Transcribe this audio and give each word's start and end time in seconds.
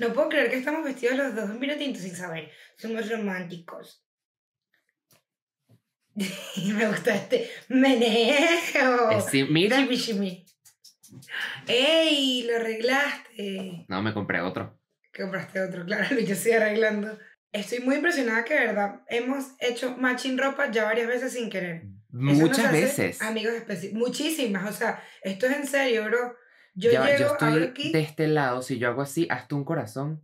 No 0.00 0.14
puedo 0.14 0.30
creer 0.30 0.50
que 0.50 0.56
estamos 0.56 0.82
vestidos 0.82 1.16
los 1.16 1.34
dos 1.34 1.50
en 1.50 1.60
vino 1.60 1.76
tinto 1.76 2.00
sin 2.00 2.16
saber. 2.16 2.50
Somos 2.76 3.08
románticos. 3.10 4.02
Me 6.16 6.88
gusta 6.88 7.14
este 7.14 7.50
sí, 9.30 9.44
mira. 9.44 9.86
¡Ey! 11.66 12.44
Lo 12.44 12.56
arreglaste. 12.56 13.84
No, 13.88 14.00
me 14.00 14.14
compré 14.14 14.40
otro. 14.40 14.80
Compraste 15.14 15.60
otro, 15.60 15.84
claro, 15.84 16.18
yo 16.20 16.32
estoy 16.32 16.52
arreglando. 16.52 17.18
Estoy 17.52 17.80
muy 17.80 17.96
impresionada 17.96 18.44
que, 18.44 18.54
de 18.54 18.66
verdad, 18.66 19.00
hemos 19.08 19.54
hecho 19.58 19.96
matching 19.96 20.38
ropa 20.38 20.70
ya 20.70 20.84
varias 20.84 21.08
veces 21.08 21.32
sin 21.32 21.50
querer. 21.50 21.82
Muchas 22.10 22.72
veces. 22.72 23.20
Amigos 23.22 23.54
específicos. 23.54 23.98
Muchísimas. 23.98 24.70
O 24.70 24.72
sea, 24.72 25.02
esto 25.22 25.46
es 25.46 25.56
en 25.56 25.66
serio, 25.66 26.04
bro. 26.04 26.36
Yo 26.80 26.90
Ya 26.90 27.08
estoy 27.10 27.62
aquí. 27.64 27.92
de 27.92 28.00
este 28.00 28.26
lado, 28.26 28.62
si 28.62 28.78
yo 28.78 28.88
hago 28.88 29.02
así, 29.02 29.26
hazte 29.30 29.54
un 29.54 29.64
corazón 29.64 30.22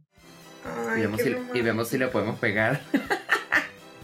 Ay, 0.64 1.00
y, 1.00 1.02
vemos 1.02 1.20
si, 1.20 1.36
y 1.55 1.61
vemos 1.61 1.88
si 1.88 1.98
lo 1.98 2.10
podemos 2.10 2.38
pegar. 2.38 2.80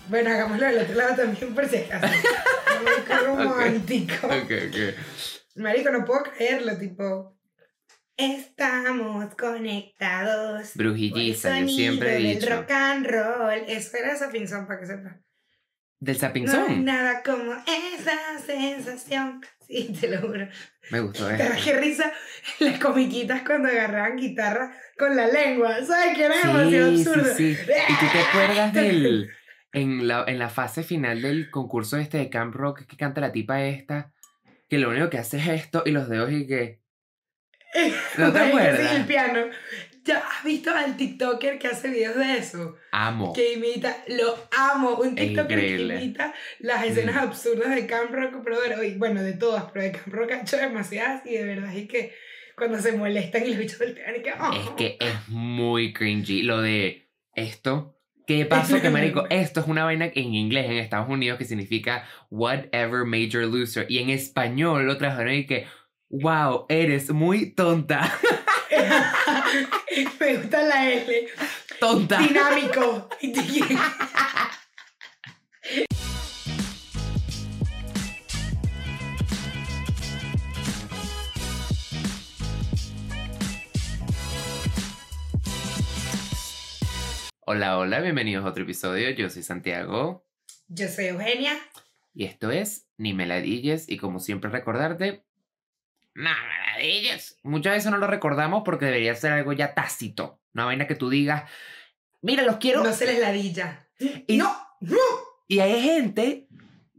Bueno, 0.09 0.31
hagámoslo 0.31 0.67
del 0.67 0.79
otro 0.79 0.95
lado 0.95 1.15
también 1.15 1.55
por 1.55 1.67
si 1.67 1.77
acaso. 1.77 2.13
Qué 3.07 3.15
romántico. 3.27 4.27
ok, 4.27 4.51
ok. 4.69 4.97
Marico, 5.57 5.91
no 5.91 6.05
puedo 6.05 6.25
creerlo, 6.25 6.77
tipo. 6.77 7.39
Estamos 8.17 9.35
conectados. 9.37 10.73
Brujilliza, 10.75 11.61
yo 11.61 11.69
siempre 11.69 12.17
he 12.17 12.35
dicho. 12.35 12.51
rock 12.55 12.71
and 12.73 13.07
roll. 13.07 13.63
Eso 13.69 13.97
era 13.97 14.13
esa 14.13 14.29
pinzón 14.29 14.67
para 14.67 14.81
que 14.81 14.87
sepa. 14.87 15.21
Del 16.03 16.19
No 16.47 16.67
hay 16.67 16.81
nada 16.81 17.23
como 17.23 17.53
esa 17.53 18.37
sensación. 18.45 19.41
Sí, 19.65 19.97
te 20.01 20.09
lo 20.09 20.21
juro. 20.21 20.49
Me 20.91 20.99
gustó 20.99 21.29
Pero 21.29 21.55
esto. 21.55 21.65
qué 21.65 21.79
risa 21.79 22.13
las 22.59 22.81
comiquitas 22.81 23.43
cuando 23.43 23.69
agarraban 23.69 24.17
guitarra 24.17 24.77
con 24.99 25.15
la 25.15 25.29
lengua. 25.29 25.77
¿Sabes 25.85 26.17
qué 26.17 26.25
era 26.25 26.35
Sí, 26.41 26.49
demasiado 26.49 26.97
sí, 26.97 27.03
absurdo? 27.09 27.35
sí. 27.37 27.57
¿Y 27.89 27.93
tú 27.95 28.07
te 28.13 28.19
acuerdas 28.29 28.73
del... 28.75 29.31
En 29.75 30.09
la, 30.09 30.25
en 30.27 30.41
la 30.41 30.49
fase 30.51 30.83
final 30.83 31.23
del 31.23 31.51
concurso 31.53 31.97
este 31.99 32.19
de 32.19 32.29
Camp 32.29 32.53
Rock 32.53 32.85
que 32.85 32.97
canta 32.97 33.21
la 33.21 33.31
tipa 33.31 33.63
esta, 33.63 34.13
que 34.69 34.79
lo 34.79 34.91
único 34.91 35.09
que 35.09 35.19
hace 35.19 35.39
es 35.39 35.47
esto 35.49 35.85
y 35.87 35.93
los 35.93 36.09
dedos 36.09 36.33
y 36.33 36.49
que... 36.49 36.81
¿No 38.19 38.33
te 38.33 38.41
acuerdas? 38.41 38.91
Sí, 38.91 38.97
el 38.97 39.05
piano. 39.07 39.45
¿Ya 40.05 40.19
has 40.19 40.45
visto 40.45 40.71
al 40.75 40.97
TikToker 40.97 41.59
que 41.59 41.69
hace 41.69 41.89
videos 41.89 42.17
de 42.17 42.37
eso? 42.39 42.77
Amo. 42.91 43.33
Que 43.33 43.53
imita, 43.55 43.97
lo 44.09 44.35
amo, 44.51 44.97
un 44.97 45.15
TikToker 45.15 45.59
que 45.59 45.67
increíble. 45.69 46.03
imita 46.03 46.35
las 46.59 46.85
escenas 46.85 47.15
Mm. 47.15 47.19
absurdas 47.29 47.75
de 47.75 47.87
Camp 47.87 48.11
Rock, 48.11 48.37
pero 48.45 48.83
y 48.83 48.95
bueno, 48.95 49.23
de 49.23 49.35
todas, 49.35 49.65
pero 49.73 49.85
de 49.85 49.93
Camp 49.93 50.09
Rock 50.13 50.33
ha 50.33 50.41
hecho 50.41 50.57
demasiadas 50.57 51.25
y 51.25 51.35
de 51.35 51.45
verdad 51.45 51.77
es 51.77 51.87
que 51.89 52.13
cuando 52.57 52.79
se 52.81 52.93
molestan 52.93 53.45
y 53.47 53.51
los 53.51 53.59
bichos 53.59 53.79
voltean 53.79 54.17
y 54.17 54.23
que... 54.23 54.33
"Oh". 54.33 54.53
Es 54.53 54.71
que 54.77 54.97
es 55.01 55.29
muy 55.29 55.93
cringy. 55.93 56.43
Lo 56.43 56.61
de 56.61 57.09
esto. 57.35 57.97
¿Qué 58.27 58.45
pasó? 58.47 58.81
Que 58.83 58.91
marico, 58.91 59.27
esto 59.31 59.61
es 59.61 59.67
una 59.69 59.85
vaina 59.85 60.07
en 60.15 60.35
inglés 60.35 60.67
en 60.67 60.79
Estados 60.79 61.09
Unidos 61.09 61.39
que 61.39 61.45
significa 61.45 62.07
whatever 62.31 63.05
major 63.05 63.45
loser. 63.45 63.87
Y 63.89 63.99
en 63.99 64.11
español 64.11 64.85
lo 64.87 64.97
trajeron 64.99 65.35
y 65.35 65.47
que, 65.47 65.67
wow, 66.11 66.67
eres 66.69 67.11
muy 67.11 67.53
tonta. 67.55 68.13
Me 70.21 70.37
gusta 70.37 70.63
la 70.63 70.91
L. 70.91 71.29
tonta. 71.79 72.19
Dinámico. 72.19 73.09
Hola, 87.41 87.79
hola, 87.79 88.01
bienvenidos 88.01 88.45
a 88.45 88.49
otro 88.49 88.63
episodio. 88.63 89.11
Yo 89.11 89.29
soy 89.29 89.43
Santiago 89.43 90.25
Yo 90.69 90.89
soy 90.89 91.07
Eugenia. 91.07 91.59
y 92.15 92.25
esto 92.25 92.51
es 92.51 92.87
Ni 92.97 93.13
Meladilles. 93.15 93.89
Y 93.89 93.99
como 93.99 94.21
siempre, 94.21 94.51
recordarte. 94.51 95.25
No, 96.73 96.79
meladilles. 96.79 97.39
Muchas 97.43 97.75
veces 97.75 97.91
no 97.91 97.99
lo 97.99 98.07
recordamos 98.07 98.63
porque 98.65 98.87
debería 98.87 99.15
ser 99.15 99.33
algo 99.33 99.53
ya 99.53 99.75
tácito. 99.75 100.41
Una 100.55 100.65
vaina 100.67 100.87
que 100.87 100.95
tú 100.95 101.09
digas, 101.11 101.51
mira, 102.21 102.43
los 102.43 102.57
quiero. 102.57 102.83
No 102.83 102.93
se 102.93 103.07
les 103.07 103.19
ladilla. 103.19 103.89
Y- 104.27 104.37
No, 104.37 104.55
no. 104.81 104.97
Y 105.49 105.61
hay 105.61 105.81
gente 105.83 106.49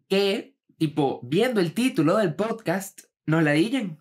que, 0.07 0.55
tipo, 0.77 1.19
viendo 1.23 1.59
el 1.61 1.73
título 1.73 2.17
del 2.17 2.35
podcast, 2.35 3.01
nos 3.25 3.43
ladillan. 3.43 3.99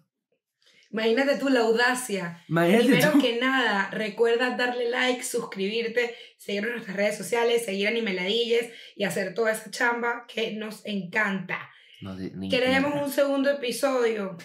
Imagínate 0.91 1.39
tú 1.39 1.49
la 1.49 1.61
audacia. 1.61 2.45
Imagínate 2.49 2.85
Primero 2.85 3.13
tú. 3.13 3.21
que 3.21 3.39
nada, 3.41 3.89
recuerda 3.91 4.57
darle 4.59 4.91
like, 4.91 5.23
suscribirte, 5.23 6.15
seguirnos 6.37 6.69
en 6.69 6.75
nuestras 6.77 6.97
redes 6.99 7.17
sociales, 7.17 7.65
seguir 7.65 7.89
a 7.89 7.93
Nimeladilles 7.93 8.71
y 8.95 9.05
hacer 9.05 9.33
toda 9.33 9.53
esa 9.53 9.71
chamba 9.71 10.27
que 10.29 10.53
nos 10.53 10.85
encanta. 10.85 11.71
No, 12.03 12.15
ni- 12.17 12.31
ni 12.31 12.49
Queremos 12.49 12.95
un 13.03 13.11
segundo 13.11 13.51
episodio. 13.51 14.37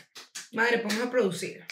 Madre, 0.53 0.77
vamos 0.83 1.01
a 1.01 1.09
producir. 1.09 1.63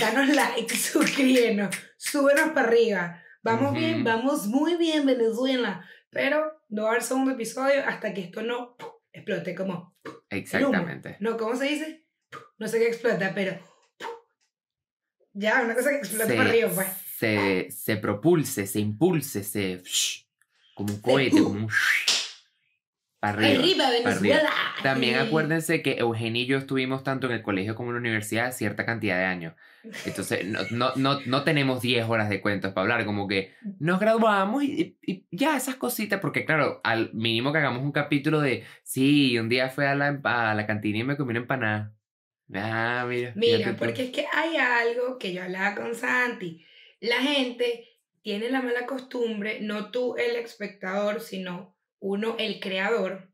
Danos 0.00 0.28
like, 0.34 0.74
suscríbenos, 0.76 1.74
súbenos 1.96 2.50
para 2.50 2.68
arriba. 2.68 3.22
Vamos 3.42 3.72
bien, 3.74 4.04
vamos 4.04 4.46
muy 4.46 4.76
bien, 4.76 5.06
Venezuela. 5.06 5.84
Pero 6.10 6.62
no 6.68 6.82
va 6.82 6.88
a 6.88 6.90
haber 6.92 7.02
segundo 7.04 7.30
episodio 7.30 7.82
hasta 7.86 8.12
que 8.12 8.22
esto 8.22 8.42
no 8.42 8.76
explote 9.12 9.54
como... 9.54 9.96
Exactamente. 10.28 11.16
No, 11.20 11.36
¿cómo 11.36 11.56
se 11.56 11.66
dice? 11.66 12.06
No 12.58 12.68
sé 12.68 12.78
qué 12.78 12.88
explota, 12.88 13.32
pero... 13.34 13.58
Ya, 15.32 15.62
una 15.62 15.74
cosa 15.74 15.90
que 15.90 15.96
explota 15.98 16.26
Se, 16.26 16.34
para 16.36 16.48
arriba, 16.48 16.70
pues. 16.74 16.88
se, 17.16 17.70
se 17.70 17.96
propulse, 17.96 18.66
se 18.66 18.80
impulse, 18.80 19.44
se. 19.44 19.80
como 20.74 20.92
un 20.94 21.00
cohete, 21.00 21.42
como 21.42 21.50
un. 21.66 21.68
Para 23.20 23.34
arriba. 23.34 23.62
Arriba, 23.62 23.84
para 24.02 24.14
Venezuela. 24.16 24.50
También 24.82 25.14
Sí. 25.14 25.26
acuérdense 25.26 25.82
que 25.82 25.98
Eugenio 25.98 26.42
y 26.42 26.46
yo 26.46 26.58
estuvimos 26.58 27.04
tanto 27.04 27.26
en 27.26 27.34
el 27.34 27.42
colegio 27.42 27.74
como 27.74 27.90
en 27.90 27.94
la 27.96 28.00
universidad 28.00 28.52
cierta 28.52 28.86
cantidad 28.86 29.18
de 29.18 29.24
años. 29.24 29.54
Entonces, 30.04 30.44
no, 30.46 30.60
no, 30.70 30.92
no, 30.96 31.20
no 31.26 31.44
tenemos 31.44 31.80
10 31.80 32.06
horas 32.08 32.28
de 32.28 32.40
cuentos 32.40 32.72
para 32.72 32.82
hablar, 32.82 33.04
como 33.06 33.28
que 33.28 33.54
nos 33.78 34.00
graduamos 34.00 34.64
y, 34.64 34.98
y 35.02 35.26
ya 35.30 35.56
esas 35.56 35.76
cositas, 35.76 36.20
porque 36.20 36.44
claro, 36.44 36.80
al 36.82 37.12
mínimo 37.14 37.52
que 37.52 37.58
hagamos 37.58 37.82
un 37.82 37.92
capítulo 37.92 38.40
de, 38.40 38.64
sí, 38.82 39.38
un 39.38 39.48
día 39.48 39.68
fui 39.70 39.84
a 39.84 39.94
la, 39.94 40.20
a 40.24 40.54
la 40.54 40.66
cantina 40.66 40.98
y 40.98 41.04
me 41.04 41.16
comí 41.16 41.30
una 41.30 41.40
empanada. 41.40 41.94
Ah, 42.52 43.06
mira. 43.08 43.32
Mira, 43.36 43.76
porque 43.78 44.04
es 44.04 44.10
que 44.10 44.26
hay 44.32 44.56
algo 44.56 45.18
que 45.18 45.32
yo 45.32 45.42
hablaba 45.42 45.76
con 45.76 45.94
Santi. 45.94 46.64
La 47.00 47.16
gente 47.16 47.86
tiene 48.22 48.50
la 48.50 48.60
mala 48.60 48.86
costumbre, 48.86 49.60
no 49.60 49.90
tú 49.90 50.16
el 50.16 50.36
espectador, 50.36 51.20
sino 51.20 51.74
uno 52.00 52.36
el 52.38 52.58
creador, 52.60 53.30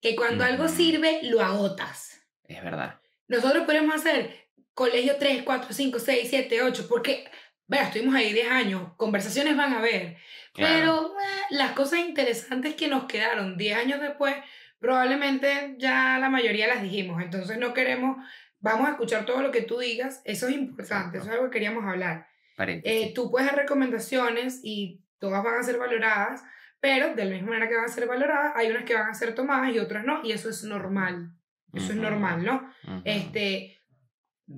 que 0.00 0.14
cuando 0.14 0.44
algo 0.44 0.68
sirve, 0.68 1.20
lo 1.24 1.40
agotas. 1.40 2.20
Es 2.44 2.62
verdad. 2.62 3.00
Nosotros 3.26 3.64
podemos 3.64 3.94
hacer 3.94 4.48
colegio 4.74 5.16
3, 5.18 5.42
4, 5.42 5.72
5, 5.72 5.98
6, 5.98 6.26
7, 6.30 6.62
8, 6.62 6.86
porque, 6.88 7.28
vea, 7.66 7.84
estuvimos 7.84 8.14
ahí 8.14 8.32
10 8.32 8.50
años, 8.50 8.92
conversaciones 8.96 9.56
van 9.56 9.72
a 9.74 9.78
haber, 9.78 10.16
Claro. 10.54 10.74
pero 10.74 11.20
eh, 11.20 11.46
las 11.50 11.72
cosas 11.72 12.00
interesantes 12.00 12.74
que 12.74 12.88
nos 12.88 13.04
quedaron 13.04 13.56
10 13.56 13.76
años 13.76 14.00
después, 14.00 14.34
probablemente 14.78 15.74
ya 15.78 16.18
la 16.20 16.30
mayoría 16.30 16.66
las 16.68 16.82
dijimos, 16.82 17.22
entonces 17.22 17.58
no 17.58 17.74
queremos, 17.74 18.16
vamos 18.60 18.88
a 18.88 18.92
escuchar 18.92 19.26
todo 19.26 19.42
lo 19.42 19.50
que 19.50 19.62
tú 19.62 19.78
digas, 19.78 20.22
eso 20.24 20.48
es 20.48 20.54
importante, 20.54 20.82
Exacto. 20.82 21.18
eso 21.18 21.26
es 21.26 21.32
algo 21.34 21.44
que 21.50 21.54
queríamos 21.58 21.84
hablar. 21.84 22.26
Eh, 22.58 23.12
tú 23.14 23.30
puedes 23.30 23.48
dar 23.48 23.56
recomendaciones 23.58 24.60
y 24.64 25.00
todas 25.18 25.44
van 25.44 25.58
a 25.58 25.62
ser 25.62 25.78
valoradas, 25.78 26.42
pero 26.80 27.14
de 27.14 27.24
la 27.24 27.32
misma 27.32 27.48
manera 27.50 27.68
que 27.68 27.76
van 27.76 27.84
a 27.84 27.88
ser 27.88 28.06
valoradas, 28.06 28.52
hay 28.56 28.70
unas 28.70 28.84
que 28.84 28.94
van 28.94 29.08
a 29.10 29.14
ser 29.14 29.34
tomadas 29.34 29.74
y 29.74 29.78
otras 29.78 30.04
no, 30.04 30.24
y 30.24 30.32
eso 30.32 30.48
es 30.48 30.62
normal, 30.64 31.32
eso 31.74 31.92
es 31.92 31.98
Ujú, 31.98 32.02
normal, 32.02 32.44
¿no? 32.44 32.72
ujú. 32.84 33.02
este, 33.04 33.80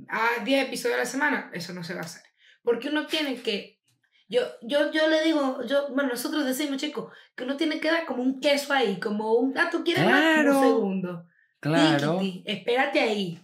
a 0.09 0.45
10 0.45 0.69
episodios 0.69 0.97
a 0.97 1.01
la 1.01 1.07
semana, 1.07 1.51
eso 1.53 1.73
no 1.73 1.83
se 1.83 1.95
va 1.95 2.01
a 2.01 2.05
hacer. 2.05 2.23
Porque 2.63 2.89
uno 2.89 3.07
tiene 3.07 3.37
que, 3.43 3.81
yo, 4.29 4.43
yo, 4.63 4.93
yo 4.93 5.09
le 5.09 5.23
digo, 5.25 5.65
yo, 5.65 5.89
bueno, 5.95 6.11
nosotros 6.11 6.45
decimos, 6.45 6.77
chicos, 6.77 7.13
que 7.35 7.45
uno 7.45 7.57
tiene 7.57 7.81
que 7.81 7.91
dar 7.91 8.05
como 8.07 8.23
un 8.23 8.41
queso 8.41 8.73
ahí, 8.73 9.01
como 9.01 9.33
un, 9.35 9.57
ah, 9.59 9.69
tú 9.71 9.83
quieres 9.83 10.05
más 10.05 10.21
Claro. 10.21 10.59
un 10.59 10.61
segundo. 10.61 11.27
Claro, 11.59 12.19
Tiquiti, 12.19 12.43
espérate 12.47 13.01
ahí. 13.01 13.41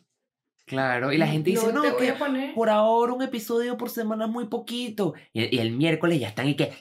Claro. 0.66 1.12
Y 1.12 1.18
la 1.18 1.26
gente 1.26 1.50
dice, 1.50 1.72
no, 1.72 1.82
que 1.96 2.14
por 2.54 2.68
ahora 2.70 3.12
un 3.12 3.22
episodio 3.22 3.76
por 3.76 3.88
semana 3.90 4.24
es 4.26 4.30
muy 4.30 4.46
poquito. 4.46 5.14
Y, 5.32 5.56
y 5.56 5.60
el 5.60 5.70
miércoles 5.72 6.20
ya 6.20 6.28
están 6.28 6.48
y 6.48 6.56
que... 6.56 6.72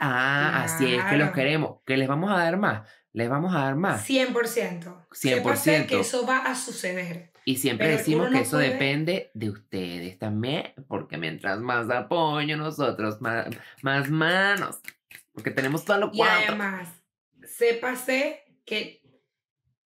Ah, 0.00 0.62
así 0.64 0.94
es 0.94 1.04
que 1.04 1.16
los 1.16 1.30
queremos. 1.30 1.80
Que 1.86 1.96
les 1.96 2.08
vamos 2.08 2.30
a 2.30 2.36
dar 2.38 2.56
más. 2.56 2.88
Les 3.12 3.28
vamos 3.28 3.54
a 3.54 3.60
dar 3.60 3.76
más. 3.76 4.08
100%. 4.08 5.06
100%. 5.10 5.86
que 5.86 6.00
eso 6.00 6.26
va 6.26 6.38
a 6.38 6.54
suceder. 6.54 7.30
Y 7.44 7.56
siempre 7.56 7.86
Pero 7.88 7.98
decimos 7.98 8.26
que 8.28 8.34
no 8.34 8.38
eso 8.40 8.50
puede- 8.52 8.70
depende 8.70 9.30
de 9.34 9.50
ustedes 9.50 10.18
también. 10.18 10.72
Porque 10.88 11.18
mientras 11.18 11.58
más 11.60 11.90
apoyo 11.90 12.56
nosotros, 12.56 13.20
más, 13.20 13.46
más 13.82 14.08
manos. 14.10 14.80
Porque 15.32 15.50
tenemos 15.50 15.84
todo 15.84 15.98
lo 15.98 16.10
Y 16.12 16.18
cuatro. 16.18 16.44
además, 16.48 16.88
sépase 17.44 18.42
que, 18.64 19.02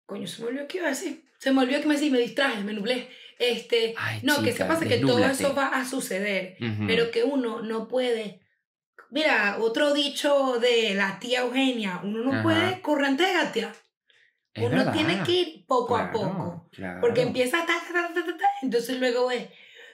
coño, 0.06 0.28
se 0.28 0.42
me 0.42 0.50
olvidó 0.50 0.68
qué 0.68 0.78
iba 0.80 0.88
a 0.88 0.92
decir. 0.92 1.23
Se 1.44 1.52
me 1.52 1.62
olvidó 1.62 1.82
que 1.82 1.88
me 1.88 1.96
decía, 1.96 2.10
me 2.10 2.20
distraje, 2.20 2.64
me 2.64 2.72
nublé. 2.72 3.10
Este, 3.38 3.94
Ay, 3.98 4.22
no, 4.24 4.42
que 4.42 4.54
chica, 4.54 4.64
sepas 4.64 4.80
que 4.88 5.00
todo 5.00 5.20
eso 5.26 5.54
va 5.54 5.68
a 5.68 5.84
suceder, 5.86 6.56
pero 6.88 7.12
que 7.12 7.26
uno 7.26 7.62
no 7.62 7.90
puede. 7.90 8.40
Mira, 9.12 9.58
otro 9.60 9.94
dicho 9.94 10.58
de 10.60 10.94
la 10.96 11.20
tía 11.20 11.42
Eugenia, 11.42 12.00
uno 12.02 12.24
no 12.24 12.32
Ajá. 12.32 12.44
puede 12.44 12.82
correntégate. 12.82 13.68
Es 14.54 14.64
Uno 14.64 14.70
verdad. 14.78 14.94
tiene 14.94 15.24
que 15.24 15.32
ir 15.34 15.66
poco 15.66 15.98
a 15.98 16.12
poco. 16.12 16.70
claro. 16.72 17.02
Porque 17.02 17.24
empieza 17.24 17.66
ta, 17.66 17.74
ta, 17.92 18.14
ta, 18.14 18.24
ta, 18.24 18.46
entonces 18.62 18.98
luego 19.00 19.30
es 19.30 19.50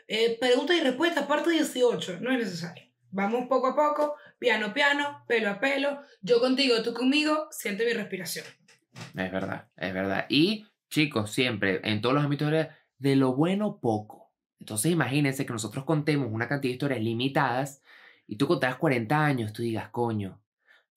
eh, 0.07 0.37
pregunta 0.39 0.75
y 0.75 0.81
respuesta, 0.81 1.27
parte 1.27 1.49
18. 1.49 2.19
No 2.21 2.31
es 2.31 2.37
necesario. 2.39 2.83
Vamos 3.09 3.47
poco 3.49 3.67
a 3.67 3.75
poco, 3.75 4.15
piano 4.37 4.71
piano, 4.73 5.23
pelo 5.27 5.49
a 5.49 5.59
pelo. 5.59 6.01
Yo 6.21 6.39
contigo, 6.39 6.83
tú 6.83 6.93
conmigo, 6.93 7.47
siente 7.49 7.85
mi 7.85 7.93
respiración. 7.93 8.45
Es 9.17 9.31
verdad, 9.31 9.67
es 9.77 9.93
verdad. 9.93 10.25
Y 10.29 10.65
chicos, 10.89 11.31
siempre, 11.31 11.79
en 11.83 12.01
todos 12.01 12.15
los 12.15 12.23
ámbitos 12.23 12.51
de 12.97 13.15
lo 13.15 13.35
bueno 13.35 13.79
poco. 13.81 14.31
Entonces 14.59 14.91
imagínense 14.91 15.45
que 15.45 15.53
nosotros 15.53 15.85
contemos 15.85 16.29
una 16.31 16.47
cantidad 16.47 16.69
de 16.71 16.73
historias 16.73 17.01
limitadas 17.01 17.81
y 18.27 18.35
tú 18.35 18.47
contarás 18.47 18.75
40 18.77 19.25
años, 19.25 19.53
tú 19.53 19.61
digas, 19.61 19.89
coño, 19.89 20.41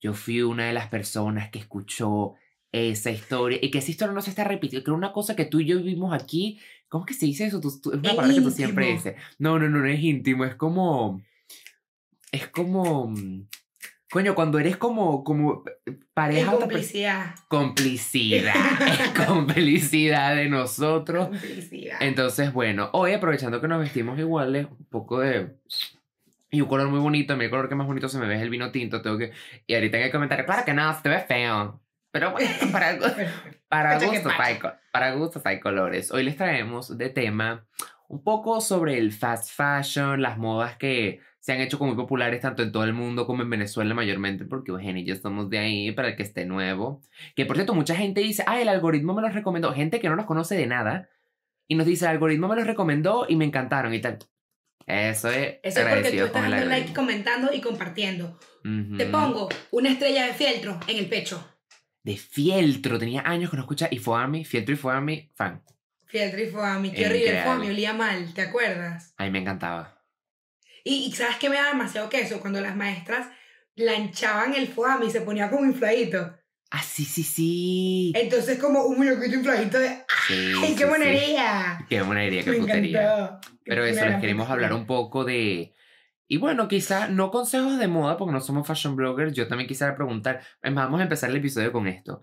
yo 0.00 0.14
fui 0.14 0.42
una 0.42 0.66
de 0.66 0.72
las 0.72 0.88
personas 0.88 1.50
que 1.50 1.60
escuchó 1.60 2.34
esa 2.72 3.10
historia 3.10 3.58
y 3.62 3.70
que 3.70 3.78
esa 3.78 3.90
historia 3.90 4.14
no 4.14 4.22
se 4.22 4.30
está 4.30 4.44
repitiendo, 4.44 4.84
que 4.84 4.90
era 4.90 4.96
una 4.96 5.12
cosa 5.12 5.36
que 5.36 5.44
tú 5.44 5.60
y 5.60 5.66
yo 5.66 5.76
vivimos 5.76 6.12
aquí. 6.14 6.58
¿Cómo 6.88 7.04
que 7.06 7.14
se 7.14 7.26
dice 7.26 7.44
eso? 7.46 7.60
Tú- 7.60 7.80
tú- 7.80 7.92
es 7.92 7.98
una 7.98 8.10
Es 8.10 8.16
palabra 8.16 8.34
que 8.34 8.40
tú 8.42 8.50
siempre 8.50 8.86
dices. 8.92 9.14
No, 9.38 9.58
no, 9.58 9.68
no, 9.68 9.78
no 9.78 9.86
es 9.86 10.00
íntimo, 10.02 10.44
es 10.44 10.54
como... 10.56 11.22
Es 12.32 12.48
como... 12.48 13.14
Coño, 14.12 14.34
cuando 14.34 14.58
eres 14.58 14.76
como, 14.76 15.24
como 15.24 15.64
Es 15.86 15.94
pareja 16.12 16.50
persona. 16.50 16.58
complicidad. 16.66 17.34
Complicidad. 17.48 18.54
es 18.86 19.08
complicidad 19.26 20.36
de 20.36 20.48
nosotros. 20.50 21.28
Complicidad. 21.28 21.96
Entonces, 22.00 22.52
bueno, 22.52 22.90
hoy 22.92 23.14
aprovechando 23.14 23.60
que 23.60 23.68
nos 23.68 23.80
vestimos 23.80 24.18
iguales, 24.18 24.66
un 24.70 24.84
poco 24.90 25.20
de. 25.20 25.56
Y 26.50 26.60
un 26.60 26.68
color 26.68 26.88
muy 26.88 27.00
bonito, 27.00 27.32
a 27.32 27.36
mí 27.36 27.44
el 27.46 27.50
color 27.50 27.70
que 27.70 27.74
más 27.74 27.86
bonito 27.86 28.10
se 28.10 28.18
me 28.18 28.26
ve 28.26 28.34
es 28.36 28.42
el 28.42 28.50
vino 28.50 28.70
tinto, 28.70 29.00
tengo 29.00 29.16
que... 29.16 29.32
Y 29.66 29.74
ahorita 29.74 29.96
en 29.96 30.02
el 30.04 30.12
comentario, 30.12 30.44
claro 30.44 30.64
que 30.66 30.74
no, 30.74 30.92
se 30.94 31.00
te 31.00 31.08
ve 31.08 31.20
feo. 31.20 31.80
Pero 32.10 32.32
bueno, 32.32 32.50
para, 32.72 32.98
para, 33.68 33.98
hay, 34.38 34.58
co- 34.58 34.72
para 34.92 35.14
gustos 35.14 35.40
hay 35.46 35.60
colores. 35.60 36.12
Hoy 36.12 36.24
les 36.24 36.36
traemos 36.36 36.98
de 36.98 37.08
tema 37.08 37.66
un 38.08 38.22
poco 38.22 38.60
sobre 38.60 38.98
el 38.98 39.12
fast 39.12 39.50
fashion, 39.50 40.20
las 40.20 40.36
modas 40.36 40.76
que 40.76 41.20
se 41.42 41.52
han 41.52 41.60
hecho 41.60 41.76
como 41.76 41.92
muy 41.92 42.00
populares 42.00 42.40
tanto 42.40 42.62
en 42.62 42.70
todo 42.70 42.84
el 42.84 42.92
mundo 42.92 43.26
como 43.26 43.42
en 43.42 43.50
Venezuela 43.50 43.94
mayormente, 43.94 44.44
porque 44.44 44.70
Eugenia 44.70 45.02
y 45.02 45.04
yo 45.04 45.12
estamos 45.12 45.50
de 45.50 45.58
ahí 45.58 45.90
para 45.90 46.08
el 46.08 46.16
que 46.16 46.22
esté 46.22 46.46
nuevo. 46.46 47.02
Que 47.34 47.46
por 47.46 47.56
cierto, 47.56 47.74
mucha 47.74 47.96
gente 47.96 48.20
dice, 48.20 48.44
ah, 48.46 48.60
el 48.60 48.68
algoritmo 48.68 49.12
me 49.12 49.22
los 49.22 49.34
recomendó. 49.34 49.72
Gente 49.72 49.98
que 49.98 50.08
no 50.08 50.14
nos 50.14 50.26
conoce 50.26 50.54
de 50.54 50.68
nada 50.68 51.08
y 51.66 51.74
nos 51.74 51.84
dice, 51.84 52.04
el 52.04 52.12
algoritmo 52.12 52.46
me 52.46 52.54
los 52.54 52.64
recomendó 52.64 53.26
y 53.28 53.34
me 53.34 53.44
encantaron 53.44 53.92
y 53.92 54.00
tal. 54.00 54.20
Eso 54.86 55.30
es 55.30 55.56
Eso 55.64 55.80
es 55.80 55.86
porque 55.86 56.10
tú 56.10 56.24
estás 56.26 56.48
dando 56.48 56.64
like, 56.66 56.92
comentando 56.92 57.52
y 57.52 57.60
compartiendo. 57.60 58.38
Te 58.62 58.68
Ujú. 59.04 59.10
pongo 59.10 59.48
una 59.72 59.90
estrella 59.90 60.26
de 60.26 60.34
fieltro 60.34 60.78
en 60.86 60.96
el 60.96 61.08
pecho. 61.08 61.44
De 62.04 62.16
Fieltro, 62.16 63.00
tenía 63.00 63.22
años 63.22 63.50
que 63.50 63.56
no 63.56 63.62
escucha 63.62 63.88
y 63.90 63.98
fue 63.98 64.20
a 64.22 64.28
mí, 64.28 64.44
Fieltro 64.44 64.74
y 64.74 64.78
fue 64.78 64.94
a 64.94 65.00
mí, 65.00 65.28
fan. 65.34 65.62
Fieltro 66.06 66.40
y 66.40 66.46
Foami, 66.46 66.92
qué 66.92 67.06
horrible. 67.06 67.18
Increíble. 67.18 67.42
Foami 67.42 67.68
olía 67.68 67.94
mal, 67.94 68.32
¿te 68.34 68.42
acuerdas? 68.42 69.14
A 69.16 69.24
mí 69.24 69.30
me 69.30 69.38
encantaba. 69.40 70.01
Y, 70.84 71.06
y 71.06 71.12
¿sabes 71.12 71.36
qué 71.36 71.48
me 71.48 71.56
da 71.56 71.68
demasiado 71.68 72.08
queso? 72.08 72.40
Cuando 72.40 72.60
las 72.60 72.76
maestras 72.76 73.28
lanchaban 73.76 74.54
el 74.54 74.68
Foami 74.68 75.06
y 75.06 75.10
se 75.10 75.20
ponía 75.22 75.50
como 75.50 75.64
infladito. 75.64 76.34
Ah, 76.70 76.82
sí, 76.82 77.04
sí, 77.04 77.22
sí. 77.22 78.12
Entonces 78.16 78.58
como 78.58 78.84
un 78.84 78.96
muñequito 78.98 79.36
infladito 79.36 79.78
de 79.78 79.88
Sí, 80.26 80.52
¡Ay, 80.62 80.68
sí, 80.68 80.74
qué 80.76 80.84
sí. 80.84 80.90
monería! 80.90 81.86
Qué 81.88 82.02
monería, 82.02 82.42
qué 82.44 82.50
Me 82.52 82.58
putería. 82.58 83.02
encantó. 83.02 83.40
Pero 83.64 83.82
Qué 83.84 83.90
eso, 83.90 84.06
les 84.06 84.20
queremos 84.20 84.48
hablar 84.50 84.72
un 84.72 84.86
poco 84.86 85.24
de... 85.24 85.74
Y 86.28 86.38
bueno, 86.38 86.68
quizá 86.68 87.08
no 87.08 87.30
consejos 87.30 87.78
de 87.78 87.88
moda, 87.88 88.16
porque 88.16 88.32
no 88.32 88.40
somos 88.40 88.66
fashion 88.66 88.96
bloggers. 88.96 89.34
Yo 89.34 89.48
también 89.48 89.68
quisiera 89.68 89.94
preguntar, 89.94 90.40
vamos 90.62 90.98
a 91.00 91.02
empezar 91.02 91.28
el 91.28 91.36
episodio 91.36 91.72
con 91.72 91.86
esto. 91.86 92.22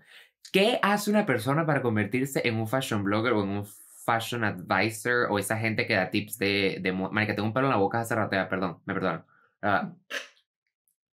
¿Qué 0.52 0.80
hace 0.82 1.10
una 1.10 1.26
persona 1.26 1.64
para 1.64 1.80
convertirse 1.80 2.40
en 2.48 2.56
un 2.56 2.66
fashion 2.66 3.04
blogger 3.04 3.34
o 3.34 3.44
en 3.44 3.50
un 3.50 3.66
fashion 4.04 4.44
advisor 4.44 5.26
o 5.30 5.38
esa 5.38 5.56
gente 5.58 5.86
que 5.86 5.94
da 5.94 6.10
tips 6.10 6.38
de, 6.38 6.78
de 6.80 6.92
moda? 6.92 7.10
Marica, 7.12 7.34
tengo 7.34 7.48
un 7.48 7.54
pelo 7.54 7.66
en 7.66 7.72
la 7.72 7.76
boca 7.78 8.00
hace 8.00 8.14
rato, 8.14 8.30
perdón, 8.48 8.80
me 8.84 8.94
perdonan. 8.94 9.24
Ah, 9.62 9.92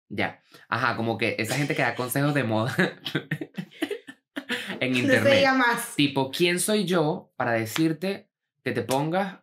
ya. 0.09 0.41
Ajá, 0.69 0.95
como 0.95 1.17
que 1.17 1.35
esa 1.39 1.55
gente 1.55 1.75
que 1.75 1.81
da 1.81 1.95
consejos 1.95 2.33
de 2.33 2.43
moda 2.43 2.75
en 4.79 4.91
No 4.91 4.97
se 4.97 5.01
internet. 5.03 5.35
diga 5.37 5.53
más. 5.53 5.95
Tipo, 5.95 6.31
¿quién 6.31 6.59
soy 6.59 6.85
yo 6.85 7.31
para 7.35 7.53
decirte 7.53 8.29
que 8.63 8.71
te 8.71 8.83
pongas 8.83 9.39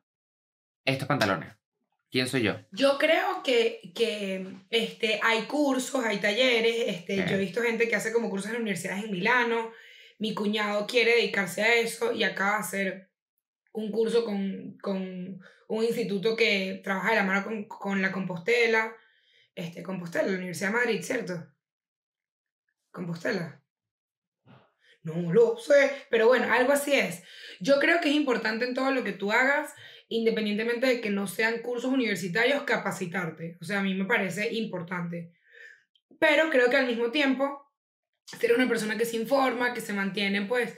estos 0.84 1.08
pantalones? 1.08 1.52
¿Quién 2.10 2.28
soy 2.28 2.42
yo? 2.42 2.56
Yo 2.72 2.98
creo 2.98 3.42
que, 3.42 3.90
que 3.94 4.46
este, 4.68 5.18
hay 5.22 5.42
cursos, 5.44 6.04
hay 6.04 6.18
talleres. 6.18 6.74
Este. 6.86 7.16
Yo 7.16 7.36
he 7.36 7.38
visto 7.38 7.62
gente 7.62 7.88
que 7.88 7.96
hace 7.96 8.12
como 8.12 8.28
cursos 8.28 8.50
en 8.50 8.60
universidades 8.60 9.04
en 9.04 9.12
Milano. 9.12 9.70
Mi 10.18 10.34
cuñado 10.34 10.86
quiere 10.86 11.12
dedicarse 11.16 11.62
a 11.62 11.74
eso 11.76 12.12
y 12.12 12.22
acaba 12.22 12.52
de 12.52 12.58
hacer 12.58 13.10
un 13.72 13.90
curso 13.90 14.24
con, 14.24 14.76
con 14.78 15.40
un 15.68 15.84
instituto 15.84 16.36
que 16.36 16.80
trabaja 16.84 17.10
de 17.10 17.16
la 17.16 17.24
mano 17.24 17.44
con, 17.44 17.64
con 17.64 18.02
la 18.02 18.12
Compostela. 18.12 18.94
Este, 19.54 19.82
Compostela, 19.82 20.28
la 20.28 20.36
Universidad 20.36 20.68
de 20.68 20.76
Madrid, 20.76 21.02
¿cierto? 21.02 21.46
Compostela. 22.90 23.62
No 25.02 25.32
lo 25.32 25.56
sé, 25.58 25.90
pero 26.10 26.28
bueno, 26.28 26.52
algo 26.52 26.72
así 26.72 26.92
es. 26.94 27.24
Yo 27.60 27.80
creo 27.80 28.00
que 28.00 28.08
es 28.08 28.14
importante 28.14 28.64
en 28.64 28.74
todo 28.74 28.92
lo 28.92 29.02
que 29.02 29.12
tú 29.12 29.32
hagas 29.32 29.74
independientemente 30.12 30.86
de 30.86 31.00
que 31.00 31.10
no 31.10 31.26
sean 31.26 31.60
cursos 31.62 31.90
universitarios, 31.90 32.64
capacitarte. 32.64 33.56
O 33.60 33.64
sea, 33.64 33.80
a 33.80 33.82
mí 33.82 33.94
me 33.94 34.04
parece 34.04 34.52
importante. 34.52 35.32
Pero 36.18 36.50
creo 36.50 36.70
que 36.70 36.76
al 36.76 36.86
mismo 36.86 37.10
tiempo, 37.10 37.66
ser 38.24 38.52
una 38.52 38.68
persona 38.68 38.96
que 38.96 39.04
se 39.04 39.16
informa, 39.16 39.72
que 39.72 39.80
se 39.80 39.92
mantiene 39.92 40.42
pues 40.42 40.76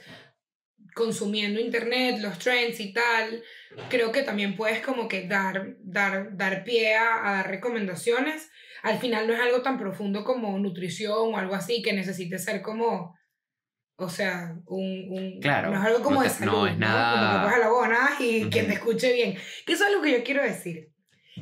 consumiendo 0.95 1.59
internet, 1.59 2.17
los 2.21 2.39
trends 2.39 2.79
y 2.79 2.93
tal, 2.93 3.43
creo 3.89 4.11
que 4.13 4.23
también 4.23 4.55
puedes 4.55 4.79
como 4.79 5.07
que 5.07 5.27
dar, 5.27 5.75
dar, 5.81 6.35
dar 6.37 6.63
pie 6.63 6.95
a, 6.95 7.29
a 7.29 7.33
dar 7.35 7.49
recomendaciones. 7.49 8.49
Al 8.81 8.97
final 8.99 9.27
no 9.27 9.33
es 9.33 9.39
algo 9.41 9.61
tan 9.61 9.77
profundo 9.77 10.23
como 10.23 10.57
nutrición 10.57 11.33
o 11.33 11.37
algo 11.37 11.53
así 11.53 11.81
que 11.81 11.91
necesite 11.93 12.39
ser 12.39 12.61
como, 12.61 13.13
o 13.97 14.09
sea, 14.09 14.55
un... 14.67 15.07
un 15.11 15.39
Claro, 15.41 15.71
No 15.71 15.79
es 15.81 15.85
algo 15.85 16.01
como 16.01 16.15
no 16.17 16.21
de 16.21 16.29
te- 16.29 16.33
salud, 16.35 16.51
no 16.53 16.67
es 16.67 16.77
nada- 16.77 17.11
Como 17.19 17.33
que 17.33 17.43
cojas 17.45 17.59
la 17.59 17.71
huevonada 17.73 18.09
y 18.21 18.41
Ujú. 18.41 18.49
quien 18.51 18.67
te 18.67 18.73
escuche 18.73 19.13
bien. 19.13 19.37
Que 19.65 19.73
eso 19.73 19.85
es 19.85 19.91
lo 19.93 20.01
que 20.01 20.11
yo 20.13 20.23
quiero 20.23 20.43
decir. 20.43 20.91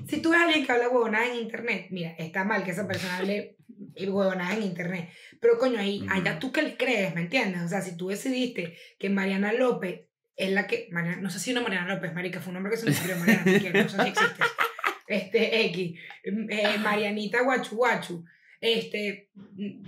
Si 0.07 0.21
tú 0.21 0.31
ves 0.31 0.39
a 0.39 0.45
alguien 0.45 0.65
que 0.65 0.71
habla 0.71 0.89
huevonada 0.89 1.27
en 1.27 1.35
internet, 1.41 1.87
mira, 1.91 2.15
está 2.17 2.43
mal 2.43 2.63
que 2.63 2.71
esa 2.71 2.87
persona 2.87 3.17
hable 3.17 3.55
huevonada 3.99 4.55
en 4.55 4.63
internet. 4.63 5.09
Pero 5.39 5.57
coño, 5.59 5.79
ahí, 5.79 6.01
Ujú. 6.01 6.11
allá 6.11 6.39
tú 6.39 6.51
que 6.51 6.61
le 6.63 6.77
crees, 6.77 7.13
¿me 7.15 7.21
entiendes? 7.21 7.61
O 7.61 7.67
sea, 7.67 7.81
si 7.81 7.95
tú 7.97 8.07
decidiste 8.09 8.75
que 8.99 9.09
Mariana 9.09 9.53
López 9.53 10.01
es 10.35 10.51
la 10.51 10.65
que. 10.67 10.87
Mariana- 10.91 11.21
no 11.21 11.29
sé 11.29 11.39
si 11.39 11.51
una 11.51 11.61
Mariana 11.61 11.93
López, 11.93 12.13
Marica, 12.13 12.39
fue 12.39 12.49
un 12.49 12.55
nombre 12.55 12.71
que 12.71 12.77
se 12.77 12.85
me 12.89 12.95
ocurrió, 12.95 13.15
Mariana, 13.17 13.83
no 13.83 13.89
sé 13.89 13.97
si 14.01 14.09
existe. 14.09 14.43
Este, 15.07 15.65
X. 15.67 15.99
eh, 16.23 16.77
Marianita 16.79 17.43
Guachu 17.43 17.75
Guachu. 17.75 18.25
Este, 18.61 19.29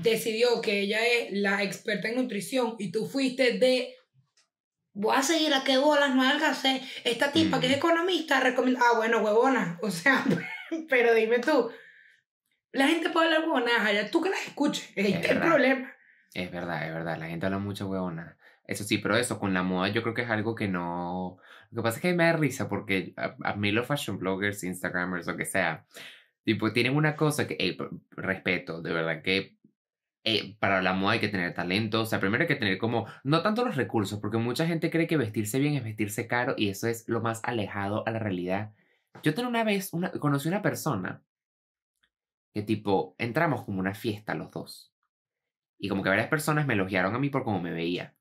decidió 0.04 0.62
que 0.62 0.82
ella 0.82 1.00
es 1.08 1.32
la 1.32 1.64
experta 1.64 2.10
en 2.10 2.16
nutrición 2.16 2.76
y 2.78 2.92
tú 2.92 3.06
fuiste 3.08 3.58
de. 3.58 3.96
Voy 4.96 5.16
a 5.16 5.22
seguir 5.22 5.54
a 5.54 5.64
qué 5.64 5.78
bolas 5.78 6.16
no 6.16 6.24
alcancé. 6.24 6.82
Esta 7.04 7.32
tipa 7.32 7.60
que 7.60 7.68
es 7.68 7.74
economista 7.78 8.40
recomienda. 8.40 8.80
Ah, 8.84 8.96
bueno, 8.98 9.20
huevona. 9.20 9.78
O 9.82 9.92
sea, 9.92 10.24
pero 10.90 11.14
dime 11.14 11.40
tú. 11.40 11.70
La 12.72 12.88
gente 12.88 13.10
puede 13.10 13.28
hablar 13.28 13.42
huevonadas 13.42 13.86
allá, 13.86 14.10
tú 14.12 14.22
que 14.22 14.30
las 14.30 14.46
escuches. 14.48 14.90
Es 14.96 15.06
Es 15.16 15.30
el 15.30 15.40
problema. 15.40 15.94
Es 16.34 16.52
verdad, 16.52 16.88
es 16.88 16.94
verdad. 16.94 17.18
La 17.18 17.28
gente 17.28 17.46
habla 17.46 17.60
mucha 17.60 17.86
huevona. 17.86 18.38
Eso 18.68 18.84
sí, 18.84 18.98
pero 18.98 19.16
eso, 19.16 19.38
con 19.40 19.54
la 19.54 19.64
moda 19.64 19.90
yo 19.90 20.02
creo 20.02 20.14
que 20.16 20.24
es 20.24 20.30
algo 20.30 20.56
que 20.56 20.68
no... 20.68 21.38
Lo 21.72 21.82
que 21.82 21.84
pasa 21.84 21.98
es 21.98 22.02
que 22.02 22.14
me 22.14 22.24
da 22.26 22.34
risa 22.34 22.68
porque 22.68 23.14
a, 23.18 23.36
a 23.44 23.56
mí 23.56 23.72
los 23.72 23.86
fashion 23.88 24.18
bloggers, 24.18 24.64
instagramers, 24.64 25.28
lo 25.28 25.38
que 25.38 25.46
sea, 25.46 25.86
tipo, 26.44 26.72
tienen 26.74 26.96
una 26.96 27.16
cosa 27.16 27.48
que, 27.48 27.56
p- 27.56 27.78
respeto, 28.12 28.82
de 28.82 28.94
verdad, 28.94 29.22
que 29.22 29.55
eh, 30.26 30.58
para 30.60 30.82
la 30.82 30.94
moda 30.94 31.14
hay 31.14 31.20
que 31.22 31.30
tener 31.30 31.54
talento. 31.54 32.02
O 32.02 32.06
sea, 32.06 32.20
primero 32.20 32.44
hay 32.44 32.48
que 32.48 32.56
tener 32.58 32.78
como, 32.78 33.08
no 33.24 33.42
tanto 33.44 33.66
los 33.66 33.76
recursos, 33.78 34.20
porque 34.20 34.38
mucha 34.38 34.68
gente 34.68 34.92
cree 34.92 35.08
que 35.08 35.18
vestirse 35.18 35.60
bien 35.60 35.76
es 35.76 35.84
vestirse 35.84 36.28
caro 36.28 36.56
y 36.58 36.70
eso 36.70 36.88
es 36.88 37.08
lo 37.08 37.22
más 37.22 37.42
alejado 37.44 38.04
a 38.08 38.12
la 38.12 38.20
realidad. 38.20 38.74
Yo 39.24 39.34
tenía 39.34 39.50
una 39.50 39.64
vez, 39.64 39.94
una, 39.94 40.12
conocí 40.12 40.50
una 40.50 40.62
persona 40.62 41.24
que 42.54 42.64
tipo, 42.64 43.16
entramos 43.18 43.64
como 43.64 43.80
una 43.80 43.94
fiesta 43.94 44.34
los 44.36 44.52
dos. 44.52 44.92
Y 45.78 45.90
como 45.90 46.04
que 46.04 46.10
varias 46.10 46.30
personas 46.30 46.66
me 46.66 46.74
elogiaron 46.74 47.14
a 47.16 47.20
mí 47.20 47.30
por 47.30 47.44
cómo 47.44 47.60
me 47.62 47.72
veía, 47.74 48.16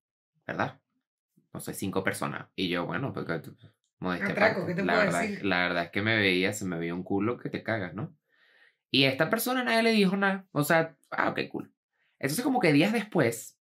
¿verdad? 0.47 0.81
No 1.53 1.61
sé, 1.61 1.73
cinco 1.73 2.03
personas. 2.03 2.49
Y 2.57 2.69
yo, 2.69 2.85
bueno, 2.87 3.13
pues 3.13 3.27
que- 3.27 3.53
modestia 4.01 4.31
Atraco, 4.31 4.67
¿qué 4.67 4.75
te 4.75 4.85
la 4.85 4.99
verdad, 4.99 5.23
decir? 5.23 5.45
La 5.45 5.59
verdad 5.61 5.85
es 5.85 5.91
que 5.91 6.03
me 6.03 6.17
veía, 6.17 6.53
se 6.53 6.65
me 6.65 6.79
veía 6.79 6.95
un 6.95 7.05
culo 7.05 7.39
que 7.39 7.49
te 7.49 7.63
cagas, 7.63 7.95
¿no? 7.95 8.17
Y 8.91 9.05
a 9.05 9.11
esta 9.11 9.31
persona 9.31 9.65
nadie 9.65 9.83
le 9.83 9.93
dijo 9.93 10.17
nada. 10.17 10.47
O 10.53 10.65
sea, 10.65 10.97
ah, 11.11 11.31
ok, 11.31 11.41
cool. 11.51 11.74
Entonces 12.25 12.43
como 12.43 12.59
que 12.59 12.73
días 12.73 12.91
después 12.95 13.59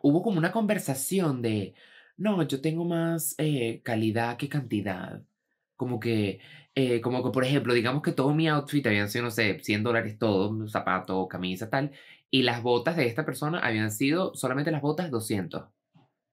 hubo 0.00 0.22
como 0.22 0.38
una 0.38 0.52
conversación 0.52 1.42
de, 1.42 1.74
no, 2.16 2.40
yo 2.44 2.60
tengo 2.60 2.84
más 2.84 3.34
eh, 3.38 3.82
calidad 3.82 4.36
que 4.36 4.48
cantidad. 4.48 5.24
Como 5.76 5.98
que, 5.98 6.38
eh, 6.76 7.00
como 7.00 7.24
que, 7.24 7.30
por 7.30 7.44
ejemplo, 7.44 7.74
digamos 7.74 8.02
que 8.02 8.12
todo 8.12 8.32
mi 8.32 8.48
outfit 8.48 8.86
habían 8.86 9.10
sido, 9.10 9.24
no 9.24 9.32
sé, 9.32 9.58
100 9.60 9.82
dólares 9.82 10.18
todo, 10.18 10.68
zapato, 10.68 11.26
camisa, 11.26 11.68
tal, 11.68 11.90
y 12.30 12.42
las 12.42 12.62
botas 12.62 12.96
de 12.96 13.06
esta 13.06 13.24
persona 13.26 13.58
habían 13.58 13.90
sido 13.90 14.34
solamente 14.36 14.70
las 14.70 14.80
botas 14.82 15.10
200. 15.10 15.64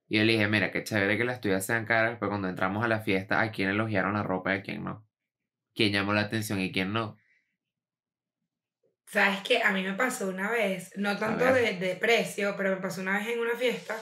Y 0.08 0.18
yo 0.18 0.24
le 0.24 0.34
dije, 0.34 0.46
mira, 0.48 0.70
qué 0.70 0.84
chévere 0.84 1.18
que 1.18 1.24
las 1.24 1.40
tuyas 1.40 1.66
sean 1.66 1.86
caras, 1.86 2.18
pero 2.20 2.30
cuando 2.30 2.48
entramos 2.48 2.84
a 2.84 2.88
la 2.88 3.00
fiesta, 3.00 3.40
¿a 3.40 3.50
quién 3.50 3.70
elogiaron 3.70 4.14
la 4.14 4.22
ropa 4.22 4.54
y 4.54 4.58
a 4.60 4.62
quién 4.62 4.84
no? 4.84 5.04
¿Quién 5.74 5.92
llamó 5.92 6.12
la 6.14 6.22
atención 6.22 6.60
y 6.60 6.72
quién 6.72 6.92
no? 6.92 7.16
¿Sabes 9.12 9.40
qué? 9.46 9.62
A 9.62 9.72
mí 9.72 9.82
me 9.82 9.92
pasó 9.92 10.28
una 10.28 10.50
vez, 10.50 10.96
no 10.96 11.18
tanto 11.18 11.44
de, 11.52 11.74
de, 11.74 11.96
precio, 11.96 12.54
pero 12.56 12.70
me 12.70 12.80
pasó 12.80 13.02
una 13.02 13.18
vez 13.18 13.28
en 13.28 13.40
una 13.40 13.54
fiesta. 13.54 13.94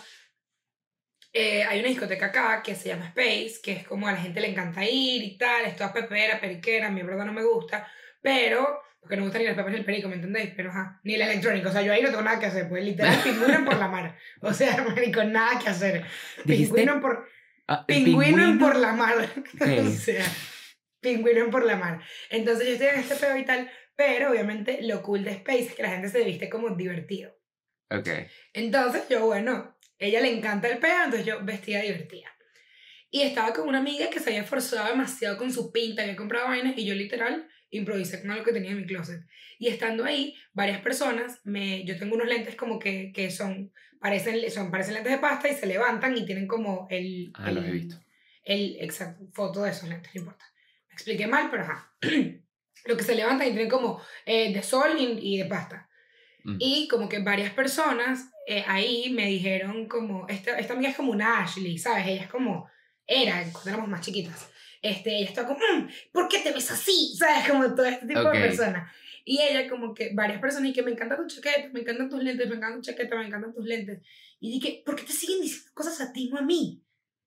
Eh, 1.32 1.64
hay 1.64 1.80
una 1.80 1.88
discoteca 1.88 2.26
acá 2.26 2.62
que 2.62 2.76
se 2.76 2.90
llama 2.90 3.06
Space, 3.06 3.60
que 3.60 3.72
es 3.72 3.86
como 3.88 4.06
a 4.06 4.12
la 4.12 4.18
gente 4.18 4.40
le 4.40 4.50
encanta 4.50 4.84
ir 4.84 5.24
y 5.24 5.36
tal, 5.36 5.64
es 5.64 5.74
toda 5.74 5.92
pepera, 5.92 6.40
periquera, 6.40 6.86
a 6.86 6.90
mí 6.90 7.02
verdad 7.02 7.24
no 7.24 7.32
me 7.32 7.42
gusta, 7.42 7.88
pero, 8.22 8.82
porque 9.00 9.16
no 9.16 9.22
me 9.22 9.26
gusta 9.26 9.40
ni 9.40 9.46
las 9.46 9.56
pepas 9.56 9.72
ni 9.72 9.78
el 9.78 9.84
perico, 9.84 10.08
¿me 10.08 10.14
entendéis? 10.14 10.52
Pero 10.54 10.70
ajá, 10.70 11.00
ni 11.02 11.14
el 11.14 11.22
electrónico, 11.22 11.70
o 11.70 11.72
sea, 11.72 11.82
yo 11.82 11.92
ahí 11.92 12.02
no 12.02 12.10
tengo 12.10 12.22
nada 12.22 12.38
que 12.38 12.46
hacer, 12.46 12.68
pues 12.68 12.84
literal, 12.84 13.20
pingüino 13.24 13.64
por 13.64 13.78
la 13.78 13.88
mar, 13.88 14.16
o 14.42 14.52
sea, 14.52 14.84
con 15.12 15.32
nada 15.32 15.58
que 15.58 15.70
hacer. 15.70 16.04
Pingüino 16.46 17.00
por... 17.00 17.28
Ah, 17.66 17.84
por 18.60 18.76
la 18.76 18.92
mar, 18.92 19.16
o 19.60 19.90
sea, 19.90 20.24
pingüino 21.00 21.50
por 21.50 21.64
la 21.64 21.74
mar. 21.74 22.00
Entonces 22.28 22.66
yo 22.66 22.72
estoy 22.74 22.88
en 22.88 23.00
este 23.00 23.16
pedo 23.16 23.36
y 23.36 23.44
tal, 23.44 23.70
pero 24.00 24.30
obviamente 24.30 24.78
lo 24.80 25.02
cool 25.02 25.24
de 25.24 25.32
Space 25.32 25.64
es 25.64 25.74
que 25.74 25.82
la 25.82 25.90
gente 25.90 26.08
se 26.08 26.24
viste 26.24 26.48
como 26.48 26.70
divertido. 26.70 27.36
Ok. 27.90 28.08
Entonces 28.54 29.02
yo, 29.10 29.26
bueno, 29.26 29.76
ella 29.98 30.22
le 30.22 30.34
encanta 30.34 30.68
el 30.68 30.78
peo, 30.78 31.04
entonces 31.04 31.26
yo 31.26 31.44
vestía 31.44 31.82
divertida. 31.82 32.34
Y 33.10 33.20
estaba 33.20 33.52
con 33.52 33.68
una 33.68 33.80
amiga 33.80 34.08
que 34.08 34.18
se 34.18 34.30
había 34.30 34.40
esforzado 34.40 34.88
demasiado 34.88 35.36
con 35.36 35.52
su 35.52 35.70
pinta, 35.70 36.00
había 36.00 36.16
comprado 36.16 36.48
vainas 36.48 36.78
y 36.78 36.86
yo 36.86 36.94
literal 36.94 37.46
improvisé 37.68 38.22
con 38.22 38.30
algo 38.30 38.42
que 38.42 38.54
tenía 38.54 38.70
en 38.70 38.78
mi 38.78 38.86
closet. 38.86 39.20
Y 39.58 39.68
estando 39.68 40.06
ahí, 40.06 40.34
varias 40.54 40.80
personas, 40.80 41.38
me, 41.44 41.84
yo 41.84 41.98
tengo 41.98 42.14
unos 42.14 42.26
lentes 42.26 42.56
como 42.56 42.78
que, 42.78 43.12
que 43.12 43.30
son, 43.30 43.70
parecen, 44.00 44.50
son, 44.50 44.70
parecen 44.70 44.94
lentes 44.94 45.12
de 45.12 45.18
pasta 45.18 45.46
y 45.46 45.54
se 45.54 45.66
levantan 45.66 46.16
y 46.16 46.24
tienen 46.24 46.46
como 46.46 46.86
el... 46.88 47.32
Ah, 47.34 47.52
los 47.52 47.66
he 47.66 47.70
visto. 47.70 47.96
El, 48.44 48.78
exacto, 48.80 49.26
foto 49.34 49.62
de 49.64 49.72
esos 49.72 49.90
lentes, 49.90 50.10
no 50.14 50.22
importa. 50.22 50.46
Me 50.88 50.94
expliqué 50.94 51.26
mal, 51.26 51.50
pero 51.50 51.64
ajá. 51.64 51.94
lo 52.84 52.96
que 52.96 53.04
se 53.04 53.14
levantan 53.14 53.48
y 53.48 53.50
tienen 53.50 53.70
como 53.70 54.00
eh, 54.26 54.52
de 54.52 54.62
sol 54.62 54.90
y, 54.98 55.38
de 55.38 55.44
pasta. 55.46 55.88
Mm. 56.44 56.56
Y 56.58 56.88
como 56.88 57.08
que 57.08 57.20
varias 57.20 57.52
personas 57.52 58.30
eh, 58.46 58.64
ahí 58.66 59.10
me 59.10 59.26
dijeron 59.26 59.86
como, 59.86 60.26
esta, 60.28 60.58
esta 60.58 60.72
amiga 60.72 60.90
es 60.90 60.96
como 60.96 61.12
una 61.12 61.40
Ashley, 61.40 61.78
¿sabes? 61.78 62.06
Ella 62.06 62.22
es 62.22 62.28
como, 62.28 62.68
era 63.06 63.44
cuando 63.52 63.70
éramos 63.70 63.88
más 63.88 64.00
chiquitas. 64.00 64.50
Este, 64.82 65.18
ella 65.18 65.28
estaba 65.28 65.48
como, 65.48 65.60
mm, 65.60 65.88
¿por 66.12 66.28
qué 66.28 66.38
te 66.40 66.52
ves 66.52 66.70
así? 66.70 67.14
¿Sabes? 67.16 67.48
Como 67.48 67.74
todo 67.74 67.86
este 67.86 68.06
tipo 68.06 68.22
de 68.22 68.40
personas. 68.40 68.90
Y 69.24 69.40
ella 69.40 69.68
como 69.68 69.94
que 69.94 70.12
varias 70.14 70.40
personas 70.40 70.70
y 70.70 70.72
que 70.72 70.82
me 70.82 70.90
encanta 70.90 71.16
tu 71.16 71.26
chaqueta, 71.26 71.68
me 71.72 71.80
encantan 71.80 72.08
tus 72.08 72.22
lentes, 72.22 72.48
me 72.48 72.56
encanta 72.56 72.76
tu 72.76 72.82
chaqueta, 72.82 73.16
me 73.16 73.26
encantan 73.26 73.52
tus 73.52 73.64
lentes. 73.64 74.00
Y 74.40 74.50
dije, 74.52 74.82
¿por 74.84 74.96
qué 74.96 75.04
te 75.04 75.12
siguen 75.12 75.42
diciendo 75.42 75.70
cosas 75.74 76.00
a 76.00 76.12
ti, 76.12 76.30
no 76.30 76.38
a 76.38 76.42
mí? 76.42 76.82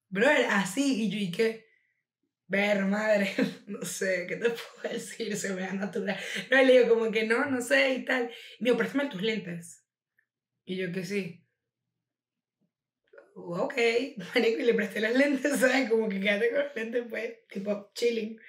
Brother, 0.09 0.47
así. 0.49 1.03
Y 1.03 1.09
yo 1.09 1.17
dije, 1.17 1.67
ver, 2.53 2.85
madre, 2.85 3.33
no 3.67 3.81
sé, 3.81 4.25
¿qué 4.27 4.35
te 4.35 4.49
puedo 4.49 4.93
decir? 4.93 5.35
Se 5.35 5.53
me 5.53 5.61
da 5.61 5.73
natural. 5.73 6.17
No, 6.51 6.57
le 6.57 6.73
digo 6.73 6.89
como 6.89 7.11
que 7.11 7.25
no, 7.25 7.45
no 7.45 7.61
sé 7.61 7.95
y 7.95 8.05
tal. 8.05 8.31
Y 8.59 8.63
me 8.63 8.69
dijo, 8.69 8.77
préstame 8.77 9.09
tus 9.09 9.21
lentes. 9.21 9.83
Y 10.63 10.77
yo 10.77 10.91
que 10.91 11.03
sí. 11.03 11.43
Ok, 13.35 13.73
marico, 14.35 14.59
y 14.61 14.65
le 14.65 14.73
presté 14.75 15.01
las 15.01 15.15
lentes, 15.15 15.59
¿sabes? 15.59 15.89
Como 15.89 16.07
que 16.07 16.19
quédate 16.19 16.51
con 16.51 16.59
las 16.59 16.75
lentes, 16.75 17.05
pues, 17.09 17.47
tipo 17.47 17.91
chilling. 17.93 18.39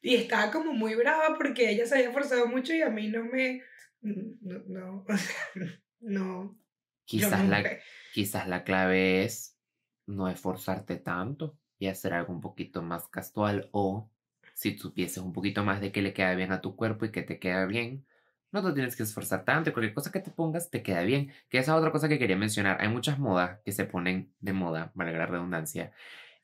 Y 0.00 0.14
estaba 0.14 0.50
como 0.50 0.72
muy 0.72 0.94
brava 0.94 1.36
porque 1.36 1.68
ella 1.70 1.84
se 1.84 1.96
había 1.96 2.08
esforzado 2.08 2.46
mucho 2.46 2.72
y 2.72 2.80
a 2.80 2.88
mí 2.88 3.08
no 3.08 3.24
me. 3.24 3.62
No, 4.00 4.64
no, 4.66 5.04
no. 6.00 6.58
Quizás, 7.04 7.46
la, 7.46 7.78
quizás 8.14 8.48
la 8.48 8.64
clave 8.64 9.24
es 9.24 9.58
no 10.06 10.28
esforzarte 10.28 10.96
tanto 10.96 11.59
y 11.80 11.88
hacer 11.88 12.14
algo 12.14 12.32
un 12.32 12.40
poquito 12.40 12.82
más 12.82 13.08
casual 13.08 13.68
o 13.72 14.08
si 14.54 14.76
tú 14.76 14.92
piensas 14.92 15.24
un 15.24 15.32
poquito 15.32 15.64
más 15.64 15.80
de 15.80 15.90
que 15.90 16.02
le 16.02 16.12
queda 16.12 16.34
bien 16.34 16.52
a 16.52 16.60
tu 16.60 16.76
cuerpo 16.76 17.06
y 17.06 17.10
que 17.10 17.22
te 17.22 17.38
queda 17.40 17.64
bien, 17.64 18.04
no 18.52 18.62
te 18.62 18.72
tienes 18.72 18.96
que 18.96 19.04
esforzar 19.04 19.44
tanto 19.44 19.72
cualquier 19.72 19.94
cosa 19.94 20.12
que 20.12 20.20
te 20.20 20.30
pongas 20.30 20.70
te 20.70 20.82
queda 20.82 21.02
bien. 21.02 21.32
Que 21.48 21.58
esa 21.58 21.72
es 21.72 21.78
otra 21.78 21.90
cosa 21.90 22.08
que 22.08 22.18
quería 22.18 22.36
mencionar. 22.36 22.76
Hay 22.80 22.88
muchas 22.88 23.18
modas 23.18 23.60
que 23.64 23.72
se 23.72 23.86
ponen 23.86 24.32
de 24.40 24.52
moda, 24.52 24.92
valga 24.94 25.18
la 25.18 25.26
redundancia. 25.26 25.92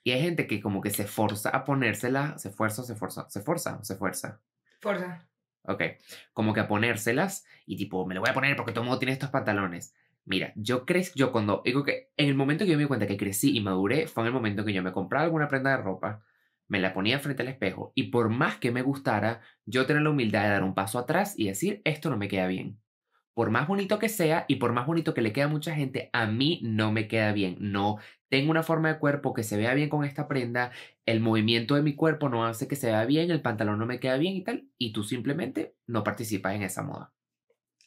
Y 0.02 0.12
hay 0.12 0.22
gente 0.22 0.46
que 0.46 0.60
como 0.62 0.80
que 0.80 0.90
se 0.90 1.04
forza 1.06 1.50
a 1.50 1.64
ponérsela, 1.64 2.38
se 2.38 2.48
esfuerza, 2.48 2.82
se 2.84 2.94
esfuerza, 2.94 3.28
se 3.28 3.40
esfuerza 3.40 3.84
se 3.84 3.96
fuerza. 3.96 4.40
Fuerza. 4.80 5.28
Ok, 5.64 5.82
como 6.32 6.54
que 6.54 6.60
a 6.60 6.68
ponérselas 6.68 7.44
y 7.66 7.76
tipo, 7.76 8.06
me 8.06 8.14
lo 8.14 8.20
voy 8.20 8.30
a 8.30 8.34
poner 8.34 8.56
porque 8.56 8.72
todo 8.72 8.82
el 8.82 8.86
mundo 8.86 9.00
tiene 9.00 9.12
estos 9.12 9.30
pantalones. 9.30 9.94
Mira, 10.26 10.52
yo 10.56 10.84
crecí, 10.84 11.12
yo 11.14 11.30
cuando 11.30 11.62
digo 11.64 11.84
que 11.84 12.10
en 12.16 12.28
el 12.28 12.34
momento 12.34 12.64
que 12.64 12.72
yo 12.72 12.76
me 12.76 12.82
di 12.82 12.88
cuenta 12.88 13.06
que 13.06 13.16
crecí 13.16 13.56
y 13.56 13.60
maduré 13.60 14.08
fue 14.08 14.24
en 14.24 14.26
el 14.26 14.32
momento 14.32 14.64
que 14.64 14.72
yo 14.72 14.82
me 14.82 14.92
compraba 14.92 15.24
alguna 15.24 15.46
prenda 15.46 15.70
de 15.70 15.76
ropa, 15.82 16.24
me 16.66 16.80
la 16.80 16.92
ponía 16.92 17.20
frente 17.20 17.42
al 17.42 17.48
espejo 17.48 17.92
y 17.94 18.10
por 18.10 18.28
más 18.28 18.56
que 18.58 18.72
me 18.72 18.82
gustara, 18.82 19.40
yo 19.66 19.86
tenía 19.86 20.02
la 20.02 20.10
humildad 20.10 20.42
de 20.42 20.48
dar 20.50 20.64
un 20.64 20.74
paso 20.74 20.98
atrás 20.98 21.34
y 21.38 21.46
decir, 21.46 21.80
esto 21.84 22.10
no 22.10 22.16
me 22.16 22.26
queda 22.26 22.48
bien. 22.48 22.80
Por 23.34 23.50
más 23.50 23.68
bonito 23.68 24.00
que 24.00 24.08
sea 24.08 24.46
y 24.48 24.56
por 24.56 24.72
más 24.72 24.86
bonito 24.86 25.14
que 25.14 25.20
le 25.20 25.32
quede 25.32 25.44
a 25.44 25.48
mucha 25.48 25.74
gente, 25.76 26.10
a 26.12 26.26
mí 26.26 26.60
no 26.64 26.90
me 26.90 27.06
queda 27.06 27.32
bien. 27.32 27.56
No 27.60 27.98
tengo 28.28 28.50
una 28.50 28.64
forma 28.64 28.92
de 28.92 28.98
cuerpo 28.98 29.32
que 29.32 29.44
se 29.44 29.56
vea 29.56 29.74
bien 29.74 29.88
con 29.88 30.04
esta 30.04 30.26
prenda, 30.26 30.72
el 31.04 31.20
movimiento 31.20 31.76
de 31.76 31.82
mi 31.82 31.94
cuerpo 31.94 32.28
no 32.28 32.44
hace 32.44 32.66
que 32.66 32.74
se 32.74 32.88
vea 32.88 33.04
bien, 33.04 33.30
el 33.30 33.42
pantalón 33.42 33.78
no 33.78 33.86
me 33.86 34.00
queda 34.00 34.16
bien 34.16 34.34
y 34.34 34.42
tal, 34.42 34.68
y 34.76 34.92
tú 34.92 35.04
simplemente 35.04 35.76
no 35.86 36.02
participas 36.02 36.56
en 36.56 36.64
esa 36.64 36.82
moda. 36.82 37.12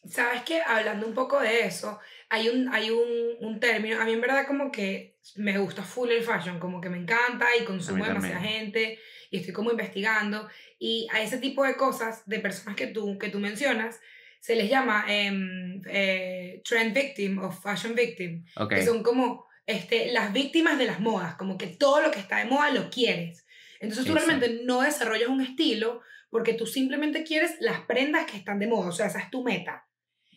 Sabes 0.05 0.43
que 0.43 0.61
hablando 0.61 1.05
un 1.05 1.13
poco 1.13 1.41
de 1.41 1.65
eso, 1.65 1.99
hay 2.29 2.49
un, 2.49 2.73
hay 2.73 2.91
un, 2.91 3.07
un, 3.39 3.59
término, 3.59 3.99
a 3.99 4.05
mí 4.05 4.13
en 4.13 4.21
verdad 4.21 4.45
como 4.47 4.71
que 4.71 5.17
me 5.35 5.57
gusta 5.57 5.83
full 5.83 6.09
el 6.09 6.23
fashion, 6.23 6.59
como 6.59 6.79
que 6.79 6.89
me 6.89 6.97
encanta 6.97 7.47
y 7.59 7.65
consumo 7.65 8.05
demasiada 8.05 8.39
gente 8.39 8.99
y 9.31 9.37
estoy 9.37 9.53
como 9.53 9.71
investigando 9.71 10.47
y 10.77 11.07
a 11.11 11.21
ese 11.21 11.39
tipo 11.39 11.63
de 11.65 11.75
cosas 11.75 12.27
de 12.27 12.39
personas 12.39 12.75
que 12.75 12.87
tú, 12.87 13.17
que 13.17 13.29
tú 13.29 13.39
mencionas 13.39 13.99
se 14.39 14.55
les 14.55 14.69
llama 14.69 15.05
em, 15.07 15.81
eh, 15.87 16.61
trend 16.63 16.93
victim 16.93 17.39
o 17.39 17.51
fashion 17.51 17.93
victim, 17.95 18.45
que 18.69 18.85
son 18.85 19.03
como 19.03 19.45
este, 19.65 20.11
las 20.11 20.31
víctimas 20.31 20.77
de 20.77 20.85
las 20.85 20.99
modas, 20.99 21.35
como 21.35 21.57
que 21.57 21.67
todo 21.67 22.01
lo 22.01 22.11
que 22.11 22.19
está 22.19 22.37
de 22.37 22.45
moda 22.45 22.71
lo 22.71 22.89
quieres. 22.89 23.45
Entonces 23.79 24.05
tú 24.05 24.13
realmente 24.13 24.61
no 24.63 24.81
desarrollas 24.81 25.29
un 25.29 25.41
estilo 25.41 26.01
porque 26.29 26.53
tú 26.53 26.65
simplemente 26.65 27.23
quieres 27.23 27.55
las 27.59 27.81
prendas 27.81 28.25
que 28.25 28.37
están 28.37 28.59
de 28.59 28.67
moda, 28.67 28.89
o 28.89 28.91
sea, 28.91 29.07
esa 29.07 29.19
es 29.19 29.29
tu 29.29 29.43
meta. 29.43 29.88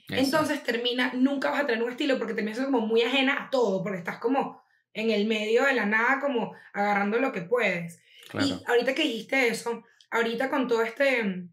Entonces 0.09 0.63
termina, 0.63 1.13
nunca 1.15 1.51
vas 1.51 1.63
a 1.63 1.67
tener 1.67 1.83
un 1.83 1.91
estilo 1.91 2.19
porque 2.19 2.35
terminas 2.35 2.61
como 2.61 2.81
muy 2.81 3.03
ajena 3.03 3.45
a 3.45 3.51
todo, 3.51 3.83
porque 3.83 3.99
estás 3.99 4.19
como 4.19 4.63
en 4.95 5.11
el 5.11 5.27
medio 5.27 5.65
de 5.65 5.75
la 5.75 5.87
nada, 5.87 6.21
como 6.21 6.55
agarrando 6.73 7.19
lo 7.19 7.33
que 7.33 7.43
puedes. 7.43 8.03
Y 8.35 8.55
ahorita 8.67 8.95
que 8.95 9.03
dijiste 9.03 9.49
eso, 9.49 9.85
ahorita 10.11 10.51
con 10.51 10.69
todo 10.69 10.83
este, 10.83 11.47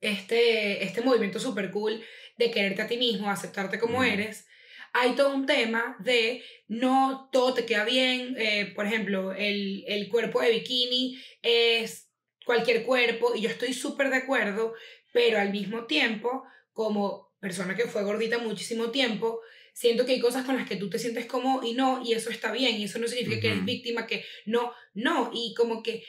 este, 0.00 0.84
este 0.84 1.00
movimiento 1.00 1.38
súper 1.38 1.70
cool 1.70 2.02
de 2.38 2.50
quererte 2.50 2.82
a 2.82 2.86
ti 2.86 2.96
mismo, 2.96 3.30
aceptarte 3.30 3.78
como 3.78 4.02
eres, 4.02 4.46
hay 4.92 5.12
todo 5.12 5.34
un 5.34 5.46
tema 5.46 5.96
de 6.00 6.42
no 6.68 7.28
todo 7.32 7.54
te 7.54 7.64
queda 7.64 7.84
bien. 7.84 8.36
Eh, 8.38 8.72
por 8.74 8.86
ejemplo, 8.86 9.32
el, 9.32 9.84
el 9.86 10.08
cuerpo 10.08 10.40
de 10.40 10.50
bikini 10.50 11.18
es 11.40 12.10
cualquier 12.44 12.84
cuerpo 12.84 13.34
y 13.34 13.42
yo 13.42 13.48
estoy 13.48 13.72
súper 13.72 14.10
de 14.10 14.16
acuerdo, 14.16 14.74
pero 15.12 15.38
al 15.38 15.50
mismo 15.50 15.86
tiempo, 15.86 16.44
como 16.72 17.31
persona 17.42 17.74
que 17.74 17.88
fue 17.88 18.04
gordita 18.04 18.38
muchísimo 18.38 18.92
tiempo, 18.92 19.40
siento 19.72 20.06
que 20.06 20.12
hay 20.12 20.20
cosas 20.20 20.44
con 20.46 20.56
las 20.56 20.68
que 20.68 20.76
tú 20.76 20.88
te 20.88 21.00
sientes 21.00 21.26
como 21.26 21.60
y 21.64 21.74
no, 21.74 22.00
y 22.04 22.12
eso 22.12 22.30
está 22.30 22.52
bien, 22.52 22.76
y 22.76 22.84
eso 22.84 23.00
no 23.00 23.08
significa 23.08 23.40
que 23.40 23.48
eres 23.48 23.64
víctima, 23.64 24.06
que 24.06 24.24
no, 24.46 24.72
no, 24.94 25.28
y 25.34 25.52
como 25.54 25.82
que 25.82 26.04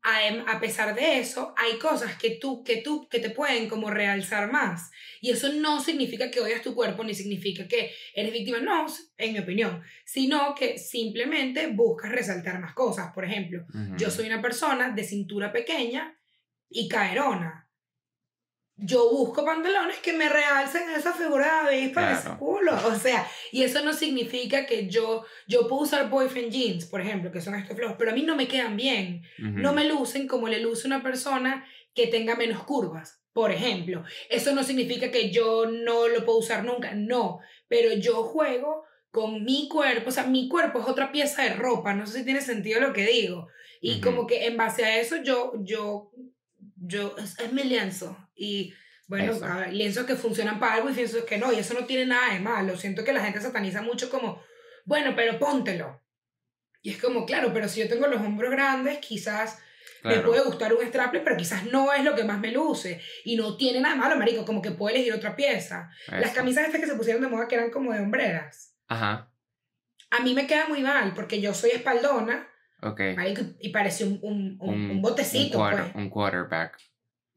a, 0.00 0.54
a, 0.54 0.58
pesar 0.58 0.94
de 0.94 1.18
eso, 1.18 1.52
hay 1.58 1.78
cosas 1.78 2.16
que 2.16 2.30
tú, 2.30 2.64
que 2.64 2.78
tú, 2.78 3.06
que 3.10 3.18
te 3.18 3.28
pueden 3.28 3.68
como 3.68 3.90
realzar 3.90 4.50
más. 4.50 4.90
Y 5.20 5.30
eso 5.30 5.52
no 5.52 5.84
significa 5.84 6.30
que 6.30 6.40
odias 6.40 6.62
tu 6.62 6.74
cuerpo, 6.74 7.04
ni 7.04 7.12
significa 7.12 7.68
que 7.68 7.92
eres 8.14 8.32
víctima, 8.32 8.60
no, 8.60 8.86
en 9.18 9.34
mi 9.34 9.38
opinión, 9.40 9.82
sino 10.06 10.54
que 10.54 10.78
simplemente 10.78 11.66
buscas 11.66 12.10
resaltar 12.10 12.58
más 12.58 12.72
cosas. 12.72 13.12
Por 13.12 13.26
ejemplo, 13.26 13.66
yo 13.98 14.10
soy 14.10 14.28
una 14.28 14.40
persona 14.40 14.88
de 14.92 15.04
cintura 15.04 15.52
pequeña 15.52 16.16
y 16.70 16.88
caerona 16.88 17.59
yo 18.82 19.10
busco 19.10 19.44
pantalones 19.44 19.98
que 19.98 20.14
me 20.14 20.28
realcen 20.28 20.88
esa 20.96 21.12
figura 21.12 21.64
de 21.64 21.76
avispa 21.76 22.12
ese 22.12 22.30
culo. 22.38 22.72
O 22.86 22.94
sea, 22.94 23.26
y 23.52 23.62
eso 23.62 23.84
no 23.84 23.92
significa 23.92 24.66
que 24.66 24.88
yo, 24.88 25.24
yo 25.46 25.68
puedo 25.68 25.82
usar 25.82 26.08
boyfriend 26.08 26.50
jeans, 26.50 26.86
por 26.86 27.00
ejemplo, 27.00 27.30
que 27.30 27.40
son 27.40 27.54
estos 27.54 27.76
flojos, 27.76 27.96
pero 27.98 28.10
a 28.10 28.14
mí 28.14 28.22
no 28.22 28.36
me 28.36 28.48
quedan 28.48 28.76
bien. 28.76 29.22
No 29.38 29.72
me 29.72 29.84
lucen 29.84 30.26
como 30.26 30.48
le 30.48 30.60
luce 30.60 30.86
una 30.86 31.02
persona 31.02 31.66
que 31.94 32.06
tenga 32.06 32.36
menos 32.36 32.62
curvas, 32.64 33.22
por 33.32 33.50
ejemplo. 33.50 34.04
Eso 34.30 34.54
no 34.54 34.64
significa 34.64 35.10
que 35.10 35.30
yo 35.30 35.66
no 35.66 36.08
lo 36.08 36.24
puedo 36.24 36.38
usar 36.38 36.64
nunca, 36.64 36.94
no. 36.94 37.40
Pero 37.68 37.92
yo 37.94 38.22
juego 38.22 38.84
con 39.10 39.44
mi 39.44 39.68
cuerpo, 39.68 40.08
o 40.08 40.12
sea, 40.12 40.24
mi 40.24 40.48
cuerpo 40.48 40.80
es 40.80 40.86
otra 40.86 41.12
pieza 41.12 41.42
de 41.42 41.54
ropa, 41.54 41.94
no 41.94 42.06
sé 42.06 42.20
si 42.20 42.24
tiene 42.24 42.40
sentido 42.40 42.80
lo 42.80 42.92
que 42.92 43.06
digo. 43.06 43.48
Y 43.82 44.00
como 44.00 44.26
que 44.26 44.46
en 44.46 44.56
base 44.56 44.84
a 44.84 45.00
eso 45.00 45.22
yo, 45.22 45.52
yo, 45.60 46.12
yo, 46.76 47.16
es, 47.18 47.38
es 47.38 47.52
mi 47.52 47.64
lienzo. 47.64 48.16
Y 48.42 48.72
bueno, 49.06 49.32
Eso. 49.32 49.44
a 49.44 49.56
ver, 49.58 49.72
lienzos 49.74 50.06
que 50.06 50.16
funcionan 50.16 50.58
para 50.58 50.74
algo 50.76 50.88
y 50.88 50.94
lienzos 50.94 51.24
que 51.24 51.36
no, 51.36 51.52
y 51.52 51.58
eso 51.58 51.74
no 51.74 51.84
tiene 51.84 52.06
nada 52.06 52.32
de 52.32 52.40
malo. 52.40 52.76
Siento 52.78 53.04
que 53.04 53.12
la 53.12 53.22
gente 53.22 53.40
sataniza 53.40 53.82
mucho 53.82 54.08
como, 54.08 54.42
bueno, 54.86 55.12
pero 55.14 55.38
póntelo. 55.38 56.00
Y 56.80 56.90
es 56.90 57.02
como, 57.02 57.26
claro, 57.26 57.52
pero 57.52 57.68
si 57.68 57.80
yo 57.80 57.88
tengo 57.88 58.06
los 58.06 58.20
hombros 58.22 58.50
grandes, 58.50 58.98
quizás 58.98 59.58
me 60.02 60.12
Claro. 60.14 60.28
puede 60.28 60.42
gustar 60.44 60.72
un 60.72 60.86
straple, 60.86 61.20
pero 61.20 61.36
quizás 61.36 61.64
no 61.66 61.92
es 61.92 62.02
lo 62.02 62.14
que 62.14 62.24
más 62.24 62.40
me 62.40 62.50
luce. 62.50 63.02
Y 63.26 63.36
no 63.36 63.58
tiene 63.58 63.80
nada 63.80 63.94
de 63.96 64.00
malo, 64.00 64.16
marico, 64.16 64.46
como 64.46 64.62
que 64.62 64.70
puedo 64.70 64.94
elegir 64.94 65.12
otra 65.12 65.36
pieza. 65.36 65.90
Las 66.08 66.26
Eso. 66.26 66.34
camisas 66.36 66.64
estas 66.64 66.80
que 66.80 66.86
se 66.86 66.94
pusieron 66.94 67.20
de 67.20 67.28
moda 67.28 67.46
que 67.46 67.56
eran 67.56 67.70
como 67.70 67.92
de 67.92 68.00
hombreras. 68.00 68.74
Ajá. 68.88 69.30
A 70.10 70.20
mí 70.22 70.32
me 70.32 70.46
queda 70.46 70.66
muy 70.68 70.80
mal, 70.80 71.12
porque 71.12 71.42
yo 71.42 71.52
soy 71.52 71.70
espaldona, 71.72 72.48
Ok. 72.80 73.00
marico, 73.14 73.42
y 73.60 73.68
parece 73.68 74.04
un, 74.04 74.18
un, 74.22 74.56
un, 74.60 74.90
un 74.92 75.02
botecito, 75.02 75.58
un, 75.58 75.64
quarter- 75.64 75.92
pues. 75.92 75.94
un 75.96 76.08
quarterback 76.10 76.78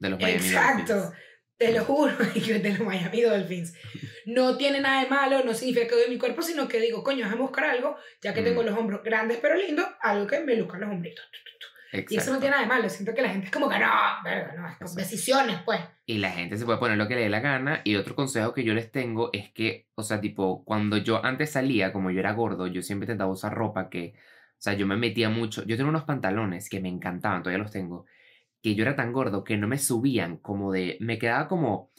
de 0.06 0.10
los 0.10 0.20
Miami 0.20 0.36
Exacto. 0.46 0.94
Dolphins. 0.94 1.18
Te 1.56 1.72
lo 1.72 1.84
juro, 1.84 2.12
de 2.34 2.70
los 2.70 2.80
Miami 2.80 3.20
Dolphins. 3.22 3.74
No 4.26 4.56
tiene 4.56 4.80
nada 4.80 5.02
de 5.04 5.08
malo, 5.10 5.44
no 5.44 5.54
significa 5.54 5.86
que 5.86 5.94
odio 5.94 6.08
mi 6.08 6.18
cuerpo, 6.18 6.42
sino 6.42 6.66
que 6.66 6.80
digo, 6.80 7.02
coño, 7.04 7.18
déjame 7.24 7.42
buscar 7.42 7.64
algo, 7.66 7.96
ya 8.22 8.34
que 8.34 8.42
tengo 8.42 8.62
Mm. 8.62 8.66
los 8.66 8.78
hombros 8.78 9.02
grandes 9.04 9.38
pero 9.40 9.54
lindos, 9.56 9.86
algo 10.00 10.26
que 10.26 10.40
me 10.40 10.56
luzcan 10.56 10.80
los 10.80 10.90
hombritos. 10.90 11.24
Y 11.92 11.96
eso 11.96 12.06
no 12.08 12.14
Exacto. 12.16 12.40
tiene 12.40 12.50
nada 12.50 12.62
de 12.62 12.68
malo, 12.68 12.88
siento 12.88 13.14
que 13.14 13.22
la 13.22 13.28
gente 13.28 13.46
es 13.46 13.52
como 13.52 13.68
que 13.68 13.78
no, 13.78 13.86
verga, 14.24 14.52
no, 14.56 14.66
es 14.66 14.72
Exacto. 14.74 14.94
decisiones, 14.96 15.58
pues. 15.64 15.80
Y 16.06 16.18
la 16.18 16.32
gente 16.32 16.56
se 16.58 16.64
puede 16.64 16.78
poner 16.80 16.98
lo 16.98 17.06
que 17.06 17.14
le 17.14 17.20
dé 17.20 17.28
la 17.28 17.38
gana. 17.38 17.82
Y 17.84 17.94
otro 17.94 18.16
consejo 18.16 18.52
que 18.52 18.64
yo 18.64 18.74
les 18.74 18.90
tengo 18.90 19.30
es 19.32 19.52
que, 19.52 19.86
o 19.94 20.02
sea, 20.02 20.20
tipo, 20.20 20.64
cuando 20.64 20.96
yo 20.96 21.24
antes 21.24 21.50
salía, 21.52 21.92
como 21.92 22.10
yo 22.10 22.18
era 22.18 22.32
gordo, 22.32 22.66
yo 22.66 22.82
siempre 22.82 23.04
intentaba 23.04 23.30
usar 23.30 23.54
ropa 23.54 23.88
que, 23.90 24.14
o 24.16 24.60
sea, 24.64 24.72
yo 24.72 24.88
me 24.88 24.96
metía 24.96 25.28
mucho. 25.30 25.62
Yo 25.66 25.76
tenía 25.76 25.88
unos 25.90 26.02
pantalones 26.02 26.68
que 26.68 26.80
me 26.80 26.88
encantaban, 26.88 27.44
todavía 27.44 27.62
los 27.62 27.70
tengo, 27.70 28.06
que 28.64 28.74
yo 28.74 28.82
era 28.82 28.96
tan 28.96 29.12
gordo 29.12 29.44
que 29.44 29.58
no 29.58 29.68
me 29.68 29.76
subían, 29.76 30.38
como 30.38 30.72
de, 30.72 30.96
me 30.98 31.18
quedaba 31.18 31.48
como, 31.48 31.90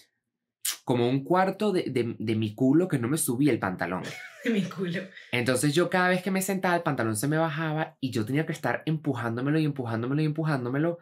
como 0.83 1.07
un 1.07 1.23
cuarto 1.23 1.71
de, 1.71 1.83
de, 1.83 2.15
de 2.17 2.35
mi 2.35 2.55
culo 2.55 2.87
que 2.87 2.97
no 2.97 3.07
me 3.07 3.19
subía 3.19 3.51
el 3.51 3.59
pantalón. 3.59 4.01
mi 4.51 4.63
culo. 4.63 5.01
Entonces 5.31 5.75
yo 5.75 5.91
cada 5.91 6.09
vez 6.09 6.23
que 6.23 6.31
me 6.31 6.41
sentaba 6.41 6.75
el 6.75 6.81
pantalón 6.81 7.15
se 7.15 7.27
me 7.27 7.37
bajaba 7.37 7.97
y 7.99 8.09
yo 8.09 8.25
tenía 8.25 8.47
que 8.47 8.51
estar 8.51 8.81
empujándomelo 8.87 9.59
y 9.59 9.65
empujándomelo 9.65 10.23
y 10.23 10.25
empujándomelo 10.25 10.97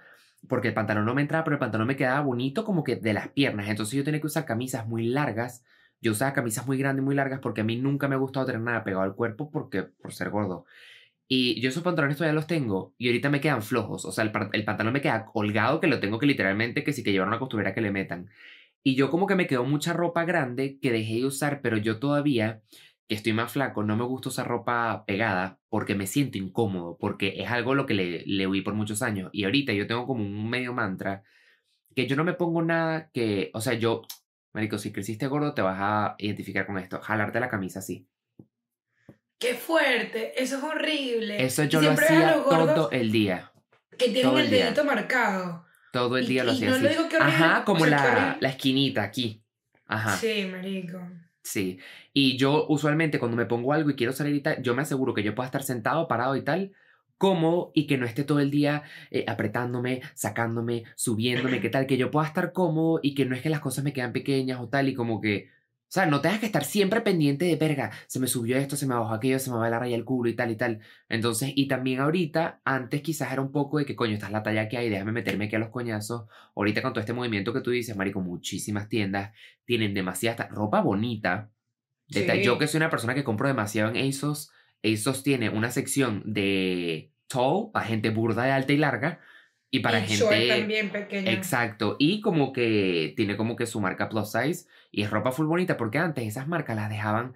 porque 0.50 0.68
el 0.68 0.74
pantalón 0.74 1.06
no 1.06 1.16
me 1.16 1.22
entraba, 1.22 1.46
pero 1.46 1.56
el 1.56 1.62
pantalón 1.62 1.88
me 1.88 1.96
quedaba 1.96 2.20
bonito 2.20 2.66
como 2.66 2.84
que 2.84 2.98
de 2.98 3.14
las 3.14 3.30
piernas. 3.30 3.70
Entonces 3.70 3.96
yo 3.96 4.04
tenía 4.04 4.20
que 4.20 4.28
usar 4.28 4.44
camisas 4.44 4.86
muy 4.86 5.06
largas. 5.06 5.64
Yo 6.02 6.12
usaba 6.12 6.34
camisas 6.34 6.68
muy 6.68 6.78
grandes, 6.78 7.06
muy 7.06 7.16
largas 7.16 7.40
porque 7.40 7.62
a 7.62 7.64
mí 7.64 7.78
nunca 7.78 8.10
me 8.10 8.16
ha 8.16 8.18
gustado 8.18 8.48
tener 8.48 8.60
nada 8.60 8.84
pegado 8.84 9.04
al 9.04 9.16
cuerpo 9.16 9.50
porque 9.50 9.84
por 9.84 10.14
ser 10.14 10.30
gordo. 10.30 10.66
Y 11.36 11.60
yo 11.62 11.70
esos 11.70 11.82
pantalones 11.82 12.16
todavía 12.16 12.36
los 12.36 12.46
tengo 12.46 12.94
y 13.00 13.08
ahorita 13.08 13.32
me 13.32 13.42
quedan 13.42 13.64
flojos. 13.64 14.06
O 14.06 14.12
sea, 14.12 14.24
el, 14.24 14.32
el 14.52 14.66
pantalón 14.66 14.94
me 14.94 15.02
queda 15.02 15.26
colgado 15.26 15.80
que 15.80 15.88
lo 15.88 16.00
tengo 16.00 16.20
que 16.20 16.28
literalmente 16.28 16.84
que 16.84 16.94
si 16.94 17.02
que 17.02 17.12
llevar 17.12 17.28
una 17.28 17.40
costurera 17.40 17.74
que 17.74 17.82
le 17.82 17.90
metan. 17.90 18.30
Y 18.84 18.94
yo 18.94 19.10
como 19.10 19.26
que 19.26 19.34
me 19.34 19.48
quedó 19.48 19.64
mucha 19.64 19.94
ropa 19.94 20.26
grande 20.26 20.78
que 20.80 20.92
dejé 20.92 21.16
de 21.16 21.26
usar, 21.26 21.62
pero 21.64 21.78
yo 21.78 21.98
todavía 21.98 22.62
que 23.08 23.16
estoy 23.16 23.34
más 23.34 23.52
flaco, 23.52 23.84
no 23.84 23.98
me 23.98 24.04
gusta 24.04 24.30
usar 24.30 24.48
ropa 24.48 25.06
pegada 25.08 25.60
porque 25.70 25.96
me 25.96 26.06
siento 26.06 26.38
incómodo, 26.38 26.98
porque 27.00 27.42
es 27.42 27.50
algo 27.50 27.74
lo 27.74 27.88
que 27.88 27.96
le, 27.96 28.24
le 28.28 28.46
huí 28.46 28.62
por 28.62 28.76
muchos 28.76 29.02
años. 29.02 29.32
Y 29.34 29.46
ahorita 29.46 29.74
yo 29.74 29.88
tengo 29.88 30.06
como 30.06 30.24
un 30.24 30.50
medio 30.52 30.72
mantra 30.72 31.24
que 31.96 32.08
yo 32.08 32.16
no 32.16 32.24
me 32.26 32.34
pongo 32.34 32.62
nada 32.62 33.10
que, 33.12 33.50
o 33.56 33.62
sea, 33.62 33.74
yo, 33.74 34.04
marico, 34.54 34.78
si 34.78 34.92
creciste 34.92 35.26
gordo 35.28 35.56
te 35.56 35.64
vas 35.64 35.80
a 35.80 36.16
identificar 36.20 36.68
con 36.68 36.78
esto, 36.78 37.02
jalarte 37.02 37.40
la 37.40 37.50
camisa 37.50 37.80
así. 37.80 38.08
Qué 39.44 39.54
fuerte, 39.56 40.42
eso 40.42 40.58
es 40.58 40.64
horrible. 40.64 41.44
Eso 41.44 41.64
yo 41.66 41.82
lo 41.82 41.92
hacía 41.92 42.34
todo 42.44 42.90
el 42.92 43.12
día. 43.12 43.52
que 43.98 44.06
tienen 44.06 44.24
todo 44.24 44.38
el 44.40 44.46
el 44.46 44.52
día. 44.52 44.66
dedito 44.66 44.84
marcado. 44.86 45.66
Todo 45.92 46.18
el 46.18 46.24
Y- 46.26 46.28
día 46.28 46.44
lo 46.44 46.52
hacía 46.54 46.70
no 46.70 46.76
así. 46.76 46.84
lo 46.84 46.90
digo 46.90 47.10
que 47.10 47.18
horrible, 47.18 47.36
Ajá, 47.36 47.64
como 47.66 47.84
o 47.84 47.88
sea, 47.88 47.98
que 47.98 48.04
la, 48.04 48.38
la 48.40 48.50
esquinita 48.50 49.04
aquí. 49.04 49.44
Ajá. 49.86 50.18
Sí, 50.18 50.48
marico. 50.52 51.00
Sí, 51.44 51.78
y 52.14 52.38
yo 52.38 52.66
usualmente 52.70 53.20
cuando 53.20 53.36
me 53.38 53.46
pongo 53.46 53.74
algo 53.74 53.90
y 53.90 53.96
quiero 53.96 54.14
salir 54.14 54.34
y 54.36 54.42
tal, 54.42 54.62
yo 54.64 54.74
me 54.74 54.82
aseguro 54.84 55.14
que 55.14 55.24
yo 55.24 55.36
pueda 55.36 55.48
estar 55.48 55.62
sentado, 55.62 56.08
parado 56.08 56.36
y 56.38 56.42
tal, 56.42 56.72
cómodo 57.18 57.72
y 57.76 57.86
que 57.86 57.98
no 57.98 58.06
esté 58.06 58.24
todo 58.24 58.40
el 58.40 58.50
día 58.50 58.84
eh, 59.12 59.26
apretándome, 59.28 60.02
sacándome, 60.16 60.86
subiéndome, 60.96 61.60
que 61.62 61.70
tal, 61.70 61.86
que 61.86 61.98
yo 61.98 62.10
pueda 62.12 62.26
estar 62.28 62.54
cómodo 62.54 63.00
y 63.04 63.14
que 63.14 63.26
no 63.26 63.36
es 63.36 63.42
que 63.42 63.50
las 63.50 63.60
cosas 63.60 63.84
me 63.84 63.94
quedan 63.94 64.14
pequeñas 64.14 64.60
o 64.62 64.70
tal 64.70 64.88
y 64.88 64.94
como 64.96 65.20
que, 65.22 65.50
sea, 65.94 66.08
no 66.08 66.22
tengas 66.22 66.40
que 66.40 66.48
estar 66.48 66.66
siempre 66.66 67.02
pendiente 67.02 67.46
de 67.46 67.56
verga, 67.56 67.92
se 68.08 68.20
me 68.20 68.26
subió 68.26 68.58
esto, 68.58 68.76
se 68.76 68.88
me 68.88 68.96
bajó 68.96 69.14
aquello, 69.14 69.38
se 69.38 69.52
me 69.52 69.58
va 69.58 69.70
la 69.70 69.78
raya 69.78 69.96
el 69.96 70.06
culo 70.06 70.28
y 70.28 70.36
tal 70.36 70.50
y 70.50 70.56
tal. 70.56 70.80
Entonces, 71.08 71.52
y 71.56 71.68
también 71.68 72.00
ahorita, 72.00 72.62
antes 72.66 73.04
quizás 73.04 73.32
era 73.32 73.44
un 73.44 73.52
poco 73.52 73.78
de 73.78 73.86
que 73.86 73.96
coño, 73.96 74.16
esta 74.16 74.26
es 74.26 74.32
la 74.32 74.42
talla 74.42 74.68
que 74.68 74.78
hay, 74.78 74.90
déjame 74.90 75.12
meterme 75.12 75.46
aquí 75.46 75.56
a 75.56 75.60
los 75.60 75.70
coñazos. 75.70 76.24
Ahorita 76.56 76.82
con 76.82 76.94
todo 76.94 77.02
este 77.02 77.14
movimiento 77.14 77.54
que 77.54 77.62
tú 77.62 77.70
dices, 77.70 77.96
marico, 77.96 78.22
muchísimas 78.22 78.90
tiendas 78.90 79.34
tienen 79.66 79.94
demasiada 79.94 80.48
ropa 80.48 80.82
bonita. 80.82 81.52
Sí. 82.10 82.26
Yo 82.44 82.58
que 82.58 82.66
soy 82.66 82.80
una 82.80 82.90
persona 82.90 83.14
que 83.14 83.24
compro 83.24 83.48
demasiado 83.48 83.92
en 83.94 84.10
ASOS, 84.10 84.50
ASOS 84.84 85.22
tiene 85.22 85.52
una 85.52 85.70
sección 85.70 86.24
de 86.26 87.14
tall, 87.28 87.70
para 87.72 87.86
gente 87.86 88.10
burda 88.10 88.46
de 88.46 88.52
alta 88.52 88.74
y 88.74 88.78
larga, 88.78 89.20
y 89.76 89.80
para 89.80 90.00
y 90.00 90.08
gente... 90.08 90.48
también 90.48 90.92
pequeño. 90.92 91.32
Exacto, 91.32 91.96
y 91.98 92.22
como 92.22 92.54
que 92.54 93.14
tiene 93.18 93.36
como 93.36 93.56
que 93.56 93.66
su 93.66 93.82
marca 93.82 94.08
plus 94.08 94.32
size, 94.32 94.68
y 94.92 95.02
es 95.02 95.10
ropa 95.10 95.32
full 95.32 95.48
bonita, 95.48 95.78
porque 95.78 95.98
antes 95.98 96.28
esas 96.28 96.48
marcas 96.48 96.76
las 96.76 96.90
dejaban, 96.92 97.34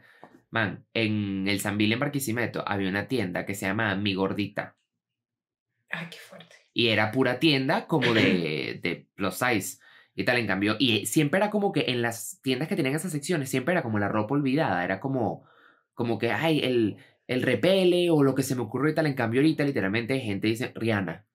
man, 0.51 0.85
en 0.93 1.47
el 1.47 1.59
San 1.59 1.79
Bill 1.79 1.93
en 1.93 1.99
Barquisimeto 1.99 2.63
había 2.67 2.89
una 2.89 3.07
tienda 3.07 3.43
que 3.43 3.55
se 3.55 3.65
llama 3.65 3.95
Mi 3.95 4.13
Gordita, 4.13 4.77
Ay, 5.89 6.07
qué 6.11 6.17
fuerte. 6.19 6.55
y 6.73 6.89
era 6.89 7.11
pura 7.11 7.39
tienda 7.39 7.87
como 7.87 8.13
de, 8.13 8.79
de 8.83 9.07
plus 9.15 9.33
size 9.33 9.79
y 10.13 10.23
tal, 10.23 10.37
en 10.37 10.45
cambio, 10.45 10.75
y 10.77 11.07
siempre 11.07 11.39
era 11.39 11.49
como 11.49 11.71
que 11.71 11.85
en 11.87 12.03
las 12.03 12.39
tiendas 12.43 12.67
que 12.67 12.75
tenían 12.75 12.93
esas 12.95 13.11
secciones, 13.11 13.49
siempre 13.49 13.71
era 13.73 13.81
como 13.81 13.97
la 13.97 14.09
ropa 14.09 14.35
olvidada, 14.35 14.83
era 14.83 14.99
como, 14.99 15.43
como 15.95 16.19
que, 16.19 16.31
ay, 16.31 16.59
el, 16.59 16.97
el 17.25 17.41
repele 17.41 18.11
o 18.11 18.21
lo 18.21 18.35
que 18.35 18.43
se 18.43 18.55
me 18.55 18.61
ocurrió 18.61 18.91
y 18.91 18.95
tal, 18.95 19.07
en 19.07 19.15
cambio 19.15 19.41
ahorita 19.41 19.63
literalmente 19.63 20.19
gente 20.19 20.47
dice 20.47 20.71
Rihanna, 20.75 21.25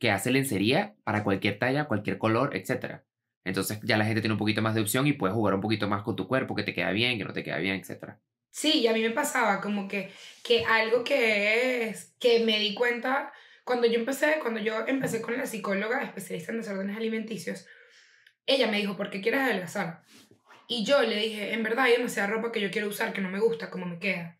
que 0.00 0.10
hace 0.10 0.32
lencería 0.32 0.96
para 1.04 1.22
cualquier 1.22 1.58
talla, 1.58 1.84
cualquier 1.84 2.18
color, 2.18 2.56
etc. 2.56 3.02
Entonces 3.44 3.78
ya 3.82 3.98
la 3.98 4.06
gente 4.06 4.22
tiene 4.22 4.32
un 4.32 4.38
poquito 4.38 4.62
más 4.62 4.74
de 4.74 4.80
opción 4.80 5.06
y 5.06 5.12
puedes 5.12 5.34
jugar 5.34 5.54
un 5.54 5.60
poquito 5.60 5.88
más 5.88 6.02
con 6.02 6.16
tu 6.16 6.26
cuerpo, 6.26 6.56
que 6.56 6.64
te 6.64 6.74
queda 6.74 6.90
bien, 6.90 7.18
que 7.18 7.24
no 7.24 7.32
te 7.32 7.44
queda 7.44 7.58
bien, 7.58 7.76
etc. 7.76 8.14
Sí, 8.50 8.80
y 8.80 8.86
a 8.88 8.92
mí 8.92 9.02
me 9.02 9.10
pasaba 9.10 9.60
como 9.60 9.86
que, 9.86 10.10
que 10.42 10.64
algo 10.64 11.04
que 11.04 11.88
es, 11.88 12.16
que 12.18 12.44
me 12.44 12.58
di 12.58 12.74
cuenta 12.74 13.32
cuando 13.62 13.86
yo 13.86 13.98
empecé, 13.98 14.38
cuando 14.40 14.58
yo 14.58 14.84
empecé 14.86 15.20
con 15.20 15.36
la 15.36 15.46
psicóloga 15.46 16.02
especialista 16.02 16.50
en 16.50 16.58
desórdenes 16.58 16.96
alimenticios, 16.96 17.66
ella 18.46 18.68
me 18.68 18.78
dijo, 18.78 18.96
¿por 18.96 19.10
qué 19.10 19.20
quieres 19.20 19.42
adelgazar? 19.42 20.02
Y 20.66 20.84
yo 20.84 21.02
le 21.02 21.16
dije, 21.16 21.52
en 21.52 21.62
verdad 21.62 21.84
hay 21.84 21.92
demasiada 21.92 22.28
ropa 22.28 22.52
que 22.52 22.60
yo 22.60 22.70
quiero 22.70 22.88
usar 22.88 23.12
que 23.12 23.20
no 23.20 23.28
me 23.28 23.38
gusta, 23.38 23.68
como 23.68 23.86
me 23.86 23.98
queda. 23.98 24.39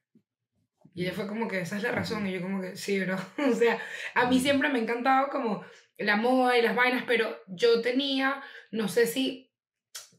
Y 1.01 1.05
ella 1.05 1.15
fue 1.15 1.27
como 1.27 1.49
que 1.49 1.63
esa 1.63 1.79
es 1.79 1.83
la 1.83 1.93
razón. 1.93 2.27
Y 2.27 2.33
yo 2.33 2.43
como 2.43 2.61
que 2.61 2.77
sí, 2.77 3.01
bro. 3.01 3.17
o 3.51 3.55
sea, 3.55 3.81
a 4.13 4.29
mí 4.29 4.39
siempre 4.39 4.69
me 4.69 4.79
ha 4.79 4.83
encantado 4.83 5.31
como 5.31 5.65
la 5.97 6.17
moda 6.17 6.59
y 6.59 6.63
las 6.63 6.77
vainas, 6.77 7.05
pero 7.07 7.39
yo 7.49 7.81
tenía, 7.81 8.43
no 8.71 8.87
sé 8.87 9.07
si 9.07 9.51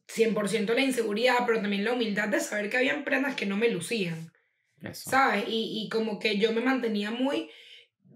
100% 0.08 0.74
la 0.74 0.82
inseguridad, 0.82 1.46
pero 1.46 1.62
también 1.62 1.86
la 1.86 1.94
humildad 1.94 2.30
de 2.30 2.40
saber 2.40 2.72
que 2.72 2.78
habían 2.78 3.04
prendas 3.04 3.36
que 3.36 3.46
no 3.46 3.58
me 3.58 3.70
lucían, 3.70 4.32
Eso. 4.82 5.12
¿sabes? 5.12 5.44
Y, 5.48 5.84
y 5.86 5.90
como 5.90 6.18
que 6.18 6.40
yo 6.40 6.52
me 6.52 6.62
mantenía 6.62 7.12
muy... 7.12 7.52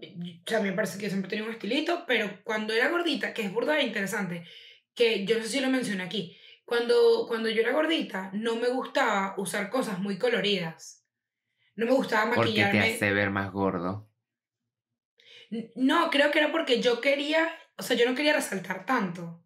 O 0.02 0.42
sea, 0.44 0.58
a 0.58 0.60
mí 0.60 0.68
me 0.68 0.74
parece 0.74 0.98
que 0.98 1.04
yo 1.04 1.10
siempre 1.10 1.30
tenía 1.30 1.44
un 1.44 1.52
estilito, 1.52 2.02
pero 2.04 2.40
cuando 2.42 2.74
era 2.74 2.88
gordita, 2.88 3.32
que 3.32 3.42
es 3.42 3.52
burda 3.52 3.78
e 3.78 3.86
interesante, 3.86 4.42
que 4.92 5.24
yo 5.24 5.38
no 5.38 5.44
sé 5.44 5.50
si 5.50 5.60
lo 5.60 5.70
mencioné 5.70 6.02
aquí, 6.02 6.36
cuando, 6.64 7.26
cuando 7.28 7.48
yo 7.48 7.62
era 7.62 7.70
gordita, 7.70 8.32
no 8.32 8.56
me 8.56 8.70
gustaba 8.70 9.36
usar 9.38 9.70
cosas 9.70 10.00
muy 10.00 10.18
coloridas. 10.18 11.05
No 11.76 11.86
me 11.86 11.92
gustaba 11.92 12.32
Porque 12.34 12.52
te 12.52 12.62
maquillarme. 12.62 12.94
hace 12.94 13.12
ver 13.12 13.30
más 13.30 13.52
gordo. 13.52 14.08
No, 15.76 16.10
creo 16.10 16.30
que 16.30 16.38
era 16.40 16.50
porque 16.50 16.80
yo 16.80 17.00
quería, 17.00 17.48
o 17.76 17.82
sea, 17.82 17.96
yo 17.96 18.08
no 18.08 18.14
quería 18.16 18.32
resaltar 18.32 18.84
tanto. 18.84 19.42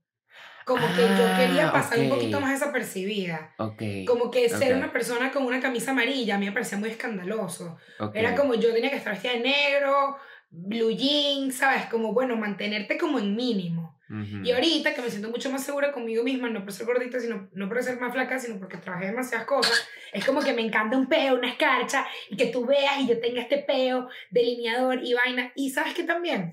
Como 0.64 0.86
que 0.94 1.02
yo 1.02 1.36
quería 1.36 1.68
Ah, 1.68 1.72
pasar 1.72 1.98
un 1.98 2.08
poquito 2.08 2.40
más 2.40 2.52
desapercibida. 2.52 3.54
Ok. 3.58 3.82
Como 4.06 4.30
que 4.30 4.48
ser 4.48 4.76
una 4.76 4.92
persona 4.92 5.32
con 5.32 5.44
una 5.44 5.60
camisa 5.60 5.90
amarilla 5.90 6.36
a 6.36 6.38
mí 6.38 6.46
me 6.46 6.52
parecía 6.52 6.78
muy 6.78 6.90
escandaloso. 6.90 7.76
Era 8.14 8.36
como 8.36 8.54
yo 8.54 8.72
tenía 8.72 8.90
que 8.90 8.96
estar 8.96 9.12
vestida 9.12 9.32
de 9.32 9.40
negro, 9.40 10.16
blue 10.50 10.90
jeans, 10.92 11.56
¿sabes? 11.56 11.86
Como, 11.86 12.12
bueno, 12.12 12.36
mantenerte 12.36 12.96
como 12.98 13.18
en 13.18 13.34
mínimo. 13.34 13.99
Ujú. 14.10 14.42
Y 14.44 14.50
ahorita 14.50 14.92
que 14.92 15.02
me 15.02 15.08
siento 15.08 15.30
mucho 15.30 15.50
más 15.52 15.64
segura 15.64 15.92
conmigo 15.92 16.24
misma, 16.24 16.50
no 16.50 16.64
por 16.64 16.72
ser 16.72 16.84
gordita, 16.86 17.20
sino, 17.20 17.48
no 17.52 17.68
por 17.68 17.80
ser 17.82 18.00
más 18.00 18.12
flaca, 18.12 18.40
sino 18.40 18.58
porque 18.58 18.76
trabajé 18.76 19.06
demasiadas 19.06 19.46
cosas, 19.46 19.86
es 20.12 20.24
como 20.26 20.40
que 20.40 20.52
me 20.52 20.62
encanta 20.62 20.96
un 20.98 21.08
peo, 21.08 21.36
una 21.36 21.48
escarcha, 21.50 22.04
y 22.28 22.36
que 22.36 22.46
tú 22.46 22.66
veas 22.66 23.00
y 23.00 23.06
yo 23.08 23.20
tenga 23.20 23.40
este 23.42 23.58
peo, 23.58 24.08
delineador 24.30 25.00
y 25.04 25.14
vaina. 25.14 25.52
Y 25.54 25.70
sabes 25.70 25.94
que 25.94 26.02
también, 26.02 26.52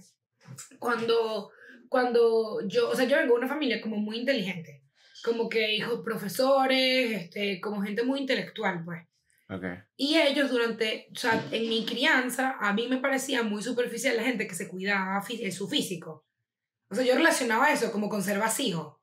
cuando, 0.80 1.50
cuando 1.89 2.62
yo, 2.67 2.89
o 2.89 2.96
sea, 2.96 3.06
yo 3.06 3.17
vengo 3.17 3.34
de 3.34 3.39
una 3.39 3.48
familia 3.48 3.82
como 3.82 3.98
muy 3.98 4.17
inteligente, 4.17 4.84
como 5.24 5.50
que 5.50 5.74
hijos 5.76 6.02
profesores, 6.04 7.12
este, 7.24 7.60
como 7.60 7.82
gente 7.82 8.04
muy 8.04 8.20
intelectual, 8.20 8.84
pues. 8.86 9.02
Ok. 9.50 9.63
Y 9.96 10.15
ellos 10.17 10.52
durante, 10.52 11.08
o 11.12 11.15
sea, 11.15 11.43
en 11.52 11.70
mi 11.70 11.86
crianza, 11.86 12.58
a 12.60 12.74
mí 12.74 12.88
me 12.88 12.98
parecía 12.98 13.43
muy 13.43 13.63
superficial 13.63 14.15
la 14.17 14.24
gente 14.24 14.46
que 14.46 14.54
se 14.56 14.67
cuidaba 14.67 15.22
fí- 15.24 15.39
en 15.41 15.52
su 15.52 15.67
físico. 15.67 16.27
O 16.89 16.95
sea, 16.95 17.04
yo 17.04 17.15
relacionaba 17.15 17.71
eso 17.71 17.91
como 17.91 18.10
con 18.10 18.23
ser 18.23 18.39
vacío. 18.39 19.02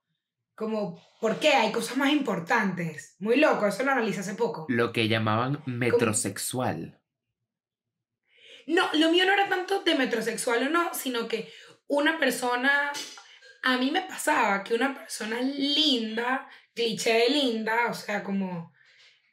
Como, 0.55 1.03
¿por 1.21 1.39
qué? 1.41 1.49
Hay 1.55 1.73
cosas 1.73 1.97
más 1.97 2.11
importantes. 2.13 3.17
Muy 3.19 3.37
loco, 3.37 3.67
eso 3.67 3.83
lo 3.83 3.93
analicé 3.93 4.21
hace 4.21 4.35
poco. 4.35 4.67
Lo 4.69 4.93
que 4.93 5.09
llamaban 5.09 5.63
metrosexual. 5.67 7.01
No, 8.67 8.89
lo 8.95 9.11
mío 9.11 9.27
no 9.27 9.33
era 9.35 9.49
tanto 9.49 9.83
de 9.83 9.95
metrosexual 9.95 10.67
o 10.67 10.71
no, 10.71 10.95
sino 10.95 11.29
que 11.29 11.53
una 11.87 12.19
persona, 12.19 12.93
a 13.63 13.77
mí 13.77 13.91
me 13.91 14.03
pasaba 14.03 14.65
que 14.65 14.75
una 14.75 14.95
persona 14.95 15.41
linda, 15.43 16.49
cliché 16.75 17.13
de 17.13 17.29
linda, 17.29 17.89
o 17.91 17.95
sea, 17.95 18.23
como... 18.23 18.73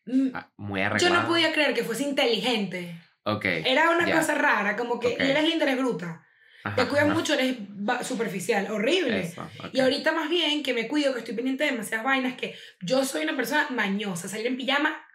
mm, 0.06 0.30
Ah, 0.34 0.52
muy 0.58 0.82
Yo 0.82 0.86
arreglada. 0.88 1.22
no 1.22 1.28
podía 1.30 1.54
creer 1.54 1.74
que 1.74 1.84
fuese 1.84 2.04
inteligente. 2.04 3.00
Ok. 3.24 3.46
Era 3.46 3.92
una 3.92 4.12
cosa 4.12 4.36
rara, 4.36 4.76
como 4.76 5.00
que 5.00 5.10
Ok. 5.14 5.20
eres 5.20 5.44
linda, 5.48 5.64
eres 5.66 5.78
bruta. 5.78 6.26
Ajá, 6.64 6.76
Te 6.76 6.88
cuidas 6.88 7.06
ajá. 7.06 7.14
mucho, 7.14 7.34
eres 7.34 7.58
superficial, 8.04 8.72
horrible. 8.72 9.22
Eso, 9.22 9.42
ok. 9.42 9.70
Y 9.74 9.80
ahorita 9.80 10.12
más 10.12 10.30
bien 10.30 10.64
que 10.64 10.74
me 10.74 10.88
cuido, 10.88 11.14
que 11.14 11.20
estoy 11.20 11.36
pendiente 11.36 11.64
de 11.64 11.72
demasiadas 11.72 12.06
vainas, 12.06 12.36
que 12.36 12.56
yo 12.82 13.04
soy 13.06 13.24
una 13.24 13.36
persona 13.36 13.68
mañosa, 13.72 14.28
salir 14.28 14.48
en 14.48 14.58
pijama, 14.58 15.06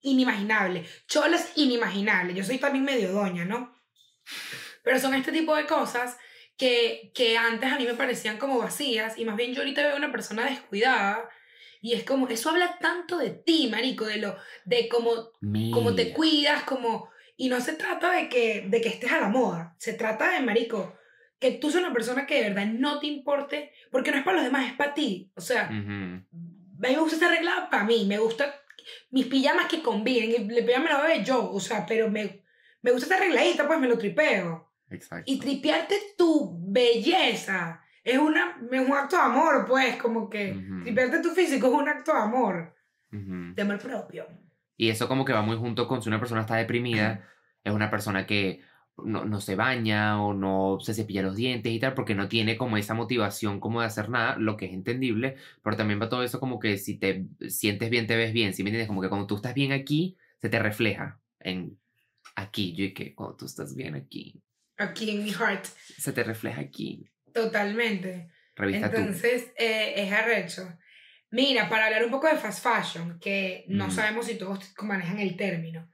inimaginable. 0.00 0.84
Cholas, 1.08 1.52
inimaginable. 1.56 2.34
Yo 2.34 2.44
soy 2.44 2.58
también 2.58 2.84
medio 2.84 3.12
doña, 3.12 3.44
¿no? 3.44 3.74
Pero 4.82 4.98
son 5.00 5.14
este 5.14 5.32
tipo 5.32 5.56
de 5.56 5.66
cosas 5.66 6.18
que, 6.56 7.12
que 7.14 7.38
antes 7.38 7.72
a 7.72 7.78
mí 7.78 7.84
me 7.84 7.94
parecían 7.94 8.38
como 8.38 8.58
vacías 8.58 9.18
y 9.18 9.24
más 9.24 9.36
bien 9.36 9.54
yo 9.54 9.60
ahorita 9.62 9.82
veo 9.82 9.96
una 9.96 10.12
persona 10.12 10.44
descuidada 10.44 11.28
y 11.80 11.94
es 11.94 12.04
como, 12.04 12.28
eso 12.28 12.50
habla 12.50 12.78
tanto 12.78 13.18
de 13.18 13.30
ti, 13.30 13.68
marico, 13.70 14.06
de 14.06 14.16
lo, 14.18 14.36
de 14.64 14.88
cómo 14.88 15.32
cómo 15.70 15.94
te 15.94 16.12
cuidas, 16.12 16.62
como... 16.64 17.12
Y 17.36 17.48
no 17.48 17.60
se 17.60 17.72
trata 17.72 18.12
de 18.12 18.28
que, 18.28 18.66
de 18.68 18.80
que 18.80 18.88
estés 18.88 19.12
a 19.12 19.20
la 19.20 19.28
moda, 19.28 19.74
se 19.78 19.92
trata 19.94 20.30
de, 20.32 20.40
marico, 20.40 20.96
que 21.38 21.52
tú 21.52 21.70
seas 21.70 21.84
una 21.84 21.92
persona 21.92 22.26
que 22.26 22.42
de 22.42 22.50
verdad 22.50 22.66
no 22.66 23.00
te 23.00 23.06
importe, 23.06 23.72
porque 23.90 24.10
no 24.10 24.18
es 24.18 24.24
para 24.24 24.36
los 24.36 24.44
demás, 24.44 24.66
es 24.68 24.74
para 24.74 24.94
ti. 24.94 25.32
O 25.34 25.40
sea, 25.40 25.66
a 25.66 25.70
mí 25.70 26.24
me 26.78 26.96
gusta 26.96 27.16
estar 27.16 27.30
arreglada 27.32 27.68
para 27.70 27.84
mí, 27.84 28.04
me 28.06 28.18
gusta 28.18 28.54
mis 29.10 29.26
pijamas 29.26 29.66
que 29.66 29.82
combinen, 29.82 30.50
el 30.50 30.64
pijama 30.64 30.84
me 30.84 30.92
lo 30.92 31.02
bebé 31.02 31.24
yo, 31.24 31.50
o 31.50 31.60
sea, 31.60 31.84
pero 31.86 32.10
me, 32.10 32.44
me 32.82 32.90
gusta 32.90 33.06
estar 33.06 33.20
arregladita, 33.20 33.66
pues 33.66 33.80
me 33.80 33.88
lo 33.88 33.98
tripeo. 33.98 34.72
Exacto. 34.90 35.24
Y 35.26 35.38
tripearte 35.38 35.96
tu 36.16 36.56
belleza 36.70 37.82
es, 38.02 38.18
una, 38.18 38.60
es 38.70 38.80
un 38.80 38.92
acto 38.92 39.16
de 39.16 39.22
amor, 39.22 39.64
pues, 39.66 39.96
como 39.96 40.28
que 40.28 40.52
Ujú. 40.52 40.82
tripearte 40.84 41.20
tu 41.20 41.30
físico 41.30 41.66
es 41.68 41.72
un 41.72 41.88
acto 41.88 42.12
de 42.12 42.20
amor, 42.20 42.76
Ujú. 43.12 43.54
de 43.54 43.62
amor 43.62 43.78
propio. 43.78 44.26
Y 44.76 44.88
eso 44.88 45.08
como 45.08 45.24
que 45.24 45.32
va 45.32 45.42
muy 45.42 45.56
junto 45.56 45.86
con 45.86 46.02
si 46.02 46.08
una 46.08 46.18
persona 46.18 46.42
está 46.42 46.56
deprimida, 46.56 47.28
es 47.64 47.72
una 47.72 47.90
persona 47.90 48.26
que 48.26 48.60
no, 48.96 49.24
no 49.24 49.40
se 49.40 49.56
baña 49.56 50.22
o 50.22 50.34
no 50.34 50.78
se 50.80 50.94
cepilla 50.94 51.22
los 51.22 51.36
dientes 51.36 51.72
y 51.72 51.80
tal, 51.80 51.94
porque 51.94 52.14
no 52.14 52.28
tiene 52.28 52.56
como 52.56 52.76
esa 52.76 52.94
motivación 52.94 53.60
como 53.60 53.80
de 53.80 53.86
hacer 53.86 54.08
nada, 54.08 54.36
lo 54.36 54.56
que 54.56 54.66
es 54.66 54.72
entendible, 54.72 55.36
pero 55.62 55.76
también 55.76 56.00
va 56.00 56.08
todo 56.08 56.22
eso 56.22 56.40
como 56.40 56.58
que 56.58 56.78
si 56.78 56.96
te 56.96 57.26
sientes 57.48 57.90
bien, 57.90 58.06
te 58.06 58.16
ves 58.16 58.32
bien, 58.32 58.54
si 58.54 58.62
me 58.62 58.70
entiendes? 58.70 58.88
Como 58.88 59.02
que 59.02 59.08
cuando 59.08 59.26
tú 59.26 59.36
estás 59.36 59.54
bien 59.54 59.72
aquí, 59.72 60.16
se 60.40 60.48
te 60.48 60.58
refleja 60.58 61.20
en 61.40 61.78
aquí, 62.36 62.74
yo 62.74 62.84
y 62.84 62.94
que 62.94 63.14
cuando 63.14 63.36
tú 63.36 63.46
estás 63.46 63.74
bien 63.74 63.94
aquí, 63.94 64.40
Aquí 64.76 65.10
en 65.10 65.24
mi 65.24 65.30
heart. 65.30 65.64
se 65.98 66.12
te 66.12 66.24
refleja 66.24 66.60
aquí. 66.60 67.08
Totalmente. 67.32 68.28
Revisa 68.56 68.90
tú. 68.90 68.96
Entonces, 68.96 69.52
eh, 69.56 69.94
es 69.96 70.12
arrecho. 70.12 70.68
Mira, 71.34 71.68
para 71.68 71.86
hablar 71.86 72.04
un 72.04 72.10
poco 72.12 72.28
de 72.28 72.36
fast 72.36 72.62
fashion, 72.62 73.18
que 73.18 73.64
no 73.66 73.88
Mm. 73.88 73.90
sabemos 73.90 74.26
si 74.26 74.36
todos 74.36 74.72
manejan 74.82 75.18
el 75.18 75.36
término. 75.36 75.90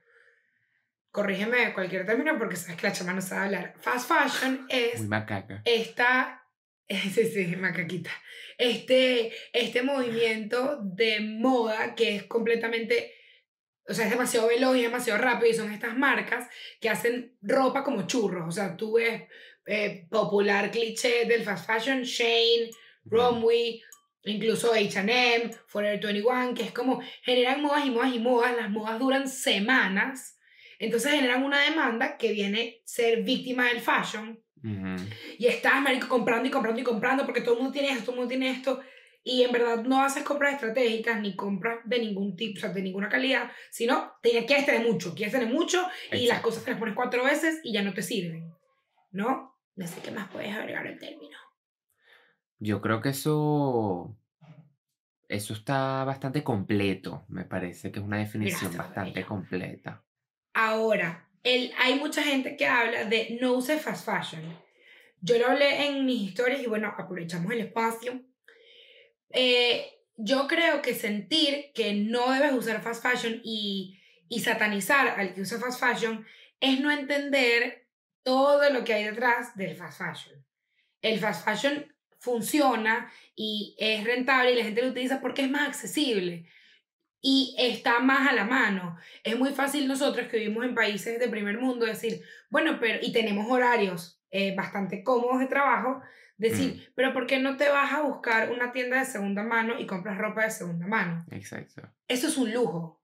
Corrígeme 1.11 1.73
cualquier 1.73 2.05
término 2.05 2.37
porque 2.37 2.55
sabes 2.55 2.77
que 2.79 2.87
la 2.87 2.93
chama 2.93 3.13
no 3.13 3.21
sabe 3.21 3.45
hablar. 3.45 3.73
Fast 3.81 4.07
fashion 4.07 4.65
es 4.69 4.99
Muy 4.99 5.07
macaca. 5.09 5.61
esta, 5.65 6.43
sí, 6.89 7.25
sí, 7.25 7.55
macaquita, 7.57 8.11
este, 8.57 9.33
este 9.51 9.81
movimiento 9.81 10.79
de 10.83 11.19
moda 11.21 11.95
que 11.95 12.15
es 12.17 12.23
completamente, 12.23 13.13
o 13.87 13.93
sea, 13.93 14.05
es 14.05 14.11
demasiado 14.11 14.47
veloz 14.47 14.77
y 14.77 14.83
demasiado 14.83 15.19
rápido 15.19 15.49
y 15.49 15.53
son 15.55 15.71
estas 15.71 15.97
marcas 15.97 16.47
que 16.79 16.89
hacen 16.89 17.35
ropa 17.41 17.83
como 17.83 18.05
churros, 18.07 18.47
o 18.47 18.51
sea, 18.51 18.77
tú 18.77 18.93
ves 18.93 19.23
eh, 19.65 20.07
popular 20.09 20.69
cliché 20.71 21.25
del 21.25 21.43
fast 21.43 21.65
fashion, 21.65 22.03
Shane, 22.03 22.69
Runway, 23.05 23.81
incluso 24.23 24.73
H&M, 24.73 25.51
Forever 25.67 25.99
21, 25.99 26.53
que 26.53 26.63
es 26.63 26.71
como 26.71 27.01
generan 27.23 27.61
modas 27.61 27.85
y 27.85 27.91
modas 27.91 28.13
y 28.13 28.19
modas, 28.19 28.55
las 28.55 28.69
modas 28.69 28.99
duran 28.99 29.27
semanas, 29.27 30.37
entonces 30.79 31.11
generan 31.11 31.43
una 31.43 31.61
demanda 31.61 32.17
que 32.17 32.31
viene 32.31 32.81
a 32.83 32.87
ser 32.87 33.23
víctima 33.23 33.67
del 33.67 33.81
fashion 33.81 34.39
y 35.37 35.47
estás, 35.47 35.81
marico, 35.81 36.07
comprando 36.07 36.47
y 36.47 36.51
comprando 36.51 36.81
y 36.81 36.83
comprando 36.83 37.25
porque 37.25 37.41
todo 37.41 37.55
el 37.55 37.61
mundo 37.61 37.73
tiene 37.73 37.89
esto, 37.89 38.05
todo 38.05 38.11
el 38.11 38.17
mundo 38.17 38.29
tiene 38.29 38.51
esto. 38.51 38.81
Y 39.23 39.43
en 39.43 39.51
verdad 39.51 39.83
no 39.83 40.03
haces 40.03 40.23
compras 40.23 40.53
estratégicas 40.53 41.21
ni 41.21 41.35
compras 41.35 41.79
de 41.85 41.99
ningún 41.99 42.35
tipo, 42.35 42.57
o 42.57 42.61
sea, 42.61 42.69
de 42.71 42.81
ninguna 42.81 43.07
calidad, 43.07 43.51
sino 43.69 44.13
te 44.21 44.45
quieres 44.45 44.65
tener 44.65 44.81
mucho, 44.81 45.13
quieres 45.13 45.33
tener 45.33 45.47
mucho 45.47 45.87
y 46.11 46.25
las 46.25 46.41
cosas 46.41 46.63
te 46.63 46.71
las 46.71 46.79
pones 46.79 46.95
cuatro 46.95 47.23
veces 47.23 47.59
y 47.63 47.73
ya 47.73 47.83
no 47.83 47.93
te 47.93 48.01
sirven. 48.01 48.51
¿No? 49.11 49.55
No 49.75 49.87
sé 49.87 50.01
qué 50.01 50.11
más 50.11 50.29
puedes 50.31 50.51
agregar 50.55 50.87
el 50.87 50.97
término. 50.97 51.37
Yo 52.61 52.79
creo 52.79 53.01
que 53.01 53.09
eso. 53.09 54.15
Eso 55.27 55.53
está 55.53 56.03
bastante 56.03 56.43
completo. 56.43 57.25
Me 57.27 57.43
parece 57.43 57.91
que 57.91 57.99
es 57.99 58.05
una 58.05 58.19
definición 58.19 58.77
bastante 58.77 59.25
completa. 59.25 60.03
Ahora, 60.53 61.27
el, 61.43 61.71
hay 61.79 61.95
mucha 61.95 62.21
gente 62.21 62.55
que 62.55 62.67
habla 62.67 63.05
de 63.05 63.39
no 63.41 63.53
use 63.53 63.79
fast 63.79 64.05
fashion. 64.05 64.43
Yo 65.21 65.39
lo 65.39 65.47
hablé 65.47 65.87
en 65.87 66.05
mis 66.05 66.21
historias 66.21 66.61
y 66.61 66.67
bueno, 66.67 66.93
aprovechamos 66.95 67.51
el 67.51 67.61
espacio. 67.61 68.21
Eh, 69.31 70.05
yo 70.17 70.47
creo 70.47 70.83
que 70.83 70.93
sentir 70.93 71.71
que 71.73 71.93
no 71.93 72.31
debes 72.31 72.53
usar 72.53 72.83
fast 72.83 73.01
fashion 73.01 73.41
y, 73.43 73.99
y 74.27 74.41
satanizar 74.41 75.19
al 75.19 75.33
que 75.33 75.41
usa 75.41 75.59
fast 75.59 75.79
fashion 75.79 76.27
es 76.59 76.79
no 76.79 76.91
entender 76.91 77.87
todo 78.21 78.69
lo 78.69 78.83
que 78.83 78.93
hay 78.93 79.05
detrás 79.05 79.55
del 79.55 79.75
fast 79.75 79.97
fashion. 79.97 80.45
El 81.01 81.19
fast 81.19 81.43
fashion 81.43 81.90
funciona 82.21 83.11
y 83.35 83.75
es 83.79 84.03
rentable 84.05 84.51
y 84.51 84.55
la 84.55 84.63
gente 84.63 84.83
lo 84.83 84.89
utiliza 84.89 85.19
porque 85.21 85.41
es 85.41 85.49
más 85.49 85.67
accesible 85.67 86.45
y 87.19 87.55
está 87.57 87.99
más 87.99 88.29
a 88.29 88.33
la 88.33 88.45
mano. 88.45 88.95
Es 89.23 89.37
muy 89.37 89.49
fácil 89.49 89.87
nosotros 89.87 90.27
que 90.27 90.37
vivimos 90.37 90.63
en 90.63 90.75
países 90.75 91.19
de 91.19 91.27
primer 91.27 91.59
mundo 91.59 91.85
decir, 91.85 92.21
bueno, 92.49 92.77
pero 92.79 92.99
y 93.01 93.11
tenemos 93.11 93.49
horarios 93.49 94.21
eh, 94.29 94.55
bastante 94.55 95.03
cómodos 95.03 95.39
de 95.39 95.47
trabajo, 95.47 96.01
decir, 96.37 96.91
pero 96.95 97.11
¿por 97.11 97.25
qué 97.25 97.39
no 97.39 97.57
te 97.57 97.69
vas 97.69 97.91
a 97.91 98.01
buscar 98.01 98.51
una 98.51 98.71
tienda 98.71 98.99
de 98.99 99.05
segunda 99.05 99.43
mano 99.43 99.79
y 99.79 99.87
compras 99.87 100.17
ropa 100.17 100.43
de 100.43 100.51
segunda 100.51 100.85
mano? 100.85 101.25
Exacto. 101.31 101.81
Eso 102.07 102.27
es 102.27 102.37
un 102.37 102.51
lujo. 102.53 103.01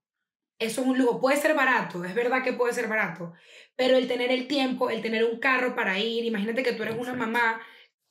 Eso 0.60 0.80
es 0.80 0.86
un 0.86 0.98
lujo. 0.98 1.20
Puede 1.20 1.36
ser 1.36 1.54
barato, 1.54 2.04
es 2.04 2.14
verdad 2.14 2.42
que 2.44 2.52
puede 2.52 2.72
ser 2.72 2.86
barato, 2.86 3.32
pero 3.76 3.96
el 3.96 4.06
tener 4.06 4.30
el 4.30 4.46
tiempo, 4.46 4.90
el 4.90 5.02
tener 5.02 5.24
un 5.24 5.40
carro 5.40 5.74
para 5.74 5.98
ir, 5.98 6.24
imagínate 6.24 6.62
que 6.62 6.72
tú 6.72 6.84
eres 6.84 6.96
una 6.96 7.14
mamá 7.14 7.60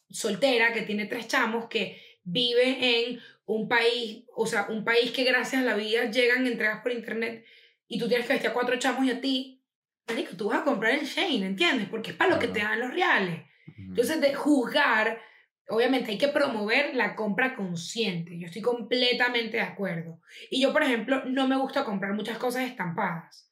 soltera 0.10 0.74
que 0.74 0.82
tiene 0.82 1.06
tres 1.06 1.28
chamos 1.28 1.68
que 1.68 2.02
vive 2.24 2.78
en 2.82 3.20
un 3.46 3.68
país, 3.68 4.26
o 4.36 4.46
sea, 4.46 4.68
un 4.70 4.84
país 4.84 5.12
que 5.12 5.24
gracias 5.24 5.62
a 5.62 5.66
la 5.66 5.76
vida 5.76 6.12
llegan 6.12 6.46
entregas 6.46 6.82
por 6.82 6.92
internet 6.92 7.46
y 7.88 7.98
tú 8.00 8.08
tienes 8.08 8.28
que 8.28 8.34
vestir 8.34 8.52
a 8.52 8.54
cuatro 8.54 8.78
chamos 8.78 9.06
y 9.06 9.12
a 9.12 9.22
ti, 9.22 9.64
marico, 10.08 10.36
tú 10.36 10.50
vas 10.50 10.60
a 10.60 10.64
comprar 10.64 10.94
el 10.94 11.06
Shane, 11.06 11.46
¿entiendes? 11.46 11.88
Porque 11.90 12.12
es 12.12 12.18
para 12.18 12.32
lo 12.32 12.40
que 12.40 12.48
te 12.48 12.60
dan 12.60 12.80
los 12.80 12.94
reales. 12.94 13.46
Entonces, 13.78 14.20
de 14.20 14.34
juzgar, 14.34 15.22
obviamente 15.70 16.12
hay 16.12 16.18
que 16.18 16.28
promover 16.28 16.96
la 16.96 17.16
compra 17.16 17.56
consciente. 17.56 18.38
Yo 18.38 18.48
estoy 18.48 18.62
completamente 18.62 19.58
de 19.58 19.64
acuerdo. 19.64 20.22
Y 20.50 20.62
yo, 20.62 20.74
por 20.74 20.84
ejemplo, 20.84 21.24
no 21.26 21.48
me 21.48 21.58
gusta 21.58 21.86
comprar 21.86 22.14
muchas 22.14 22.38
cosas 22.38 22.64
estampadas. 22.64 23.52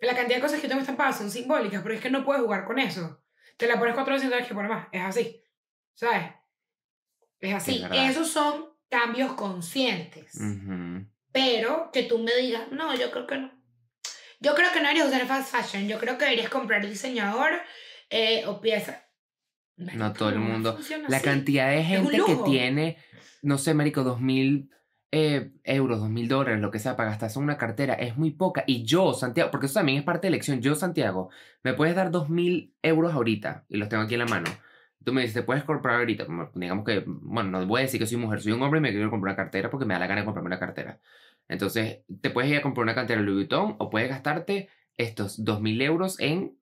La 0.00 0.14
cantidad 0.14 0.36
de 0.36 0.42
cosas 0.42 0.60
que 0.60 0.68
tengo 0.68 0.80
estampadas 0.80 1.18
son 1.18 1.30
simbólicas, 1.30 1.82
pero 1.82 1.94
es 1.94 2.00
que 2.00 2.10
no 2.10 2.24
puedes 2.24 2.42
jugar 2.42 2.64
con 2.64 2.78
eso. 2.78 3.22
Te 3.56 3.66
la 3.66 3.78
pones 3.78 3.94
cuatro 3.94 4.14
veces 4.14 4.28
y 4.28 4.30
tienes 4.30 4.48
que 4.48 4.54
poner 4.54 4.70
más. 4.70 4.88
Es 4.92 5.02
así. 5.02 5.44
¿Sabes? 5.94 6.32
Es 7.40 7.54
así. 7.54 7.84
Es. 7.92 8.10
Esos 8.10 8.30
son 8.30 8.66
cambios 8.88 9.32
conscientes. 9.34 10.38
Pero 11.32 11.90
que 11.92 12.02
tú 12.02 12.18
me 12.18 12.34
digas, 12.36 12.70
no, 12.72 12.94
yo 12.94 13.10
creo 13.10 13.26
que 13.26 13.38
no. 13.38 13.50
Yo 14.40 14.54
creo 14.54 14.72
que 14.72 14.80
no 14.80 14.88
deberías 14.88 15.08
usar 15.08 15.26
fast 15.26 15.54
fashion. 15.54 15.86
Yo 15.86 15.98
creo 15.98 16.18
que 16.18 16.24
deberías 16.24 16.50
comprar 16.50 16.86
diseñador 16.86 17.50
eh, 18.08 18.44
o 18.46 18.60
pieza. 18.60 19.06
No 19.76 20.12
todo 20.12 20.30
el 20.30 20.38
mundo. 20.38 20.78
La 21.08 21.16
así. 21.18 21.24
cantidad 21.24 21.70
de 21.70 21.84
gente 21.84 22.20
que 22.26 22.36
tiene, 22.44 22.98
no 23.42 23.58
sé, 23.58 23.74
marico, 23.74 24.02
dos 24.02 24.20
mil 24.20 24.70
eh, 25.12 25.52
euros, 25.64 26.00
dos 26.00 26.10
mil 26.10 26.28
dólares, 26.28 26.60
lo 26.60 26.70
que 26.70 26.78
sea, 26.78 26.96
para 26.96 27.10
gastarse 27.10 27.38
en 27.38 27.44
una 27.44 27.56
cartera, 27.56 27.94
es 27.94 28.16
muy 28.16 28.30
poca. 28.30 28.64
Y 28.66 28.84
yo, 28.84 29.14
Santiago, 29.14 29.50
porque 29.50 29.66
eso 29.66 29.74
también 29.74 29.98
es 29.98 30.04
parte 30.04 30.26
de 30.26 30.28
elección, 30.28 30.60
yo, 30.60 30.74
Santiago, 30.74 31.30
me 31.62 31.74
puedes 31.74 31.96
dar 31.96 32.10
dos 32.10 32.28
mil 32.28 32.74
euros 32.82 33.12
ahorita 33.12 33.64
y 33.68 33.78
los 33.78 33.88
tengo 33.88 34.02
aquí 34.02 34.14
en 34.14 34.20
la 34.20 34.26
mano. 34.26 34.50
Tú 35.04 35.12
me 35.12 35.22
dices, 35.22 35.34
te 35.34 35.42
puedes 35.42 35.64
comprar 35.64 35.96
ahorita, 35.96 36.26
digamos 36.54 36.84
que, 36.84 37.02
bueno, 37.06 37.50
no 37.50 37.66
voy 37.66 37.80
a 37.80 37.82
decir 37.82 37.98
que 37.98 38.06
soy 38.06 38.18
mujer, 38.18 38.40
soy 38.42 38.52
un 38.52 38.62
hombre 38.62 38.78
y 38.78 38.82
me 38.82 38.90
quiero 38.90 39.08
comprar 39.10 39.32
una 39.32 39.42
cartera 39.44 39.70
porque 39.70 39.86
me 39.86 39.94
da 39.94 40.00
la 40.00 40.06
gana 40.06 40.20
de 40.20 40.24
comprarme 40.26 40.48
una 40.48 40.58
cartera. 40.58 41.00
Entonces, 41.48 42.00
te 42.20 42.30
puedes 42.30 42.50
ir 42.50 42.58
a 42.58 42.62
comprar 42.62 42.84
una 42.84 42.94
cantera 42.94 43.20
de 43.20 43.26
Louis 43.26 43.48
Vuitton 43.48 43.76
o 43.78 43.90
puedes 43.90 44.10
gastarte 44.10 44.68
estos 44.96 45.42
2.000 45.44 45.82
euros 45.82 46.20
en 46.20 46.56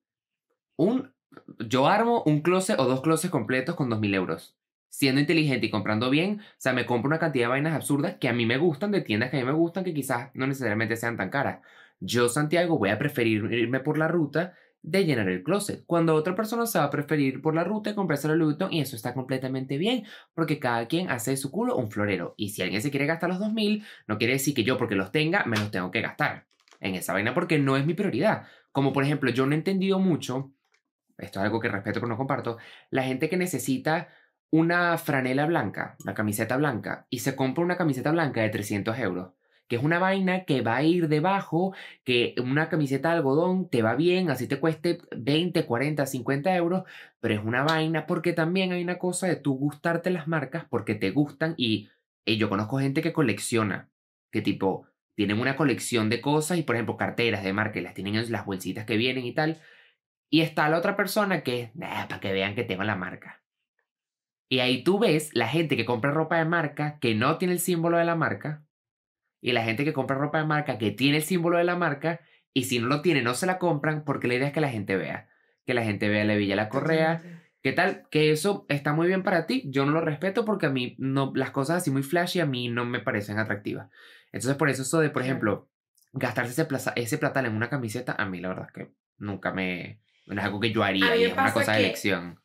un... 0.77 1.13
Yo 1.59 1.87
armo 1.87 2.23
un 2.25 2.41
closet 2.41 2.79
o 2.79 2.85
dos 2.85 3.01
closets 3.01 3.31
completos 3.31 3.75
con 3.75 3.89
2.000 3.89 4.15
euros. 4.15 4.57
Siendo 4.89 5.21
inteligente 5.21 5.67
y 5.67 5.69
comprando 5.69 6.09
bien, 6.09 6.39
o 6.39 6.43
sea, 6.57 6.73
me 6.73 6.85
compro 6.85 7.07
una 7.07 7.19
cantidad 7.19 7.45
de 7.45 7.49
vainas 7.49 7.75
absurdas 7.75 8.15
que 8.19 8.29
a 8.29 8.33
mí 8.33 8.45
me 8.45 8.57
gustan, 8.57 8.91
de 8.91 9.01
tiendas 9.01 9.29
que 9.29 9.37
a 9.37 9.41
mí 9.41 9.45
me 9.45 9.51
gustan, 9.51 9.83
que 9.83 9.93
quizás 9.93 10.31
no 10.33 10.47
necesariamente 10.47 10.95
sean 10.95 11.17
tan 11.17 11.29
caras. 11.29 11.59
Yo, 11.99 12.29
Santiago, 12.29 12.79
voy 12.79 12.89
a 12.89 12.97
preferir 12.97 13.51
irme 13.51 13.81
por 13.81 13.97
la 13.97 14.07
ruta 14.07 14.55
de 14.81 15.05
llenar 15.05 15.27
el 15.29 15.43
closet. 15.43 15.83
Cuando 15.85 16.15
otra 16.15 16.35
persona 16.35 16.65
se 16.65 16.79
va 16.79 16.85
a 16.85 16.89
preferir 16.89 17.41
por 17.41 17.53
la 17.53 17.63
ruta 17.63 17.89
de 17.89 17.95
comprarse 17.95 18.27
el 18.27 18.37
Louis 18.37 18.57
y 18.71 18.79
eso 18.79 18.95
está 18.95 19.13
completamente 19.13 19.77
bien 19.77 20.05
porque 20.33 20.59
cada 20.59 20.87
quien 20.87 21.09
hace 21.09 21.31
de 21.31 21.37
su 21.37 21.51
culo 21.51 21.75
un 21.75 21.91
florero. 21.91 22.33
Y 22.37 22.49
si 22.49 22.61
alguien 22.61 22.81
se 22.81 22.91
quiere 22.91 23.05
gastar 23.05 23.29
los 23.29 23.39
2000, 23.39 23.83
no 24.07 24.17
quiere 24.17 24.33
decir 24.33 24.53
que 24.53 24.63
yo 24.63 24.77
porque 24.77 24.95
los 24.95 25.11
tenga 25.11 25.43
me 25.45 25.57
los 25.57 25.71
tengo 25.71 25.91
que 25.91 26.01
gastar 26.01 26.47
en 26.79 26.95
esa 26.95 27.13
vaina 27.13 27.33
porque 27.33 27.59
no 27.59 27.77
es 27.77 27.85
mi 27.85 27.93
prioridad. 27.93 28.47
Como 28.71 28.93
por 28.93 29.03
ejemplo, 29.03 29.29
yo 29.31 29.45
no 29.45 29.53
he 29.53 29.57
entendido 29.57 29.99
mucho, 29.99 30.53
esto 31.17 31.39
es 31.39 31.45
algo 31.45 31.59
que 31.59 31.69
respeto 31.69 31.99
pero 31.99 32.09
no 32.09 32.17
comparto, 32.17 32.57
la 32.89 33.03
gente 33.03 33.29
que 33.29 33.37
necesita 33.37 34.09
una 34.51 34.97
franela 34.97 35.45
blanca, 35.45 35.95
una 36.03 36.13
camiseta 36.13 36.57
blanca 36.57 37.05
y 37.09 37.19
se 37.19 37.35
compra 37.35 37.63
una 37.63 37.77
camiseta 37.77 38.11
blanca 38.11 38.41
de 38.41 38.49
300 38.49 38.97
euros 38.99 39.33
que 39.69 39.75
es 39.75 39.83
una 39.83 39.99
vaina 39.99 40.45
que 40.45 40.61
va 40.61 40.77
a 40.77 40.83
ir 40.83 41.07
debajo, 41.09 41.75
que 42.03 42.33
una 42.41 42.69
camiseta 42.69 43.09
de 43.09 43.17
algodón 43.17 43.69
te 43.69 43.83
va 43.83 43.95
bien, 43.95 44.31
así 44.31 44.47
te 44.47 44.59
cueste 44.59 44.99
20, 45.15 45.65
40, 45.65 46.07
50 46.07 46.55
euros, 46.55 46.83
pero 47.19 47.35
es 47.35 47.41
una 47.45 47.63
vaina 47.63 48.07
porque 48.07 48.33
también 48.33 48.71
hay 48.71 48.81
una 48.81 48.97
cosa 48.97 49.27
de 49.27 49.35
tú 49.35 49.53
gustarte 49.53 50.09
las 50.09 50.27
marcas 50.27 50.65
porque 50.69 50.95
te 50.95 51.11
gustan 51.11 51.53
y, 51.55 51.89
yo 52.25 52.49
conozco 52.49 52.79
gente 52.79 53.01
que 53.01 53.13
colecciona, 53.13 53.89
que 54.31 54.41
tipo, 54.41 54.87
tienen 55.15 55.39
una 55.39 55.55
colección 55.55 56.09
de 56.09 56.21
cosas 56.21 56.57
y 56.57 56.63
por 56.63 56.75
ejemplo 56.75 56.97
carteras 56.97 57.43
de 57.43 57.53
marca 57.53 57.79
y 57.79 57.81
las 57.81 57.93
tienen 57.93 58.15
en 58.15 58.31
las 58.31 58.45
bolsitas 58.45 58.85
que 58.85 58.97
vienen 58.97 59.25
y 59.25 59.33
tal, 59.33 59.61
y 60.31 60.41
está 60.41 60.67
la 60.69 60.77
otra 60.79 60.95
persona 60.95 61.43
que 61.43 61.61
es, 61.61 61.71
para 61.77 62.19
que 62.19 62.33
vean 62.33 62.55
que 62.55 62.63
tengo 62.63 62.83
la 62.83 62.95
marca. 62.95 63.43
Y 64.49 64.59
ahí 64.59 64.83
tú 64.83 64.99
ves 64.99 65.29
la 65.33 65.47
gente 65.47 65.77
que 65.77 65.85
compra 65.85 66.11
ropa 66.11 66.37
de 66.37 66.45
marca 66.45 66.97
que 66.99 67.13
no 67.13 67.37
tiene 67.37 67.53
el 67.53 67.59
símbolo 67.59 67.97
de 67.97 68.05
la 68.05 68.15
marca 68.15 68.65
y 69.41 69.51
la 69.51 69.63
gente 69.63 69.85
que 69.85 69.93
compra 69.93 70.17
ropa 70.17 70.39
de 70.39 70.45
marca 70.45 70.77
que 70.77 70.91
tiene 70.91 71.17
el 71.17 71.23
símbolo 71.23 71.57
de 71.57 71.63
la 71.63 71.75
marca 71.75 72.21
y 72.53 72.65
si 72.65 72.79
no 72.79 72.87
lo 72.87 73.01
tiene 73.01 73.21
no 73.21 73.33
se 73.33 73.45
la 73.45 73.57
compran 73.57 74.03
porque 74.03 74.27
la 74.27 74.35
idea 74.35 74.47
es 74.47 74.53
que 74.53 74.61
la 74.61 74.69
gente 74.69 74.97
vea, 74.97 75.29
que 75.65 75.73
la 75.73 75.83
gente 75.83 76.09
vea 76.09 76.25
la 76.25 76.35
Villa 76.35 76.55
La 76.55 76.69
Correa. 76.69 77.21
¿Qué 77.61 77.73
tal? 77.73 78.07
Que 78.09 78.31
eso 78.31 78.65
está 78.69 78.93
muy 78.93 79.07
bien 79.07 79.21
para 79.21 79.45
ti. 79.45 79.63
Yo 79.65 79.85
no 79.85 79.91
lo 79.91 79.99
respeto 79.99 80.45
porque 80.45 80.67
a 80.67 80.69
mí 80.69 80.95
no, 80.97 81.33
las 81.35 81.51
cosas 81.51 81.77
así 81.77 81.91
muy 81.91 82.03
flashy 82.03 82.39
a 82.39 82.45
mí 82.45 82.69
no 82.69 82.85
me 82.85 83.01
parecen 83.01 83.37
atractivas. 83.37 83.89
Entonces 84.31 84.55
por 84.55 84.69
eso 84.69 84.83
eso 84.83 84.99
de, 84.99 85.09
por 85.09 85.23
ejemplo, 85.23 85.69
gastarse 86.13 86.51
ese, 86.51 86.65
plaza, 86.65 86.93
ese 86.95 87.17
platal 87.17 87.45
en 87.45 87.55
una 87.55 87.69
camiseta, 87.69 88.15
a 88.17 88.25
mí 88.25 88.39
la 88.39 88.49
verdad 88.49 88.67
es 88.67 88.73
que 88.73 88.91
nunca 89.17 89.51
me... 89.51 90.01
No 90.25 90.39
es 90.39 90.45
algo 90.45 90.59
que 90.59 90.71
yo 90.71 90.83
haría, 90.83 91.15
es 91.15 91.33
una 91.33 91.51
cosa 91.51 91.73
de 91.73 91.79
elección 91.79 92.39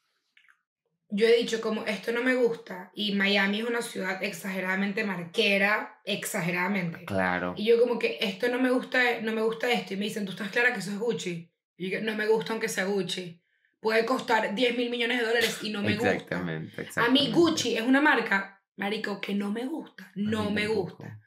yo 1.11 1.27
he 1.27 1.37
dicho 1.37 1.61
como 1.61 1.85
esto 1.85 2.13
no 2.13 2.23
me 2.23 2.35
gusta 2.35 2.91
y 2.95 3.15
Miami 3.15 3.61
es 3.61 3.67
una 3.67 3.83
ciudad 3.83 4.23
exageradamente 4.23 5.05
marquera, 5.05 6.01
exageradamente. 6.05 7.05
Claro. 7.05 7.55
Y 7.57 7.67
yo 7.67 7.81
como 7.81 7.99
que 7.99 8.19
esto 8.21 8.49
no 8.49 8.61
me 8.61 8.71
gusta, 8.71 9.21
no 9.23 9.33
me 9.33 9.43
gusta 9.43 9.71
esto 9.71 9.95
y 9.95 9.97
me 9.97 10.05
dicen, 10.07 10.25
"¿Tú 10.25 10.33
estás 10.33 10.51
clara 10.51 10.73
que 10.73 10.81
eso 10.81 10.91
es 10.91 10.99
Gucci?" 10.99 11.51
Y 11.77 11.91
yo 11.91 12.01
no 12.01 12.15
me 12.17 12.27
gusta 12.27 12.53
aunque 12.53 12.69
sea 12.69 12.85
Gucci. 12.85 13.41
Puede 13.81 14.05
costar 14.07 14.55
10 14.55 14.77
mil 14.77 14.91
millones 14.91 15.21
de 15.21 15.27
dólares 15.27 15.59
y 15.63 15.71
no 15.71 15.83
me 15.83 15.95
gusta. 15.95 16.13
Exactamente. 16.13 16.89
A 16.97 17.09
mí 17.11 17.31
Gucci 17.33 17.77
es 17.77 17.83
una 17.83 18.01
marca, 18.01 18.63
marico, 18.77 19.21
que 19.21 19.35
no 19.35 19.51
me 19.51 19.67
gusta, 19.67 20.11
no 20.15 20.51
me 20.51 20.67
gusta. 20.67 21.21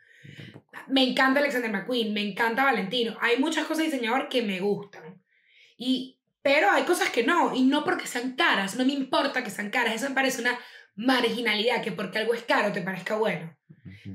Me 0.87 1.03
encanta 1.03 1.39
Alexander 1.39 1.71
McQueen, 1.71 2.13
me 2.13 2.21
encanta 2.21 2.63
Valentino. 2.63 3.17
Hay 3.21 3.37
muchas 3.37 3.65
cosas 3.65 3.85
de 3.85 3.91
diseñador 3.91 4.27
que 4.29 4.41
me 4.41 4.59
gustan. 4.59 5.21
Y 5.77 6.16
pero 6.47 6.71
hay 6.71 6.83
cosas 6.83 7.09
que 7.09 7.25
no, 7.25 7.53
y 7.53 7.63
no 7.63 7.83
porque 7.83 8.07
sean 8.07 8.37
caras, 8.37 8.77
no 8.77 8.85
me 8.85 8.93
importa 8.93 9.43
que 9.43 9.49
sean 9.49 9.69
caras, 9.69 9.95
eso 9.95 10.07
me 10.07 10.15
parece 10.15 10.39
una 10.39 10.57
marginalidad, 10.95 11.83
que 11.83 11.91
porque 11.91 12.19
algo 12.19 12.33
es 12.33 12.43
caro 12.43 12.71
te 12.71 12.81
parezca 12.81 13.17
bueno. 13.17 13.53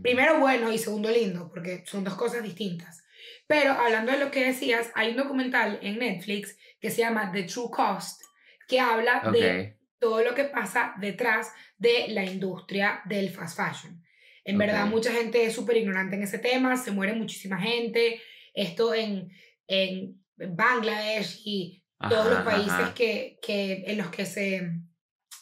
Primero 0.03 0.39
bueno 0.39 0.73
y 0.73 0.79
segundo 0.79 1.11
lindo, 1.11 1.51
porque 1.51 1.85
son 1.85 2.05
dos 2.05 2.15
cosas 2.15 2.43
distintas. 2.43 3.05
Pero 3.47 3.73
hablando 3.73 4.13
de 4.13 4.19
lo 4.19 4.31
que 4.31 4.47
decías, 4.47 4.91
hay 4.95 5.11
un 5.11 5.19
documental 5.19 5.79
en 5.83 5.99
Netflix 5.99 6.57
que 6.81 6.91
se 6.91 7.03
llama 7.03 7.31
The 7.31 7.43
True 7.43 7.69
Cost, 7.71 8.23
que 8.67 8.81
habla 8.81 9.31
de 9.31 9.77
todo 9.99 10.25
lo 10.25 10.35
que 10.35 10.45
pasa 10.45 10.95
detrás 10.99 11.53
de 11.77 12.07
la 12.09 12.25
industria 12.25 13.03
del 13.05 13.29
fast 13.29 13.59
fashion. 13.59 14.03
En 14.43 14.57
verdad, 14.57 14.87
mucha 14.87 15.13
gente 15.13 15.45
es 15.45 15.55
súper 15.55 15.77
ignorante 15.77 16.17
en 16.17 16.23
ese 16.23 16.39
tema, 16.39 16.79
se 16.79 16.93
muere 16.93 17.13
muchísima 17.13 17.61
gente. 17.61 18.23
Esto 18.55 18.95
en, 18.95 19.31
en 19.67 20.19
Bangladesh 20.35 21.43
y 21.45 21.82
todos 22.09 22.31
los 22.31 22.41
países 22.43 22.91
que, 22.95 23.39
que, 23.43 23.85
en 23.87 23.99
los 23.99 24.09
que 24.09 24.27
se, 24.27 24.73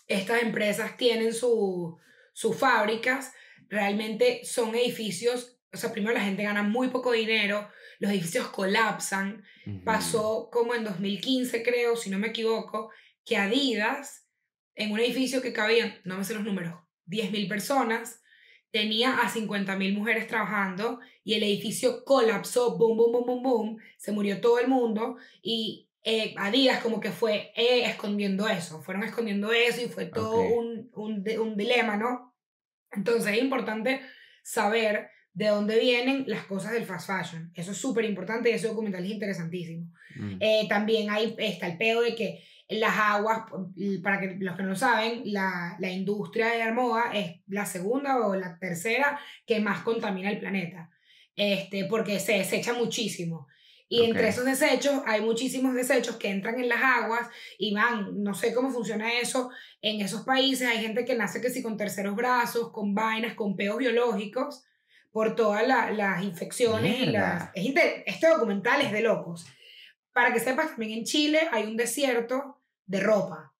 estas 0.06 0.42
empresas 0.42 0.96
tienen 0.96 1.32
su, 1.32 1.98
sus 2.32 2.56
fábricas, 2.56 3.32
realmente 3.68 4.44
son 4.44 4.74
edificios, 4.74 5.58
o 5.72 5.76
sea, 5.76 5.92
primero 5.92 6.14
la 6.14 6.24
gente 6.24 6.42
gana 6.42 6.62
muy 6.62 6.88
poco 6.88 7.12
dinero, 7.12 7.68
los 8.00 8.10
edificios 8.10 8.48
colapsan. 8.48 9.44
Pasó 9.84 10.48
como 10.50 10.74
en 10.74 10.84
2015, 10.84 11.62
creo, 11.62 11.94
si 11.94 12.10
no 12.10 12.18
me 12.18 12.28
equivoco, 12.28 12.90
que 13.24 13.36
Adidas, 13.36 14.26
en 14.74 14.90
un 14.90 14.98
edificio 14.98 15.42
que 15.42 15.52
cabían, 15.52 16.00
no 16.04 16.16
me 16.16 16.24
sé 16.24 16.34
los 16.34 16.42
números, 16.42 16.74
10.000 17.06 17.48
personas, 17.48 18.22
tenía 18.70 19.18
a 19.18 19.28
50.000 19.28 19.94
mujeres 19.94 20.26
trabajando 20.26 21.00
y 21.22 21.34
el 21.34 21.42
edificio 21.42 22.04
colapsó, 22.04 22.76
boom, 22.78 22.96
boom, 22.96 23.12
boom, 23.12 23.26
boom, 23.26 23.42
boom, 23.42 23.78
se 23.98 24.12
murió 24.12 24.40
todo 24.40 24.58
el 24.58 24.68
mundo 24.68 25.16
y 25.42 25.89
eh, 26.02 26.34
a 26.38 26.50
días 26.50 26.80
como 26.80 26.98
que 26.98 27.10
fue 27.10 27.52
eh, 27.54 27.84
escondiendo 27.84 28.48
eso, 28.48 28.82
fueron 28.82 29.04
escondiendo 29.04 29.52
eso 29.52 29.82
y 29.82 29.88
fue 29.88 30.06
todo 30.06 30.40
un, 30.40 30.90
un, 30.94 31.24
un, 31.38 31.56
dilema, 31.56 31.96
¿no? 31.96 32.34
Entonces 32.90 33.34
es 33.34 33.42
importante 33.42 34.00
saber 34.42 35.10
de 35.32 35.48
dónde 35.48 35.78
vienen 35.78 36.24
las 36.26 36.44
cosas 36.46 36.72
del 36.72 36.86
fast 36.86 37.06
fashion. 37.06 37.52
Eso 37.54 37.72
es 37.72 37.78
súper 37.78 38.04
importante 38.04 38.50
y 38.50 38.54
ese 38.54 38.68
documental 38.68 39.04
es 39.04 39.10
interesantísimo. 39.10 39.92
Mm. 40.16 40.36
Eh, 40.40 40.66
también 40.68 41.10
hay, 41.10 41.34
está 41.38 41.66
el 41.66 41.76
pedo 41.76 42.00
de 42.00 42.14
que 42.14 42.42
las 42.68 42.96
aguas, 42.96 43.44
para 44.02 44.20
que 44.20 44.36
los 44.38 44.56
que 44.56 44.62
no 44.62 44.70
lo 44.70 44.76
saben, 44.76 45.22
la, 45.24 45.76
la 45.80 45.90
industria 45.90 46.48
de 46.48 46.58
la 46.58 46.72
moda 46.72 47.10
es 47.12 47.40
la 47.46 47.66
segunda 47.66 48.26
o 48.26 48.34
la 48.34 48.58
tercera 48.58 49.18
que 49.44 49.60
más 49.60 49.80
contamina 49.80 50.30
el 50.30 50.38
planeta. 50.38 50.90
Este, 51.36 51.84
porque 51.86 52.18
se 52.20 52.38
desecha 52.38 52.72
muchísimo. 52.72 53.48
Y 53.92 54.04
entre 54.04 54.28
esos 54.28 54.44
desechos 54.44 55.02
hay 55.04 55.20
muchísimos 55.20 55.74
desechos 55.74 56.14
que 56.14 56.30
entran 56.30 56.60
en 56.60 56.68
las 56.68 56.80
aguas 56.80 57.28
y 57.58 57.74
van, 57.74 58.22
no 58.22 58.34
sé 58.34 58.54
cómo 58.54 58.70
funciona 58.70 59.18
eso 59.18 59.50
en 59.82 60.00
esos 60.00 60.22
países. 60.22 60.68
Hay 60.68 60.78
gente 60.78 61.04
que 61.04 61.16
nace 61.16 61.40
que 61.40 61.50
sí 61.50 61.60
con 61.60 61.76
terceros 61.76 62.14
brazos, 62.14 62.70
con 62.70 62.94
vainas, 62.94 63.34
con 63.34 63.56
peos 63.56 63.78
biológicos, 63.78 64.64
por 65.10 65.34
todas 65.34 65.66
las 65.66 66.22
infecciones. 66.22 67.00
Y 67.00 67.06
las, 67.06 67.50
es 67.52 67.74
este 68.06 68.28
documental 68.28 68.80
es 68.80 68.92
de 68.92 69.02
locos. 69.02 69.44
Para 70.12 70.32
que 70.32 70.38
sepas, 70.38 70.68
también 70.68 71.00
en 71.00 71.04
Chile 71.04 71.48
hay 71.50 71.64
un 71.64 71.76
desierto 71.76 72.62
de 72.86 73.00
ropa. 73.00 73.52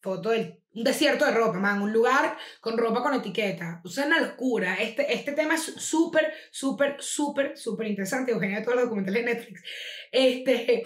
Foto 0.00 0.30
del 0.30 0.61
un 0.74 0.84
desierto 0.84 1.26
de 1.26 1.32
ropa, 1.32 1.58
man, 1.58 1.82
un 1.82 1.92
lugar 1.92 2.36
con 2.60 2.78
ropa 2.78 3.02
con 3.02 3.14
etiqueta. 3.14 3.80
O 3.84 3.88
sea, 3.88 4.06
una 4.06 4.20
locura. 4.20 4.74
Este, 4.76 5.12
este 5.12 5.32
tema 5.32 5.54
es 5.54 5.62
súper, 5.62 6.32
súper, 6.50 6.96
súper, 6.98 7.56
súper 7.56 7.86
interesante. 7.88 8.32
Eugenia, 8.32 8.62
todos 8.62 8.76
los 8.76 8.84
documentales 8.84 9.24
de 9.24 9.34
Netflix. 9.34 9.62
Este, 10.10 10.82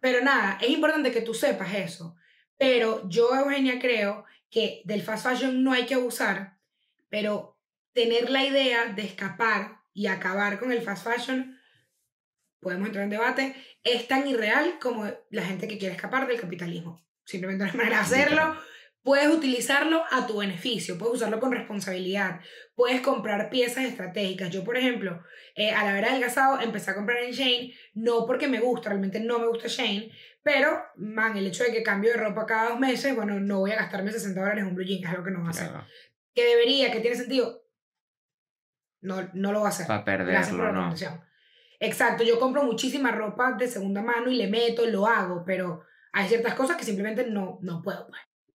pero 0.00 0.22
nada, 0.22 0.58
es 0.60 0.70
importante 0.70 1.10
que 1.10 1.22
tú 1.22 1.34
sepas 1.34 1.74
eso. 1.74 2.16
Pero 2.56 3.08
yo, 3.08 3.34
Eugenia, 3.34 3.78
creo 3.80 4.24
que 4.50 4.82
del 4.84 5.02
fast 5.02 5.26
fashion 5.26 5.62
no 5.62 5.72
hay 5.72 5.86
que 5.86 5.94
abusar, 5.94 6.58
pero 7.08 7.58
tener 7.92 8.30
la 8.30 8.44
idea 8.44 8.86
de 8.86 9.02
escapar 9.02 9.80
y 9.92 10.06
acabar 10.06 10.58
con 10.58 10.70
el 10.70 10.82
fast 10.82 11.04
fashion, 11.04 11.58
podemos 12.60 12.86
entrar 12.86 13.04
en 13.04 13.10
debate, 13.10 13.56
es 13.82 14.06
tan 14.06 14.26
irreal 14.28 14.78
como 14.80 15.10
la 15.30 15.42
gente 15.42 15.66
que 15.66 15.78
quiere 15.78 15.94
escapar 15.94 16.26
del 16.26 16.40
capitalismo. 16.40 17.04
Simplemente 17.24 17.64
no 17.64 17.70
hay 17.70 17.76
manera 17.76 17.96
de 17.96 18.02
hacerlo 18.02 18.56
Puedes 19.06 19.28
utilizarlo 19.28 20.02
a 20.10 20.26
tu 20.26 20.38
beneficio, 20.38 20.98
puedes 20.98 21.14
usarlo 21.14 21.38
con 21.38 21.52
responsabilidad, 21.52 22.40
puedes 22.74 23.02
comprar 23.02 23.50
piezas 23.50 23.84
estratégicas. 23.84 24.50
Yo, 24.50 24.64
por 24.64 24.76
ejemplo, 24.76 25.22
eh, 25.54 25.70
a 25.70 25.84
la 25.84 25.92
vera 25.92 26.10
del 26.10 26.20
gasado 26.20 26.60
empecé 26.60 26.90
a 26.90 26.96
comprar 26.96 27.18
en 27.18 27.30
Shane, 27.30 27.72
no 27.94 28.26
porque 28.26 28.48
me 28.48 28.58
gusta, 28.58 28.88
realmente 28.88 29.20
no 29.20 29.38
me 29.38 29.46
gusta 29.46 29.68
Shane, 29.68 30.10
pero, 30.42 30.82
man, 30.96 31.36
el 31.36 31.46
hecho 31.46 31.62
de 31.62 31.70
que 31.70 31.84
cambio 31.84 32.10
de 32.10 32.16
ropa 32.16 32.46
cada 32.46 32.70
dos 32.70 32.80
meses, 32.80 33.14
bueno, 33.14 33.38
no 33.38 33.60
voy 33.60 33.70
a 33.70 33.76
gastarme 33.76 34.10
60 34.10 34.40
dólares 34.40 34.62
en 34.62 34.70
un 34.70 34.74
blue 34.74 34.84
jean, 34.84 35.04
es 35.04 35.08
algo 35.08 35.22
que 35.22 35.30
no 35.30 35.42
va 35.42 35.46
a 35.46 35.50
hacer. 35.50 35.70
Que 36.34 36.44
debería, 36.44 36.90
que 36.90 36.98
tiene 36.98 37.14
sentido, 37.14 37.62
no, 39.02 39.30
no 39.34 39.52
lo 39.52 39.60
va 39.60 39.66
a 39.66 39.68
hacer. 39.68 39.86
Para 39.86 40.04
perderlo, 40.04 40.72
no. 40.72 40.92
Exacto, 41.78 42.24
yo 42.24 42.40
compro 42.40 42.64
muchísima 42.64 43.12
ropa 43.12 43.52
de 43.52 43.68
segunda 43.68 44.02
mano 44.02 44.32
y 44.32 44.34
le 44.34 44.48
meto, 44.48 44.84
lo 44.84 45.06
hago, 45.06 45.44
pero 45.46 45.84
hay 46.12 46.26
ciertas 46.26 46.54
cosas 46.54 46.76
que 46.76 46.84
simplemente 46.84 47.30
no, 47.30 47.60
no 47.62 47.82
puedo. 47.82 48.08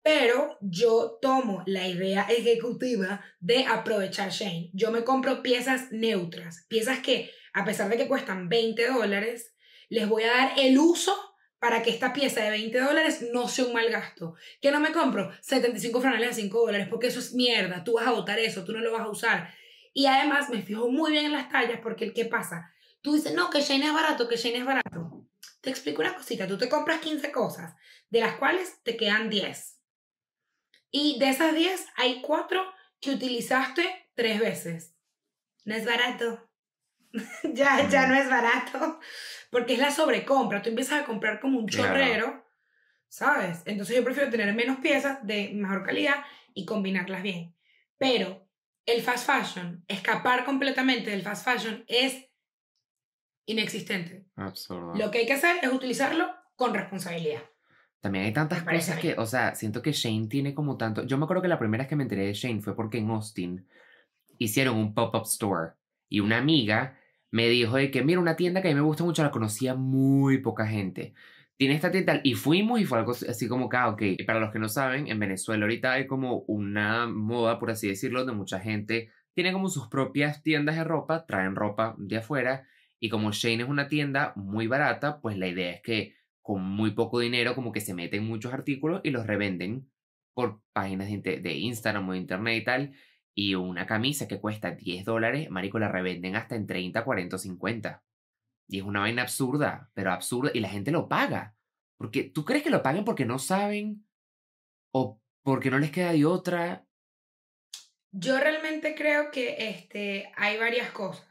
Pero 0.06 0.56
yo 0.60 1.18
tomo 1.20 1.64
la 1.66 1.88
idea 1.88 2.28
ejecutiva 2.30 3.24
de 3.40 3.66
aprovechar 3.66 4.30
Shane. 4.30 4.70
Yo 4.72 4.92
me 4.92 5.02
compro 5.02 5.42
piezas 5.42 5.90
neutras, 5.90 6.64
piezas 6.68 7.00
que 7.00 7.32
a 7.52 7.64
pesar 7.64 7.88
de 7.88 7.96
que 7.96 8.06
cuestan 8.06 8.48
20 8.48 8.86
dólares, 8.86 9.56
les 9.88 10.08
voy 10.08 10.22
a 10.22 10.28
dar 10.28 10.52
el 10.58 10.78
uso 10.78 11.12
para 11.58 11.82
que 11.82 11.90
esta 11.90 12.12
pieza 12.12 12.40
de 12.40 12.50
20 12.50 12.78
dólares 12.78 13.26
no 13.32 13.48
sea 13.48 13.64
un 13.64 13.72
mal 13.72 13.90
gasto. 13.90 14.36
Que 14.60 14.70
no 14.70 14.78
me 14.78 14.92
compro 14.92 15.32
75 15.40 16.00
franales 16.00 16.30
a 16.30 16.34
5 16.34 16.56
dólares 16.56 16.86
porque 16.88 17.08
eso 17.08 17.18
es 17.18 17.34
mierda. 17.34 17.82
Tú 17.82 17.94
vas 17.94 18.06
a 18.06 18.12
botar 18.12 18.38
eso, 18.38 18.64
tú 18.64 18.74
no 18.74 18.78
lo 18.78 18.92
vas 18.92 19.02
a 19.02 19.10
usar. 19.10 19.54
Y 19.92 20.06
además 20.06 20.50
me 20.50 20.62
fijo 20.62 20.88
muy 20.88 21.10
bien 21.10 21.24
en 21.24 21.32
las 21.32 21.48
tallas 21.48 21.80
porque 21.82 22.12
¿qué 22.12 22.26
pasa? 22.26 22.72
Tú 23.02 23.14
dices, 23.14 23.34
no, 23.34 23.50
que 23.50 23.60
Shane 23.60 23.86
es 23.86 23.92
barato, 23.92 24.28
que 24.28 24.36
Shane 24.36 24.58
es 24.58 24.64
barato. 24.64 25.26
Te 25.60 25.70
explico 25.70 26.02
una 26.02 26.14
cosita. 26.14 26.46
Tú 26.46 26.56
te 26.56 26.68
compras 26.68 27.00
15 27.00 27.32
cosas, 27.32 27.74
de 28.08 28.20
las 28.20 28.36
cuales 28.36 28.80
te 28.84 28.96
quedan 28.96 29.28
10. 29.28 29.75
Y 30.90 31.18
de 31.18 31.28
esas 31.28 31.54
10 31.54 31.86
hay 31.96 32.22
4 32.22 32.60
que 33.00 33.10
utilizaste 33.10 34.10
3 34.14 34.40
veces. 34.40 34.94
No 35.64 35.74
es 35.74 35.84
barato. 35.84 36.48
ya, 37.42 37.88
ya 37.88 38.06
no 38.06 38.14
es 38.14 38.28
barato. 38.28 39.00
Porque 39.50 39.74
es 39.74 39.78
la 39.78 39.90
sobrecompra. 39.90 40.62
Tú 40.62 40.70
empiezas 40.70 41.02
a 41.02 41.06
comprar 41.06 41.40
como 41.40 41.58
un 41.58 41.68
chorrero, 41.68 42.44
¿sabes? 43.08 43.62
Entonces 43.66 43.96
yo 43.96 44.04
prefiero 44.04 44.30
tener 44.30 44.54
menos 44.54 44.78
piezas 44.78 45.18
de 45.26 45.50
mejor 45.54 45.84
calidad 45.84 46.24
y 46.54 46.64
combinarlas 46.64 47.22
bien. 47.22 47.54
Pero 47.98 48.48
el 48.86 49.02
fast 49.02 49.26
fashion, 49.26 49.84
escapar 49.88 50.44
completamente 50.44 51.10
del 51.10 51.22
fast 51.22 51.44
fashion 51.44 51.84
es 51.88 52.26
inexistente. 53.46 54.26
Absurdo. 54.36 54.94
Lo 54.94 55.10
que 55.10 55.18
hay 55.18 55.26
que 55.26 55.32
hacer 55.32 55.58
es 55.62 55.72
utilizarlo 55.72 56.32
con 56.56 56.74
responsabilidad. 56.74 57.42
También 58.00 58.24
hay 58.26 58.32
tantas 58.32 58.62
cosas 58.62 58.98
que, 58.98 59.14
o 59.18 59.26
sea, 59.26 59.54
siento 59.54 59.82
que 59.82 59.92
Shane 59.92 60.28
tiene 60.28 60.54
como 60.54 60.76
tanto. 60.76 61.04
Yo 61.04 61.18
me 61.18 61.24
acuerdo 61.24 61.42
que 61.42 61.48
la 61.48 61.58
primera 61.58 61.82
vez 61.82 61.88
que 61.88 61.96
me 61.96 62.04
enteré 62.04 62.26
de 62.26 62.34
Shane 62.34 62.60
fue 62.60 62.76
porque 62.76 62.98
en 62.98 63.10
Austin 63.10 63.66
hicieron 64.38 64.76
un 64.76 64.94
pop-up 64.94 65.24
store 65.24 65.72
y 66.08 66.20
una 66.20 66.38
amiga 66.38 66.98
me 67.30 67.48
dijo 67.48 67.76
de 67.76 67.90
que, 67.90 68.02
mira, 68.04 68.20
una 68.20 68.36
tienda 68.36 68.62
que 68.62 68.68
a 68.68 68.70
mí 68.70 68.74
me 68.76 68.80
gusta 68.82 69.04
mucho, 69.04 69.22
la 69.22 69.30
conocía 69.30 69.74
muy 69.74 70.38
poca 70.38 70.66
gente. 70.66 71.14
Tiene 71.56 71.74
esta 71.74 71.90
tienda 71.90 72.20
y 72.22 72.34
fuimos 72.34 72.80
y 72.80 72.84
fue 72.84 72.98
algo 72.98 73.12
así 73.12 73.48
como 73.48 73.68
que, 73.68 73.76
ah, 73.76 73.88
ok. 73.88 74.02
Y 74.02 74.24
para 74.24 74.40
los 74.40 74.52
que 74.52 74.58
no 74.58 74.68
saben, 74.68 75.08
en 75.08 75.18
Venezuela 75.18 75.64
ahorita 75.64 75.92
hay 75.92 76.06
como 76.06 76.40
una 76.46 77.06
moda, 77.06 77.58
por 77.58 77.70
así 77.70 77.88
decirlo, 77.88 78.20
donde 78.20 78.34
mucha 78.34 78.60
gente 78.60 79.10
tiene 79.34 79.52
como 79.52 79.68
sus 79.68 79.88
propias 79.88 80.42
tiendas 80.42 80.76
de 80.76 80.84
ropa, 80.84 81.26
traen 81.26 81.56
ropa 81.56 81.94
de 81.98 82.18
afuera 82.18 82.66
y 82.98 83.08
como 83.08 83.32
Shane 83.32 83.62
es 83.62 83.68
una 83.68 83.88
tienda 83.88 84.32
muy 84.36 84.66
barata, 84.66 85.20
pues 85.20 85.36
la 85.36 85.48
idea 85.48 85.72
es 85.72 85.82
que 85.82 86.14
con 86.46 86.62
muy 86.62 86.92
poco 86.92 87.18
dinero 87.18 87.56
como 87.56 87.72
que 87.72 87.80
se 87.80 87.92
meten 87.92 88.24
muchos 88.24 88.54
artículos 88.54 89.00
y 89.02 89.10
los 89.10 89.26
revenden 89.26 89.90
por 90.32 90.60
páginas 90.72 91.08
de, 91.10 91.40
de 91.40 91.54
Instagram 91.54 92.08
o 92.08 92.12
de 92.12 92.18
internet 92.18 92.62
y 92.62 92.64
tal. 92.64 92.94
Y 93.34 93.56
una 93.56 93.84
camisa 93.84 94.28
que 94.28 94.38
cuesta 94.38 94.70
10 94.70 95.04
dólares, 95.04 95.50
marico, 95.50 95.80
la 95.80 95.88
revenden 95.88 96.36
hasta 96.36 96.54
en 96.54 96.68
30, 96.68 97.02
40 97.02 97.34
o 97.34 97.38
50. 97.40 98.04
Y 98.68 98.78
es 98.78 98.84
una 98.84 99.00
vaina 99.00 99.22
absurda, 99.22 99.90
pero 99.92 100.12
absurda. 100.12 100.52
Y 100.54 100.60
la 100.60 100.68
gente 100.68 100.92
lo 100.92 101.08
paga. 101.08 101.56
Porque, 101.98 102.22
¿tú 102.22 102.44
crees 102.44 102.62
que 102.62 102.70
lo 102.70 102.80
paguen 102.80 103.04
porque 103.04 103.24
no 103.24 103.40
saben? 103.40 104.06
¿O 104.92 105.20
porque 105.42 105.68
no 105.72 105.80
les 105.80 105.90
queda 105.90 106.12
de 106.12 106.26
otra? 106.26 106.86
Yo 108.12 108.38
realmente 108.38 108.94
creo 108.94 109.32
que 109.32 109.68
este, 109.68 110.30
hay 110.36 110.58
varias 110.58 110.92
cosas. 110.92 111.26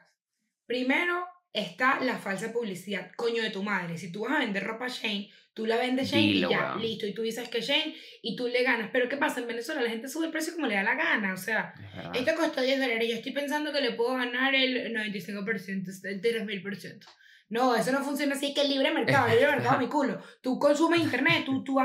Primero 0.66 1.26
está 1.56 2.00
la 2.02 2.18
falsa 2.18 2.52
publicidad. 2.52 3.12
Coño 3.16 3.42
de 3.42 3.50
tu 3.50 3.64
madre. 3.64 3.98
Si 3.98 4.12
tú 4.12 4.22
vas 4.26 4.34
a 4.34 4.40
vender 4.40 4.64
ropa 4.64 4.88
Shane, 4.88 5.30
tú 5.54 5.66
la 5.66 5.78
vendes 5.78 6.10
Shane 6.12 6.22
Dilo, 6.24 6.50
y 6.50 6.54
ya, 6.54 6.60
weón. 6.72 6.82
listo. 6.82 7.08
Y 7.08 7.14
tú 7.14 7.22
dices 7.22 7.48
que 7.50 7.62
Shane 7.62 7.96
y 8.22 8.36
tú 8.36 8.48
le 8.48 8.62
ganas. 8.64 8.90
Pero 8.92 9.08
¿qué 9.10 9.18
pasa? 9.18 9.40
En 9.40 9.48
Venezuela 9.48 9.82
la 9.82 9.90
gente 9.90 10.08
sube 10.10 10.26
el 10.26 10.32
precio 10.32 10.54
como 10.54 10.68
le 10.68 10.76
da 10.76 10.84
la 10.84 10.96
gana. 10.96 11.34
O 11.34 11.38
sea, 11.38 11.74
Es 12.14 12.20
esto 12.22 12.36
costó 12.36 12.62
10 12.62 12.80
dólares. 12.80 13.08
Yo 13.10 13.16
estoy 13.16 13.32
pensando 13.32 13.72
que 13.72 13.82
le 13.82 13.92
puedo 13.94 14.16
ganar 14.16 14.54
el 14.54 14.94
95%, 14.94 16.06
el 16.06 16.22
3000%. 16.22 17.06
No, 17.50 17.76
eso 17.76 17.92
no 17.92 18.04
funciona 18.04 18.36
así. 18.36 18.54
Que 18.54 18.62
el 18.62 18.70
libre 18.70 18.92
mercado, 18.92 19.28
el 19.28 19.38
libre 19.40 19.52
mercado, 19.58 19.80
mi 19.80 19.88
culo. 19.88 20.22
Tú 20.42 20.60
consumes 20.60 21.00
internet, 21.00 21.44
tú, 21.46 21.64
tú, 21.64 21.76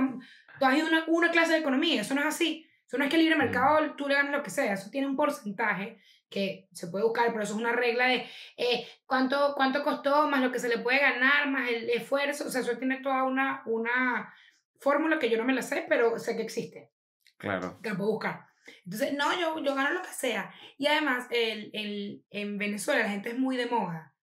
tú 0.59 0.65
has 0.67 0.77
ido 0.77 0.87
a 0.87 0.89
una, 0.89 1.05
una 1.09 1.31
clase 1.31 1.53
de 1.53 1.59
economía. 1.59 2.01
Eso 2.01 2.15
no 2.15 2.23
es 2.23 2.27
así. 2.29 2.67
Eso 2.87 2.99
no 2.99 3.05
es 3.05 3.11
que 3.11 3.17
el 3.17 3.23
libre 3.23 3.37
Mm. 3.37 3.41
mercado 3.41 3.95
tú 3.97 4.09
le 4.09 4.15
ganas 4.15 4.33
lo 4.33 4.43
que 4.43 4.51
sea. 4.51 4.73
Eso 4.73 4.91
tiene 4.91 5.07
un 5.07 5.17
porcentaje 5.17 5.99
que 6.31 6.69
se 6.73 6.87
puede 6.87 7.05
buscar, 7.05 7.27
pero 7.33 7.43
eso 7.43 7.55
es 7.55 7.59
una 7.61 7.73
regla 7.73 8.07
de 8.07 8.27
eh, 8.57 8.87
cuánto, 9.05 9.55
cuánto 9.57 9.83
costó, 9.83 10.29
más 10.29 10.41
lo 10.41 10.53
que 10.53 10.61
se 10.61 10.69
le 10.69 10.79
puede 10.79 11.01
ganar, 11.01 11.51
más 11.51 11.69
el 11.69 11.91
esfuerzo. 11.91 12.47
O 12.47 12.51
sea, 12.51 12.61
eso 12.61 12.79
tiene 12.79 13.03
toda 13.03 13.25
una, 13.25 13.63
una 13.67 14.33
fórmula 14.79 15.19
que 15.19 15.29
yo 15.29 15.37
no 15.37 15.45
me 15.45 15.53
la 15.53 15.63
sé, 15.63 15.85
pero 15.89 16.19
sé 16.19 16.37
que 16.37 16.43
existe 16.43 16.91
Claro. 17.37 17.81
que 17.83 17.91
la 17.91 17.97
puedo 17.97 18.13
buscar. 18.13 18.47
Entonces, 18.85 19.13
no, 19.15 19.39
yo, 19.39 19.59
yo 19.63 19.75
gano 19.75 19.91
lo 19.91 20.03
que 20.03 20.13
sea. 20.13 20.53
Y 20.79 20.87
además, 20.87 21.27
el, 21.31 21.71
el, 21.73 22.25
en 22.31 22.59
Venezuela 22.59 23.03
la 23.03 23.11
gente 23.11 23.31
es 23.31 23.39
muy 23.39 23.57
de 23.57 23.67
moda. 23.67 24.15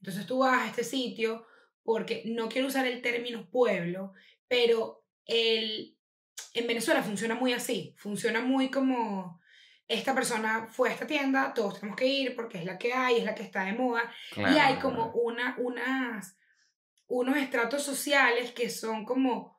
Entonces 0.00 0.26
tú 0.26 0.38
vas 0.38 0.62
a 0.62 0.66
este 0.66 0.84
sitio 0.84 1.44
porque 1.82 2.22
no 2.26 2.48
quiero 2.48 2.68
usar 2.68 2.86
el 2.86 3.02
término 3.02 3.50
pueblo, 3.50 4.12
pero 4.46 5.04
el, 5.24 5.96
en 6.54 6.66
Venezuela 6.66 7.02
funciona 7.02 7.34
muy 7.34 7.52
así. 7.52 7.94
Funciona 7.98 8.40
muy 8.40 8.70
como 8.70 9.40
esta 9.88 10.14
persona 10.14 10.68
fue 10.70 10.90
a 10.90 10.92
esta 10.92 11.06
tienda, 11.06 11.52
todos 11.54 11.80
tenemos 11.80 11.96
que 11.96 12.06
ir 12.06 12.36
porque 12.36 12.58
es 12.58 12.64
la 12.66 12.76
que 12.78 12.92
hay, 12.92 13.16
es 13.16 13.24
la 13.24 13.34
que 13.34 13.42
está 13.42 13.64
de 13.64 13.72
moda. 13.72 14.02
claro 14.32 14.54
Y 14.54 14.58
hay 14.58 14.76
como 14.78 15.10
una, 15.12 15.56
unas, 15.58 16.36
unos 17.06 17.36
estratos 17.38 17.82
sociales 17.82 18.52
que 18.52 18.68
son 18.68 19.04
como, 19.06 19.58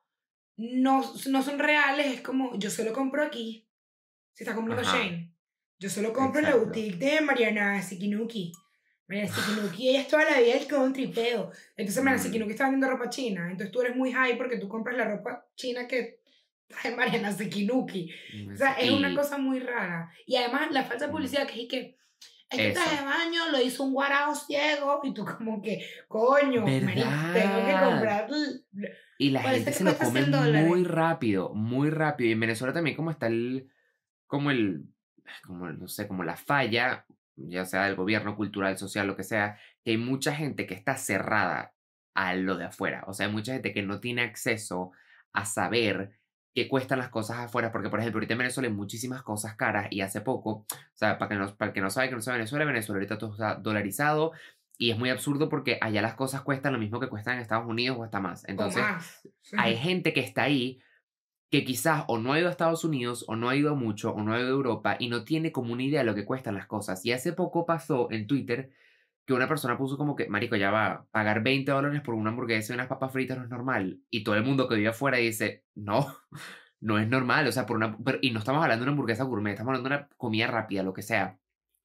no, 0.56 1.02
no 1.28 1.42
son 1.42 1.58
reales, 1.58 2.08
es 2.08 2.22
como, 2.22 2.58
yo 2.60 2.70
solo 2.70 2.94
compro 2.94 3.24
aquí, 3.24 3.68
si 4.34 4.44
está 4.44 4.56
comprando 4.56 4.88
Ajá. 4.88 4.98
Shane. 4.98 5.34
Yo 5.80 5.90
solo 5.90 6.14
compro 6.14 6.40
en 6.40 6.44
la 6.44 6.50
Exacto. 6.52 6.66
boutique 6.68 6.98
de 6.98 7.22
Mariana 7.22 7.82
Sikinuki. 7.82 8.52
Mariana 9.08 9.34
Sikinuki, 9.34 9.90
ella 9.90 10.02
es 10.02 10.08
toda 10.10 10.30
la 10.30 10.40
vida 10.40 10.54
el 10.56 10.68
con 10.68 10.92
tripeo. 10.94 11.52
Entonces 11.78 12.04
Mariana 12.04 12.22
Mm. 12.22 12.26
Sikinuki 12.26 12.52
está 12.52 12.66
vendiendo 12.66 12.90
ropa 12.90 13.10
china. 13.10 13.50
Entonces 13.50 13.72
tú 13.72 13.82
eres 13.82 13.96
muy 13.96 14.12
high 14.12 14.38
porque 14.38 14.58
tú 14.58 14.68
compras 14.68 14.98
la 14.98 15.06
ropa 15.06 15.48
china 15.56 15.88
que 15.88 16.19
Mariana 16.98 17.32
Sikinuki. 17.32 18.12
O 18.52 18.56
sea, 18.56 18.74
es 18.74 18.92
una 18.92 19.16
cosa 19.16 19.38
muy 19.38 19.60
rara. 19.60 20.12
Y 20.26 20.36
además 20.36 20.72
la 20.72 20.84
falsa 20.84 21.08
Mm. 21.08 21.12
publicidad 21.12 21.48
que 21.48 21.64
es 21.64 21.68
que 21.70 21.98
este 22.52 22.70
Eso. 22.70 22.82
traje 22.82 22.98
de 22.98 23.06
baño 23.06 23.52
lo 23.52 23.62
hizo 23.62 23.84
un 23.84 23.94
guarao 23.94 24.34
ciego 24.34 25.02
y 25.04 25.14
tú 25.14 25.24
como 25.24 25.62
que, 25.62 25.86
coño, 26.08 26.62
marico, 26.66 27.08
tengo 27.34 27.66
que 27.66 27.86
comprar... 27.86 28.28
Y 29.20 29.30
la 29.32 29.42
gente 29.44 29.66
que 29.66 29.74
se 29.74 29.84
lo 29.84 29.96
come 29.98 30.22
100 30.22 30.32
dólares. 30.32 30.68
muy 30.68 30.84
rápido, 30.84 31.54
muy 31.54 31.90
rápido. 31.90 32.30
Y 32.30 32.32
en 32.34 32.40
Venezuela 32.40 32.74
también 32.74 32.96
como 32.96 33.12
está 33.12 33.28
el, 33.28 33.70
como 34.26 34.50
el, 34.50 34.86
como 35.46 35.70
no 35.70 35.88
sé, 35.88 36.08
como 36.08 36.24
la 36.24 36.38
falla, 36.38 37.06
ya 37.36 37.66
sea 37.66 37.86
del 37.86 37.96
gobierno, 37.96 38.36
cultural, 38.36 38.78
social, 38.78 39.06
lo 39.08 39.16
que 39.16 39.24
sea, 39.24 39.60
que 39.84 39.92
hay 39.92 39.98
mucha 39.98 40.34
gente 40.34 40.66
que 40.66 40.74
está 40.74 40.96
cerrada 40.98 41.74
a 42.16 42.34
lo 42.36 42.58
de 42.58 42.66
afuera. 42.66 43.04
O 43.08 43.14
sea, 43.14 43.28
hay 43.28 43.32
mucha 43.32 43.54
gente 43.54 43.74
que 43.74 43.84
no 43.84 44.00
tiene 44.00 44.24
acceso 44.24 44.92
a 45.34 45.46
saber 45.46 46.19
qué 46.54 46.68
cuestan 46.68 47.00
las 47.00 47.10
cosas 47.10 47.38
afuera. 47.38 47.72
Porque, 47.72 47.90
por 47.90 48.00
ejemplo, 48.00 48.18
ahorita 48.18 48.34
en 48.34 48.40
Venezuela 48.40 48.70
hay 48.70 48.74
muchísimas 48.74 49.24
cosas 49.24 49.56
caras 49.56 49.88
y 49.90 50.02
hace 50.02 50.22
poco, 50.22 50.50
o 50.50 50.66
sea, 50.94 51.18
para, 51.18 51.30
que 51.30 51.36
no, 51.36 51.56
para 51.56 51.70
el 51.70 51.74
que 51.74 51.82
no 51.82 51.90
sabe 51.90 52.10
que 52.10 52.16
no 52.16 52.22
sabe 52.22 52.38
Venezuela, 52.38 52.66
Venezuela 52.66 52.98
ahorita 52.98 53.18
todo 53.18 53.32
está 53.32 53.56
dolarizado. 53.56 54.32
Y 54.78 54.92
es 54.92 54.98
muy 54.98 55.10
absurdo 55.10 55.50
porque 55.50 55.78
allá 55.82 56.02
las 56.02 56.14
cosas 56.14 56.42
cuestan 56.42 56.72
lo 56.72 56.80
mismo 56.80 57.02
que 57.02 57.10
cuestan 57.10 57.36
en 57.36 57.42
Estados 57.42 57.68
Unidos 57.68 57.98
o 58.00 58.04
hasta 58.04 58.22
más. 58.22 58.48
Entonces, 58.48 58.82
más. 58.82 59.28
hay 59.58 59.76
gente 59.76 60.14
que 60.14 60.22
está 60.22 60.44
ahí 60.44 60.80
que 61.52 61.66
quizás 61.66 62.06
o 62.08 62.18
no 62.18 62.34
ha 62.34 62.40
ido 62.40 62.48
a 62.48 62.52
Estados 62.52 62.84
Unidos 62.84 63.26
o 63.28 63.36
no 63.36 63.50
ha 63.50 63.56
ido 63.56 63.76
mucho 63.76 64.14
o 64.14 64.22
no 64.22 64.34
ha 64.34 64.40
ido 64.40 64.48
a 64.48 64.52
Europa 64.52 64.96
y 65.00 65.10
no 65.10 65.24
tiene 65.26 65.52
como 65.52 65.74
una 65.74 65.84
idea 65.84 66.00
de 66.00 66.06
lo 66.06 66.16
que 66.16 66.26
cuestan 66.26 66.56
las 66.56 66.68
cosas. 66.68 67.06
Y 67.06 67.12
hace 67.12 67.34
poco 67.34 67.66
pasó 67.66 68.10
en 68.12 68.28
Twitter 68.28 68.72
que 69.26 69.34
una 69.34 69.48
persona 69.48 69.78
puso 69.78 69.98
como 69.98 70.16
que, 70.16 70.28
marico, 70.28 70.56
ya 70.56 70.72
va, 70.72 71.06
pagar 71.12 71.44
20 71.44 71.72
dólares 71.72 72.02
por 72.02 72.16
una 72.16 72.32
hamburguesa 72.32 72.74
y 72.74 72.76
unas 72.76 72.88
papas 72.88 73.12
fritas 73.12 73.38
no 73.38 73.44
es 73.44 73.50
normal. 73.50 74.00
Y 74.10 74.24
todo 74.24 74.36
el 74.36 74.44
mundo 74.44 74.68
que 74.68 74.76
vive 74.76 74.90
afuera 74.90 75.18
dice, 75.18 75.66
no, 75.76 76.08
no 76.82 76.98
es 77.00 77.08
normal. 77.08 77.48
O 77.48 77.52
sea, 77.52 77.66
por 77.66 77.78
una... 77.78 77.98
pero- 77.98 78.20
y 78.22 78.32
no 78.32 78.40
estamos 78.40 78.62
hablando 78.64 78.84
de 78.84 78.90
una 78.90 78.94
hamburguesa 78.94 79.24
gourmet, 79.24 79.52
estamos 79.54 79.70
hablando 79.72 79.90
de 79.90 79.96
una 79.96 80.10
comida 80.18 80.48
rápida, 80.48 80.84
lo 80.84 80.94
que 80.94 81.02
sea. 81.04 81.38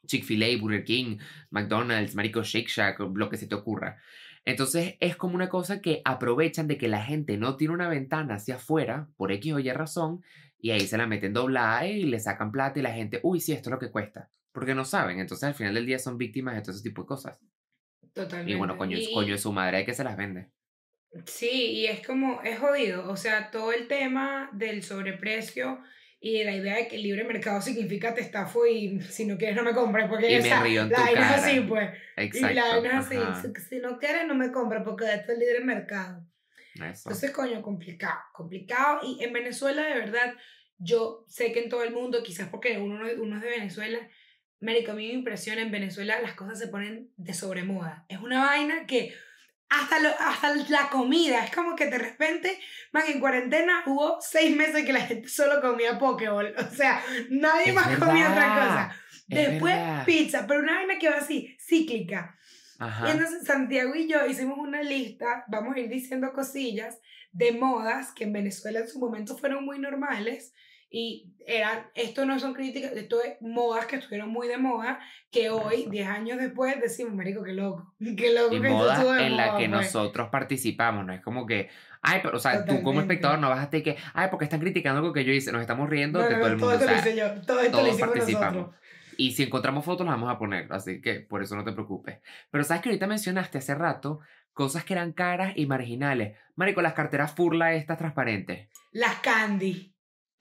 Chick-fil-A, 0.06 0.60
Burger 0.60 0.84
King, 0.84 1.18
McDonald's, 1.50 2.14
marico, 2.14 2.42
Shake 2.42 2.68
Shack, 2.68 3.00
lo 3.00 3.28
que 3.30 3.36
se 3.38 3.46
te 3.46 3.54
ocurra. 3.54 3.96
Entonces 4.44 4.96
es 5.00 5.16
como 5.16 5.34
una 5.34 5.48
cosa 5.48 5.80
que 5.80 6.02
aprovechan 6.04 6.68
de 6.68 6.76
que 6.76 6.88
la 6.88 7.02
gente 7.02 7.38
no 7.38 7.56
tiene 7.56 7.74
una 7.74 7.88
ventana 7.88 8.34
hacia 8.34 8.56
afuera 8.56 9.08
por 9.16 9.32
X 9.32 9.54
o 9.54 9.58
Y 9.58 9.70
razón 9.72 10.22
y 10.58 10.70
ahí 10.70 10.80
se 10.80 10.98
la 10.98 11.06
meten 11.06 11.32
doblada 11.32 11.86
y 11.86 12.04
le 12.04 12.20
sacan 12.20 12.52
plata 12.52 12.78
y 12.78 12.82
la 12.82 12.92
gente, 12.92 13.20
uy, 13.22 13.40
sí, 13.40 13.52
esto 13.52 13.70
es 13.70 13.72
lo 13.72 13.78
que 13.78 13.90
cuesta. 13.90 14.28
Porque 14.54 14.74
no 14.74 14.84
saben, 14.84 15.18
entonces 15.18 15.44
al 15.48 15.54
final 15.54 15.74
del 15.74 15.84
día 15.84 15.98
son 15.98 16.16
víctimas 16.16 16.54
de 16.54 16.62
todo 16.62 16.70
ese 16.70 16.82
tipo 16.82 17.02
de 17.02 17.08
cosas. 17.08 17.38
Totalmente. 18.14 18.52
Y 18.52 18.54
bueno, 18.54 18.78
coño, 18.78 18.96
Y- 18.96 19.12
coño 19.12 19.36
su 19.36 19.52
madre 19.52 19.78
hay 19.78 19.84
que 19.84 19.92
se 19.94 20.04
las 20.04 20.16
vende. 20.16 20.48
Sí, 21.26 21.50
y 21.72 21.86
es 21.86 22.06
como, 22.06 22.40
es 22.42 22.58
jodido. 22.60 23.08
O 23.10 23.16
sea, 23.16 23.50
todo 23.50 23.72
el 23.72 23.88
tema 23.88 24.48
del 24.52 24.82
sobreprecio 24.82 25.80
y 26.20 26.38
de 26.38 26.44
la 26.44 26.52
idea 26.56 26.76
de 26.76 26.88
que 26.88 26.96
el 26.96 27.02
libre 27.02 27.24
mercado 27.24 27.60
significa 27.60 28.14
te 28.14 28.20
estafo 28.20 28.64
y 28.66 29.00
si 29.00 29.26
no 29.26 29.36
quieres 29.36 29.56
no 29.56 29.62
me 29.64 29.72
compres. 29.74 30.08
Porque 30.08 30.30
Y 30.32 30.38
o 30.38 30.42
me 30.42 30.62
río 30.62 30.82
en 30.82 30.90
la 30.90 31.00
vaina 31.00 31.34
es 31.36 31.42
así, 31.42 31.60
pues. 31.60 31.90
Exacto. 32.16 32.50
Y 32.50 32.54
la 32.54 32.68
vaina 32.68 33.00
es 33.00 33.06
así. 33.06 33.48
Si, 33.68 33.78
no 33.80 33.98
quieres 33.98 34.26
no 34.26 34.34
me 34.36 34.50
compres 34.52 34.82
porque 34.84 35.04
esto 35.12 35.32
es 35.32 35.38
libre 35.38 35.60
mercado. 35.64 36.24
Eso. 36.76 37.08
Entonces, 37.08 37.30
coño, 37.32 37.60
complicado, 37.62 38.20
complicado. 38.32 39.00
Y 39.02 39.22
en 39.22 39.32
Venezuela, 39.32 39.82
de 39.84 39.94
verdad, 39.94 40.34
yo 40.78 41.24
sé 41.28 41.52
que 41.52 41.62
en 41.64 41.68
todo 41.68 41.82
el 41.84 41.92
mundo, 41.92 42.22
quizás 42.24 42.48
porque 42.48 42.78
uno, 42.78 42.98
no- 42.98 43.22
uno 43.22 43.36
es 43.36 43.42
de 43.42 43.48
Venezuela, 43.50 43.98
Marico, 44.64 44.92
a 44.92 44.94
mí 44.94 45.06
me 45.08 45.12
impresiona 45.14 45.62
en 45.62 45.70
Venezuela 45.70 46.20
las 46.20 46.34
cosas 46.34 46.58
se 46.58 46.68
ponen 46.68 47.10
de 47.16 47.34
sobremoda. 47.34 48.04
Es 48.08 48.18
una 48.18 48.44
vaina 48.46 48.86
que 48.86 49.14
hasta, 49.68 49.98
lo, 49.98 50.08
hasta 50.20 50.54
la 50.68 50.88
comida, 50.90 51.44
es 51.44 51.54
como 51.54 51.74
que 51.74 51.86
de 51.86 51.98
repente, 51.98 52.58
man, 52.92 53.04
en 53.08 53.18
cuarentena 53.20 53.82
hubo 53.86 54.18
seis 54.20 54.54
meses 54.56 54.84
que 54.84 54.92
la 54.92 55.00
gente 55.00 55.28
solo 55.28 55.60
comía 55.60 55.98
Pokéball. 55.98 56.54
O 56.56 56.74
sea, 56.74 57.02
nadie 57.30 57.68
Es 57.68 57.74
más 57.74 57.98
comía 57.98 58.30
otra 58.30 58.48
verdad, 58.48 58.66
cosa. 58.66 58.96
es 59.28 59.50
Después 59.50 59.74
verdad. 59.74 60.04
pizza, 60.04 60.46
pero 60.46 60.60
una 60.60 60.74
vaina 60.74 60.98
que 60.98 61.08
va 61.10 61.16
así, 61.16 61.56
cíclica. 61.58 62.36
Y 62.78 62.82
Ajá. 62.84 63.10
entonces 63.12 63.44
Santiago 63.46 63.94
y 63.94 64.08
yo 64.08 64.26
hicimos 64.26 64.58
una 64.58 64.82
lista, 64.82 65.44
vamos 65.48 65.76
a 65.76 65.80
ir 65.80 65.88
diciendo 65.88 66.32
cosillas 66.32 66.98
de 67.32 67.52
modas 67.52 68.12
que 68.12 68.24
en 68.24 68.32
Venezuela 68.32 68.80
en 68.80 68.88
su 68.88 68.98
momento 68.98 69.36
fueron 69.36 69.64
muy 69.64 69.78
normales 69.78 70.52
y 70.96 71.34
eran, 71.44 71.86
esto 71.96 72.24
no 72.24 72.38
son 72.38 72.54
críticas, 72.54 72.92
esto 72.92 73.20
es 73.20 73.34
modas 73.40 73.86
que 73.86 73.96
estuvieron 73.96 74.30
muy 74.30 74.46
de 74.46 74.58
moda, 74.58 75.00
que 75.32 75.50
hoy, 75.50 75.80
Eso. 75.82 75.90
10 75.90 76.08
años 76.08 76.38
después, 76.38 76.80
decimos, 76.80 77.14
marico, 77.14 77.42
qué 77.42 77.52
loco, 77.52 77.94
qué 78.16 78.32
loco 78.32 78.54
Y 78.54 78.60
que 78.60 78.68
esto 78.68 78.78
moda 78.78 78.94
estuvo 78.94 79.12
de 79.12 79.26
en 79.26 79.36
la 79.36 79.46
moda, 79.48 79.58
que 79.58 79.68
pues". 79.68 79.70
nosotros 79.70 80.28
participamos, 80.30 81.04
no 81.04 81.12
es 81.12 81.20
como 81.20 81.46
que, 81.46 81.68
ay, 82.00 82.20
pero, 82.22 82.36
o 82.36 82.40
sea, 82.40 82.60
tú 82.64 82.74
como 82.74 82.76
Totalmente. 82.78 83.00
espectador 83.14 83.38
no 83.40 83.48
vas 83.48 83.58
a 83.58 83.62
estar 83.64 83.82
que, 83.82 83.96
ay, 84.14 84.28
porque 84.30 84.44
están 84.44 84.60
criticando 84.60 85.00
algo 85.00 85.12
que 85.12 85.24
yo 85.24 85.32
hice, 85.32 85.50
nos 85.50 85.62
estamos 85.62 85.90
riendo 85.90 86.20
No, 86.20 86.26
de 86.28 86.30
no, 86.30 86.40
todo 86.40 86.46
el 86.52 86.58
todo 86.60 86.70
mundo, 86.70 86.84
esto 86.84 86.86
o 86.86 86.96
lo 86.96 87.02
sea, 87.02 87.10
hice 87.10 87.18
yo, 87.18 87.42
todo 87.44 87.60
esto 87.60 87.76
lo 87.82 87.82
todos 87.82 87.88
hicimos 87.88 88.08
participamos. 88.14 88.54
nosotros. 88.54 88.80
Y 89.16 89.32
si 89.32 89.42
encontramos 89.44 89.84
fotos, 89.84 90.06
las 90.06 90.14
vamos 90.14 90.30
a 90.32 90.38
poner, 90.38 90.72
así 90.72 91.00
que 91.00 91.20
por 91.20 91.42
eso 91.42 91.56
no 91.56 91.64
te 91.64 91.72
preocupes. 91.72 92.18
Pero 92.50 92.64
sabes 92.64 92.82
que 92.82 92.88
ahorita 92.90 93.06
mencionaste 93.08 93.58
hace 93.58 93.74
rato 93.74 94.20
cosas 94.52 94.84
que 94.84 94.92
eran 94.94 95.12
caras 95.12 95.52
y 95.56 95.66
marginales. 95.66 96.36
Marico, 96.56 96.82
las 96.82 96.94
carteras 96.94 97.32
Furla 97.34 97.74
estas 97.74 97.98
transparentes. 97.98 98.68
Las 98.92 99.16
candy. 99.16 99.93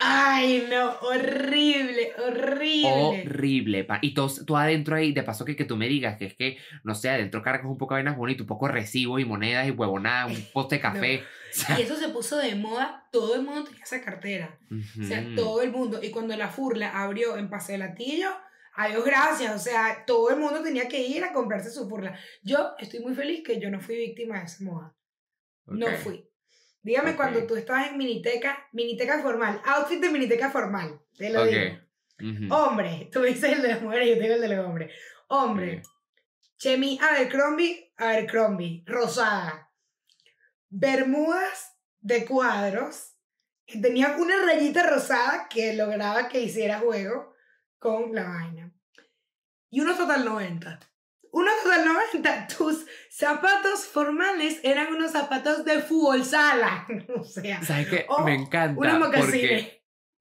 Ay, 0.06 0.68
no, 0.70 0.92
horrible, 1.00 2.12
horrible. 2.18 2.90
Horrible. 3.26 3.84
pa- 3.86 4.00
Y 4.02 4.14
todo, 4.14 4.30
tú 4.46 4.58
adentro 4.58 4.96
ahí, 4.96 5.14
de 5.14 5.24
paso 5.24 5.46
que, 5.46 5.56
que 5.56 5.66
tú 5.66 5.78
me 5.78 5.88
digas 5.88 6.18
que 6.18 6.26
es 6.26 6.36
que, 6.36 6.58
no 6.84 6.94
sé, 6.94 7.10
adentro 7.10 7.42
cargas 7.42 7.66
un 7.66 7.78
poco 7.78 7.96
de 7.96 8.00
vainas 8.04 8.18
bonitas, 8.18 8.42
un 8.42 8.48
poco 8.48 8.68
de 8.68 8.74
recibo 8.74 9.18
y 9.20 9.26
monedas 9.26 9.68
y 9.68 9.72
huevonadas, 9.72 10.36
un 10.38 10.46
poste 10.54 10.76
de 10.76 10.82
café. 10.82 11.20
O 11.22 11.56
sea, 11.56 11.80
Y 11.80 11.84
eso 11.84 11.96
se 11.96 12.10
puso 12.10 12.38
de 12.38 12.56
moda, 12.56 13.08
todo 13.12 13.36
el 13.36 13.44
mundo 13.44 13.64
tenía 13.64 13.84
esa 13.84 14.02
cartera. 14.02 14.58
O 15.00 15.04
sea, 15.04 15.24
todo 15.36 15.62
el 15.62 15.72
mundo. 15.72 16.00
Y 16.04 16.10
cuando 16.10 16.36
la 16.36 16.50
Furla 16.50 16.90
abrió 17.02 17.38
en 17.38 17.50
Paseo 17.50 17.78
Latillo, 17.78 18.30
adiós, 18.76 19.06
gracias. 19.06 19.56
O 19.56 19.60
sea, 19.60 20.04
todo 20.06 20.32
el 20.32 20.38
mundo 20.38 20.62
tenía 20.64 20.88
que 20.90 21.00
ir 21.08 21.24
a 21.24 21.32
comprarse 21.32 21.70
su 21.72 21.88
Furla. 21.88 22.18
Yo 22.42 22.72
estoy 22.80 23.00
muy 23.02 23.14
feliz 23.14 23.44
que 23.46 23.60
yo 23.62 23.70
no 23.70 23.80
fui 23.80 23.96
víctima 23.96 24.40
de 24.40 24.46
esa 24.46 24.64
moda. 24.64 24.96
No 25.68 25.86
fui. 25.98 26.28
Dígame 26.84 27.16
cuando 27.16 27.46
tú 27.48 27.56
estabas 27.56 27.88
en 27.88 27.98
miniteca, 27.98 28.68
miniteca 28.74 29.22
formal, 29.22 29.62
outfit 29.66 30.02
de 30.02 30.10
miniteca 30.10 30.52
formal. 30.52 31.02
Te 31.18 31.30
lo 31.30 31.46
digo. 31.46 31.80
Hombre, 32.52 33.10
tú 33.12 33.22
dices 33.24 33.54
el 33.54 33.62
de 33.62 33.70
las 33.70 33.82
mujeres, 33.82 34.10
yo 34.10 34.16
te 34.16 34.22
digo 34.22 34.36
el 34.36 34.42
de 34.42 34.56
los 34.56 34.66
hombres. 34.66 34.92
Hombre, 35.28 35.78
Ok. 35.80 35.88
Chemi 36.58 36.98
Abercrombie, 37.02 37.92
Abercrombie, 37.98 38.84
rosada. 38.86 39.70
Bermudas 40.70 41.76
de 42.00 42.26
cuadros, 42.26 43.16
que 43.66 43.80
tenían 43.80 44.20
una 44.20 44.46
rayita 44.46 44.90
rosada 44.90 45.48
que 45.50 45.74
lograba 45.74 46.30
que 46.30 46.42
hiciera 46.42 46.80
juego 46.80 47.34
con 47.80 48.16
la 48.16 48.24
vaina. 48.24 48.74
Y 49.70 49.82
unos 49.82 49.98
total 49.98 50.24
90. 50.24 50.80
Unos 51.34 51.52
total 51.64 51.84
90. 52.14 52.48
Tus 52.56 52.86
zapatos 53.10 53.88
formales 53.88 54.60
eran 54.64 54.94
unos 54.94 55.12
zapatos 55.12 55.66
de 55.66 55.82
fútbol 55.82 56.24
sala. 56.24 56.86
o 57.20 57.24
sea, 57.24 57.62
¿Sabes 57.64 57.88
qué? 57.88 58.06
Oh, 58.08 58.24
me 58.24 58.36
encanta. 58.36 58.80
unos 58.80 59.00
mocasines. 59.00 59.68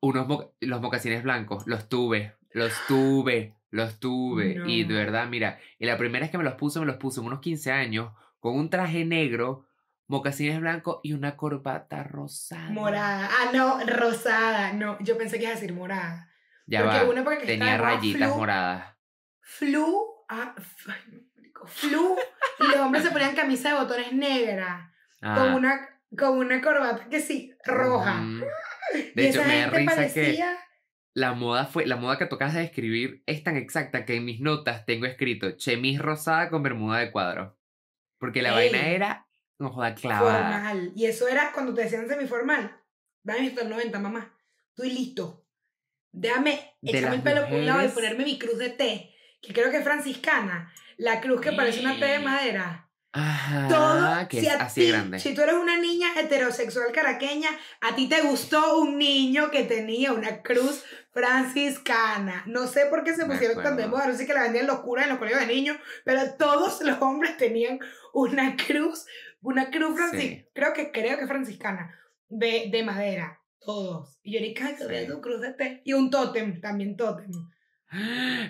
Unos 0.01 0.27
mo- 0.27 0.55
los 0.61 0.81
mocasines 0.81 1.23
blancos, 1.23 1.65
los 1.67 1.89
tuve, 1.91 2.35
los 2.53 2.73
tuve, 2.89 3.55
los 3.71 4.01
tuve. 4.01 4.63
Y 4.67 4.85
de 4.85 4.95
verdad, 4.95 5.29
mira, 5.29 5.61
y 5.79 5.85
la 5.85 5.99
primera 5.99 6.25
vez 6.25 6.31
que 6.31 6.39
me 6.39 6.45
los 6.45 6.55
puse, 6.55 6.81
me 6.81 6.87
los 6.87 6.97
puse 6.97 7.21
en 7.21 7.27
unos 7.27 7.41
15 7.41 7.71
años, 7.71 8.11
con 8.41 8.57
un 8.57 8.71
traje 8.71 9.05
negro, 9.05 9.67
mocasines 10.09 10.61
blancos 10.61 11.01
y 11.03 11.13
una 11.13 11.37
corbata 11.37 12.05
rosada. 12.05 12.71
Morada. 12.71 13.29
Ah, 13.31 13.51
no, 13.53 13.79
rosada. 13.87 14.73
No, 14.73 14.99
yo 15.01 15.19
pensé 15.19 15.37
que 15.37 15.45
iba 15.45 15.53
a 15.53 15.57
decir 15.57 15.75
morada. 15.75 16.29
Ya 16.67 16.83
Porque 16.83 17.23
va. 17.23 17.39
Tenía 17.39 17.77
rayitas 17.77 18.31
flu, 18.31 18.39
moradas. 18.39 18.97
Flu. 19.41 20.12
Ah, 20.35 20.55
flu. 21.67 22.17
y 22.61 22.67
los 22.67 22.77
hombres 22.77 23.05
se 23.05 23.11
ponían 23.11 23.35
camisa 23.35 23.71
de 23.75 23.81
botones 23.81 24.13
negra. 24.13 24.93
Ah, 25.21 25.35
Con, 25.37 25.55
una, 25.55 25.89
con 26.17 26.39
una 26.39 26.61
corbata 26.61 27.09
que 27.09 27.21
sí, 27.21 27.55
roja. 27.65 28.21
y 28.95 29.13
De 29.15 29.29
hecho, 29.29 29.41
esa 29.41 29.49
me 29.49 29.57
da 29.59 29.63
gente 29.65 29.79
risa 29.79 29.91
que 29.95 29.97
parecía. 29.97 30.59
la 31.15 31.33
moda 31.35 31.67
fue, 31.67 31.87
la 31.87 31.97
moda 31.97 32.19
que 32.19 32.27
tocas 32.27 32.55
de 32.55 32.61
describir 32.61 33.23
es 33.27 33.45
tan 33.45 33.57
exacta 33.57 34.05
que 34.05 34.17
en 34.17 34.25
mis 34.25 34.41
notas 34.41 34.85
tengo 34.87 35.07
escrito 35.07 35.53
chemis 35.53 35.99
rosada 36.01 36.49
con 36.51 36.63
bermuda 36.63 36.99
de 36.99 37.13
cuadro. 37.13 37.59
Porque 38.19 38.43
la 38.43 38.51
Ey. 38.51 38.71
vaina 38.71 38.89
era, 38.89 39.27
no 39.59 39.71
joda, 39.71 39.95
clavada. 39.95 40.53
Formal. 40.53 40.93
Y 40.97 41.07
eso 41.07 41.29
era 41.29 41.53
cuando 41.53 41.75
te 41.75 41.83
decían 41.83 42.09
semiformal. 42.09 42.81
Dame 43.23 43.49
el 43.49 43.69
90, 43.69 43.99
mamá. 43.99 44.35
Estoy 44.71 44.91
listo. 44.91 45.45
Déjame 46.13 46.77
echarme 46.83 47.17
el 47.17 47.23
pelo 47.23 47.49
por 47.49 47.59
un 47.59 47.67
lado 47.67 47.85
y 47.85 47.89
ponerme 47.89 48.25
mi 48.25 48.39
cruz 48.39 48.59
de 48.59 48.69
té, 48.71 49.12
que 49.43 49.53
creo 49.53 49.71
que 49.71 49.79
es 49.79 49.85
franciscana. 49.85 50.73
La 50.97 51.21
cruz 51.21 51.41
que 51.41 51.53
parece 51.53 51.81
una 51.81 51.99
T 51.99 52.05
de 52.07 52.19
madera. 52.21 52.89
Ajá, 53.15 53.69
Todo, 53.69 54.29
que 54.29 54.41
si 54.41 54.47
es 54.47 54.55
así 54.55 54.81
ti- 54.83 54.89
grande. 54.89 55.19
si 55.19 55.35
tú 55.35 55.43
eres 55.43 55.57
una 55.57 55.77
niña 55.79 56.09
heterosexual 56.19 56.93
caraqueña, 56.93 57.51
a 57.83 57.95
ti 57.95 58.09
te 58.09 58.23
gustó 58.23 58.79
un 58.79 58.97
niño 58.97 59.51
que 59.51 59.65
tenía 59.65 60.15
una 60.15 60.41
cruz 60.41 60.83
franciscana. 61.13 62.43
No 62.47 62.67
sé 62.67 62.87
por 62.87 63.05
qué 63.05 63.15
se 63.15 63.27
pusieron 63.27 63.63
tan 63.63 63.77
de 63.77 63.87
moda, 63.87 64.07
no 64.07 64.15
sé 64.15 64.27
que 64.27 64.33
la 64.35 64.43
vendían 64.43 64.67
los 64.67 64.81
curas 64.81 65.05
en 65.05 65.11
los 65.11 65.19
colegios 65.19 65.47
de 65.47 65.55
niños, 65.55 65.77
pero 66.05 66.23
todos 66.39 66.81
los 66.83 67.03
hombres 67.03 67.37
tenían 67.37 67.79
una 68.15 68.57
cruz, 68.57 69.05
una 69.43 69.71
cruz 69.71 69.95
franciscana, 69.95 70.41
Sí. 70.41 70.49
creo 70.55 70.73
que 70.73 70.91
creo 70.93 71.19
que 71.19 71.27
franciscana, 71.27 71.95
de, 72.29 72.69
de 72.71 72.83
madera, 72.83 73.41
todos. 73.61 74.19
Y 74.23 74.35
yo 74.35 74.41
que 74.89 75.01
Sí. 75.07 75.07
tu 75.13 75.21
cruz 75.21 75.41
de 75.43 75.53
té. 75.53 75.83
Y 75.85 75.93
un 75.93 76.11
tótem, 76.11 76.61
también 76.61 76.97
tótem. 76.97 77.31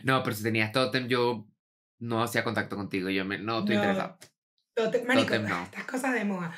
No, 0.05 0.23
pero 0.23 0.35
si 0.37 0.43
tenías 0.43 0.73
totem, 0.73 1.09
yo 1.09 1.47
no 1.99 2.23
hacía 2.23 2.45
contacto 2.45 2.77
contigo. 2.77 3.09
Yo 3.11 3.25
me, 3.25 3.39
no 3.39 3.61
estoy 3.61 3.77
No. 3.77 3.83
interesado. 3.83 4.19
Tótem, 4.75 5.05
marico, 5.07 5.27
Tótem 5.27 5.49
no. 5.49 5.63
estas 5.65 5.85
cosas 5.85 6.15
de 6.15 6.25
moda. 6.25 6.55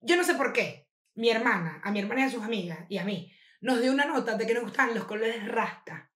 Yo 0.00 0.16
no 0.16 0.24
sé 0.24 0.34
por 0.34 0.52
qué. 0.52 0.88
Mi 1.14 1.30
hermana, 1.30 1.80
a 1.82 1.90
mi 1.90 2.00
hermana 2.00 2.20
y 2.20 2.24
a 2.24 2.30
sus 2.30 2.42
amigas, 2.42 2.80
y 2.90 2.98
a 2.98 3.04
mí, 3.04 3.32
nos 3.62 3.80
dio 3.80 3.90
una 3.90 4.04
nota 4.04 4.36
de 4.36 4.46
que 4.46 4.52
nos 4.54 4.64
gustaban 4.64 4.94
los 4.94 5.04
colores 5.04 5.46
rasta. 5.48 6.10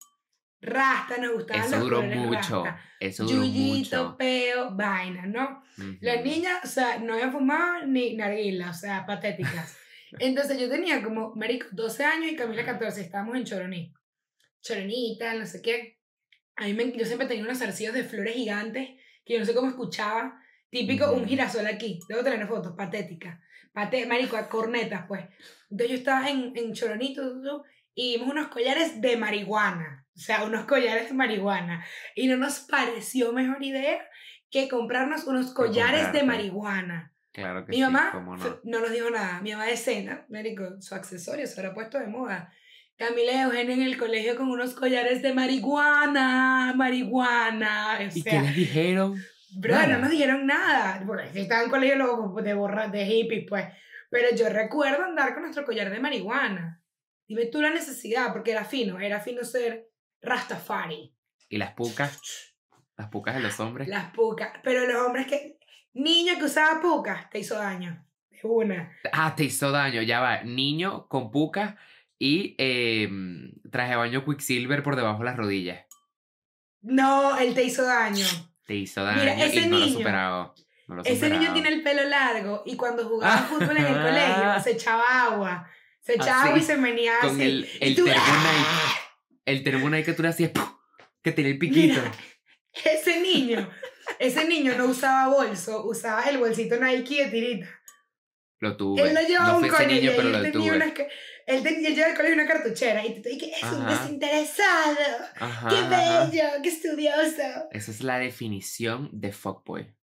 Rasta, 0.60 1.16
nos 1.16 1.32
gustaban 1.32 1.62
Eso 1.64 1.76
los 1.76 1.84
duró 1.84 1.96
colores 1.96 2.18
mucho. 2.18 2.64
rasta. 2.64 2.82
Eso 3.00 3.24
duró 3.24 3.36
Yuyito, 3.44 4.04
mucho. 4.04 4.16
peo, 4.18 4.74
vaina, 4.76 5.24
¿no? 5.24 5.62
Las 6.02 6.16
Ujú. 6.16 6.24
niñas, 6.24 6.60
o 6.64 6.68
sea, 6.68 6.98
no 6.98 7.14
habían 7.14 7.32
fumado 7.32 7.86
ni 7.86 8.14
narguila, 8.14 8.68
o 8.70 8.74
sea, 8.74 9.06
patéticas. 9.06 9.78
Entonces 10.18 10.58
yo 10.60 10.68
tenía 10.68 11.02
como, 11.02 11.34
marico, 11.34 11.68
12 11.72 12.04
años 12.04 12.30
y 12.32 12.36
Camila 12.36 12.64
14, 12.66 13.00
estábamos 13.00 13.36
en 13.36 13.44
Choroní. 13.44 13.94
Choronita, 14.60 15.32
no 15.34 15.46
sé 15.46 15.62
qué. 15.62 15.98
A 16.60 16.64
mí 16.64 16.74
me, 16.74 16.92
yo 16.92 17.06
siempre 17.06 17.26
tenía 17.26 17.42
unos 17.42 17.58
zarcillos 17.58 17.94
de 17.94 18.04
flores 18.04 18.34
gigantes 18.34 18.90
que 19.24 19.32
yo 19.32 19.38
no 19.38 19.46
sé 19.46 19.54
cómo 19.54 19.68
escuchaba. 19.70 20.38
Típico, 20.68 21.10
un 21.10 21.26
girasol 21.26 21.66
aquí. 21.66 21.98
Debo 22.06 22.22
tener 22.22 22.46
fotos, 22.46 22.74
patética. 22.76 23.40
Pate, 23.72 24.04
marico, 24.04 24.36
a 24.36 24.46
cornetas, 24.46 25.06
pues. 25.08 25.24
Entonces 25.70 25.88
yo 25.88 25.96
estaba 25.96 26.28
en, 26.28 26.52
en 26.54 26.74
Choronito 26.74 27.64
y 27.94 28.18
vimos 28.18 28.30
unos 28.30 28.48
collares 28.48 29.00
de 29.00 29.16
marihuana. 29.16 30.06
O 30.14 30.18
sea, 30.18 30.44
unos 30.44 30.66
collares 30.66 31.08
de 31.08 31.14
marihuana. 31.14 31.82
Y 32.14 32.28
no 32.28 32.36
nos 32.36 32.60
pareció 32.60 33.32
mejor 33.32 33.62
idea 33.64 34.06
que 34.50 34.68
comprarnos 34.68 35.24
unos 35.24 35.54
collares 35.54 36.12
de 36.12 36.24
marihuana. 36.24 37.14
Claro 37.32 37.64
que 37.64 37.70
Mi 37.70 37.76
sí, 37.76 37.82
mamá 37.82 38.10
cómo 38.12 38.36
no. 38.36 38.60
no 38.64 38.80
nos 38.80 38.92
dijo 38.92 39.08
nada. 39.08 39.40
Mi 39.40 39.52
mamá 39.52 39.64
de 39.64 39.78
cena, 39.78 40.26
médico, 40.28 40.80
su 40.80 40.94
accesorio 40.94 41.46
se 41.46 41.58
habrá 41.58 41.72
puesto 41.72 41.98
de 41.98 42.06
moda. 42.08 42.52
Camila 43.00 43.32
y 43.32 43.38
Eugenia 43.38 43.74
en 43.76 43.80
el 43.82 43.96
colegio 43.96 44.36
con 44.36 44.50
unos 44.50 44.74
collares 44.74 45.22
de 45.22 45.32
marihuana, 45.32 46.74
marihuana. 46.76 47.96
O 47.98 48.02
¿Y 48.02 48.22
qué 48.22 48.30
sea, 48.30 48.42
les 48.42 48.54
dijeron? 48.54 49.18
bro, 49.56 49.72
Nada. 49.74 49.86
no 49.86 49.98
nos 50.00 50.10
dijeron 50.10 50.44
nada. 50.46 51.02
Porque 51.06 51.30
si 51.32 51.40
estaba 51.40 51.62
en 51.62 51.70
colegio 51.70 51.96
luego 51.96 52.42
de 52.42 52.52
borra, 52.52 52.88
de 52.88 53.06
hippies, 53.06 53.46
pues. 53.48 53.64
Pero 54.10 54.36
yo 54.36 54.50
recuerdo 54.50 55.02
andar 55.02 55.32
con 55.32 55.44
nuestro 55.44 55.64
collar 55.64 55.88
de 55.90 55.98
marihuana. 55.98 56.82
Dime 57.26 57.46
tú 57.46 57.62
la 57.62 57.70
necesidad, 57.70 58.34
porque 58.34 58.50
era 58.50 58.66
fino, 58.66 59.00
era 59.00 59.18
fino 59.20 59.44
ser 59.44 59.88
Rastafari. 60.20 61.14
¿Y 61.48 61.56
las 61.56 61.72
pucas? 61.72 62.20
Las 62.98 63.08
pucas 63.08 63.34
de 63.34 63.40
los 63.40 63.58
hombres. 63.60 63.88
Las 63.88 64.12
pucas. 64.12 64.50
Pero 64.62 64.86
los 64.86 65.06
hombres 65.06 65.26
que. 65.26 65.58
Niño 65.94 66.34
que 66.38 66.44
usaba 66.44 66.82
pucas, 66.82 67.30
te 67.30 67.38
hizo 67.38 67.54
daño. 67.56 68.06
De 68.28 68.40
una. 68.42 68.92
Ah, 69.10 69.34
te 69.34 69.44
hizo 69.44 69.70
daño, 69.70 70.02
ya 70.02 70.20
va. 70.20 70.42
Niño 70.42 71.08
con 71.08 71.30
pucas 71.30 71.76
y 72.22 72.54
eh, 72.58 73.08
traje 73.72 73.96
baño 73.96 74.24
Quicksilver 74.24 74.82
por 74.82 74.94
debajo 74.94 75.20
de 75.20 75.24
las 75.24 75.36
rodillas. 75.36 75.86
No, 76.82 77.38
él 77.38 77.54
te 77.54 77.64
hizo 77.64 77.82
daño. 77.84 78.26
Te 78.66 78.74
hizo 78.74 79.02
daño 79.02 79.20
Mira, 79.20 79.44
ese 79.44 79.56
y 79.60 79.66
no 79.66 79.78
lo 79.78 79.84
niño- 79.86 79.98
superado. 79.98 80.54
No 80.86 80.94
lo 80.96 81.02
he 81.04 81.12
Ese 81.12 81.26
niño 81.30 81.34
superado. 81.48 81.54
tiene 81.54 81.68
el 81.70 81.82
pelo 81.82 82.04
largo 82.04 82.62
y 82.66 82.76
cuando 82.76 83.08
jugaba 83.08 83.38
fútbol 83.38 83.76
en 83.76 83.86
el 83.86 83.94
colegio 84.02 84.60
se 84.62 84.70
echaba 84.72 85.24
agua. 85.24 85.68
Se 86.02 86.14
echaba 86.14 86.40
Así, 86.40 86.48
agua 86.48 86.58
y 86.58 86.62
se 86.62 86.76
venía 86.76 87.12
Con 87.20 87.30
así. 87.30 87.42
el, 87.42 87.68
el 87.80 87.94
tú, 87.96 88.04
Nike. 88.04 88.18
El 89.46 89.62
termo 89.62 89.88
Nike 89.90 90.04
que 90.04 90.12
tú 90.12 90.22
le 90.22 90.28
hacías, 90.28 90.50
¡pum! 90.50 90.64
que 91.22 91.32
tenía 91.32 91.50
el 91.52 91.58
piquito. 91.58 92.00
Mira. 92.00 92.12
Ese 92.84 93.20
niño, 93.20 93.68
ese 94.18 94.44
niño 94.46 94.74
no 94.76 94.86
usaba 94.86 95.28
bolso, 95.34 95.84
usaba 95.86 96.22
el 96.24 96.38
bolsito 96.38 96.76
Nike 96.76 97.24
de 97.24 97.30
tirita. 97.30 97.66
Lo 98.60 98.76
tuve. 98.76 99.02
Él 99.02 99.14
no 99.14 99.20
llevaba 99.22 99.48
no 99.52 99.58
un 99.58 99.60
fui 99.66 99.74
ese 99.74 99.86
niño, 99.86 100.12
pero 100.16 100.28
él 100.28 100.32
lo 100.32 100.42
tenía 100.42 100.52
tuve. 100.52 100.76
unas. 100.76 100.92
Él, 101.46 101.66
él 101.66 101.94
llevaba 101.94 102.10
al 102.12 102.16
colegio 102.16 102.34
una 102.36 102.46
cartuchera 102.46 103.04
y 103.06 103.20
te 103.20 103.28
dije, 103.30 103.50
es 103.56 103.62
un 103.72 103.82
Ajá. 103.82 104.02
desinteresado. 104.02 104.98
Ajá, 105.40 105.68
¡Qué 105.68 105.76
ajá. 105.76 106.24
bello! 106.26 106.48
¡Qué 106.62 106.68
estudioso! 106.68 107.68
Esa 107.72 107.90
es 107.90 108.02
la 108.02 108.18
definición 108.18 109.08
de 109.12 109.32
fuckboy. 109.32 109.94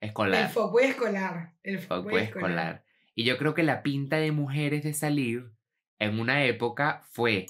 El 0.00 0.08
Escolar. 0.08 0.50
fuckboy 0.50 0.84
escolar. 0.84 1.52
El 1.62 1.78
fuckboy 1.78 2.02
Fuckboy 2.02 2.22
escolar. 2.22 2.84
Y 3.14 3.24
yo 3.24 3.36
creo 3.36 3.54
que 3.54 3.62
la 3.62 3.82
pinta 3.82 4.16
de 4.16 4.32
mujeres 4.32 4.82
de 4.82 4.94
salir 4.94 5.52
en 5.98 6.18
una 6.18 6.44
época 6.44 7.02
fue 7.10 7.46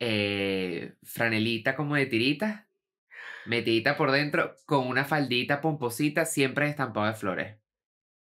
eh, 0.00 0.94
franelita 1.02 1.74
como 1.76 1.94
de 1.96 2.06
tirita, 2.06 2.68
metidita 3.46 3.96
por 3.96 4.10
dentro, 4.12 4.54
con 4.66 4.86
una 4.86 5.04
faldita 5.04 5.60
pomposita, 5.60 6.26
siempre 6.26 6.68
estampado 6.68 7.06
de 7.06 7.14
flores. 7.14 7.56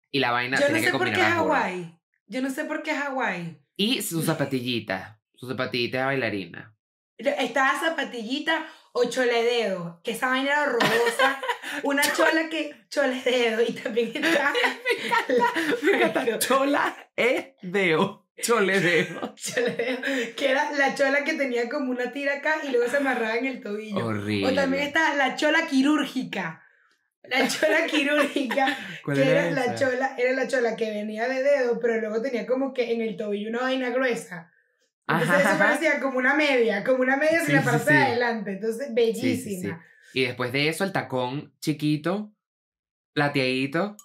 Y 0.10 0.20
la 0.20 0.32
vaina 0.32 0.60
Yo 0.60 0.70
no 0.70 0.78
sé 0.80 0.86
que 0.92 0.98
por 0.98 1.10
qué. 1.14 1.22
Hawái. 1.22 2.00
Yo 2.28 2.42
no 2.42 2.50
sé 2.50 2.66
por 2.66 2.82
qué 2.82 2.94
Hawái. 2.96 3.62
Y 3.82 4.02
sus 4.02 4.26
zapatillitas, 4.30 5.18
sus 5.36 5.50
zapatillitas 5.50 6.02
de 6.02 6.06
bailarina. 6.06 6.76
Estaba 7.18 7.80
zapatillita 7.80 8.66
o 8.94 9.06
cholededo, 9.06 10.02
que 10.04 10.12
esa 10.12 10.28
vaina 10.30 10.52
era 10.52 10.64
horrorosa. 10.64 11.40
Una 11.84 12.02
chola 12.16 12.50
que 12.50 12.76
cholededo 12.90 13.62
y 13.62 13.72
también 13.74 14.12
estaba 14.16 14.54
la- 15.28 16.40
Chola 16.40 17.10
es 17.16 17.46
deo. 17.62 18.20
Choledeo. 18.42 19.36
choledeo, 19.36 20.00
que 20.36 20.50
era 20.50 20.72
la 20.72 20.96
chola 20.96 21.24
que 21.24 21.34
tenía 21.34 21.70
como 21.70 21.92
una 21.92 22.12
tira 22.12 22.38
acá 22.38 22.56
y 22.68 22.72
luego 22.72 22.90
se 22.90 22.98
amarraba 22.98 23.36
en 23.36 23.46
el 23.46 23.62
tobillo. 23.62 24.04
Horrible. 24.04 24.48
O 24.48 24.56
también 24.56 24.84
está 24.84 25.14
la 25.16 25.36
chola 25.36 25.68
quirúrgica. 25.68 26.64
La 27.24 27.48
chola 27.48 27.86
quirúrgica, 27.86 28.78
¿Cuál 29.06 29.18
que 29.18 29.30
era 29.30 29.48
era 29.48 29.52
la 29.68 29.76
chola, 29.76 30.16
era 30.18 30.34
la 30.34 30.48
chola 30.48 30.76
que 30.76 30.90
venía 30.90 31.28
de 31.28 31.44
dedo, 31.44 31.80
pero 31.80 32.00
luego 32.02 32.22
tenía 32.22 32.46
como 32.48 32.74
que 32.74 32.92
en 32.94 33.02
el 33.02 33.16
tobillo 33.16 33.50
una 33.50 33.62
vaina 33.62 33.90
gruesa. 33.92 34.52
Entonces 35.08 35.30
Ajá, 35.30 35.40
eso 35.40 35.50
ajá. 35.50 35.58
parecía 35.66 36.00
como 36.00 36.18
una 36.18 36.34
media, 36.34 36.84
como 36.84 37.02
una 37.02 37.18
media 37.18 37.40
Sí, 37.42 37.48
sin 37.48 37.56
la 37.56 37.62
parte 37.64 37.88
sí. 37.92 37.94
de 37.94 38.02
adelante. 38.02 38.52
Entonces, 38.54 38.94
bellísima. 38.94 39.86
Y 40.14 40.24
después 40.24 40.52
de 40.52 40.68
eso, 40.70 40.84
el 40.84 40.92
tacón 40.92 41.54
chiquito, 41.60 42.34
plateadito, 43.14 43.96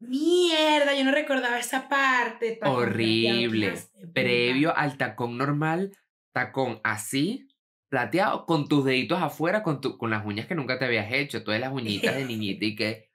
Mierda, 0.00 0.94
yo 0.94 1.04
no 1.04 1.12
recordaba 1.12 1.58
esa 1.58 1.88
parte. 1.88 2.58
Horrible. 2.62 3.74
previo 4.12 4.76
al 4.76 4.98
tacón 4.98 5.38
normal, 5.38 5.96
tacón 6.32 6.80
así, 6.84 7.48
plateado, 7.94 8.44
con 8.44 8.66
tus 8.66 8.84
deditos 8.84 9.22
afuera, 9.22 9.62
con, 9.62 9.80
tu, 9.80 9.96
con 9.96 10.10
las 10.10 10.26
uñas 10.26 10.46
que 10.46 10.56
nunca 10.56 10.80
te 10.80 10.84
habías 10.84 11.12
hecho, 11.12 11.44
todas 11.44 11.60
las 11.60 11.72
uñitas 11.72 12.16
de 12.16 12.24
niñita 12.24 12.64
y 12.64 12.74
que 12.74 13.08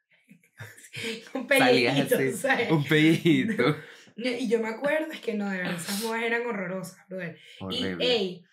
Un 1.34 1.50
salías 1.50 1.96
pellejito, 1.96 2.16
así, 2.16 2.32
¿sabes? 2.32 2.72
un 2.72 2.84
pellito. 2.86 3.76
Y 4.16 4.50
yo 4.50 4.60
me 4.60 4.68
acuerdo, 4.68 5.14
es 5.14 5.22
que 5.22 5.34
no, 5.34 5.50
de 5.50 5.58
verdad, 5.60 5.76
esas 5.76 6.04
modas 6.04 6.24
eran 6.24 6.46
horrorosas, 6.46 7.00
brother. 7.08 7.40
Horrible. 7.62 8.06
Y, 8.06 8.10
ey, 8.10 8.46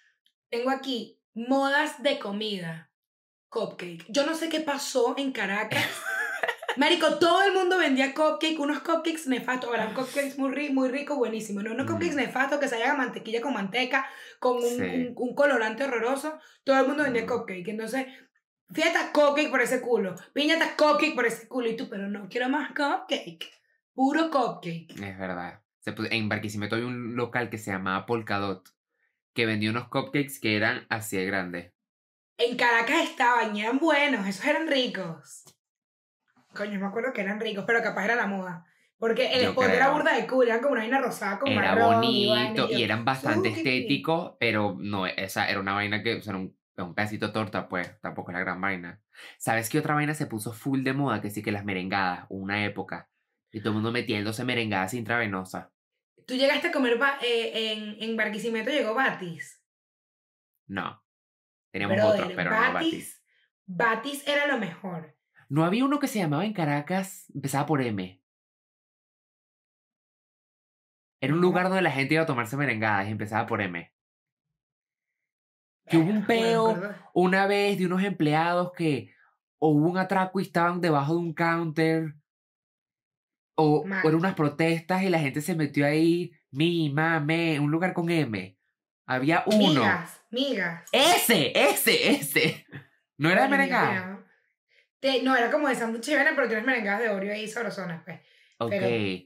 tengo 0.49 0.70
aquí 0.70 1.20
modas 1.35 2.03
de 2.05 2.20
comida. 2.20 2.93
Cupcake. 3.49 4.05
Yo 4.09 4.24
no 4.24 4.37
sé 4.37 4.49
qué 4.49 4.61
pasó 4.61 5.16
en 5.18 5.33
Caracas. 5.33 5.85
Marico, 6.77 7.18
todo 7.18 7.43
el 7.43 7.53
mundo 7.55 7.79
vendía 7.79 8.12
cupcake, 8.14 8.59
unos 8.59 8.81
cupcakes 8.81 9.27
nefastos, 9.27 9.72
eran 9.74 9.95
cupcakes 9.95 10.39
muy, 10.39 10.51
ri- 10.51 10.72
muy 10.72 10.89
ricos, 10.91 11.16
buenísimos, 11.16 11.64
no 11.64 11.72
unos 11.72 11.87
Mm. 11.87 11.89
cupcakes 11.89 12.14
nefastos 12.16 12.59
que 12.61 12.68
se 12.68 12.83
hagan 12.83 12.99
mantequilla 12.99 13.41
con 13.41 13.55
manteca, 13.55 14.07
con 14.39 14.57
un, 14.59 14.62
Sí. 14.62 14.83
un- 14.83 15.12
un 15.16 15.35
colorante 15.35 15.85
horroroso, 15.85 16.39
todo 16.64 16.79
el 16.81 16.87
mundo 16.87 17.05
vendía 17.05 17.24
Mm. 17.24 17.29
cupcake, 17.29 17.68
entonces, 17.68 18.07
fiesta 18.72 19.11
cupcake 19.12 19.51
por 19.51 19.61
ese 19.62 19.81
culo, 19.81 20.14
piñata 20.35 20.77
cupcake 20.77 21.14
por 21.14 21.27
ese 21.27 21.49
culo, 21.49 21.68
y 21.68 21.77
tú, 21.77 21.89
pero 21.89 22.09
no 22.09 22.29
quiero 22.29 22.49
más 22.49 22.68
cupcake, 22.70 23.51
puro 23.95 24.31
cupcake. 24.31 24.91
Es 25.01 25.18
verdad. 25.18 25.61
En 26.11 26.29
Barquisimeto 26.29 26.74
había 26.74 26.89
un 26.89 27.14
local 27.14 27.49
que 27.49 27.59
se 27.59 27.70
llamaba 27.70 28.07
Polkadot, 28.07 28.68
que 29.35 29.47
vendía 29.47 29.70
unos 29.70 29.89
cupcakes 29.89 30.41
que 30.41 30.57
eran 30.57 30.85
así 30.91 31.16
de 31.16 31.24
grandes. 31.27 31.72
En 32.39 32.57
Caracas 32.57 33.03
estaban 33.05 33.57
y 33.57 33.62
eran 33.62 33.79
buenos, 33.79 34.27
esos 34.27 34.45
eran 34.45 34.66
ricos. 34.66 35.45
Coño, 36.57 36.80
me 36.80 36.86
acuerdo 36.86 37.12
que 37.12 37.20
eran 37.20 37.40
ricos, 37.40 37.64
pero 37.66 37.82
capaz 37.82 38.04
era 38.04 38.16
la 38.16 38.26
moda. 38.26 38.64
Porque 38.98 39.32
el 39.34 39.42
Yo 39.42 39.48
spot 39.50 39.68
era 39.68 39.90
burda 39.90 40.16
de 40.16 40.26
cool, 40.26 40.46
eran 40.48 40.61
como 40.61 40.72
una 40.72 40.80
vaina 40.80 41.00
rosada 41.00 41.38
con 41.38 41.52
Era 41.52 41.74
marrón 41.74 41.96
bonito 41.96 42.68
y 42.70 42.82
eran 42.82 43.04
bastante 43.04 43.50
"Uh, 43.50 43.52
qué 43.52 43.59
estéticos, 43.59 44.36
pero 44.40 44.74
no, 44.78 45.07
esa 45.07 45.48
era 45.50 45.61
una 45.61 45.74
vaina 45.74 46.02
que, 46.02 46.14
o 46.14 46.22
sea, 46.22 46.32
era 46.32 46.40
un, 46.40 46.57
un 46.78 46.94
pedacito 46.94 47.26
de 47.26 47.32
torta, 47.34 47.68
pues, 47.68 48.00
tampoco 48.00 48.30
es 48.30 48.34
la 48.34 48.40
gran 48.40 48.61
vaina. 48.61 49.02
¿Sabes 49.38 49.68
qué 49.68 49.78
otra 49.78 49.94
vaina 49.94 50.14
se 50.14 50.26
puso 50.26 50.52
full 50.52 50.82
de 50.82 50.94
moda? 50.94 51.20
Que 51.20 51.30
sí 51.30 51.42
que 51.42 51.52
las 51.52 51.64
merengadas, 51.64 52.24
una 52.30 52.64
época. 52.64 53.11
Y 53.52 53.61
todo 53.61 53.70
el 53.70 53.74
mundo 53.74 53.92
metiéndose 53.92 54.44
merengadas 54.44 54.94
intravenosas. 54.94 55.68
Tú 56.26 56.34
llegaste 56.34 56.68
a 56.68 56.72
comer 56.72 56.98
eh, 57.22 57.72
en, 57.72 58.02
en 58.02 58.16
Barquisimeto, 58.16 58.70
llegó 58.70 58.94
Batis. 58.94 59.62
No. 60.66 61.02
Teníamos 61.70 61.96
Brother, 61.96 62.20
otros, 62.22 62.32
pero 62.34 62.50
no 62.50 62.72
Batis. 62.72 63.22
Batis 63.66 64.26
era 64.26 64.46
lo 64.46 64.59
mejor. 64.59 65.16
No 65.49 65.64
había 65.64 65.84
uno 65.84 65.99
que 65.99 66.09
se 66.09 66.18
llamaba 66.18 66.44
en 66.44 66.53
Caracas, 66.53 67.30
empezaba 67.34 67.66
por 67.66 67.80
M. 67.80 68.20
Era 71.20 71.34
un 71.34 71.40
lugar 71.40 71.68
donde 71.68 71.82
la 71.82 71.90
gente 71.90 72.14
iba 72.14 72.24
a 72.24 72.26
tomarse 72.26 72.57
merengadas 72.57 73.09
y 73.09 73.12
empezaba 73.12 73.47
por 73.47 73.61
M. 73.61 73.92
Que 75.88 75.99
hubo 75.99 76.11
un 76.11 76.26
peo, 76.26 76.76
una 77.14 77.47
vez 77.47 77.78
de 77.78 77.86
unos 77.86 78.03
empleados 78.03 78.72
que 78.72 79.14
o 79.59 79.70
hubo 79.70 79.88
un 79.88 79.99
atraco 79.99 80.40
y 80.40 80.42
estaban 80.42 80.80
debajo 80.80 81.14
de 81.14 81.18
un 81.20 81.32
counter 81.32 82.14
o, 83.55 83.80
o 83.80 83.86
eran 83.86 84.14
unas 84.16 84.34
protestas 84.34 85.03
y 85.03 85.09
la 85.09 85.20
gente 85.20 85.40
se 85.40 85.55
metió 85.55 85.86
ahí, 85.86 86.32
mi, 86.51 86.90
ma, 86.90 87.20
me, 87.20 87.59
un 87.61 87.70
lugar 87.70 87.94
con 87.94 88.11
M. 88.11 88.59
Había 89.07 89.44
uno. 89.47 89.80
Migas, 89.80 90.20
migas. 90.30 90.84
Ese, 90.92 91.53
ese, 91.55 92.11
ese. 92.11 92.66
No 93.16 93.30
era 93.30 93.44
de 93.44 93.49
merengada. 93.49 94.26
Te- 95.07 95.22
no, 95.22 95.36
era 95.36 95.50
como 95.52 95.68
de 95.68 95.74
sándwich 95.76 96.07
de 96.07 96.14
avena, 96.16 96.32
pero 96.34 96.48
tienes 96.48 96.66
merengadas 96.66 97.00
de 97.02 97.11
Oreo 97.11 97.32
ahí 97.32 97.46
sabrosonas, 97.46 98.02
pues. 98.04 98.20
Ok. 98.59 98.70
pero- 98.70 99.24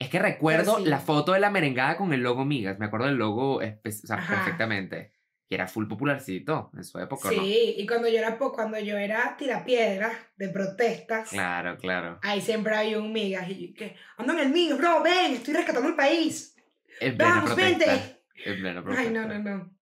es 0.00 0.08
que 0.10 0.18
recuerdo 0.18 0.78
sí. 0.78 0.84
la 0.86 0.98
foto 0.98 1.32
de 1.32 1.40
la 1.40 1.50
merengada 1.50 1.96
con 1.96 2.12
el 2.12 2.20
logo 2.22 2.44
Migas. 2.44 2.78
Me 2.80 2.86
acuerdo 2.86 3.06
del 3.06 3.16
logo 3.16 3.60
espe- 3.62 4.02
o 4.02 4.06
sea, 4.06 4.16
perfectamente. 4.16 5.12
Que 5.48 5.54
era 5.54 5.66
full 5.68 5.86
popularcito 5.86 6.70
en 6.76 6.82
su 6.84 6.98
época, 6.98 7.28
¿o 7.28 7.32
¿no? 7.32 7.42
Sí, 7.42 7.74
y 7.78 7.86
cuando 7.86 8.08
yo 8.08 8.18
era 8.18 8.36
cuando 8.38 8.78
yo 8.80 8.96
era 8.98 9.36
tirapiedras 9.36 10.12
de 10.36 10.48
protestas, 10.50 11.30
Claro, 11.30 11.76
claro. 11.78 12.18
ahí 12.22 12.40
siempre 12.40 12.74
había 12.76 12.98
un 12.98 13.12
migas 13.12 13.48
y 13.48 13.68
yo 13.68 13.74
que 13.74 13.96
ando 14.16 14.32
en 14.34 14.40
el 14.40 14.48
mío, 14.50 14.76
bro, 14.76 15.02
ven, 15.02 15.32
estoy 15.34 15.54
rescatando 15.54 15.88
el 15.88 15.96
país. 15.96 16.54
En 17.00 17.16
Vamos, 17.16 17.54
vente. 17.56 17.86
En 18.44 18.60
plena 18.60 18.82
protesta. 18.82 19.08
Ay, 19.08 19.14
no, 19.14 19.26
no, 19.26 19.38
no. 19.38 19.78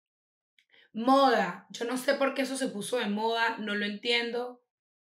Moda, 0.94 1.66
yo 1.72 1.86
no 1.86 1.98
sé 1.98 2.16
por 2.16 2.34
qué 2.34 2.44
eso 2.44 2.56
se 2.58 2.68
puso 2.68 2.98
de 2.98 3.08
moda, 3.08 3.58
no 3.60 3.74
lo 3.76 3.86
entiendo. 3.86 4.63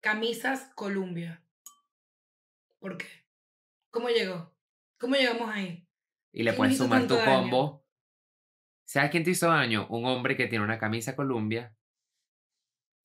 Camisas 0.06 0.72
Columbia. 0.76 1.44
¿Por 2.80 2.96
qué? 3.00 3.08
¿Cómo 3.90 4.10
llegó? 4.10 4.56
¿Cómo 5.00 5.16
llegamos 5.16 5.50
ahí? 5.50 5.90
Y 6.32 6.44
le 6.44 6.52
¿Quién 6.52 6.58
puedes 6.58 6.78
sumar 6.78 7.08
tu 7.08 7.16
daño? 7.16 7.26
combo. 7.42 7.88
¿Sabes 8.88 9.10
quién 9.10 9.24
te 9.24 9.32
hizo 9.32 9.48
daño? 9.48 9.88
Un 9.90 10.06
hombre 10.06 10.38
que 10.38 10.46
tiene 10.46 10.64
una 10.64 10.78
camisa 10.78 11.16
Columbia. 11.16 11.76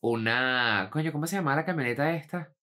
Una. 0.03 0.91
Coño, 0.93 1.11
¿cómo 1.11 1.27
se 1.27 1.37
llama 1.37 1.57
la 1.57 1.65
camioneta 1.65 2.15
esta? 2.15 2.55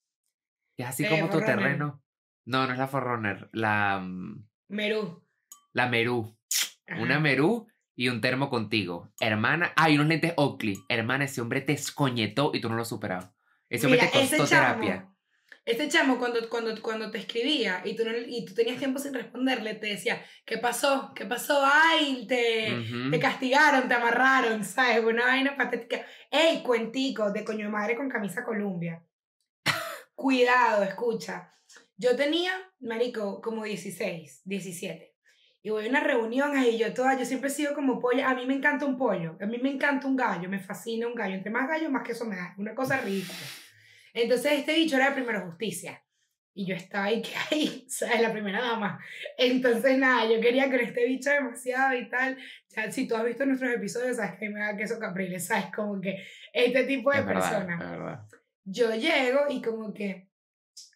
Que 0.78 0.84
es 0.84 0.90
así 0.90 1.04
Eh, 1.04 1.10
como 1.10 1.32
tu 1.32 1.40
terreno. 1.40 2.04
No, 2.46 2.68
no 2.68 2.74
es 2.74 2.78
la 2.78 2.88
Forerunner. 2.88 3.50
La. 3.54 3.98
mm, 4.00 4.48
Merú. 4.70 5.28
La 5.74 5.88
Merú. 5.88 6.38
Una. 7.00 7.20
Merú 7.20 7.68
y 7.96 8.10
un 8.10 8.22
termo 8.22 8.52
contigo. 8.52 9.12
Hermana. 9.20 9.74
Ah, 9.76 9.90
y 9.90 9.96
unos 9.96 10.10
lentes 10.10 10.36
Oakley. 10.38 10.78
Hermana, 10.90 11.26
ese 11.26 11.42
hombre 11.42 11.62
te 11.62 11.74
escoñetó 11.74 12.52
y 12.54 12.62
tú 12.62 12.70
no 12.70 12.76
lo 12.76 12.84
has 12.84 12.90
hombre 13.70 14.00
Mira, 14.00 14.12
te 14.12 14.20
costó 14.20 14.36
ese 14.44 14.56
chamo, 14.56 14.82
terapia. 14.82 15.14
Este 15.66 15.90
chamo 15.90 16.18
cuando, 16.18 16.48
cuando, 16.50 16.82
cuando 16.82 17.12
te 17.12 17.18
escribía 17.18 17.82
y 17.84 17.94
tú, 17.96 18.06
no, 18.06 18.12
y 18.16 18.46
tú 18.46 18.54
tenías 18.54 18.78
tiempo 18.78 19.00
sin 19.00 19.14
responderle, 19.14 19.74
te 19.76 19.88
decía, 19.88 20.24
¿qué 20.46 20.58
pasó? 20.58 21.12
¿Qué 21.14 21.26
pasó? 21.26 21.62
Ay, 21.62 22.26
te, 22.26 22.74
Ujú. 22.74 23.12
te 23.12 23.20
castigaron, 23.20 23.88
te 23.90 23.94
amarraron, 23.94 24.64
¿sabes? 24.64 25.04
Una 25.04 25.26
vaina 25.26 25.58
patética. 25.58 26.06
¡Ey, 26.32 26.64
cuentico 26.64 27.32
de 27.32 27.44
coño 27.44 27.66
de 27.66 27.72
madre 27.72 27.98
con 27.98 28.10
camisa 28.10 28.46
Columbia! 28.46 29.04
Cuidado, 30.16 30.84
escucha. 30.84 31.54
Yo 31.98 32.16
tenía, 32.16 32.54
marico, 32.80 33.42
como 33.42 33.66
16, 33.66 34.44
17. 34.46 35.17
Y 35.68 35.70
voy 35.70 35.86
a 35.86 35.90
una 35.90 36.00
reunión 36.00 36.56
ahí, 36.56 36.78
yo 36.78 36.94
toda, 36.94 37.20
yo 37.20 37.26
siempre 37.26 37.50
he 37.50 37.52
sido 37.52 37.74
como 37.76 38.00
pollo. 38.00 38.26
A 38.26 38.34
mí 38.34 38.46
me 38.46 38.54
encanta 38.54 38.86
un 38.86 38.98
pollo, 38.98 39.36
a 39.38 39.46
mí 39.46 39.58
me 39.58 39.70
encanta 39.70 40.08
un 40.08 40.16
gallo, 40.16 40.48
me 40.48 40.62
fascina 40.62 41.08
un 41.08 41.14
gallo. 41.14 41.36
Entre 41.36 41.52
más 41.52 41.68
gallo, 41.68 41.90
más 41.90 42.08
queso 42.08 42.24
me 42.24 42.38
da. 42.38 42.56
Una 42.58 42.74
cosa 42.74 43.02
rica. 43.02 43.34
Entonces 44.14 44.54
este 44.54 44.74
bicho 44.76 44.96
era 44.96 45.10
de 45.10 45.16
primera 45.16 45.42
justicia. 45.42 46.02
Y 46.54 46.66
yo 46.66 46.74
estaba 46.74 47.04
ahí, 47.04 47.22
que 47.22 47.34
ahí, 47.52 47.86
¿sabes? 47.90 48.22
La 48.22 48.32
primera 48.32 48.62
dama. 48.62 48.98
Entonces, 49.38 49.98
nada, 49.98 50.26
yo 50.32 50.40
quería 50.40 50.70
con 50.70 50.80
este 50.80 51.06
bicho 51.06 51.32
demasiado 51.32 51.98
y 51.98 52.08
tal. 52.08 52.38
Ya, 52.70 52.90
si 52.90 53.06
tú 53.06 53.18
has 53.18 53.26
visto 53.26 53.46
nuestros 53.46 53.74
episodios, 53.74 54.16
sabes 54.16 54.40
que 54.40 54.48
me 54.48 54.62
da 54.62 54.78
queso 54.78 54.98
capriles, 54.98 55.48
¿sabes? 55.48 55.66
Como 55.76 56.00
que 56.00 56.26
este 56.54 56.86
tipo 56.86 57.12
de 57.12 57.18
Es 57.20 57.26
verdad, 57.26 57.42
persona. 57.42 57.74
es 57.74 57.92
verdad. 57.92 58.20
Yo 58.64 58.96
llego 58.96 59.42
y 59.50 59.62
como 59.62 59.94
que 59.94 60.30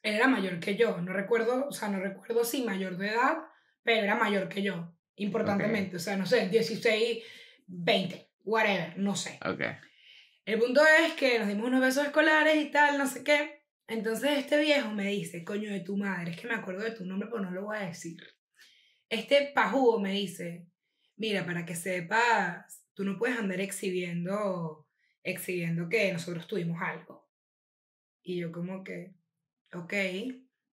él 0.01 0.15
era 0.15 0.29
mayor 0.29 0.61
que 0.61 0.77
yo. 0.77 1.01
No 1.01 1.11
recuerdo, 1.11 1.67
o 1.67 1.73
sea, 1.73 1.89
no 1.89 1.99
recuerdo 1.99 2.45
si 2.45 2.63
mayor 2.63 2.95
de 2.95 3.09
edad, 3.09 3.50
pero 3.83 4.03
era 4.03 4.15
mayor 4.15 4.49
que 4.49 4.61
yo. 4.61 4.95
Importantemente. 5.15 5.97
O 5.97 5.99
sea, 5.99 6.17
no 6.17 6.25
sé, 6.25 6.49
16, 6.49 7.23
20, 7.67 8.29
whatever, 8.43 8.97
no 8.97 9.15
sé. 9.15 9.39
Ok. 9.45 9.61
El 10.45 10.59
punto 10.59 10.81
es 11.05 11.13
que 11.13 11.39
nos 11.39 11.47
dimos 11.47 11.67
unos 11.67 11.81
besos 11.81 12.05
escolares 12.05 12.55
y 12.55 12.71
tal, 12.71 12.97
no 12.97 13.07
sé 13.07 13.23
qué. 13.23 13.61
Entonces 13.87 14.39
este 14.39 14.59
viejo 14.59 14.89
me 14.91 15.07
dice, 15.07 15.43
coño 15.43 15.71
de 15.71 15.81
tu 15.81 15.97
madre, 15.97 16.31
es 16.31 16.39
que 16.39 16.47
me 16.47 16.55
acuerdo 16.55 16.83
de 16.83 16.91
tu 16.91 17.05
nombre, 17.05 17.29
pero 17.29 17.43
no 17.43 17.51
lo 17.51 17.65
voy 17.65 17.77
a 17.77 17.87
decir. 17.87 18.17
Este 19.09 19.51
pajugo 19.53 19.99
me 19.99 20.13
dice, 20.13 20.67
mira, 21.17 21.45
para 21.45 21.65
que 21.65 21.75
sepas, 21.75 22.85
tú 22.93 23.03
no 23.03 23.17
puedes 23.17 23.37
andar 23.37 23.59
exhibiendo, 23.59 24.87
exhibiendo 25.23 25.89
que 25.89 26.11
nosotros 26.13 26.47
tuvimos 26.47 26.81
algo. 26.81 27.29
Y 28.23 28.39
yo 28.39 28.51
como 28.51 28.83
que, 28.83 29.13
ok. 29.73 29.93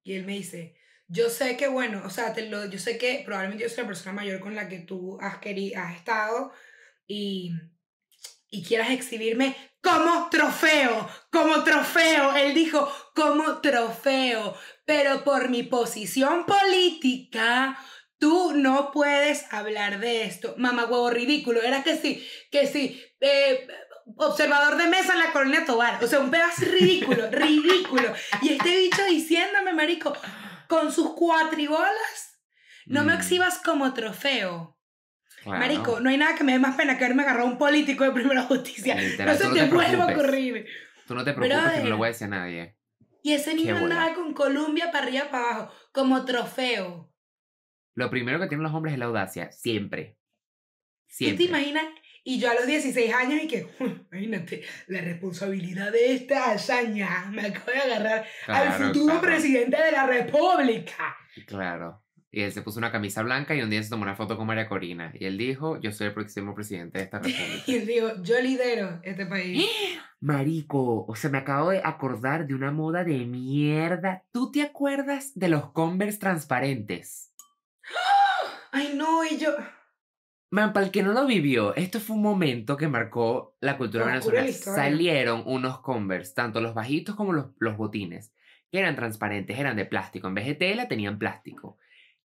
Y 0.04 0.14
él 0.14 0.24
me 0.24 0.34
dice, 0.34 0.78
yo 1.09 1.30
sé 1.30 1.56
que, 1.56 1.68
bueno, 1.68 2.02
o 2.04 2.11
sea, 2.11 2.34
te 2.34 2.46
lo, 2.48 2.66
yo 2.66 2.78
sé 2.78 2.98
que 2.98 3.22
probablemente 3.24 3.64
yo 3.64 3.70
soy 3.70 3.82
la 3.84 3.88
persona 3.88 4.12
mayor 4.12 4.40
con 4.40 4.54
la 4.54 4.68
que 4.68 4.78
tú 4.80 5.18
has, 5.20 5.40
queri- 5.40 5.74
has 5.74 5.96
estado 5.96 6.52
y, 7.06 7.52
y 8.50 8.62
quieras 8.62 8.90
exhibirme 8.90 9.56
como 9.82 10.28
trofeo, 10.30 11.09
como 11.30 11.64
trofeo. 11.64 12.36
Él 12.36 12.52
dijo, 12.54 12.92
como 13.14 13.61
trofeo. 13.61 14.54
Pero 14.84 15.24
por 15.24 15.48
mi 15.50 15.62
posición 15.62 16.44
política, 16.46 17.78
tú 18.18 18.52
no 18.54 18.90
puedes 18.92 19.50
hablar 19.52 20.00
de 20.00 20.24
esto. 20.24 20.54
Mamá 20.59 20.84
huevo 20.86 21.11
ridículo. 21.11 21.62
Era 21.62 21.82
que 21.82 21.96
sí, 21.96 22.26
que 22.50 22.66
sí. 22.66 23.02
eh, 23.20 23.66
observador 24.16 24.76
de 24.76 24.86
mesa 24.88 25.12
en 25.12 25.18
la 25.20 25.32
colonia 25.32 25.64
Tobar. 25.64 26.02
O 26.02 26.06
sea, 26.06 26.20
un 26.20 26.30
pedazo 26.30 26.64
ridículo, 26.64 27.28
ridículo. 27.30 28.12
Y 28.42 28.50
este 28.54 28.76
bicho 28.76 29.04
diciéndome, 29.04 29.72
marico, 29.72 30.12
con 30.69 30.93
sus 30.93 31.14
cuatribolas, 31.14 32.41
no 32.87 33.03
me 33.05 33.12
Mm, 33.14 33.16
exhibas 33.16 33.59
como 33.59 33.93
trofeo. 33.93 34.79
claro. 35.43 35.59
Marico, 35.59 36.01
no 36.01 36.11
hay 36.11 36.16
nada 36.19 36.35
que 36.37 36.45
me 36.45 36.53
dé 36.53 36.59
más 36.61 36.77
pena 36.77 36.97
que 36.97 37.05
haberme 37.05 37.23
agarrado 37.25 37.49
a 37.49 37.51
un 37.51 37.59
político 37.59 38.05
de 38.05 38.12
primera 38.12 38.43
justicia. 38.45 38.95
Literal, 38.95 39.27
no 39.29 39.35
se 39.35 39.43
tú 39.45 39.49
no 39.51 39.55
te, 39.55 39.61
te 39.61 39.75
vuelva 39.75 40.05
a 40.05 40.12
ocurrir. 40.12 40.66
Tú 41.07 41.14
no 41.14 41.25
te 41.25 41.33
preocupes 41.33 41.73
que 41.73 41.83
no 41.85 41.89
lo 41.91 41.97
voy 41.97 42.07
a 42.07 42.09
decir 42.09 42.27
a 42.27 42.31
nadie. 42.31 42.77
Y 43.23 43.33
ese 43.33 43.55
niño 43.55 43.77
andaba 43.77 44.14
con 44.14 44.33
Columbia 44.35 44.91
para 44.93 45.07
arriba 45.07 45.31
para 45.31 45.45
abajo, 45.57 45.73
como 45.93 46.25
trofeo. 46.25 47.12
Lo 47.95 48.11
primero 48.11 48.39
que 48.39 48.47
tienen 48.47 48.62
los 48.62 48.73
hombres 48.75 48.93
es 48.93 48.99
la 48.99 49.07
audacia. 49.07 49.51
Siempre. 49.51 50.16
¿Tú 51.09 51.14
Siempre. 51.14 51.45
te 51.47 51.51
imaginas? 51.51 51.85
Y 52.29 52.39
yo 52.39 52.51
a 52.51 52.55
los 52.55 52.66
16 52.66 53.14
años 53.14 53.43
y 53.43 53.49
que, 53.49 53.66
imagínate, 54.12 54.62
la 54.89 55.01
responsabilidad 55.01 55.91
de 55.91 56.12
esta 56.12 56.51
hazaña 56.51 57.24
me 57.33 57.47
acabo 57.47 57.70
de 57.72 57.79
agarrar 57.79 58.26
al 58.47 58.72
futuro 58.74 59.18
claro, 59.18 59.20
presidente 59.22 59.83
de 59.83 59.93
la 59.93 60.07
república. 60.07 61.16
Claro. 61.47 62.05
Y 62.31 62.43
él 62.43 62.53
se 62.53 62.61
puso 62.61 62.79
una 62.81 62.93
camisa 62.93 63.22
blanca 63.22 63.55
y 63.55 63.62
un 63.62 63.70
día 63.70 63.83
se 63.83 63.89
tomó 63.89 64.03
una 64.03 64.14
foto 64.14 64.37
con 64.37 64.47
María 64.47 64.68
Corina. 64.68 65.11
Y 65.18 65.24
él 65.24 65.39
dijo, 65.39 65.81
yo 65.81 65.91
soy 65.91 66.09
el 66.09 66.12
próximo 66.12 66.55
presidente 66.55 66.99
de 66.99 67.05
esta 67.05 67.18
república. 67.20 67.62
Y 67.66 67.74
él 67.76 67.87
dijo, 67.87 68.09
yo 68.22 68.39
lidero 68.43 69.01
este 69.05 69.24
país. 69.24 69.66
Marico, 70.20 71.07
o 71.07 71.16
sea, 71.16 71.31
me 71.31 71.39
acabo 71.39 71.70
de 71.70 71.81
acordar 71.83 72.47
de 72.47 72.55
una 72.55 72.70
moda 72.70 73.05
de 73.05 73.24
mierda. 73.24 74.22
¿Tú 74.33 74.53
te 74.53 74.61
acuerdas 74.61 75.33
de 75.35 75.49
los 75.49 75.72
Converse 75.72 76.18
transparentes? 76.18 77.33
Ay, 78.72 78.93
no, 78.95 79.24
y 79.24 79.39
yo... 79.39 79.57
Man, 80.51 80.72
para 80.72 80.86
el 80.86 80.92
que 80.92 81.03
no 81.03 81.12
lo 81.12 81.26
vivió, 81.26 81.74
esto 81.74 82.01
fue 82.01 82.16
un 82.16 82.22
momento 82.22 82.76
que 82.76 82.88
marcó 82.88 83.57
la 83.61 83.76
cultura 83.76 84.07
venezolana. 84.07 84.46
la. 84.46 84.53
Salieron 84.53 85.42
unos 85.44 85.80
Converse, 85.80 86.32
tanto 86.34 86.61
los 86.61 86.74
bajitos 86.74 87.14
como 87.16 87.32
los, 87.32 87.46
los 87.59 87.76
botines, 87.76 88.32
que 88.70 88.78
eran 88.78 88.96
transparentes, 88.96 89.59
eran 89.59 89.76
de 89.76 89.84
plástico. 89.84 90.28
En 90.28 90.34
vez 90.34 90.46
de 90.46 90.55
tela, 90.55 90.88
tenían 90.88 91.18
plástico. 91.18 91.78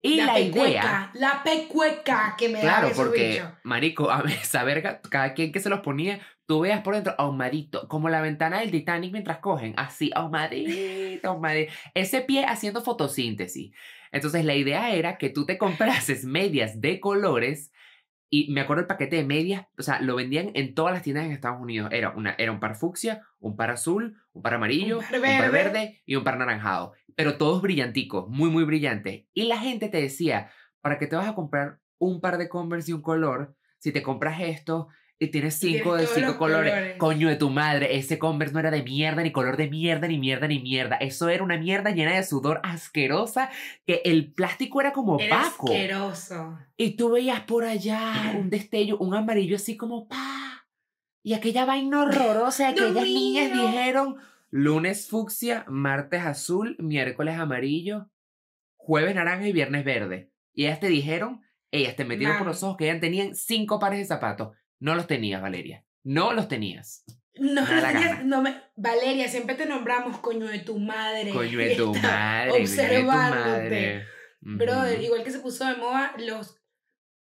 Y 0.02 0.16
la, 0.16 0.40
idea... 0.40 0.52
pecueca, 0.52 1.10
la 1.14 1.42
pecueca 1.42 2.34
que 2.38 2.48
me 2.48 2.54
da 2.54 2.60
Claro, 2.60 2.90
porque, 2.96 3.42
marico, 3.64 4.10
a 4.10 4.22
ver, 4.22 4.32
esa 4.42 4.64
verga, 4.64 5.00
cada 5.10 5.34
quien 5.34 5.52
que 5.52 5.60
se 5.60 5.68
los 5.68 5.80
ponía, 5.80 6.20
tú 6.46 6.60
veas 6.60 6.80
por 6.82 6.94
dentro 6.94 7.14
ahumadito, 7.18 7.86
como 7.88 8.08
la 8.08 8.22
ventana 8.22 8.60
del 8.60 8.70
Titanic 8.70 9.12
mientras 9.12 9.38
cogen, 9.38 9.74
así, 9.76 10.10
ahumadito, 10.14 11.28
ahumadito. 11.28 11.72
Ese 11.94 12.22
pie 12.22 12.46
haciendo 12.46 12.82
fotosíntesis. 12.82 13.72
Entonces, 14.10 14.44
la 14.44 14.54
idea 14.54 14.90
era 14.94 15.18
que 15.18 15.28
tú 15.28 15.44
te 15.44 15.58
comprases 15.58 16.24
medias 16.26 16.80
de 16.80 16.98
colores 16.98 17.70
y 18.30 18.50
me 18.52 18.60
acuerdo 18.60 18.82
el 18.82 18.86
paquete 18.86 19.16
de 19.16 19.24
medias, 19.24 19.66
o 19.76 19.82
sea, 19.82 20.00
lo 20.00 20.14
vendían 20.14 20.52
en 20.54 20.74
todas 20.74 20.94
las 20.94 21.02
tiendas 21.02 21.26
en 21.26 21.32
Estados 21.32 21.60
Unidos. 21.60 21.90
Era, 21.92 22.10
una, 22.10 22.34
era 22.38 22.52
un 22.52 22.60
par 22.60 22.76
fucsia, 22.76 23.22
un 23.40 23.56
par 23.56 23.70
azul, 23.70 24.16
un 24.32 24.42
par 24.42 24.54
amarillo, 24.54 24.98
Un 24.98 25.04
par 25.04 25.16
un 25.18 25.38
par 25.38 25.50
verde. 25.50 26.02
y 26.06 26.14
un 26.14 26.22
par 26.22 26.38
naranjado. 26.38 26.92
Pero 27.16 27.36
todos 27.36 27.60
brillanticos, 27.60 28.28
muy, 28.28 28.48
muy 28.48 28.62
brillantes. 28.62 29.24
Y 29.34 29.44
la 29.44 29.58
gente 29.58 29.88
te 29.88 30.00
decía, 30.00 30.50
¿para 30.80 30.98
qué 30.98 31.08
te 31.08 31.16
vas 31.16 31.28
a 31.28 31.34
comprar 31.34 31.80
un 31.98 32.20
par 32.20 32.38
de 32.38 32.48
Converse 32.48 32.92
y 32.92 32.94
un 32.94 33.02
color 33.02 33.56
si 33.78 33.90
te 33.90 34.02
compras 34.02 34.40
esto 34.40 34.88
y 35.22 35.28
tienes 35.28 35.62
Y 35.62 35.74
cinco 35.74 35.94
de 35.96 36.06
cinco 36.06 36.38
colores? 36.38 36.72
colores. 36.72 36.96
Coño 36.96 37.28
de 37.28 37.36
tu 37.36 37.50
madre, 37.50 37.96
ese 37.96 38.18
Converse 38.18 38.54
no 38.54 38.60
era 38.60 38.70
de 38.70 38.82
mierda, 38.82 39.22
ni 39.22 39.30
color 39.32 39.56
de 39.58 39.68
mierda, 39.68 40.08
ni 40.08 40.18
mierda, 40.18 40.48
ni 40.48 40.60
mierda. 40.60 40.96
Eso 40.96 41.28
era 41.28 41.44
una 41.44 41.58
mierda 41.58 41.90
llena 41.90 42.16
de 42.16 42.22
sudor 42.24 42.60
asquerosa 42.64 43.50
que 43.86 44.00
el 44.06 44.32
plástico 44.32 44.80
era 44.80 44.92
como 44.92 45.20
Era 45.20 45.40
opaco. 45.46 45.70
asqueroso. 45.70 46.58
Y 46.78 46.92
tú 46.96 47.10
veías 47.10 47.40
por 47.42 47.64
allá 47.64 48.32
un 48.36 48.48
destello, 48.48 48.96
un 48.98 49.14
amarillo 49.14 49.56
así 49.56 49.76
como 49.76 50.08
pa. 50.08 50.66
Y 51.22 51.34
aquella 51.34 51.66
vaina 51.66 52.02
horrorosa, 52.02 52.68
aquellas 52.70 53.04
niñas 53.04 53.52
mío. 53.52 53.66
dijeron 53.66 54.16
lunes 54.48 55.06
fucsia, 55.06 55.66
martes 55.68 56.22
azul, 56.24 56.76
miércoles 56.78 57.38
amarillo, 57.38 58.08
jueves 58.76 59.14
naranja 59.14 59.46
y 59.46 59.52
viernes 59.52 59.84
verde. 59.84 60.30
Y 60.54 60.64
ellas 60.64 60.80
te 60.80 60.88
dijeron, 60.88 61.42
ellas 61.70 61.94
te 61.94 62.06
metieron 62.06 62.36
por 62.38 62.46
Mami. 62.46 62.54
los 62.54 62.62
ojos 62.62 62.78
que 62.78 62.86
ellas 62.88 63.00
tenían 63.00 63.34
cinco 63.36 63.78
pares 63.78 63.98
de 63.98 64.06
zapatos. 64.06 64.56
No 64.80 64.94
los 64.94 65.06
tenías, 65.06 65.40
Valeria. 65.40 65.84
No 66.02 66.32
los 66.32 66.48
tenías. 66.48 67.04
No, 67.34 67.64
da 67.64 67.92
la 67.92 68.22
no, 68.24 68.42
me, 68.42 68.60
Valeria, 68.76 69.28
siempre 69.28 69.54
te 69.54 69.66
nombramos 69.66 70.18
coño 70.18 70.46
de 70.46 70.58
tu 70.58 70.78
madre. 70.78 71.30
Coño 71.30 71.58
de 71.58 71.76
tu 71.76 71.94
madre, 71.94 72.50
coño 72.50 72.62
de 72.62 72.66
tu 72.66 72.72
observándote. 72.72 73.50
madre. 73.60 74.06
Brother, 74.40 75.02
igual 75.02 75.22
que 75.22 75.30
se 75.30 75.40
puso 75.40 75.66
de 75.66 75.76
moda 75.76 76.14
los... 76.18 76.56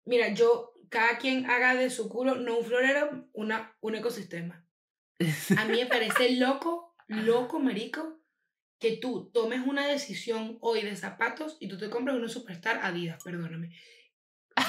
Mira, 0.05 0.34
yo, 0.34 0.74
cada 0.89 1.18
quien 1.18 1.49
haga 1.49 1.76
de 1.76 1.89
su 1.89 2.10
culo, 2.10 2.36
no 2.36 2.57
un 2.57 2.66
florero, 2.66 3.28
una, 3.34 3.76
un 3.82 3.95
ecosistema. 3.95 4.66
A 5.57 5.66
mí 5.66 5.80
me 5.80 5.86
parece 5.86 6.32
loco, 6.38 6.95
loco, 7.07 7.60
marico, 7.60 8.20
que 8.80 8.97
tú 8.97 9.30
tomes 9.34 9.62
una 9.66 9.86
decisión 9.88 10.57
hoy 10.62 10.82
de 10.82 10.95
zapatos 10.95 11.57
y 11.60 11.68
tú 11.68 11.78
te 11.78 11.89
compras 11.89 12.16
unos 12.16 12.32
Superstar 12.32 12.80
Adidas, 12.84 13.22
perdóname. 13.24 13.76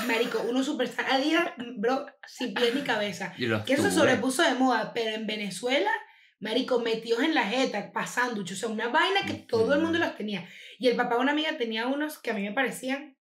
Marico, 0.07 0.41
unos 0.43 0.66
Superstar 0.66 1.11
Adidas, 1.11 1.53
bro, 1.76 2.07
sin 2.26 2.55
pies 2.55 2.74
ni 2.74 2.82
cabeza. 2.82 3.34
Que 3.36 3.74
eso 3.74 3.82
se 3.82 3.93
sobrepuso 3.93 4.43
de 4.43 4.55
moda, 4.55 4.93
pero 4.93 5.11
en 5.11 5.26
Venezuela, 5.26 5.91
marico, 6.38 6.80
metidos 6.80 7.22
en 7.22 7.34
la 7.34 7.45
jeta, 7.45 7.93
pasando, 7.93 8.43
o 8.43 8.47
sea, 8.47 8.68
una 8.68 8.88
vaina 8.88 9.24
que 9.26 9.34
todo 9.34 9.74
el 9.74 9.80
mundo 9.80 9.99
los 9.99 10.16
tenía. 10.16 10.49
Y 10.78 10.88
el 10.88 10.97
papá 10.97 11.16
de 11.16 11.20
una 11.20 11.32
amiga 11.32 11.57
tenía 11.57 11.86
unos 11.86 12.18
que 12.18 12.30
a 12.30 12.34
mí 12.34 12.43
me 12.43 12.53
parecían, 12.53 13.16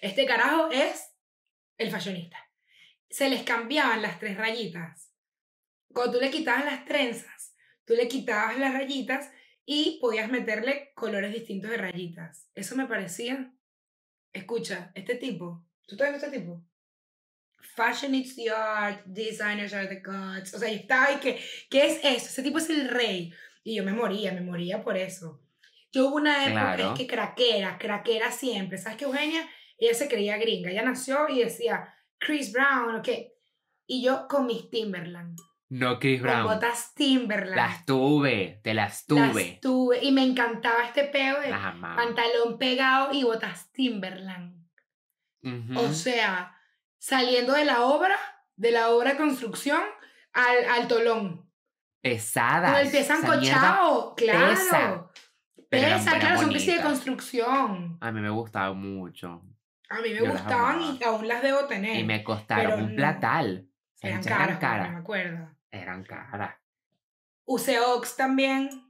este 0.00 0.24
carajo 0.26 0.70
es 0.70 1.14
el 1.76 1.90
fashionista. 1.90 2.38
Se 3.08 3.28
les 3.28 3.42
cambiaban 3.42 4.02
las 4.02 4.18
tres 4.18 4.36
rayitas. 4.36 5.12
Cuando 5.92 6.14
tú 6.14 6.20
le 6.20 6.30
quitabas 6.30 6.64
las 6.64 6.84
trenzas, 6.84 7.54
tú 7.84 7.94
le 7.94 8.08
quitabas 8.08 8.58
las 8.58 8.72
rayitas 8.72 9.30
y 9.64 9.98
podías 10.00 10.30
meterle 10.30 10.92
colores 10.94 11.32
distintos 11.32 11.70
de 11.70 11.76
rayitas. 11.76 12.48
Eso 12.54 12.76
me 12.76 12.86
parecía, 12.86 13.52
escucha, 14.32 14.92
este 14.94 15.16
tipo, 15.16 15.66
¿tú 15.90 15.96
estás 15.96 16.08
viendo 16.10 16.26
este 16.26 16.38
tipo? 16.38 16.64
Fashion 17.76 18.14
is 18.14 18.34
the 18.36 18.50
art, 18.50 19.02
designers 19.06 19.72
are 19.74 19.86
the 19.86 20.00
gods. 20.00 20.54
O 20.54 20.58
sea, 20.58 20.68
yo 20.68 20.76
estaba 20.76 21.06
ahí 21.06 21.16
que, 21.16 21.38
¿qué 21.68 21.86
es 21.86 21.98
eso? 22.02 22.26
Ese 22.26 22.42
tipo 22.42 22.58
es 22.58 22.68
el 22.70 22.88
rey. 22.88 23.32
Y 23.62 23.76
yo 23.76 23.84
me 23.84 23.92
moría, 23.92 24.32
me 24.32 24.40
moría 24.40 24.82
por 24.82 24.96
eso. 24.96 25.40
Yo 25.92 26.08
hubo 26.08 26.16
una 26.16 26.44
época, 26.46 26.74
Claro. 26.76 26.92
es 26.92 26.98
que 26.98 27.06
craquera, 27.06 27.78
craquera 27.78 28.30
siempre. 28.30 28.78
¿Sabes 28.78 28.96
qué, 28.98 29.04
Eugenia? 29.04 29.46
Ella 29.78 29.94
se 29.94 30.08
creía 30.08 30.36
gringa. 30.38 30.70
Ella 30.70 30.82
nació 30.82 31.28
y 31.28 31.40
decía, 31.42 31.92
Chris 32.18 32.52
Brown, 32.52 32.96
ok. 32.96 33.08
Y 33.86 34.02
yo 34.04 34.26
con 34.28 34.46
mis 34.46 34.70
Timberland. 34.70 35.38
No, 35.68 35.98
Chris 35.98 36.20
Con 36.20 36.30
Brown. 36.30 36.44
botas 36.46 36.94
Timberland. 36.94 37.56
Las 37.56 37.84
tuve, 37.86 38.60
te 38.64 38.74
las 38.74 39.04
Las 39.08 39.32
tuve. 39.32 39.58
tuve. 39.62 40.04
Y 40.04 40.12
me 40.12 40.22
encantaba 40.24 40.84
este 40.84 41.04
peo 41.04 41.40
de 41.40 41.50
pantalón 41.50 42.58
pegado 42.58 43.12
y 43.12 43.22
botas 43.24 43.70
Timberland. 43.72 44.59
O 45.76 45.88
sea, 45.92 46.56
saliendo 46.98 47.52
de 47.54 47.64
la 47.64 47.82
obra, 47.82 48.16
de 48.56 48.70
la 48.72 48.90
obra 48.90 49.12
de 49.12 49.16
construcción, 49.16 49.82
al, 50.32 50.64
al 50.70 50.88
tolón. 50.88 51.50
Pesadas. 52.02 52.72
Con 52.72 52.80
el 52.80 52.90
pie 52.90 53.04
sancochado, 53.04 54.14
claro. 54.16 54.48
pesa. 54.50 55.10
Pero 55.68 55.86
eran- 55.86 56.00
Esa, 56.00 56.10
eran 56.16 56.20
claro, 56.20 56.40
son 56.40 56.58
sí 56.60 56.74
de 56.74 56.82
construcción. 56.82 57.98
A 58.00 58.10
mí 58.12 58.20
me 58.20 58.30
gustaba 58.30 58.72
mucho. 58.72 59.42
A 59.88 60.00
mí 60.00 60.10
me 60.10 60.16
Yo 60.18 60.30
gustaban 60.30 60.80
y 60.80 61.02
aún 61.04 61.26
las 61.28 61.42
debo 61.42 61.66
tener. 61.66 61.96
Y 61.96 62.04
me 62.04 62.22
costaron 62.24 62.82
un 62.82 62.90
no. 62.90 62.96
platal. 62.96 63.66
Eran 64.02 64.22
caras, 64.22 64.30
eran 64.30 64.46
bueno, 64.46 64.54
me 64.54 64.58
caras. 64.60 64.96
acuerdo. 65.00 65.56
Eran 65.70 66.04
caras. 66.04 66.54
Useox 67.44 68.16
también. 68.16 68.89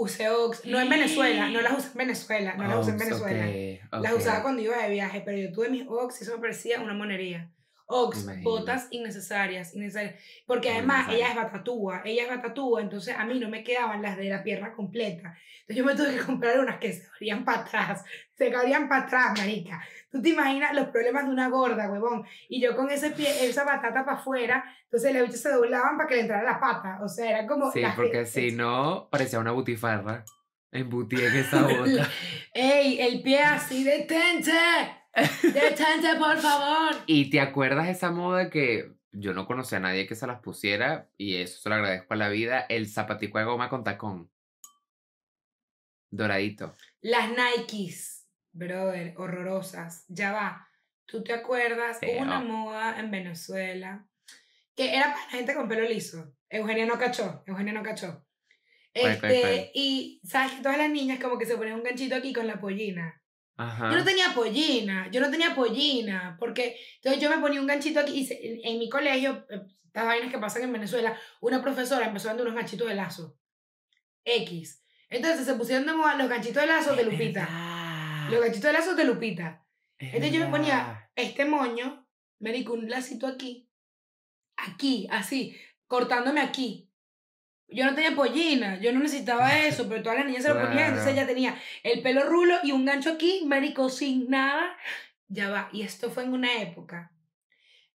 Useox. 0.00 0.64
No 0.66 0.78
en 0.80 0.88
Venezuela, 0.88 1.48
no 1.48 1.60
las 1.60 1.78
usé 1.78 1.88
en 1.88 1.98
Venezuela, 1.98 2.54
no 2.56 2.64
las 2.68 2.78
usé 2.80 2.90
en 2.90 2.96
Ox, 2.96 3.04
Venezuela. 3.04 3.46
ok, 3.92 4.02
Las 4.02 4.12
ok. 4.12 4.18
usaba 4.18 4.42
cuando 4.42 4.62
iba 4.62 4.76
de 4.76 4.90
viaje, 4.90 5.22
pero 5.24 5.38
yo 5.38 5.52
tuve 5.52 5.68
mis 5.70 5.86
Ox 5.88 6.20
y 6.20 6.24
eso 6.24 6.34
me 6.34 6.40
parecía 6.40 6.80
una 6.80 6.94
monería. 6.94 7.50
Ox, 7.88 8.24
Imagino. 8.24 8.50
botas 8.50 8.88
innecesarias, 8.90 9.74
innecesarias. 9.74 10.20
Porque 10.46 10.70
además 10.70 11.08
ella 11.10 11.28
es 11.30 11.36
batatúa, 11.36 12.02
ella 12.04 12.24
es 12.24 12.28
batatúa, 12.28 12.80
entonces 12.82 13.14
a 13.16 13.24
mí 13.24 13.38
no 13.38 13.48
me 13.48 13.62
quedaban 13.62 14.02
las 14.02 14.16
de 14.16 14.24
la 14.28 14.42
pierna 14.42 14.72
completa. 14.72 15.36
Entonces 15.60 15.76
yo 15.76 15.84
me 15.84 15.94
tuve 15.94 16.16
que 16.18 16.24
comprar 16.24 16.58
unas 16.58 16.78
que 16.78 16.92
se 16.92 17.06
abrían 17.14 17.44
para 17.44 17.60
atrás, 17.60 18.04
se 18.34 18.50
cabrían 18.50 18.88
para 18.88 19.04
atrás, 19.04 19.38
marica. 19.38 19.82
Tú 20.10 20.20
te 20.22 20.30
imaginas 20.30 20.74
los 20.74 20.88
problemas 20.88 21.24
de 21.26 21.30
una 21.30 21.48
gorda, 21.48 21.90
huevón. 21.90 22.24
Y 22.48 22.60
yo 22.60 22.74
con 22.76 22.90
ese 22.90 23.10
pie, 23.10 23.28
esa 23.46 23.64
batata 23.64 24.04
para 24.04 24.18
afuera, 24.18 24.64
entonces 24.84 25.12
los 25.14 25.22
bichos 25.26 25.40
se 25.40 25.50
doblaban 25.50 25.96
para 25.96 26.08
que 26.08 26.14
le 26.16 26.20
entrara 26.22 26.42
la 26.44 26.58
pata. 26.60 26.98
O 27.02 27.08
sea, 27.08 27.30
era 27.30 27.46
como... 27.46 27.70
Sí, 27.70 27.80
las- 27.80 27.94
porque 27.96 28.26
si 28.26 28.52
no, 28.52 29.08
parecía 29.10 29.38
una 29.38 29.52
butifarra. 29.52 30.24
Embutí 30.72 31.16
en 31.16 31.36
esa 31.36 31.62
bota. 31.62 32.08
¡Ey! 32.52 33.00
El 33.00 33.22
pie 33.22 33.40
así, 33.42 33.82
detente. 33.84 34.52
Detente, 35.42 36.16
por 36.18 36.36
favor. 36.38 36.96
¿Y 37.06 37.30
te 37.30 37.40
acuerdas 37.40 37.88
esa 37.88 38.10
moda 38.10 38.50
que 38.50 38.92
yo 39.12 39.32
no 39.32 39.46
conocía 39.46 39.78
a 39.78 39.80
nadie 39.80 40.06
que 40.06 40.14
se 40.14 40.26
las 40.26 40.40
pusiera? 40.40 41.08
Y 41.16 41.36
eso 41.36 41.60
se 41.60 41.68
lo 41.68 41.76
agradezco 41.76 42.14
a 42.14 42.16
la 42.16 42.28
vida. 42.28 42.66
El 42.68 42.88
zapatico 42.88 43.38
de 43.38 43.44
goma 43.44 43.68
con 43.68 43.82
tacón. 43.82 44.30
Doradito. 46.10 46.76
Las 47.00 47.30
Nikes, 47.30 48.28
brother, 48.52 49.14
horrorosas. 49.16 50.04
Ya 50.08 50.32
va. 50.32 50.68
¿Tú 51.06 51.22
te 51.22 51.32
acuerdas? 51.32 51.98
Hubo 52.02 52.20
una 52.20 52.40
moda 52.40 52.98
en 52.98 53.10
Venezuela 53.10 54.06
que 54.76 54.94
era 54.94 55.12
para 55.12 55.24
la 55.24 55.30
gente 55.30 55.54
con 55.54 55.68
pelo 55.68 55.88
liso. 55.88 56.34
Eugenia 56.50 56.86
no 56.86 56.98
cachó. 56.98 57.42
Eugenia 57.46 57.72
no 57.72 57.82
cachó. 57.82 58.24
¿Cuál, 58.92 59.18
cuál, 59.18 59.32
Este, 59.32 59.70
y 59.74 60.20
sabes 60.24 60.52
que 60.52 60.62
todas 60.62 60.78
las 60.78 60.90
niñas 60.90 61.18
como 61.18 61.38
que 61.38 61.46
se 61.46 61.56
ponían 61.56 61.76
un 61.76 61.82
ganchito 61.82 62.14
aquí 62.14 62.32
con 62.32 62.46
la 62.46 62.60
pollina. 62.60 63.22
Ajá. 63.56 63.90
Yo 63.90 63.96
no 63.98 64.04
tenía 64.04 64.34
pollina, 64.34 65.10
yo 65.10 65.20
no 65.20 65.30
tenía 65.30 65.54
pollina, 65.54 66.36
porque 66.38 66.76
entonces 66.96 67.22
yo 67.22 67.30
me 67.30 67.38
ponía 67.38 67.60
un 67.60 67.66
ganchito 67.66 68.00
aquí 68.00 68.12
y 68.20 68.26
se- 68.26 68.38
en, 68.46 68.60
en 68.64 68.78
mi 68.78 68.88
colegio, 68.88 69.46
eh, 69.48 69.62
estas 69.86 70.04
vainas 70.06 70.30
que 70.30 70.38
pasan 70.38 70.62
en 70.62 70.72
Venezuela, 70.72 71.18
una 71.40 71.62
profesora 71.62 72.06
empezó 72.06 72.28
dando 72.28 72.42
unos 72.42 72.54
ganchitos 72.54 72.86
de 72.88 72.94
lazo. 72.94 73.38
X. 74.24 74.82
Entonces 75.08 75.46
se 75.46 75.54
pusieron 75.54 75.86
de 75.86 75.92
moda 75.94 76.16
los 76.16 76.28
ganchitos 76.28 76.60
de 76.62 76.66
lazo 76.66 76.94
de 76.94 77.02
Es 77.02 77.08
Lupita. 77.08 77.40
verdad, 77.40 78.30
Los 78.30 78.40
ganchitos 78.40 78.64
de 78.66 78.72
lazo 78.72 78.94
de 78.94 79.04
Lupita. 79.04 79.64
es 79.98 80.08
Entonces 80.14 80.32
yo 80.32 80.44
me 80.44 80.50
ponía 80.50 80.76
verdad. 80.76 81.00
este 81.14 81.44
moño, 81.46 82.06
me 82.40 82.52
di 82.52 82.66
un 82.66 82.90
lacito 82.90 83.26
aquí, 83.26 83.70
aquí, 84.56 85.06
así, 85.10 85.56
cortándome 85.86 86.40
aquí. 86.40 86.85
Yo 87.68 87.84
no 87.84 87.94
tenía 87.94 88.14
pollina, 88.14 88.80
yo 88.80 88.92
no 88.92 89.00
necesitaba 89.00 89.58
eso, 89.66 89.88
pero 89.88 90.02
todas 90.02 90.18
las 90.18 90.26
niñas 90.26 90.42
se 90.42 90.54
lo 90.54 90.60
ponían, 90.60 90.88
entonces 90.90 91.12
ella 91.12 91.26
tenía 91.26 91.56
el 91.82 92.00
pelo 92.02 92.24
rulo 92.24 92.54
y 92.62 92.72
un 92.72 92.84
gancho 92.84 93.12
aquí, 93.12 93.42
médico 93.46 93.88
sin 93.88 94.30
nada. 94.30 94.76
Ya 95.28 95.50
va, 95.50 95.68
y 95.72 95.82
esto 95.82 96.10
fue 96.10 96.24
en 96.24 96.32
una 96.32 96.60
época. 96.62 97.12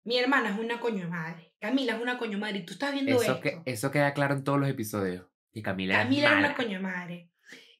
Mi 0.04 0.16
hermana 0.16 0.50
es 0.50 0.58
una 0.58 0.80
coño 0.80 1.04
de 1.04 1.10
madre, 1.10 1.52
Camila 1.60 1.94
es 1.96 2.00
una 2.00 2.16
coño 2.16 2.32
de 2.32 2.38
madre, 2.38 2.58
y 2.58 2.64
tú 2.64 2.72
estás 2.72 2.92
viendo 2.92 3.12
Eso, 3.12 3.32
esto. 3.32 3.40
que, 3.42 3.60
eso 3.66 3.90
queda 3.90 4.14
claro 4.14 4.34
en 4.34 4.44
todos 4.44 4.58
los 4.58 4.70
episodios. 4.70 5.26
Y 5.52 5.60
Camila, 5.60 5.98
Camila 5.98 6.28
es 6.28 6.34
mala. 6.34 6.46
una 6.46 6.56
coño 6.56 6.78
de 6.78 6.78
madre. 6.78 7.30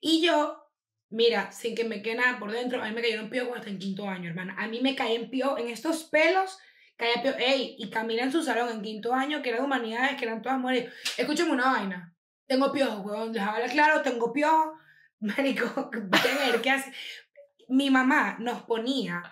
Y 0.00 0.20
yo, 0.22 0.62
mira, 1.08 1.50
sin 1.52 1.74
que 1.74 1.84
me 1.84 2.02
quede 2.02 2.16
nada 2.16 2.38
por 2.38 2.52
dentro, 2.52 2.82
a 2.82 2.88
mí 2.88 2.94
me 2.94 3.00
cayeron 3.00 3.30
piojos 3.30 3.56
hasta 3.56 3.70
en 3.70 3.78
quinto 3.78 4.06
año, 4.08 4.28
hermana. 4.28 4.54
A 4.58 4.68
mí 4.68 4.80
me 4.82 4.94
caen 4.94 5.30
piojos 5.30 5.58
en 5.60 5.68
estos 5.68 6.04
pelos, 6.04 6.58
piojos. 6.98 7.36
Ey, 7.38 7.76
y 7.78 7.90
Camila 7.90 8.24
en 8.24 8.32
su 8.32 8.42
salón 8.42 8.68
en 8.70 8.82
quinto 8.82 9.14
año, 9.14 9.40
que 9.42 9.50
era 9.50 9.58
de 9.58 9.64
humanidades, 9.64 10.16
que 10.16 10.24
eran 10.24 10.42
todas 10.42 10.58
mujeres. 10.58 10.92
Escúchame 11.16 11.52
una 11.52 11.72
vaina. 11.72 12.14
Tengo 12.46 12.72
piojos, 12.72 13.04
weón. 13.04 13.32
Déjame 13.32 13.68
claro, 13.68 14.02
tengo 14.02 14.32
piojos. 14.32 14.78
Marico, 15.20 15.90
ver 15.90 16.60
qué 16.62 16.70
hace. 16.70 16.92
Mi 17.68 17.90
mamá 17.90 18.36
nos 18.40 18.62
ponía 18.62 19.22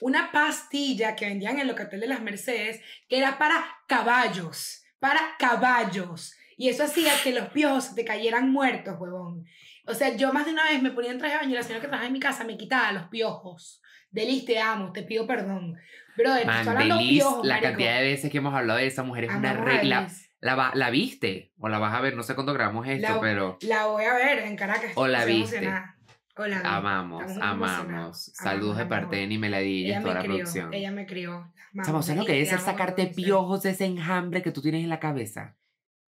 una 0.00 0.30
pastilla 0.30 1.16
que 1.16 1.26
vendían 1.26 1.54
en 1.54 1.60
el 1.60 1.68
locatel 1.68 2.00
de 2.00 2.06
las 2.06 2.20
Mercedes 2.20 2.82
que 3.08 3.16
era 3.16 3.38
para 3.38 3.64
caballos, 3.86 4.84
para 4.98 5.20
caballos. 5.38 6.34
Y 6.58 6.68
eso 6.68 6.84
hacía 6.84 7.12
que 7.22 7.32
los 7.32 7.48
piojos 7.48 7.94
te 7.94 8.04
cayeran 8.04 8.50
muertos, 8.50 8.96
huevón. 8.98 9.46
O 9.86 9.94
sea, 9.94 10.14
yo 10.16 10.32
más 10.32 10.44
de 10.44 10.52
una 10.52 10.64
vez 10.64 10.82
me 10.82 10.90
ponía 10.90 11.12
en 11.12 11.18
traje 11.18 11.34
de 11.34 11.40
baño 11.40 11.52
y 11.52 11.54
la 11.54 11.62
señora 11.62 11.80
que 11.80 11.86
trabajaba 11.86 12.08
en 12.08 12.12
mi 12.12 12.20
casa 12.20 12.44
me 12.44 12.58
quitaba 12.58 12.92
los 12.92 13.04
piojos. 13.04 13.80
Delis, 14.10 14.44
te 14.44 14.58
amo, 14.58 14.92
te 14.92 15.02
pido 15.02 15.26
perdón. 15.26 15.78
Brother, 16.18 16.40
te 16.40 16.46
Man, 16.46 16.56
estoy 16.58 16.72
hablando 16.74 16.96
Delis, 16.96 17.10
piojos, 17.22 17.46
la 17.46 17.54
marico. 17.54 17.68
cantidad 17.70 17.96
de 17.98 18.02
veces 18.02 18.30
que 18.30 18.38
hemos 18.38 18.54
hablado 18.54 18.78
de 18.80 18.86
esa 18.86 19.02
mujer 19.04 19.24
es 19.24 19.30
una 19.34 19.52
regla. 19.52 20.08
La, 20.40 20.54
va- 20.54 20.72
¿La 20.74 20.90
viste? 20.90 21.52
¿O 21.58 21.68
la 21.68 21.78
vas 21.78 21.94
a 21.94 22.00
ver? 22.00 22.16
No 22.16 22.22
sé 22.22 22.34
cuándo 22.34 22.52
grabamos 22.54 22.86
esto, 22.88 23.14
La- 23.14 23.20
pero 23.20 23.58
La 23.62 23.86
voy 23.86 24.04
a 24.04 24.14
ver 24.14 24.40
en 24.40 24.56
Caracas. 24.56 24.92
O 24.96 25.06
la 25.06 25.24
viste. 25.24 25.60
la 25.62 25.94
vi. 26.36 26.52
amamos, 26.64 27.24
amamos. 27.40 28.32
Saludos 28.34 28.76
de 28.76 28.82
Amamos, 28.82 29.00
parte 29.04 29.16
de. 29.16 29.26
Ni 29.26 29.38
Meladilla 29.38 29.98
y 29.98 30.02
toda 30.02 30.14
me 30.14 30.14
la 30.14 30.20
crió, 30.24 30.34
producción. 30.36 30.74
ella 30.74 30.90
me 30.92 31.06
crió. 31.06 31.52
Chamo, 31.84 32.02
¿sabes 32.02 32.20
lo 32.20 32.26
que 32.26 32.44
te 32.44 32.50
amo, 32.54 32.64
sacarte 32.64 33.06
piojos 33.08 33.62
de 33.62 33.70
ese 33.70 33.84
enjambre 33.86 34.42
que 34.42 34.50
tú 34.52 34.60
tienes 34.62 34.82
en 34.82 34.88
la 34.90 34.98
cabeza? 35.00 35.56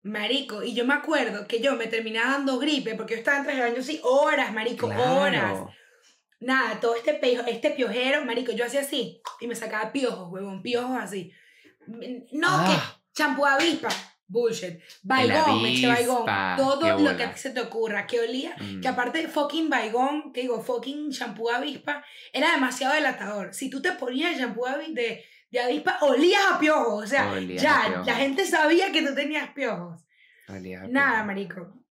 Marico, 0.02 0.64
y 0.64 0.74
yo 0.74 0.86
me 0.86 0.94
acuerdo 0.94 1.46
que 1.48 1.62
yo 1.62 1.76
me 1.76 1.88
terminaba 1.88 2.32
dando 2.32 2.58
gripe 2.58 2.96
porque 2.96 3.14
yo 3.16 3.20
estaba 3.20 3.40
en 3.40 3.44
traje 3.44 3.58
de 3.62 3.70
baño 3.70 3.80
así 3.82 4.00
horas, 4.04 4.54
marico, 4.54 4.88
horas. 4.88 5.60
Nada, 6.42 6.80
todo 6.80 6.96
este, 6.96 7.14
peo, 7.16 7.44
este 7.46 7.72
piojero, 7.72 8.24
marico, 8.26 8.52
yo 8.54 8.66
hacía 8.66 8.82
así 8.82 9.22
y 9.42 9.48
me 9.48 9.56
sacaba 9.56 9.92
piojos, 9.92 10.32
huevón, 10.32 10.62
piojos 10.62 10.98
así. 10.98 11.32
No, 12.32 12.48
Ah. 12.50 12.66
que 12.68 13.00
champú 13.14 13.44
de 13.44 13.50
avispa, 13.52 13.90
bullshit. 14.28 14.80
Baigón, 15.04 15.62
me 15.62 15.74
eché 15.74 15.88
baigón. 15.88 16.26
Todo 16.56 16.98
lo 17.00 17.18
que 17.18 17.36
se 17.36 17.50
te 17.50 17.60
ocurra, 17.60 18.06
que 18.08 18.20
olía. 18.22 18.56
Mm. 18.60 18.80
Que 18.80 18.88
aparte, 18.88 19.28
fucking 19.28 19.70
baigón, 19.70 20.32
que 20.32 20.42
digo, 20.42 20.62
fucking 20.62 21.12
champú 21.12 21.50
de 21.50 21.56
avispa, 21.56 22.06
era 22.32 22.52
demasiado 22.52 22.94
delatador. 22.94 23.54
Si 23.54 23.70
tú 23.70 23.82
te 23.82 23.92
ponías 23.94 24.38
champú 24.38 24.66
de, 24.66 24.94
de, 24.94 25.26
de 25.50 25.60
avispa, 25.60 25.98
olías 26.02 26.44
a 26.54 26.60
piojos. 26.60 27.04
O 27.04 27.08
sea, 27.08 27.32
Olías 27.32 27.62
ya, 27.62 28.02
la 28.06 28.16
gente 28.16 28.46
sabía 28.46 28.92
que 28.92 29.02
tú 29.02 29.14
tenías 29.14 29.50
piojos. 29.54 30.00
Olía 30.48 30.84
a 30.84 30.88
Nada, 30.88 31.12
piojo. 31.16 31.26
marico. 31.26 31.84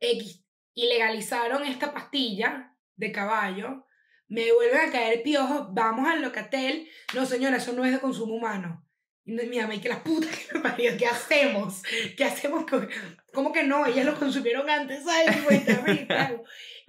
X. 0.00 0.44
Y 0.74 0.86
legalizaron 0.88 1.64
esta 1.64 1.92
pastilla 1.92 2.74
de 2.98 3.12
caballo. 3.12 3.86
Me 4.28 4.52
vuelven 4.52 4.88
a 4.88 4.92
caer 4.92 5.22
piojos. 5.22 5.68
Vamos 5.72 6.06
al 6.06 6.20
locatel. 6.20 6.88
No, 7.14 7.24
señora, 7.24 7.56
eso 7.56 7.72
no 7.72 7.84
es 7.84 7.92
de 7.92 8.00
consumo 8.00 8.34
humano. 8.34 8.84
Y 9.24 9.32
mi 9.32 9.58
mamá, 9.58 9.74
y 9.74 9.80
que 9.80 9.88
la 9.90 10.02
puta 10.02 10.26
que 10.26 10.54
me 10.54 10.60
parió, 10.60 10.96
¿qué 10.98 11.06
hacemos? 11.06 11.82
¿Qué 12.16 12.24
hacemos 12.24 12.64
con.? 12.64 12.88
¿Cómo 13.32 13.52
que 13.52 13.62
no? 13.62 13.84
Ellas 13.86 14.06
lo 14.06 14.18
consumieron 14.18 14.68
antes, 14.70 15.04
¿sabes? 15.04 15.36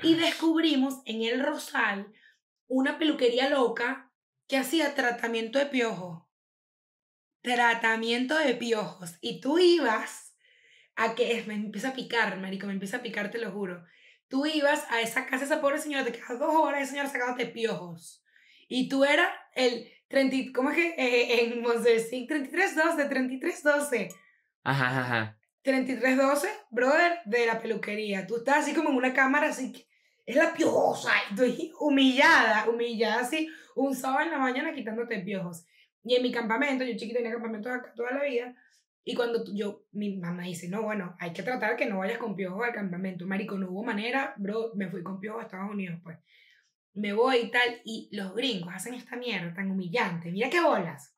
Y 0.03 0.15
descubrimos 0.15 1.01
en 1.05 1.21
el 1.23 1.43
Rosal 1.45 2.13
una 2.67 2.97
peluquería 2.97 3.49
loca 3.49 4.13
que 4.47 4.57
hacía 4.57 4.95
tratamiento 4.95 5.59
de 5.59 5.65
piojos. 5.65 6.23
Tratamiento 7.41 8.37
de 8.37 8.55
piojos. 8.55 9.17
Y 9.19 9.41
tú 9.41 9.59
ibas 9.59 10.33
a 10.95 11.15
que 11.15 11.43
me 11.45 11.55
empieza 11.55 11.89
a 11.89 11.93
picar, 11.93 12.39
marico, 12.39 12.67
me 12.67 12.73
empieza 12.73 12.97
a 12.97 13.01
picar, 13.01 13.31
te 13.31 13.37
lo 13.37 13.51
juro. 13.51 13.83
Tú 14.29 14.45
ibas 14.45 14.85
a 14.89 15.01
esa 15.01 15.25
casa, 15.25 15.43
esa 15.45 15.59
pobre 15.59 15.79
señora, 15.79 16.05
te 16.05 16.11
quedas 16.11 16.39
dos 16.39 16.53
horas, 16.55 16.81
esa 16.83 16.91
señora 16.91 17.09
sacándote 17.09 17.47
piojos. 17.47 18.23
Y 18.67 18.87
tú 18.87 19.03
eras 19.03 19.27
el 19.55 19.87
30, 20.07 20.35
y- 20.35 20.51
¿cómo 20.53 20.69
es 20.69 20.75
que? 20.77 20.89
Eh, 20.97 21.43
en 21.43 21.61
Monster 21.61 21.99
Inc. 22.11 22.27
3312, 22.29 23.05
3312. 23.09 24.09
Ajá, 24.63 24.87
ajá, 24.87 25.01
ajá. 25.01 25.39
3312, 25.63 26.47
brother, 26.69 27.19
de 27.25 27.45
la 27.45 27.59
peluquería. 27.59 28.25
Tú 28.27 28.37
estás 28.37 28.57
así 28.59 28.73
como 28.73 28.89
en 28.89 28.95
una 28.95 29.13
cámara, 29.13 29.47
así 29.49 29.71
que 29.71 29.87
es 30.25 30.35
la 30.35 30.53
piojosa. 30.53 31.11
Y 31.29 31.33
estoy 31.33 31.73
humillada, 31.79 32.69
humillada 32.69 33.21
así, 33.21 33.49
un 33.75 33.95
sábado 33.95 34.21
en 34.25 34.31
la 34.31 34.37
mañana 34.37 34.73
quitándote 34.73 35.19
piojos. 35.19 35.65
Y 36.03 36.15
en 36.15 36.23
mi 36.23 36.31
campamento, 36.31 36.83
yo 36.83 36.95
chiquita 36.95 37.17
tenía 37.17 37.33
campamentos 37.33 37.71
acá 37.71 37.93
toda 37.95 38.11
la 38.11 38.23
vida. 38.23 38.55
Y 39.03 39.15
cuando 39.15 39.43
yo, 39.53 39.85
mi 39.91 40.17
mamá 40.17 40.43
dice, 40.43 40.69
no, 40.69 40.83
bueno, 40.83 41.15
hay 41.19 41.33
que 41.33 41.41
tratar 41.41 41.75
que 41.75 41.85
no 41.85 41.99
vayas 41.99 42.17
con 42.17 42.35
piojos 42.35 42.63
al 42.63 42.73
campamento. 42.73 43.25
Marico, 43.25 43.57
no 43.57 43.71
hubo 43.71 43.83
manera, 43.83 44.33
bro, 44.37 44.71
me 44.75 44.89
fui 44.89 45.01
con 45.03 45.19
piojos 45.19 45.41
a 45.41 45.45
Estados 45.45 45.71
Unidos, 45.71 45.99
pues. 46.03 46.17
Me 46.93 47.13
voy 47.13 47.37
y 47.37 47.51
tal, 47.51 47.81
y 47.85 48.09
los 48.11 48.35
gringos 48.35 48.73
hacen 48.73 48.93
esta 48.93 49.15
mierda 49.15 49.53
tan 49.53 49.71
humillante. 49.71 50.31
Mira 50.31 50.49
qué 50.49 50.61
bolas. 50.61 51.15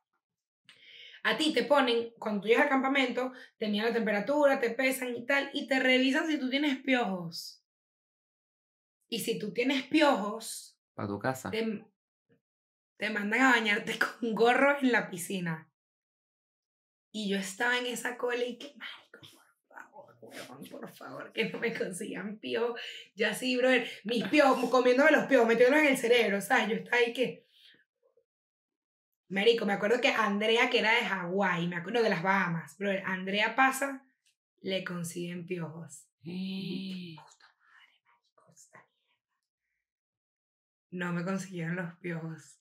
A 1.23 1.37
ti 1.37 1.53
te 1.53 1.63
ponen, 1.63 2.11
cuando 2.17 2.41
tú 2.41 2.47
llegas 2.47 2.63
al 2.63 2.69
campamento, 2.69 3.31
te 3.57 3.67
miden 3.67 3.87
la 3.87 3.93
temperatura, 3.93 4.59
te 4.59 4.71
pesan 4.71 5.15
y 5.15 5.25
tal, 5.25 5.49
y 5.53 5.67
te 5.67 5.79
revisan 5.79 6.27
si 6.27 6.39
tú 6.39 6.49
tienes 6.49 6.77
piojos. 6.79 7.63
Y 9.09 9.19
si 9.19 9.37
tú 9.37 9.53
tienes 9.53 9.83
piojos, 9.83 10.79
Para 10.93 11.07
tu 11.07 11.19
casa. 11.19 11.51
te, 11.51 11.85
te 12.97 13.09
mandan 13.09 13.41
a 13.41 13.51
bañarte 13.51 13.99
con 14.19 14.33
gorro 14.33 14.77
en 14.79 14.91
la 14.91 15.09
piscina. 15.09 15.70
Y 17.11 17.29
yo 17.29 17.37
estaba 17.37 17.77
en 17.77 17.87
esa 17.87 18.17
cola 18.17 18.43
y 18.43 18.57
que, 18.57 18.73
marico, 18.77 19.19
por 19.19 19.67
favor, 19.67 20.17
weón, 20.21 20.69
por 20.69 20.89
favor, 20.89 21.33
que 21.33 21.49
no 21.49 21.59
me 21.59 21.77
consigan 21.77 22.39
piojos. 22.39 22.79
Yo 23.15 23.27
así, 23.27 23.57
brother, 23.57 23.89
mis 24.05 24.25
piojos, 24.29 24.69
comiéndome 24.69 25.11
los 25.11 25.25
piojos, 25.25 25.47
metiéndolos 25.47 25.83
en 25.83 25.91
el 25.91 25.97
cerebro, 25.97 26.41
¿sabes? 26.41 26.69
Yo 26.69 26.75
estaba 26.75 26.97
ahí 26.97 27.11
que... 27.11 27.45
Marico, 29.27 29.65
me 29.65 29.73
acuerdo 29.73 30.01
que 30.01 30.09
Andrea, 30.09 30.69
que 30.69 30.79
era 30.79 30.93
de 30.93 31.05
Hawái, 31.05 31.67
me 31.67 31.77
acuerdo 31.77 32.03
de 32.03 32.09
las 32.09 32.23
Bahamas, 32.23 32.77
brother, 32.77 33.03
Andrea 33.05 33.55
pasa, 33.55 34.05
le 34.59 34.83
consiguen 34.83 35.45
piojos. 35.45 36.07
No 40.89 41.13
me 41.13 41.23
consiguieron 41.23 41.77
los 41.77 41.93
piojos. 41.99 42.59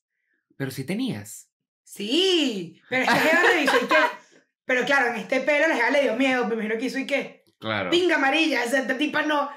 Pero 0.56 0.70
sí 0.70 0.84
tenías. 0.84 1.52
Sí, 1.82 2.80
pero 2.88 3.10
me 3.10 3.60
dice, 3.62 3.76
¿y 3.82 3.88
qué? 3.88 4.19
Pero 4.70 4.84
claro, 4.84 5.08
en 5.08 5.16
este 5.16 5.40
pelo 5.40 5.66
la 5.66 5.74
jeva 5.74 5.90
le 5.90 6.02
dio 6.02 6.14
miedo, 6.14 6.46
me 6.46 6.54
imagino 6.54 6.78
que 6.78 6.84
hizo 6.84 7.00
y 7.00 7.04
qué. 7.04 7.42
Claro. 7.58 7.90
Pinga 7.90 8.14
amarilla, 8.14 8.62
esta 8.62 8.96
tipa 8.96 9.22
no. 9.22 9.50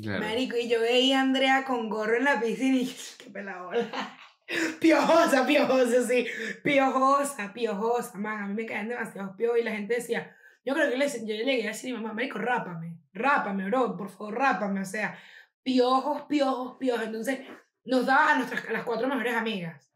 claro. 0.00 0.20
Marico, 0.20 0.56
y 0.56 0.68
yo 0.68 0.80
veía 0.80 1.18
a 1.18 1.22
Andrea 1.22 1.64
con 1.64 1.90
gorro 1.90 2.16
en 2.16 2.22
la 2.22 2.40
piscina 2.40 2.76
y 2.76 2.86
qué 3.18 3.30
pelabola. 3.30 4.16
Piojosa, 4.78 5.44
piojosa, 5.44 6.06
sí. 6.06 6.28
Piojosa, 6.62 7.52
piojosa. 7.52 8.16
Man, 8.16 8.42
a 8.44 8.46
mí 8.46 8.54
me 8.54 8.64
caían 8.64 8.90
demasiados 8.90 9.34
piojos 9.34 9.58
y 9.58 9.64
la 9.64 9.72
gente 9.72 9.96
decía, 9.96 10.36
yo 10.64 10.72
creo 10.72 10.88
que 10.88 10.98
le, 10.98 11.08
yo 11.08 11.34
le 11.34 11.44
llegué 11.44 11.64
a 11.64 11.72
decir 11.72 11.92
a 11.92 11.98
mi 11.98 12.04
mamá, 12.04 12.14
Marico, 12.14 12.38
rápame, 12.38 12.96
rápame, 13.12 13.64
bro, 13.64 13.96
por 13.96 14.08
favor, 14.08 14.38
rápame. 14.38 14.82
O 14.82 14.84
sea, 14.84 15.18
piojos, 15.64 16.26
piojos, 16.28 16.76
piojos. 16.78 17.02
Entonces, 17.02 17.40
nos 17.86 18.06
daba 18.06 18.34
a, 18.34 18.36
nuestras, 18.36 18.64
a 18.68 18.72
las 18.72 18.84
cuatro 18.84 19.08
mejores 19.08 19.34
amigas. 19.34 19.90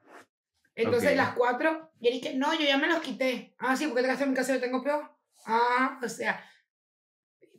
Entonces, 0.78 1.10
Ok. 1.10 1.16
las 1.16 1.30
cuatro, 1.34 1.90
y 2.00 2.10
dije, 2.12 2.34
no, 2.36 2.54
yo 2.54 2.64
ya 2.64 2.78
me 2.78 2.86
los 2.86 3.00
quité. 3.00 3.54
Ah, 3.58 3.76
sí, 3.76 3.86
porque 3.86 4.02
te 4.02 4.06
quedaste 4.06 4.24
en 4.24 4.30
mi 4.30 4.36
casa 4.36 4.52
y 4.52 4.54
yo 4.56 4.60
tengo 4.60 4.82
piojos. 4.82 5.08
Ah, 5.46 5.98
o 6.02 6.08
sea, 6.08 6.40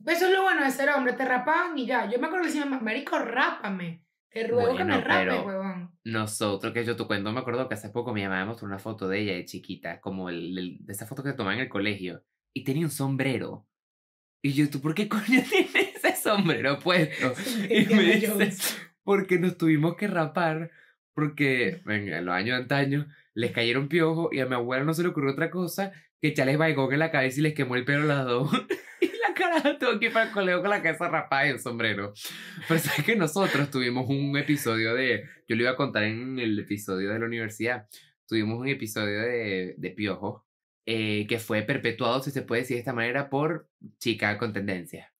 eso 0.06 0.26
es 0.28 0.32
lo 0.34 0.44
bueno 0.44 0.64
de 0.64 0.72
ser 0.72 0.90
hombre, 0.90 1.14
te 1.14 1.26
rapaban 1.26 1.78
y 1.78 1.86
ya. 1.86 2.10
Yo 2.10 2.18
me 2.20 2.28
acuerdo 2.28 2.44
que 2.46 2.52
decía, 2.54 2.66
Marico, 2.66 3.20
rápame. 3.20 4.06
Te 4.30 4.48
ruego 4.48 4.78
que 4.78 4.84
me 4.84 4.94
Bueno, 5.02 5.08
pero- 5.08 5.44
huevón. 5.46 5.92
Nosotros, 6.04 6.72
que 6.74 6.86
yo 6.86 6.96
te 6.96 7.04
cuento, 7.06 7.32
me 7.32 7.40
acuerdo 7.40 7.68
que 7.68 7.74
hace 7.74 7.90
poco 7.90 8.14
mi 8.14 8.24
mamá 8.24 8.40
me 8.40 8.46
mostró 8.46 8.68
una 8.68 8.80
foto 8.80 9.08
de 9.10 9.20
ella 9.20 9.34
de 9.34 9.46
chiquita, 9.46 10.00
como 10.00 10.30
el, 10.30 10.58
el- 10.58 10.78
de 10.86 10.94
esa 10.94 11.06
foto 11.06 11.24
que 11.24 11.34
tomaba 11.34 11.56
en 11.56 11.62
el 11.62 11.70
colegio, 11.70 12.24
y 12.54 12.64
tenía 12.64 12.86
un 12.86 12.92
sombrero. 12.92 13.68
Y 14.42 14.54
yo, 14.54 14.70
¿tú 14.70 14.80
por 14.82 14.94
qué 14.96 15.10
coño 15.10 15.24
tienes 15.50 15.76
ese 15.76 16.16
sombrero 16.16 16.80
puesto? 16.80 17.34
Y 17.66 17.68
me 17.68 17.76
Indiana 17.82 18.02
dice, 18.14 18.28
Jones. 18.28 18.78
porque 19.04 19.38
nos 19.40 19.58
tuvimos 19.58 19.96
que 19.96 20.08
rapar, 20.08 20.72
porque 21.14 21.82
en, 21.86 22.26
los 22.26 22.34
años 22.34 22.58
de 22.58 22.64
antaño 22.64 23.08
les 23.34 23.52
cayeron 23.52 23.88
piojos 23.88 24.30
y 24.32 24.40
a 24.40 24.46
mi 24.46 24.56
abuela 24.56 24.84
no 24.84 24.94
se 24.94 25.04
le 25.04 25.10
ocurrió 25.10 25.32
otra 25.32 25.50
cosa 25.50 25.92
que 26.22 26.30
echarles 26.30 26.58
baigón 26.58 26.92
en 26.94 27.00
la 27.00 27.12
cabeza 27.12 27.40
y 27.40 27.44
les 27.44 27.54
quemó 27.54 27.76
el 27.76 27.86
pelo 27.86 28.04
a 28.04 28.16
las 28.16 28.26
dos. 28.26 28.52
y 29.02 29.08
la 29.08 29.34
cara 29.34 29.78
tuvo 29.80 30.00
que 30.00 30.08
ir 30.08 30.14
para 30.14 30.28
el 30.28 30.32
colegio 30.32 30.62
con 30.62 30.70
la 30.70 30.82
cabeza 30.82 31.08
rapada 31.08 31.48
y 31.48 31.52
el 31.52 31.60
sombrero. 31.60 32.14
Pero 32.68 32.80
sabes 32.80 33.06
que 33.06 33.16
nosotros 33.16 33.72
tuvimos 33.72 34.10
un 34.10 34.38
episodio 34.38 34.94
de, 34.94 35.26
yo 35.48 35.56
lo 35.56 35.62
iba 35.64 35.72
a 35.72 35.76
contar 35.76 36.04
en 36.04 36.40
el 36.40 36.60
episodio 36.60 37.12
de 37.12 37.20
la 37.20 37.26
universidad, 37.26 37.88
tuvimos 38.28 38.60
un 38.60 38.68
episodio 38.68 39.22
de, 39.22 39.76
de 39.78 39.90
piojos 39.92 40.44
eh, 40.92 41.28
que 41.28 41.38
fue 41.38 41.62
perpetuado, 41.62 42.20
si 42.20 42.32
se 42.32 42.42
puede 42.42 42.62
decir 42.62 42.76
de 42.76 42.80
esta 42.80 42.94
manera, 42.94 43.30
por 43.30 43.70
chica 44.00 44.40
con 44.40 44.54
tendencia. 44.54 45.14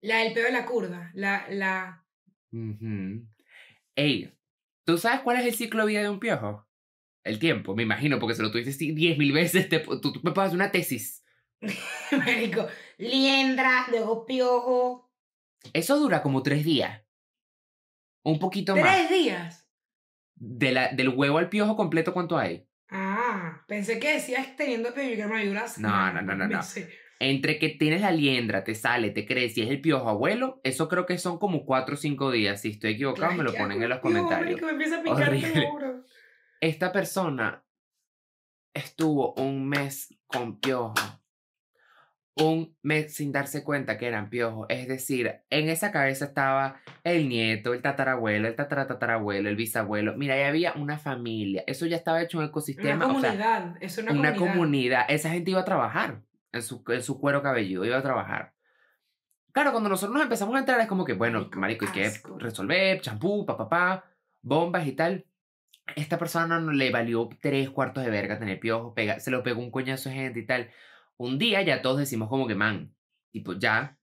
La 0.00 0.20
del 0.20 0.32
peo 0.32 0.46
de 0.46 0.52
la 0.52 0.64
curda. 0.64 1.10
La, 1.12 1.46
la... 1.50 2.02
Ujú. 2.50 3.28
Ey, 3.94 4.32
¿tú 4.84 4.98
sabes 4.98 5.20
cuál 5.20 5.38
es 5.38 5.46
el 5.46 5.54
ciclo 5.54 5.82
de 5.82 5.92
vida 5.92 6.02
de 6.02 6.08
un 6.08 6.20
piojo? 6.20 6.66
El 7.24 7.38
tiempo, 7.38 7.74
me 7.74 7.84
imagino, 7.84 8.18
porque 8.18 8.34
se 8.34 8.42
lo 8.42 8.50
tuviste 8.50 8.70
así 8.70 8.94
10.000 8.94 9.32
veces. 9.32 9.68
Te, 9.68 9.78
tú, 9.78 10.00
tú 10.00 10.20
me 10.22 10.32
puedes 10.32 10.48
hacer 10.48 10.56
una 10.56 10.72
tesis. 10.72 11.24
Marico, 12.10 12.66
liendra, 12.98 13.86
luego 13.90 14.26
piojo. 14.26 15.12
Eso 15.72 15.98
dura 15.98 16.22
como 16.22 16.42
tres 16.42 16.64
días. 16.64 17.02
Un 18.24 18.38
poquito 18.38 18.74
más. 18.76 19.08
Tres 19.08 19.10
días. 19.10 19.68
De 20.34 20.72
la, 20.72 20.88
del 20.88 21.10
huevo 21.10 21.38
al 21.38 21.48
piojo 21.48 21.76
completo, 21.76 22.12
¿cuánto 22.12 22.36
hay? 22.36 22.66
Ah, 22.88 23.64
pensé 23.68 24.00
que 24.00 24.14
decías 24.14 24.56
teniendo 24.56 24.92
piojo 24.92 25.10
y 25.10 25.16
que 25.16 25.26
me 25.26 25.40
ayudas. 25.40 25.78
No, 25.78 26.12
no, 26.12 26.22
no, 26.22 26.34
no, 26.34 26.48
no. 26.48 26.60
Entre 27.20 27.58
que 27.58 27.68
tienes 27.68 28.00
la 28.00 28.10
liendra, 28.10 28.64
te 28.64 28.74
sale, 28.74 29.10
te 29.10 29.24
crece 29.26 29.60
y 29.60 29.62
es 29.64 29.70
el 29.70 29.80
piojo 29.80 30.08
abuelo, 30.08 30.60
eso 30.64 30.88
creo 30.88 31.06
que 31.06 31.18
son 31.18 31.38
como 31.38 31.64
cuatro 31.64 31.94
o 31.94 31.96
cinco 31.96 32.30
días. 32.32 32.60
Si 32.62 32.70
estoy 32.70 32.94
equivocado, 32.94 33.32
me 33.34 33.44
lo 33.44 33.54
ponen 33.54 33.80
en 33.82 33.88
los 33.88 34.00
comentarios. 34.00 34.60
me 34.60 34.70
empieza 34.70 34.98
a 34.98 35.02
picar 35.02 35.28
Horrible. 35.28 35.68
Esta 36.60 36.90
persona 36.92 37.62
estuvo 38.74 39.34
un 39.34 39.68
mes 39.68 40.14
con 40.26 40.58
piojo. 40.58 40.94
Un 42.34 42.74
mes 42.80 43.14
sin 43.14 43.30
darse 43.30 43.62
cuenta 43.62 43.98
que 43.98 44.06
eran 44.06 44.30
piojos. 44.30 44.66
Es 44.70 44.88
decir, 44.88 45.42
en 45.50 45.68
esa 45.68 45.92
cabeza 45.92 46.24
estaba 46.24 46.80
el 47.04 47.28
nieto, 47.28 47.74
el 47.74 47.82
tatarabuelo, 47.82 48.48
el 48.48 48.56
tataratatarabuelo, 48.56 49.50
el 49.50 49.56
bisabuelo. 49.56 50.16
Mira, 50.16 50.34
ahí 50.34 50.44
había 50.44 50.72
una 50.72 50.98
familia. 50.98 51.62
Eso 51.66 51.84
ya 51.84 51.96
estaba 51.98 52.22
hecho 52.22 52.38
un 52.38 52.44
Una 52.44 52.48
ecosistema. 52.50 53.04
o 53.06 53.20
sea, 53.20 53.30
comunidad. 53.32 53.76
es 53.82 53.98
una, 53.98 54.12
una 54.12 54.32
comunidad. 54.34 54.52
comunidad. 54.54 55.04
Esa 55.10 55.28
gente 55.28 55.50
iba 55.50 55.60
a 55.60 55.64
trabajar 55.66 56.22
en 56.52 56.62
su, 56.62 56.84
en 56.88 57.02
su 57.02 57.18
cuero 57.18 57.42
cabelludo, 57.42 57.84
iba 57.84 57.98
a 57.98 58.02
trabajar. 58.02 58.54
Claro, 59.52 59.72
cuando 59.72 59.90
nosotros 59.90 60.14
nos 60.14 60.22
empezamos 60.22 60.54
a 60.56 60.60
entrar 60.60 60.80
es 60.80 60.86
como 60.86 61.04
que, 61.04 61.12
bueno, 61.12 61.50
Marico, 61.54 61.58
marico, 61.58 61.86
hay 61.86 61.92
que 61.92 62.12
resolver, 62.38 63.00
champú, 63.00 63.44
pa, 63.44 63.56
pa, 63.56 63.68
pa, 63.68 64.04
bombas 64.40 64.86
y 64.86 64.92
tal. 64.92 65.26
Esta 65.96 66.18
persona 66.18 66.58
no 66.58 66.72
le 66.72 66.90
valió 66.90 67.28
tres 67.40 67.68
cuartos 67.70 68.04
de 68.04 68.10
verga 68.10 68.38
tener 68.38 68.60
piojos, 68.60 68.94
pega, 68.94 69.20
se 69.20 69.30
lo 69.30 69.42
pegó 69.42 69.60
un 69.60 69.70
coñazo 69.70 70.08
de 70.08 70.14
gente 70.14 70.40
y 70.40 70.46
tal. 70.46 70.70
Un 71.18 71.38
día 71.38 71.60
ya 71.62 71.82
todos 71.82 71.98
decimos 71.98 72.28
como 72.28 72.46
que, 72.46 72.54
man, 72.54 72.94
tipo, 73.30 73.52
ya, 73.54 73.98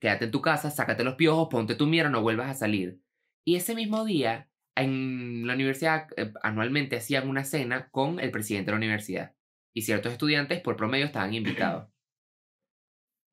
quédate 0.00 0.26
en 0.26 0.30
tu 0.30 0.40
casa, 0.40 0.70
sácate 0.70 1.04
los 1.04 1.14
piojos, 1.14 1.48
ponte 1.50 1.74
tu 1.74 1.86
mierda, 1.86 2.10
no 2.10 2.22
vuelvas 2.22 2.48
a 2.50 2.54
salir. 2.54 3.00
Y 3.44 3.56
ese 3.56 3.74
mismo 3.74 4.04
día, 4.04 4.48
en 4.76 5.46
la 5.46 5.54
universidad, 5.54 6.06
eh, 6.16 6.32
anualmente 6.42 6.96
hacían 6.96 7.28
una 7.28 7.44
cena 7.44 7.90
con 7.90 8.20
el 8.20 8.30
presidente 8.30 8.66
de 8.66 8.72
la 8.72 8.78
universidad. 8.78 9.34
Y 9.74 9.82
ciertos 9.82 10.12
estudiantes, 10.12 10.60
por 10.60 10.76
promedio, 10.76 11.06
estaban 11.06 11.34
invitados. 11.34 11.88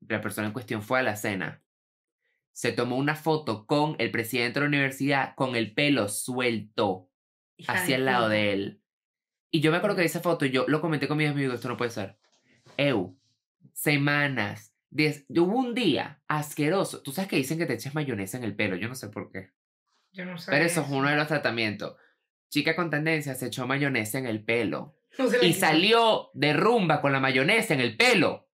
La 0.08 0.20
persona 0.20 0.48
en 0.48 0.52
cuestión 0.52 0.82
fue 0.82 1.00
a 1.00 1.02
la 1.02 1.16
cena. 1.16 1.62
Se 2.52 2.72
tomó 2.72 2.96
una 2.96 3.16
foto 3.16 3.66
con 3.66 3.96
el 3.98 4.10
presidente 4.10 4.60
de 4.60 4.64
la 4.64 4.68
universidad 4.68 5.34
con 5.34 5.56
el 5.56 5.74
pelo 5.74 6.08
suelto 6.08 7.10
Hija 7.56 7.72
hacia 7.72 7.96
el 7.96 8.04
lado 8.04 8.28
de 8.28 8.52
él. 8.52 8.82
Y 9.50 9.60
yo 9.60 9.70
me 9.70 9.78
acuerdo 9.78 9.96
que 9.96 10.04
esa 10.04 10.20
foto, 10.20 10.46
yo 10.46 10.64
lo 10.68 10.80
comenté 10.80 11.08
con 11.08 11.18
mis 11.18 11.28
amigos, 11.28 11.56
esto 11.56 11.68
no 11.68 11.76
puede 11.76 11.90
ser. 11.90 12.18
Eu, 12.76 13.18
semanas, 13.72 14.74
diez, 14.90 15.24
hubo 15.28 15.58
un 15.58 15.74
día 15.74 16.22
asqueroso. 16.28 17.02
Tú 17.02 17.12
sabes 17.12 17.28
que 17.28 17.36
dicen 17.36 17.58
que 17.58 17.66
te 17.66 17.74
eches 17.74 17.94
mayonesa 17.94 18.36
en 18.36 18.44
el 18.44 18.54
pelo, 18.54 18.76
yo 18.76 18.88
no 18.88 18.94
sé 18.94 19.08
por 19.08 19.30
qué. 19.30 19.50
Yo 20.12 20.24
no 20.24 20.38
sé. 20.38 20.50
Pero 20.50 20.64
eso 20.64 20.82
es 20.82 20.88
uno 20.90 21.08
de 21.08 21.16
los 21.16 21.28
tratamientos. 21.28 21.96
Chica 22.48 22.76
con 22.76 22.90
tendencia 22.90 23.34
se 23.34 23.46
echó 23.46 23.66
mayonesa 23.66 24.18
en 24.18 24.26
el 24.26 24.44
pelo. 24.44 24.96
No 25.18 25.28
se 25.30 25.38
la 25.38 25.44
Y 25.44 25.52
salió 25.54 26.30
de 26.34 26.52
rumba 26.52 27.00
con 27.00 27.12
la 27.12 27.20
mayonesa 27.20 27.74
en 27.74 27.80
el 27.80 27.96
pelo. 27.96 28.48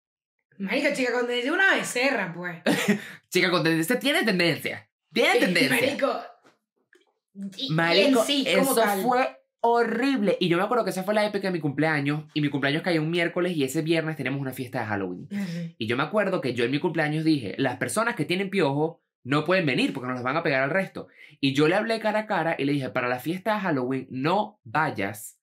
Marica, 0.59 0.92
chica, 0.92 1.12
cuando 1.12 1.32
dice 1.32 1.50
una 1.52 1.74
becerra, 1.76 2.32
pues. 2.34 2.62
Chica 3.30 3.50
con 3.50 3.62
tendencia 3.62 3.98
tiene 4.00 4.24
tendencia. 4.24 4.90
Tiene 5.12 5.38
tendencia. 5.38 5.80
Marico. 5.86 6.20
y- 7.56 7.66
y 7.66 7.70
Marico, 7.72 8.20
en 8.20 8.26
sí, 8.26 8.44
como 8.56 8.62
eso 8.72 8.74
tal. 8.74 9.02
fue 9.02 9.38
horrible. 9.61 10.36
Y 10.40 10.48
yo 10.48 10.56
me 10.56 10.64
acuerdo 10.64 10.82
que 10.84 10.90
esa 10.90 11.04
fue 11.04 11.14
la 11.14 11.24
época 11.24 11.46
de 11.48 11.52
mi 11.52 11.61
cumpleaños. 11.61 12.24
Y 12.34 12.40
mi 12.40 12.48
cumpleaños 12.50 12.82
cayó 12.82 13.00
un 13.02 13.11
miércoles 13.11 13.56
y 13.56 13.62
ese 13.64 13.82
viernes 13.82 14.16
tenemos 14.16 14.40
una 14.40 14.52
fiesta 14.52 14.80
de 14.80 14.86
Halloween. 14.86 15.28
Y 15.78 15.86
yo 15.86 15.96
me 15.96 16.02
acuerdo 16.02 16.40
que 16.40 16.54
yo 16.54 16.64
en 16.64 16.70
mi 16.72 16.80
cumpleaños 16.80 17.24
dije, 17.24 17.54
las 17.59 17.76
personas 17.76 18.16
que 18.16 18.24
tienen 18.24 18.50
piojo 18.50 19.02
no 19.24 19.44
pueden 19.44 19.66
venir 19.66 19.92
porque 19.92 20.06
nos 20.09 20.16
las 20.16 20.24
van 20.24 20.36
a 20.36 20.42
pegar 20.42 20.62
al 20.62 20.70
resto. 20.70 21.06
Y 21.40 21.52
yo 21.54 21.68
le 21.68 21.76
hablé 21.76 22.00
cara 22.00 22.20
a 22.20 22.26
cara 22.26 22.56
y 22.59 22.64
le 22.64 22.72
dije, 22.72 22.88
para 22.90 23.09
la 23.09 23.20
fiesta 23.20 23.54
de 23.54 23.61
Halloween 23.61 24.06
no 24.11 24.61
vayas 24.64 25.38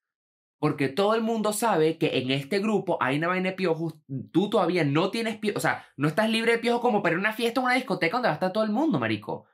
porque 0.66 0.90
todo 0.90 1.14
el 1.14 1.22
mundo 1.22 1.54
sabe 1.54 2.00
que 2.00 2.18
en 2.18 2.32
este 2.32 2.58
grupo 2.58 2.98
hay 3.00 3.18
una 3.20 3.28
vaina 3.28 3.52
de 3.52 3.56
piojos. 3.56 3.94
Tú 4.32 4.50
todavía 4.50 4.84
no 4.84 5.12
tienes 5.12 5.38
piojos, 5.38 5.58
o 5.58 5.62
sea, 5.62 5.86
no 5.96 6.08
estás 6.08 6.28
libre 6.28 6.54
de 6.54 6.58
piojos 6.58 6.82
como 6.82 7.04
para 7.04 7.18
una 7.18 7.34
fiesta 7.34 7.62
o 7.62 7.66
una 7.66 7.76
discoteca 7.76 8.18
donde 8.18 8.30
va 8.30 8.32
a 8.32 8.34
estar 8.34 8.52
todo 8.52 8.64
el 8.64 8.72
mundo, 8.72 9.00
marico. 9.00 9.46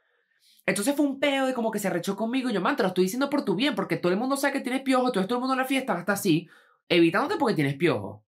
Entonces 0.66 0.96
fue 0.96 1.06
un 1.06 1.20
peo 1.20 1.48
de 1.48 1.54
como 1.54 1.70
que 1.70 1.80
se 1.80 1.90
arrechó 1.90 2.16
conmigo 2.16 2.50
y 2.50 2.54
yo, 2.54 2.62
man, 2.62 2.78
te 2.78 2.84
lo 2.84 2.88
estoy 2.88 3.04
diciendo 3.04 3.30
por 3.30 3.44
tu 3.44 3.56
bien, 3.56 3.76
porque 3.76 3.98
todo 3.98 4.14
el 4.14 4.18
mundo 4.18 4.38
sabe 4.38 4.54
que 4.54 4.60
tienes 4.62 4.84
piojo, 4.84 5.12
todo, 5.12 5.26
el 5.26 5.40
mundo 5.42 5.52
en 5.52 5.60
la 5.60 5.66
fiesta 5.66 5.92
va 5.92 6.00
a 6.00 6.02
estar 6.04 6.14
así, 6.14 6.48
evitándote 6.88 7.36
porque 7.38 7.56
tienes 7.56 7.76
piojo. 7.76 8.24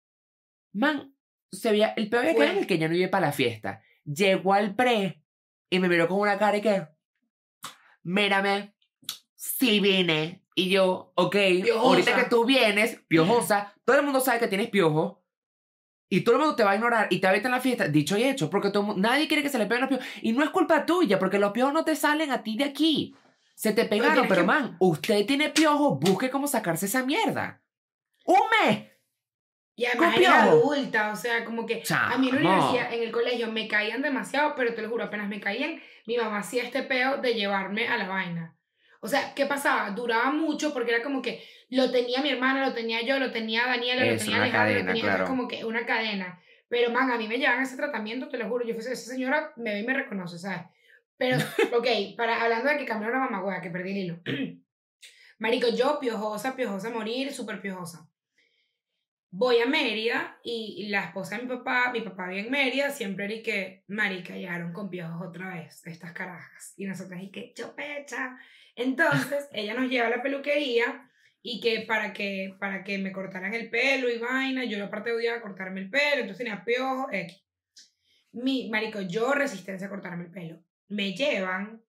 Man, 0.73 1.15
se 1.53 1.73
veía, 1.73 1.89
el 1.99 2.09
peor 2.09 2.23
había 2.23 2.35
quedado 2.35 2.53
en 2.53 2.59
el 2.61 2.67
que 2.67 2.79
ya 2.79 2.89
no 2.89 2.95
iba 2.95 3.11
para 3.11 3.27
la 3.27 3.33
fiesta. 3.33 3.83
Llegó 4.07 4.55
al 4.55 4.75
pre 4.75 5.23
y 5.69 5.81
me 5.81 5.89
miró 5.91 6.09
con 6.09 6.19
una 6.19 6.39
cara 6.39 6.57
y 6.57 6.63
que, 6.63 6.89
mírame, 8.05 8.75
sí 9.37 9.81
vine. 9.81 10.47
Y 10.61 10.69
yo, 10.69 11.13
ok, 11.15 11.37
Piojosa. 11.63 11.81
ahorita 11.89 12.17
que 12.17 12.25
tú 12.29 12.45
vienes, 12.45 13.01
piojosa, 13.09 13.75
todo 13.87 13.97
el 13.97 14.03
mundo 14.03 14.21
sabe 14.21 14.39
que 14.41 14.49
tienes 14.49 14.69
piojo. 14.69 15.25
Y 16.11 16.21
todo 16.21 16.35
el 16.35 16.41
mundo 16.43 16.57
te 16.57 16.65
va 16.65 16.73
a 16.73 16.75
ignorar 16.75 17.07
y 17.09 17.19
te 17.19 17.27
va 17.27 17.33
a 17.33 17.37
en 17.37 17.51
la 17.51 17.61
fiesta. 17.61 17.89
Dicho 17.89 18.19
y 18.19 18.25
hecho, 18.25 18.51
porque 18.51 18.71
todo 18.71 18.95
nadie 18.97 19.27
quiere 19.27 19.43
que 19.43 19.49
se 19.49 19.59
le 19.59 19.65
peguen 19.67 19.83
los 19.83 19.89
piojos. 19.89 20.07
Y 20.21 20.33
no 20.33 20.43
es 20.45 20.51
culpa 20.51 20.85
tuya, 20.85 21.19
porque 21.19 21.39
los 21.39 21.53
piojos 21.53 21.73
no 21.73 21.85
te 21.85 21.97
salen 21.97 22.31
a 22.31 22.43
ti 22.43 22.57
de 22.59 22.65
aquí. 22.65 23.15
Se 23.55 23.73
te 23.73 23.85
pegaron, 23.87 24.27
pero 24.29 24.43
que- 24.43 24.47
man, 24.47 24.77
usted 24.81 25.25
tiene 25.25 25.49
piojos, 25.51 25.99
busque 26.01 26.29
cómo 26.29 26.47
sacarse 26.47 26.87
esa 26.87 27.05
mierda. 27.05 27.63
¡Un 28.27 28.41
mes! 28.65 28.87
Y 29.77 29.87
además 29.87 30.17
era 30.19 30.43
piojo. 30.43 30.73
adulta, 30.73 31.13
o 31.13 31.17
sea, 31.17 31.45
como 31.45 31.65
que 31.65 31.83
a 31.91 32.19
mí 32.19 32.29
en 32.29 32.35
la 32.35 32.41
universidad, 32.41 32.93
en 32.93 33.03
el 33.03 33.13
colegio, 33.13 33.51
me 33.51 33.67
caían 33.67 34.03
demasiado, 34.03 34.55
pero 34.55 34.75
te 34.75 34.83
lo 34.83 34.91
juro, 34.91 35.05
apenas 35.05 35.29
me 35.29 35.41
caían, 35.41 35.81
mi 36.07 36.19
mamá 36.19 36.41
hacía 36.41 36.65
este 36.65 36.83
peo 36.83 37.17
de 37.19 37.33
llevarme 37.35 37.89
a 37.89 37.97
la 37.97 38.09
vaina. 38.09 38.57
O 39.01 39.09
sea, 39.09 39.35
¿qué 39.35 39.47
pasaba? 39.47 39.91
Duraba 39.91 40.31
mucho 40.31 40.73
porque 40.73 40.95
era 40.95 41.03
como 41.03 41.23
que 41.23 41.43
lo 41.71 41.91
tenía 41.91 42.21
mi 42.21 42.31
hermana, 42.31 42.67
lo 42.67 42.75
tenía 42.75 43.03
yo, 43.03 43.19
lo 43.19 43.33
tenía 43.33 43.67
Daniela, 43.67 44.05
lo 44.05 44.19
tenía 44.19 44.53
cadena, 44.53 44.81
lo 44.81 44.87
tenía 44.87 45.03
claro. 45.03 45.25
como 45.25 45.49
que 45.49 45.65
una 45.65 45.87
cadena. 45.87 46.41
Pero, 46.69 46.91
man, 46.91 47.11
a 47.11 47.17
mí 47.17 47.27
me 47.27 47.39
llevan 47.39 47.63
ese 47.63 47.77
tratamiento, 47.77 48.29
te 48.29 48.39
lo 48.39 48.49
juro, 48.49 48.65
yo 48.65 48.75
esa 48.75 48.95
señora 48.95 49.53
me 49.57 49.73
ve 49.73 49.81
y 49.81 49.87
me 49.87 49.95
reconoce, 49.95 50.39
¿sabes? 50.39 50.63
Pero, 51.17 51.37
ok, 51.77 52.17
para, 52.17 52.43
hablando 52.43 52.71
de 52.71 52.79
que 52.79 52.85
cambió 52.85 53.09
una 53.09 53.21
mamagüea, 53.21 53.61
que 53.61 53.71
perdí 53.71 53.91
el 53.91 53.97
hilo. 53.97 54.21
Marico, 55.39 55.69
yo 55.69 55.99
piojosa, 55.99 56.55
piojosa 56.55 56.91
morir, 56.91 57.33
súper 57.33 57.61
piojosa. 57.61 58.10
Voy 59.33 59.61
a 59.61 59.67
Mérida 59.67 60.41
y, 60.43 60.75
y 60.79 60.89
la 60.89 61.05
esposa 61.05 61.37
de 61.37 61.45
mi 61.45 61.49
papá, 61.49 61.93
mi 61.93 62.01
papá 62.01 62.29
vive 62.29 62.41
en 62.41 62.51
Mérida, 62.51 62.91
siempre 62.91 63.27
era 63.27 63.35
y 63.35 63.43
que, 63.43 63.85
marica, 63.87 64.35
llegaron 64.35 64.73
con 64.73 64.91
piojos 64.91 65.29
otra 65.29 65.55
vez, 65.55 65.87
estas 65.87 66.13
carajas. 66.13 66.75
Y 66.77 66.87
nosotras 66.87 67.23
y 67.23 67.31
que, 67.31 67.53
chopecha. 67.55 68.37
Entonces, 68.75 69.49
ella 69.53 69.75
nos 69.75 69.89
lleva 69.89 70.09
a 70.09 70.11
la 70.11 70.23
peluquería 70.23 71.09
y 71.43 71.61
que 71.61 71.85
para 71.87 72.13
que, 72.13 72.57
para 72.59 72.83
que 72.83 72.99
me 72.99 73.13
cortaran 73.13 73.55
el 73.55 73.71
pelo 73.71 74.11
y 74.11 74.19
vaina, 74.19 74.65
yo 74.65 74.85
aparte 74.85 75.13
odiaba 75.13 75.41
cortarme 75.41 75.81
el 75.81 75.91
pelo, 75.91 76.23
entonces 76.23 76.39
tenía 76.39 76.65
piojos, 76.65 77.07
X. 77.13 77.45
Mi, 78.33 78.69
marico, 78.69 79.01
yo 79.01 79.33
resistencia 79.33 79.87
a 79.87 79.91
cortarme 79.91 80.25
el 80.25 80.31
pelo. 80.31 80.63
Me 80.89 81.15
llevan 81.15 81.83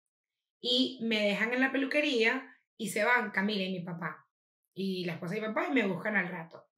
y 0.59 0.99
me 1.03 1.25
dejan 1.25 1.53
en 1.53 1.61
la 1.61 1.71
peluquería 1.71 2.55
y 2.77 2.89
se 2.89 3.03
van 3.03 3.31
Camila 3.31 3.63
y 3.63 3.71
mi 3.71 3.81
papá. 3.81 4.27
Y 4.73 5.05
la 5.05 5.13
esposa 5.13 5.35
de 5.35 5.41
mi 5.41 5.47
papá 5.47 5.67
y 5.69 5.73
me 5.73 5.87
buscan 5.87 6.15
al 6.15 6.29
rato. 6.29 6.70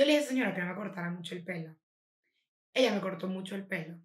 Yo 0.00 0.06
le 0.06 0.12
dije 0.12 0.20
a 0.20 0.22
esa 0.22 0.30
señora 0.30 0.54
que 0.54 0.62
no 0.62 0.68
me 0.68 0.74
cortara 0.76 1.10
mucho 1.10 1.34
el 1.34 1.44
pelo. 1.44 1.76
Ella 2.72 2.94
me 2.94 3.02
cortó 3.02 3.28
mucho 3.28 3.54
el 3.54 3.66
pelo. 3.66 3.98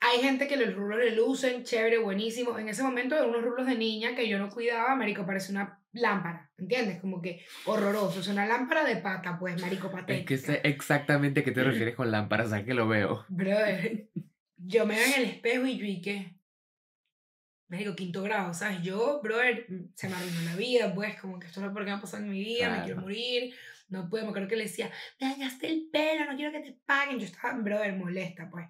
Hay 0.00 0.18
gente 0.20 0.46
que 0.46 0.58
los 0.58 0.74
rulos 0.74 0.98
le 0.98 1.16
lucen, 1.16 1.64
chévere, 1.64 1.96
buenísimo. 1.96 2.58
En 2.58 2.68
ese 2.68 2.82
momento 2.82 3.14
eran 3.14 3.30
unos 3.30 3.44
rulos 3.44 3.66
de 3.66 3.76
niña 3.76 4.14
que 4.14 4.28
yo 4.28 4.38
no 4.38 4.50
cuidaba, 4.50 4.94
marico, 4.94 5.24
parece 5.24 5.52
una 5.52 5.82
lámpara, 5.92 6.50
¿entiendes? 6.58 7.00
Como 7.00 7.22
que 7.22 7.46
horroroso. 7.64 8.20
Es 8.20 8.28
una 8.28 8.44
lámpara 8.44 8.84
de 8.84 8.96
pata, 8.96 9.38
pues, 9.38 9.58
marico, 9.58 9.90
patética. 9.90 10.34
Es 10.34 10.42
que 10.42 10.46
sé 10.46 10.60
exactamente 10.64 11.40
a 11.40 11.44
qué 11.44 11.52
te 11.52 11.64
refieres 11.64 11.94
con 11.94 12.10
lámparas, 12.10 12.48
o 12.48 12.50
sea 12.50 12.62
que 12.62 12.74
lo 12.74 12.86
veo. 12.86 13.24
Brother, 13.28 14.10
yo 14.58 14.84
me 14.84 14.96
veo 14.96 15.06
en 15.06 15.14
el 15.14 15.24
espejo 15.30 15.64
y 15.64 15.78
yo 15.78 15.86
y 15.86 16.02
qué. 16.02 16.34
Me 17.68 17.78
digo, 17.78 17.96
quinto 17.96 18.22
grado, 18.22 18.52
¿sabes? 18.52 18.82
Yo, 18.82 19.20
brother, 19.22 19.64
mm, 19.66 19.92
se 19.94 20.08
me 20.10 20.14
arruinó 20.16 20.42
la 20.42 20.56
vida, 20.56 20.94
pues, 20.94 21.18
como 21.18 21.38
que 21.38 21.46
esto 21.46 21.60
es 21.60 21.66
lo 21.66 21.74
que 21.74 21.90
va 21.90 21.96
a 21.96 22.00
pasar 22.02 22.20
en 22.20 22.28
mi 22.28 22.40
vida, 22.40 22.68
me 22.68 22.74
quiero 22.82 22.96
Claro. 22.96 23.00
morir, 23.00 23.54
no 23.88 24.08
puedo, 24.08 24.24
me 24.24 24.30
acuerdo 24.30 24.48
que 24.48 24.56
le 24.56 24.64
decía, 24.64 24.90
me 25.20 25.28
dañaste 25.28 25.68
el 25.68 25.88
pelo, 25.92 26.26
no 26.26 26.36
quiero 26.36 26.52
que 26.52 26.60
te 26.60 26.78
paguen. 26.84 27.18
Yo 27.18 27.26
estaba, 27.26 27.54
brother, 27.54 27.94
molesta, 27.94 28.48
pues. 28.50 28.66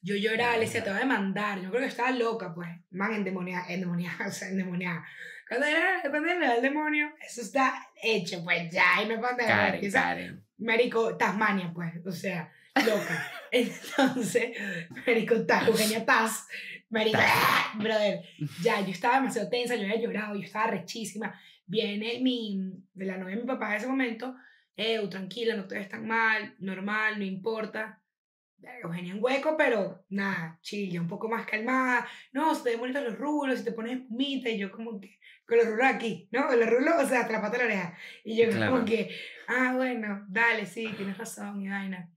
Yo 0.00 0.14
lloraba, 0.16 0.54
le 0.54 0.66
decía, 0.66 0.82
te 0.82 0.90
voy 0.90 0.98
a 0.98 1.02
demandar. 1.02 1.60
Yo 1.60 1.70
creo 1.70 1.82
que 1.82 1.88
estaba 1.88 2.10
loca, 2.10 2.54
pues. 2.54 2.68
Man, 2.90 3.14
endemoniada, 3.14 3.66
endemoniada, 3.68 4.26
o 4.28 4.30
sea, 4.30 4.48
endemoniada. 4.48 5.04
Cuando 5.48 5.66
era, 5.66 6.02
cuando 6.02 6.28
era 6.28 6.56
el 6.56 6.62
demonio, 6.62 7.10
eso 7.26 7.40
está 7.40 7.88
hecho, 8.02 8.44
pues 8.44 8.70
ya, 8.70 9.02
y 9.02 9.06
me 9.06 9.16
pone 9.16 9.46
Karen, 9.46 9.90
Karen. 9.90 10.44
Marico, 10.58 11.16
Tasmania, 11.16 11.70
pues, 11.72 11.94
o 12.04 12.12
sea, 12.12 12.52
loca. 12.74 13.32
Entonces, 13.50 14.52
Marico, 15.06 15.46
Taz, 15.46 15.68
Eugenia 15.68 16.04
Taz, 16.04 16.46
Marico, 16.90 17.18
¡ah! 17.22 17.72
brother, 17.78 18.22
ya, 18.62 18.80
yo 18.82 18.90
estaba 18.90 19.16
demasiado 19.16 19.48
tensa, 19.48 19.74
yo 19.74 19.84
había 19.84 20.00
llorado, 20.00 20.34
yo 20.34 20.42
estaba 20.42 20.68
rechísima. 20.68 21.38
Viene 21.66 22.20
mi, 22.20 22.72
de 22.94 23.04
la 23.04 23.16
novia 23.16 23.36
de 23.36 23.42
mi 23.42 23.46
papá 23.46 23.70
en 23.70 23.76
ese 23.76 23.86
momento, 23.86 24.34
eh, 24.78 25.06
tranquila, 25.10 25.56
no 25.56 25.66
te 25.66 25.74
ves 25.74 25.88
tan 25.88 26.06
mal, 26.06 26.54
normal, 26.60 27.18
no 27.18 27.24
importa. 27.24 28.00
Eugenia 28.82 29.12
en 29.14 29.22
hueco, 29.22 29.56
pero 29.56 30.04
nada, 30.08 30.58
chilla, 30.62 31.00
un 31.00 31.06
poco 31.08 31.28
más 31.28 31.46
calmada. 31.46 32.06
No, 32.32 32.54
se 32.54 32.64
te 32.64 32.70
ven 32.70 32.80
bonitos 32.80 33.04
los 33.04 33.18
rulos, 33.18 33.58
si 33.58 33.64
te 33.64 33.72
pones 33.72 33.98
espumita, 33.98 34.48
y 34.48 34.58
yo 34.58 34.70
como 34.72 35.00
que, 35.00 35.18
con 35.46 35.58
los 35.58 35.66
rulos 35.66 35.86
aquí, 35.86 36.28
¿no? 36.32 36.46
Con 36.48 36.58
los 36.58 36.68
rulos, 36.68 36.94
o 36.98 37.06
sea, 37.06 37.20
hasta 37.20 37.40
la 37.40 37.48
oreja. 37.48 37.96
Y 38.24 38.36
yo 38.36 38.48
Claro. 38.50 38.72
como 38.72 38.84
que, 38.84 39.10
ah, 39.46 39.74
bueno, 39.76 40.24
dale, 40.28 40.66
sí, 40.66 40.92
tienes 40.96 41.18
razón, 41.18 41.62
y 41.62 41.68
vaina. 41.68 42.10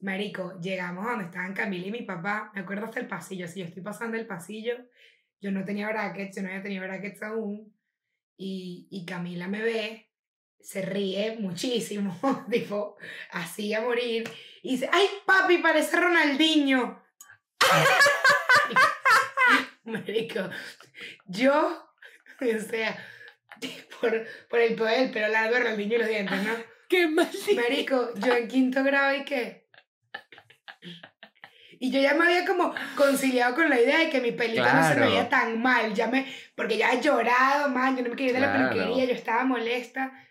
Marico, 0.00 0.58
llegamos 0.60 1.06
a 1.06 1.10
donde 1.10 1.24
estaban 1.26 1.52
Camila 1.54 1.86
y 1.86 1.90
mi 1.90 2.02
papá, 2.02 2.50
me 2.54 2.60
acuerdo 2.60 2.84
hasta 2.84 3.00
el 3.00 3.08
pasillo, 3.08 3.48
si 3.48 3.60
yo 3.60 3.66
estoy 3.66 3.82
pasando 3.82 4.16
el 4.16 4.26
pasillo, 4.26 4.76
yo 5.40 5.50
no 5.50 5.64
tenía 5.64 5.88
brackets, 5.88 6.36
yo 6.36 6.42
no 6.42 6.48
había 6.48 6.62
tenido 6.62 6.84
brackets 6.84 7.22
aún, 7.22 7.74
y, 8.36 8.86
y 8.90 9.04
Camila 9.04 9.48
me 9.48 9.62
ve, 9.62 10.05
se 10.66 10.82
ríe 10.82 11.36
muchísimo, 11.38 12.18
tipo, 12.50 12.96
así 13.30 13.72
a 13.72 13.82
morir, 13.82 14.28
y 14.62 14.72
dice, 14.72 14.90
ay, 14.92 15.06
papi, 15.24 15.58
parece 15.58 15.96
Ronaldinho. 15.96 17.04
Marico, 19.84 20.50
yo, 21.26 21.88
o 22.40 22.68
sea, 22.68 22.98
por, 24.00 24.26
por 24.50 24.58
el 24.58 24.74
poder, 24.74 25.12
pero 25.12 25.28
largo 25.28 25.54
de 25.54 25.60
Ronaldinho 25.60 25.94
y 25.94 25.98
los 25.98 26.08
dientes, 26.08 26.42
¿no? 26.42 26.52
¡Qué 26.88 27.06
maldito! 27.06 27.62
Marico, 27.62 28.14
yo 28.16 28.34
en 28.34 28.48
quinto 28.48 28.82
grado 28.82 29.14
y 29.14 29.24
qué. 29.24 29.68
Y 31.78 31.92
yo 31.92 32.00
ya 32.00 32.14
me 32.14 32.24
había 32.24 32.44
como 32.44 32.74
conciliado 32.96 33.54
con 33.54 33.68
la 33.68 33.80
idea 33.80 33.98
de 33.98 34.10
que 34.10 34.20
mi 34.20 34.32
pelito 34.32 34.64
no 34.64 34.88
se 34.88 34.96
me 34.96 35.06
veía 35.06 35.28
tan 35.28 35.60
mal. 35.60 35.94
Ya 35.94 36.08
me, 36.08 36.26
porque 36.56 36.78
ya 36.78 36.92
he 36.92 37.02
llorado, 37.02 37.68
man, 37.68 37.96
yo 37.96 38.02
no 38.02 38.08
me 38.08 38.16
quería 38.16 38.32
ir 38.32 38.34
de 38.34 38.40
la 38.40 38.52
peluquería, 38.52 39.04
yo 39.04 39.12
estaba 39.12 39.44
molesta. 39.44 40.25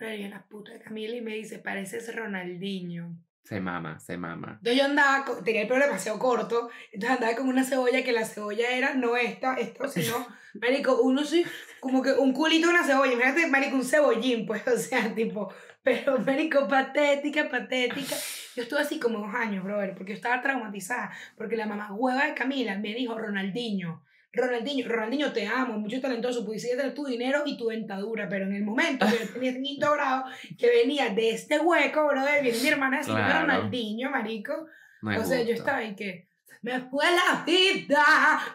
Pero 0.00 0.14
yo 0.16 0.28
la 0.28 0.42
puta 0.48 0.72
de 0.72 0.80
Camila 0.80 1.14
y 1.14 1.20
me 1.20 1.34
dice, 1.34 1.58
pareces 1.58 2.16
Ronaldinho. 2.16 3.18
Se 3.44 3.60
mama, 3.60 4.00
se 4.00 4.16
mama. 4.16 4.52
Entonces 4.58 4.78
yo 4.78 4.84
andaba, 4.86 5.26
con- 5.26 5.44
tenía 5.44 5.60
el 5.62 5.68
pelo 5.68 5.84
demasiado 5.84 6.18
corto, 6.18 6.70
entonces 6.90 7.18
andaba 7.18 7.36
con 7.36 7.48
una 7.48 7.64
cebolla 7.64 8.02
que 8.02 8.12
la 8.12 8.24
cebolla 8.24 8.70
era, 8.70 8.94
no 8.94 9.14
esta, 9.18 9.56
esto, 9.56 9.88
sino, 9.88 10.26
marico, 10.54 11.02
uno 11.02 11.22
sí, 11.22 11.44
como 11.80 12.02
que 12.02 12.12
un 12.12 12.32
culito 12.32 12.68
de 12.68 12.74
una 12.74 12.84
cebolla, 12.84 13.12
imagínate, 13.12 13.46
marico, 13.48 13.76
un 13.76 13.84
cebollín, 13.84 14.46
pues, 14.46 14.66
o 14.66 14.78
sea, 14.78 15.14
tipo, 15.14 15.52
pero, 15.82 16.18
marico, 16.18 16.66
patética, 16.66 17.50
patética. 17.50 18.16
Yo 18.56 18.62
estuve 18.62 18.80
así 18.80 18.98
como 18.98 19.18
dos 19.18 19.34
años, 19.34 19.62
brother, 19.62 19.94
porque 19.94 20.12
yo 20.12 20.16
estaba 20.16 20.40
traumatizada, 20.40 21.10
porque 21.36 21.56
la 21.56 21.66
mamá 21.66 21.92
hueva 21.92 22.24
de 22.24 22.34
Camila 22.34 22.78
me 22.78 22.94
dijo, 22.94 23.18
Ronaldinho, 23.18 24.02
Ronaldinho, 24.32 24.88
Ronaldinho, 24.88 25.32
te 25.32 25.46
amo, 25.46 25.78
mucho 25.78 26.00
talentoso, 26.00 26.44
pudiste 26.44 26.76
tener 26.76 26.94
tu 26.94 27.04
dinero 27.04 27.42
y 27.44 27.56
tu 27.56 27.68
dentadura, 27.68 28.28
pero 28.28 28.46
en 28.46 28.54
el 28.54 28.64
momento 28.64 29.06
que 29.06 29.24
yo 29.24 29.32
tenía 29.32 29.60
quinto 29.60 29.92
grado, 29.92 30.24
que 30.56 30.68
venía 30.68 31.08
de 31.10 31.30
este 31.30 31.58
hueco, 31.58 32.06
brother, 32.06 32.42
viene 32.42 32.58
mi 32.58 32.68
hermana 32.68 32.96
a 32.96 33.00
decirme 33.00 33.20
Claro. 33.20 33.40
Ronaldinho, 33.46 34.10
marico, 34.10 34.66
hay 35.02 35.18
o 35.18 35.24
sea, 35.24 35.42
yo 35.42 35.54
estaba 35.54 35.78
ahí 35.78 35.96
que 35.96 36.28
me 36.62 36.80
fue 36.88 37.04
la 37.06 37.42
vida. 37.44 38.04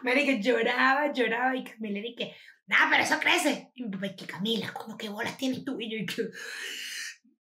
Marica, 0.04 0.40
lloraba, 0.40 1.12
lloraba 1.12 1.56
y 1.56 1.64
Camila 1.64 2.02
que, 2.16 2.34
nah, 2.68 2.90
pero 2.90 3.04
eso 3.04 3.20
crece. 3.20 3.72
Y 3.74 3.84
mi 3.84 3.90
papá, 3.90 4.16
que 4.16 4.26
Camila, 4.26 4.72
¿cómo 4.74 4.98
que 4.98 5.10
bolas 5.10 5.38
tienes 5.38 5.64
tú? 5.66 5.80
Y 5.80 5.92
yo, 5.92 5.98
y 5.98 6.06
que, 6.06 6.30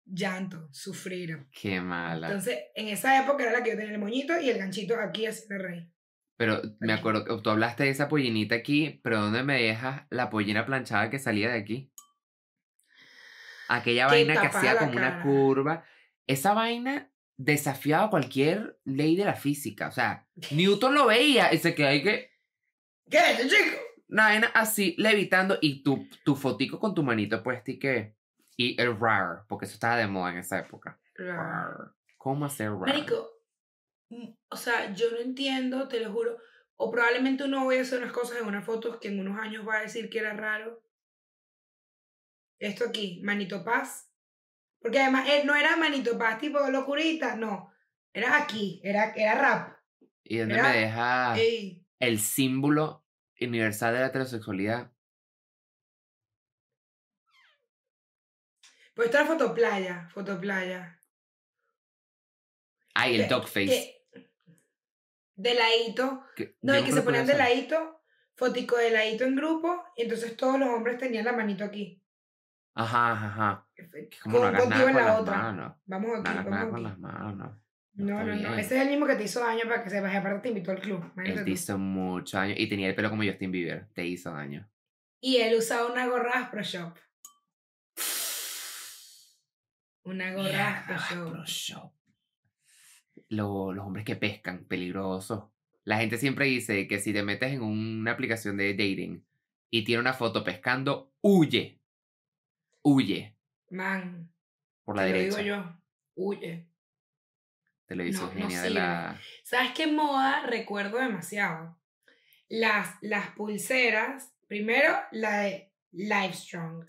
llanto, 0.05 0.69
sufrir. 0.73 1.47
Qué 1.51 1.81
mala. 1.81 2.29
Entonces, 2.29 2.59
en 2.75 2.89
esa 2.89 3.23
época 3.23 3.45
era 3.45 3.53
la 3.53 3.63
que 3.63 3.71
yo 3.71 3.77
tenía 3.77 3.93
el 3.93 3.99
moñito 3.99 4.39
y 4.41 4.51
el 4.51 4.59
ganchito 4.59 4.99
aquí 4.99 5.27
así 5.27 5.49
de 5.49 5.59
rey. 5.59 5.91
Pero 6.41 6.63
me 6.79 6.95
acuerdo 6.95 7.23
que 7.23 7.37
tú 7.43 7.51
hablaste 7.51 7.85
de 7.85 7.91
esa 7.91 8.09
pollinita 8.09 8.55
aquí, 8.55 8.99
pero 9.05 9.21
¿dónde 9.21 9.43
me 9.43 9.61
dejas 9.61 10.07
la 10.09 10.31
pollina 10.31 10.65
planchada 10.65 11.11
que 11.11 11.19
salía 11.19 11.51
de 11.51 11.59
aquí? 11.59 11.93
Aquella 13.69 14.07
Que 14.07 14.25
vaina 14.25 14.41
que 14.41 14.47
hacía 14.47 14.79
como 14.79 14.93
una 14.93 15.23
curva. 15.23 15.85
Esa 16.27 16.55
vaina 16.55 17.13
desafiaba 17.37 18.09
cualquier 18.09 18.81
ley 18.87 19.17
de 19.17 19.27
la 19.27 19.35
física. 19.35 19.89
O 19.89 19.93
sea, 19.93 20.27
Newton 20.51 20.95
lo 20.95 21.09
veía 21.09 21.53
y 21.53 21.59
se 21.59 21.75
quedó 21.75 21.89
ahí 21.89 22.03
que. 22.03 22.31
¿Qué 23.11 23.19
es 23.19 23.39
esto, 23.39 23.55
chico? 23.55 23.77
Una 24.09 24.25
vaina 24.25 24.51
así, 24.55 24.95
levitando, 24.97 25.59
y 25.61 25.83
tu, 25.83 26.09
tu 26.25 26.37
fotico 26.37 26.81
con 26.81 26.95
tu 26.95 27.03
manito 27.03 27.43
puesta 27.43 27.71
y 27.71 27.79
que. 27.79 28.17
Y 28.57 28.81
el 28.81 28.99
rar, 28.99 29.45
porque 29.47 29.67
eso 29.67 29.75
estaba 29.75 29.99
de 29.99 30.07
moda 30.07 30.33
en 30.33 30.39
esa 30.39 30.59
época. 30.59 30.99
Rar. 31.17 31.93
¿Cómo 32.17 32.47
hacer 32.47 32.71
rar? 32.71 32.87
Marico, 32.87 33.29
o 34.49 34.57
sea, 34.57 34.93
yo 34.95 35.11
no 35.13 35.19
entiendo, 35.19 35.89
te 35.89 36.01
lo 36.01 36.13
juro. 36.13 36.39
O 36.77 36.91
probablemente 36.91 37.45
uno 37.45 37.65
voy 37.65 37.77
a 37.77 37.83
hacer 37.83 38.01
unas 38.03 38.13
cosas 38.13 38.39
en 38.41 38.47
unas 38.47 38.65
fotos 38.65 38.99
que 38.99 39.09
en 39.09 39.21
unos 39.21 39.39
años 39.39 39.67
va 39.67 39.79
a 39.79 39.83
decir 39.83 40.09
que 40.11 40.19
era 40.19 40.33
raro. 40.35 40.83
Esto 42.59 42.85
aquí, 42.89 43.21
Manito 43.23 43.65
Paz. 43.65 44.11
Porque 44.81 44.99
además 44.99 45.29
eh, 45.29 45.43
no 45.45 45.55
era 45.55 45.77
Manito 45.77 46.19
Paz 46.19 46.39
tipo 46.39 46.59
locurita, 46.71 47.37
no. 47.37 47.73
Era 48.13 48.43
aquí, 48.43 48.81
era, 48.83 49.13
era 49.15 49.35
rap. 49.35 49.79
¿Y 50.25 50.39
dónde 50.39 50.55
Era- 50.55 50.69
me 50.69 50.77
dejas 50.77 51.39
Ey, 51.39 51.87
el 51.99 52.19
símbolo 52.19 53.05
universal 53.41 53.95
de 53.95 54.01
la 54.01 54.07
heterosexualidad? 54.07 54.93
pues 58.95 59.07
esta 59.07 59.21
era 59.21 59.29
fotoplaya, 59.29 60.09
fotoplaya. 60.13 60.99
Ay, 62.95 63.21
el 63.21 63.29
dogface. 63.29 64.00
Que- 65.43 65.49
De 65.49 65.55
ladito. 65.55 66.25
que- 66.37 66.57
No, 66.63 66.79
y 66.79 66.85
que 66.85 66.93
se 66.93 67.03
ponían 67.03 67.27
de 67.27 67.35
de 67.35 67.39
eso. 67.39 67.49
ladito, 67.49 68.03
fotico 68.37 68.77
de 68.77 68.91
ladito 68.91 69.25
en 69.25 69.37
grupo, 69.37 69.85
y 69.97 70.03
entonces 70.03 70.37
todos 70.37 70.59
los 70.59 70.69
hombres 70.69 70.99
tenían 70.99 71.25
la 71.25 71.33
manito 71.33 71.65
aquí. 71.65 72.03
Ajá, 72.75 73.13
ajá, 73.13 73.27
ajá. 73.27 73.67
Como 74.23 74.39
no 74.39 74.45
hagas 74.47 74.69
nada 74.69 74.85
con 74.85 74.95
la 74.95 75.03
las 75.03 75.21
otra. 75.21 75.37
manos. 75.37 75.77
Vamos 75.87 76.11
No 76.13 76.17
aquí, 76.21 76.29
nada 76.39 76.43
vamos 76.51 76.71
con 76.71 76.83
las 76.83 76.99
manos. 76.99 77.57
No, 77.95 78.25
no, 78.25 78.35
no. 78.37 78.55
Ese 78.55 78.77
es 78.77 78.83
el 78.83 78.89
mismo 78.89 79.07
que 79.07 79.17
te 79.17 79.25
hizo 79.25 79.41
daño 79.41 79.65
para 79.65 79.83
que 79.83 79.91
sepas. 79.91 80.13
Y 80.15 80.17
aparte 80.17 80.41
te 80.43 80.49
invitó 80.49 80.71
al 80.71 80.81
club. 80.81 81.05
Él 81.25 81.45
te 81.45 81.51
hizo 81.51 81.77
mucho 81.77 82.37
daño. 82.39 82.55
Y 82.57 82.69
tenía 82.69 82.89
el 82.89 82.95
pelo 82.95 83.11
como 83.11 83.25
Justin 83.25 83.51
Bieber. 83.51 83.89
Te 83.93 84.07
hizo 84.07 84.31
daño. 84.33 84.67
Y 85.21 85.37
él 85.39 85.57
usaba 85.59 85.91
una 85.93 86.07
gorra 86.07 86.31
Afro 86.45 86.63
Shop. 86.63 86.95
Una 90.05 90.33
gorra 90.33 90.69
Afro 90.79 90.97
Shop. 90.97 91.45
Shop. 91.45 91.93
Lo- 93.29 93.73
los 93.73 93.87
hombres 93.87 94.05
que 94.05 94.17
pescan, 94.17 94.65
peligroso. 94.65 95.53
La 95.85 95.99
gente 95.99 96.19
siempre 96.19 96.47
dice 96.47 96.87
que 96.89 96.99
si 96.99 97.13
te 97.13 97.23
metes 97.23 97.53
en 97.53 97.63
una 97.63 98.13
aplicación 98.13 98.57
de 98.57 98.73
dating 98.75 99.25
y 99.71 99.85
tiene 99.85 100.01
una 100.01 100.13
foto 100.13 100.45
pescando, 100.45 101.13
huye. 101.21 101.79
Huye. 102.83 103.37
Man, 103.71 104.31
Por 104.85 104.97
la 104.97 105.03
te 105.05 105.13
derecha. 105.13 105.37
lo 105.39 105.43
digo 105.43 105.57
yo. 105.57 105.77
Huye. 106.17 106.67
Te 107.87 107.95
lo 107.97 108.05
dice 108.05 108.21
No, 108.23 108.49
de 108.63 108.71
la. 108.71 109.21
¿Sabes 109.43 109.73
qué 109.73 109.87
moda 109.87 110.47
recuerdo 110.47 110.99
demasiado? 110.99 111.77
Las, 112.49 112.97
las 113.01 113.31
pulseras. 113.31 114.33
Primero, 114.49 114.97
la 115.13 115.41
de 115.41 115.73
Livestrong. 115.93 116.85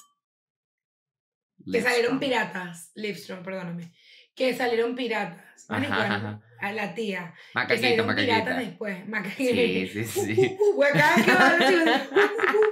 Que 1.72 1.82
salieron 1.82 2.20
Livestrong. 2.20 2.20
piratas. 2.20 2.92
Livestrong, 2.96 3.44
perdóname. 3.44 3.94
Que 4.36 4.54
salieron 4.54 4.96
piratas. 4.96 5.66
Ajá. 5.70 6.42
A 6.60 6.72
la 6.74 6.94
tía. 6.94 7.34
Que 7.34 7.50
Macaquita, 7.56 7.82
salieron 7.88 8.16
piratas 8.16 8.46
macaquita. 8.46 8.60
después. 8.70 9.08
Maca- 9.08 9.32
Sí, 9.36 9.88
sí, 9.94 10.04
sí. 10.04 10.58
Uh, 10.76 10.82
uh, 10.82 10.84
uh. 10.84 12.72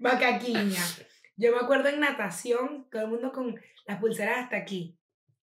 Macaquiña. 0.00 0.82
Yo 1.36 1.52
me 1.52 1.58
acuerdo 1.58 1.88
en 1.88 2.00
natación, 2.00 2.86
todo 2.90 3.02
el 3.02 3.08
mundo 3.08 3.32
con 3.32 3.54
las 3.86 3.98
pulseras 4.00 4.44
hasta 4.44 4.56
aquí. 4.56 4.96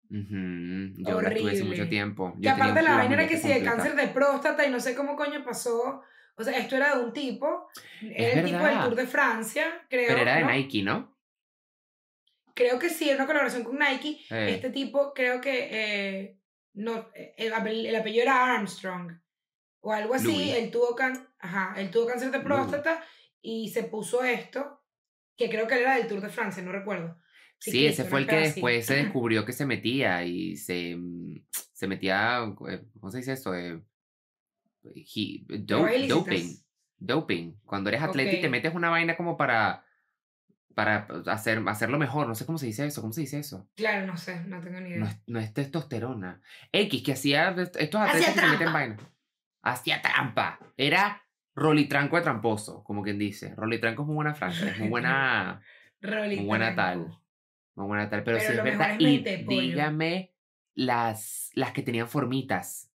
Yo 0.09 1.21
la 1.21 1.31
tuve 1.35 1.51
hace 1.51 1.65
mucho 1.65 1.83
Horrible. 1.83 1.87
tiempo. 1.87 2.33
Yo 2.37 2.43
Que 2.43 2.49
aparte 2.51 2.83
la 2.83 2.97
vaina 2.97 3.15
era 3.15 3.27
que 3.29 3.37
si 3.37 3.49
de 3.49 3.63
cáncer 3.63 3.95
de 3.95 4.09
próstata 4.09 4.67
y 4.67 4.71
no 4.71 4.81
sé 4.81 4.95
cómo 4.95 5.17
coño 5.17 5.45
pasó. 5.45 6.03
O 6.37 6.43
sea, 6.45 6.57
esto 6.59 6.77
era 6.77 6.97
de 6.97 7.05
un 7.05 7.13
tipo. 7.13 7.69
Era 8.03 8.41
el 8.41 8.47
tipo 8.47 8.59
del. 8.65 8.79
Tour 8.81 8.95
de 8.95 9.07
Francia, 9.07 9.65
creo. 9.89 10.09
Pero 10.09 10.21
era 10.23 10.37
de 10.37 10.41
¿no? 10.43 10.51
Nike, 10.51 10.83
¿no? 10.83 11.10
Creo 12.61 12.79
que 12.79 12.91
sí, 12.91 13.11
una 13.11 13.27
colaboración 13.27 13.65
con 13.65 13.79
Nike. 13.79 14.21
Eh, 14.31 14.55
Este 14.55 14.69
tipo, 14.71 15.15
creo 15.15 15.41
que. 15.41 15.69
eh, 15.71 16.39
no, 16.75 17.09
eh, 17.15 17.35
el, 17.39 17.53
el 17.87 17.97
apellido 17.97 18.23
era 18.23 18.55
Armstrong. 18.55 19.13
O 19.81 19.93
algo 19.93 20.13
así. 20.15 20.27
Louis. 20.27 20.55
Él 20.57 20.71
tuvo, 20.71 20.95
can, 20.95 21.27
ajá, 21.39 21.75
él 21.81 21.91
tuvo 21.91 22.07
cáncer 22.07 22.31
de 22.31 22.37
Louis. 22.39 22.47
próstata 22.47 23.03
y 23.41 23.71
se 23.71 23.85
puso 23.85 24.23
esto. 24.23 24.83
Que 25.39 25.49
creo 25.49 25.67
que 25.67 25.81
era 25.81 25.97
del 25.97 26.07
Tour 26.07 26.21
de 26.21 26.29
Francia, 26.29 26.63
no 26.63 26.71
recuerdo. 26.71 27.19
Sí, 27.59 27.87
ese 27.87 28.05
fue 28.05 28.21
el 28.21 28.27
que 28.27 28.37
así. 28.37 28.45
después 28.53 28.85
se 28.85 28.95
descubrió 29.03 29.47
que 29.47 29.53
se 29.55 29.65
metía 29.65 30.23
y 30.25 30.57
se, 30.57 30.99
se 31.73 31.87
metía, 31.89 32.41
¿cómo 32.55 33.11
se 33.11 33.19
dice 33.19 33.33
esto? 33.33 33.55
Eh, 33.55 33.81
he- 34.85 35.45
do- 35.49 35.87
doping. 36.09 36.57
Doping. 36.99 37.55
Cuando 37.65 37.89
eres 37.89 38.03
atleta 38.03 38.33
y 38.37 38.41
te 38.43 38.49
metes 38.51 38.75
una 38.75 38.91
vaina 38.91 39.17
como 39.17 39.37
para, 39.39 39.85
para 40.75 41.07
hacer, 41.27 41.63
hacerlo 41.67 41.99
mejor. 41.99 42.29
No 42.29 42.35
sé 42.35 42.47
cómo 42.47 42.59
se 42.59 42.67
dice 42.67 42.87
eso. 42.87 43.01
¿Cómo 43.01 43.13
se 43.13 43.23
dice 43.23 43.39
eso? 43.39 43.69
Claro, 43.77 44.07
no 44.07 44.17
sé, 44.17 44.41
no 44.45 44.61
tengo 44.61 44.81
ni 44.81 44.91
idea. 44.91 44.99
No 45.01 45.07
es, 45.07 45.17
no 45.27 45.41
es 45.41 45.53
testosterona. 45.53 46.41
X, 46.73 47.03
que 47.03 47.13
hacía 47.13 47.51
est- 47.51 47.77
estos 47.77 48.01
atletas 48.01 48.35
que 48.35 48.41
se 48.41 48.47
meten 48.49 48.73
vaina. 48.73 48.97
Hacía 49.63 50.01
trampa. 50.01 50.59
Era 50.77 51.23
rolitranco 51.55 52.17
de 52.17 52.23
tramposo, 52.23 52.83
como 52.85 53.03
quien 53.03 53.19
dice. 53.19 53.55
Rolitranco 53.57 54.03
es 54.03 54.07
muy 54.07 54.15
buena 54.15 54.35
frase. 54.35 54.71
Es 54.71 54.79
muy 54.79 54.89
buena. 54.89 55.61
Muy 56.03 56.47
buena 56.47 56.75
tal. 56.75 57.19
Muy 57.75 57.87
buena 57.87 58.09
tal, 58.09 58.25
pero, 58.25 58.39
Pero 58.39 58.51
sí 58.53 58.57
es 58.57 58.65
verdad. 58.65 58.91
es 58.93 58.97
Y 59.01 59.19
pollo. 59.45 59.61
dígame 59.61 60.33
las, 60.75 61.51
las 61.55 61.73
que 61.73 61.83
tenían 61.83 62.09
formitas. 62.09 62.91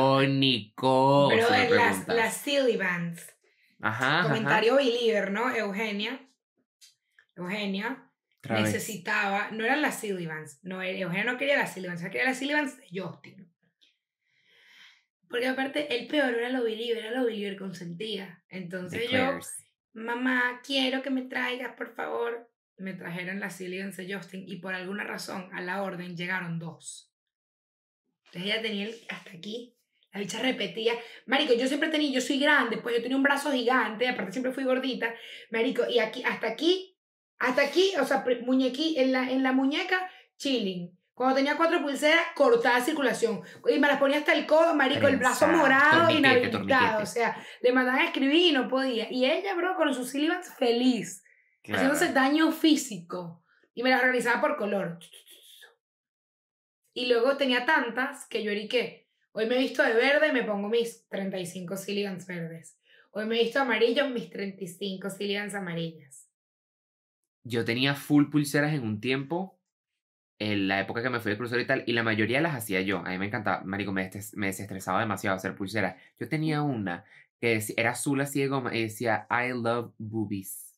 Icónico. 0.00 1.28
Pero 1.30 1.46
si 1.48 1.74
las, 1.74 2.08
las 2.08 2.34
silly 2.36 2.76
bands. 2.76 3.36
Ajá, 3.80 4.20
ajá. 4.20 4.28
Comentario 4.28 4.76
believer, 4.76 5.30
¿no? 5.30 5.54
Eugenia. 5.54 6.20
Eugenia 7.36 8.10
Otra 8.38 8.56
vez. 8.56 8.64
necesitaba, 8.64 9.50
no 9.50 9.64
eran 9.64 9.82
las 9.82 9.98
silly 9.98 10.26
bands, 10.26 10.60
no, 10.62 10.82
Eugenia 10.82 11.24
no 11.24 11.38
quería 11.38 11.56
las 11.56 11.72
silly 11.72 11.88
bands, 11.88 12.02
ella 12.02 12.10
quería 12.10 12.26
las 12.26 12.38
silly 12.38 12.52
bands 12.52 12.76
de 12.76 13.00
Justin. 13.00 13.50
Porque 15.28 15.46
aparte, 15.46 15.96
el 15.96 16.08
peor 16.08 16.34
era 16.34 16.48
lo 16.50 16.64
believer, 16.64 17.04
era 17.04 17.20
lo 17.20 17.24
believer 17.24 17.56
consentía. 17.56 18.42
The 18.48 18.58
Entonces 18.58 19.10
yo, 19.10 19.38
mamá, 19.92 20.60
quiero 20.66 21.02
que 21.02 21.10
me 21.10 21.22
traigas, 21.22 21.74
por 21.76 21.94
favor. 21.94 22.50
Me 22.76 22.94
trajeron 22.94 23.38
las 23.38 23.56
silly 23.56 23.78
bands 23.78 23.96
de 23.96 24.12
Justin 24.12 24.44
y 24.46 24.56
por 24.56 24.74
alguna 24.74 25.04
razón 25.04 25.48
a 25.52 25.60
la 25.60 25.82
orden 25.82 26.16
llegaron 26.16 26.58
dos. 26.58 27.14
Entonces 28.26 28.42
ella 28.52 28.62
tenía 28.62 28.86
el, 28.86 28.94
hasta 29.08 29.30
aquí. 29.30 29.76
La 30.12 30.20
bicha 30.20 30.40
repetía. 30.40 30.94
Marico, 31.26 31.54
yo 31.54 31.66
siempre 31.68 31.88
tenía, 31.88 32.10
yo 32.10 32.20
soy 32.20 32.38
grande, 32.40 32.78
pues 32.78 32.96
yo 32.96 33.02
tenía 33.02 33.16
un 33.16 33.22
brazo 33.22 33.52
gigante, 33.52 34.08
aparte 34.08 34.32
siempre 34.32 34.52
fui 34.52 34.64
gordita. 34.64 35.14
Marico, 35.50 35.88
y 35.88 36.00
aquí, 36.00 36.22
hasta 36.24 36.48
aquí, 36.48 36.96
hasta 37.38 37.62
aquí, 37.62 37.92
o 38.00 38.04
sea, 38.04 38.24
muñequi, 38.44 38.98
en 38.98 39.12
la, 39.12 39.30
en 39.30 39.42
la 39.42 39.52
muñeca, 39.52 40.10
chilling. 40.36 40.98
Cuando 41.14 41.36
tenía 41.36 41.56
cuatro 41.56 41.82
pulseras, 41.82 42.28
cortada 42.34 42.80
circulación. 42.80 43.42
Y 43.68 43.78
me 43.78 43.88
las 43.88 43.98
ponía 43.98 44.18
hasta 44.18 44.32
el 44.32 44.46
codo, 44.46 44.74
marico, 44.74 45.06
el 45.06 45.18
brazo 45.18 45.46
morado, 45.48 46.10
inhabilitado. 46.10 47.02
O 47.02 47.06
sea, 47.06 47.36
le 47.60 47.72
mandaban 47.72 48.00
a 48.00 48.04
escribir 48.06 48.46
y 48.46 48.52
no 48.52 48.68
podía. 48.68 49.06
Y 49.12 49.26
ella, 49.26 49.54
bro, 49.54 49.76
con 49.76 49.92
sus 49.94 50.10
silibans 50.10 50.52
feliz, 50.58 51.22
Claro. 51.62 51.82
haciéndose 51.82 52.14
daño 52.14 52.50
físico. 52.52 53.44
Y 53.74 53.82
me 53.82 53.90
las 53.90 54.00
organizaba 54.00 54.40
por 54.40 54.56
color. 54.56 54.98
Y 56.94 57.06
luego 57.06 57.36
tenía 57.36 57.66
tantas 57.66 58.26
que 58.26 58.42
yo 58.42 58.50
eriqué. 58.50 58.99
Hoy 59.32 59.46
me 59.46 59.56
he 59.56 59.58
visto 59.58 59.82
de 59.82 59.94
verde 59.94 60.28
y 60.28 60.32
me 60.32 60.42
pongo 60.42 60.68
mis 60.68 61.06
35 61.08 61.76
silligans 61.76 62.26
verdes. 62.26 62.78
Hoy 63.12 63.26
me 63.26 63.38
he 63.38 63.44
visto 63.44 63.60
amarillo, 63.60 64.08
mis 64.08 64.30
35 64.30 65.10
silligans 65.10 65.54
amarillas. 65.54 66.28
Yo 67.44 67.64
tenía 67.64 67.94
full 67.94 68.30
pulseras 68.30 68.74
en 68.74 68.82
un 68.82 69.00
tiempo, 69.00 69.58
en 70.38 70.68
la 70.68 70.80
época 70.80 71.02
que 71.02 71.10
me 71.10 71.20
fui 71.20 71.32
de 71.32 71.38
crucero 71.38 71.60
y 71.60 71.66
tal, 71.66 71.84
y 71.86 71.92
la 71.92 72.02
mayoría 72.02 72.40
las 72.40 72.54
hacía 72.54 72.80
yo. 72.80 72.98
A 72.98 73.10
mí 73.10 73.18
me 73.18 73.26
encantaba, 73.26 73.62
marico, 73.62 73.92
me, 73.92 74.10
me 74.34 74.46
desestresaba 74.46 75.00
demasiado 75.00 75.36
hacer 75.36 75.54
pulseras. 75.54 75.96
Yo 76.18 76.28
tenía 76.28 76.62
una 76.62 77.04
que 77.40 77.62
era 77.76 77.90
azul 77.90 78.20
así 78.20 78.40
de 78.40 78.48
goma 78.48 78.74
y 78.76 78.82
decía 78.82 79.26
I 79.30 79.52
love 79.52 79.92
boobies. 79.98 80.70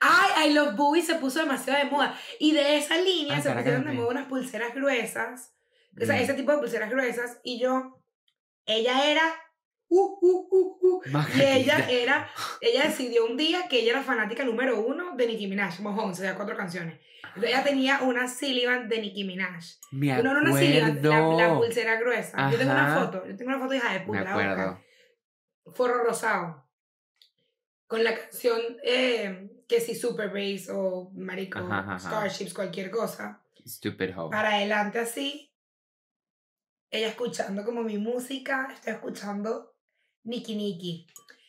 Ay, 0.00 0.50
I 0.50 0.54
Love 0.54 0.76
Bowie 0.76 1.02
se 1.02 1.16
puso 1.16 1.40
demasiado 1.40 1.84
de 1.84 1.90
moda. 1.90 2.16
Y 2.38 2.52
de 2.52 2.76
esa 2.76 2.96
línea 3.00 3.40
se 3.40 3.50
pusieron 3.50 3.84
de 3.84 3.92
moda 3.92 4.10
unas 4.10 4.28
pulseras 4.28 4.74
gruesas. 4.74 5.57
O 6.00 6.06
sea, 6.06 6.16
Mm. 6.16 6.20
ese 6.20 6.34
tipo 6.34 6.52
de 6.52 6.58
pulseras 6.58 6.90
gruesas. 6.90 7.38
Y 7.42 7.58
yo, 7.60 8.00
ella 8.66 9.10
era. 9.10 9.22
Uh, 9.90 10.18
uh, 10.20 10.48
uh, 10.50 10.78
uh. 10.82 11.02
Y 11.36 11.40
ella 11.42 11.88
era, 11.90 12.28
ella 12.60 12.82
decidió 12.84 13.24
un 13.24 13.36
día 13.38 13.68
que 13.68 13.80
ella 13.80 13.92
era 13.92 14.02
fanática 14.02 14.44
número 14.44 14.80
uno 14.80 15.16
de 15.16 15.26
Nicki 15.26 15.46
Minaj, 15.46 15.80
Mojón, 15.80 16.10
o 16.10 16.14
sea, 16.14 16.34
cuatro 16.36 16.56
canciones. 16.56 17.00
Entonces 17.28 17.50
ella 17.50 17.64
tenía 17.64 18.00
una 18.02 18.28
Sullivan 18.28 18.88
de 18.88 19.00
Nicki 19.00 19.24
Minaj. 19.24 19.64
Me 19.92 20.08
No, 20.22 20.34
no, 20.34 20.40
una 20.40 20.52
Sullivan, 20.52 21.02
la, 21.02 21.10
la 21.10 21.18
acuerdo. 21.26 21.56
pulsera 21.60 22.00
gruesa. 22.00 22.50
Yo 22.50 22.58
tengo 22.58 22.72
una 22.72 22.92
Ajá. 22.96 23.04
foto, 23.06 23.26
yo 23.26 23.36
tengo 23.36 23.50
una 23.50 23.60
foto 23.60 23.74
hija 23.74 23.92
de 23.92 24.00
Me 24.00 24.04
puta. 24.06 24.18
buscar. 24.20 24.32
acuerdo. 24.50 24.80
Forro 25.74 26.04
rosado. 26.04 26.68
Con 27.86 28.04
la 28.04 28.14
canción 28.14 28.60
eh, 28.82 29.48
que 29.66 29.80
si 29.80 29.94
Super 29.94 30.28
Bass 30.28 30.68
o 30.70 31.10
Marico, 31.14 31.58
Ajá, 31.60 31.78
ajá, 31.78 31.94
ajá. 31.94 31.98
Starships, 31.98 32.52
cualquier 32.52 32.90
cosa. 32.90 33.42
Stupid 33.66 34.16
hoe. 34.18 34.30
Para 34.30 34.56
adelante 34.56 34.98
así. 34.98 35.47
Ella 36.90 37.08
escuchando 37.08 37.64
como 37.64 37.82
mi 37.82 37.98
música, 37.98 38.68
estoy 38.72 38.94
escuchando 38.94 39.76
Nicki 40.24 40.54
Nicki. 40.56 41.06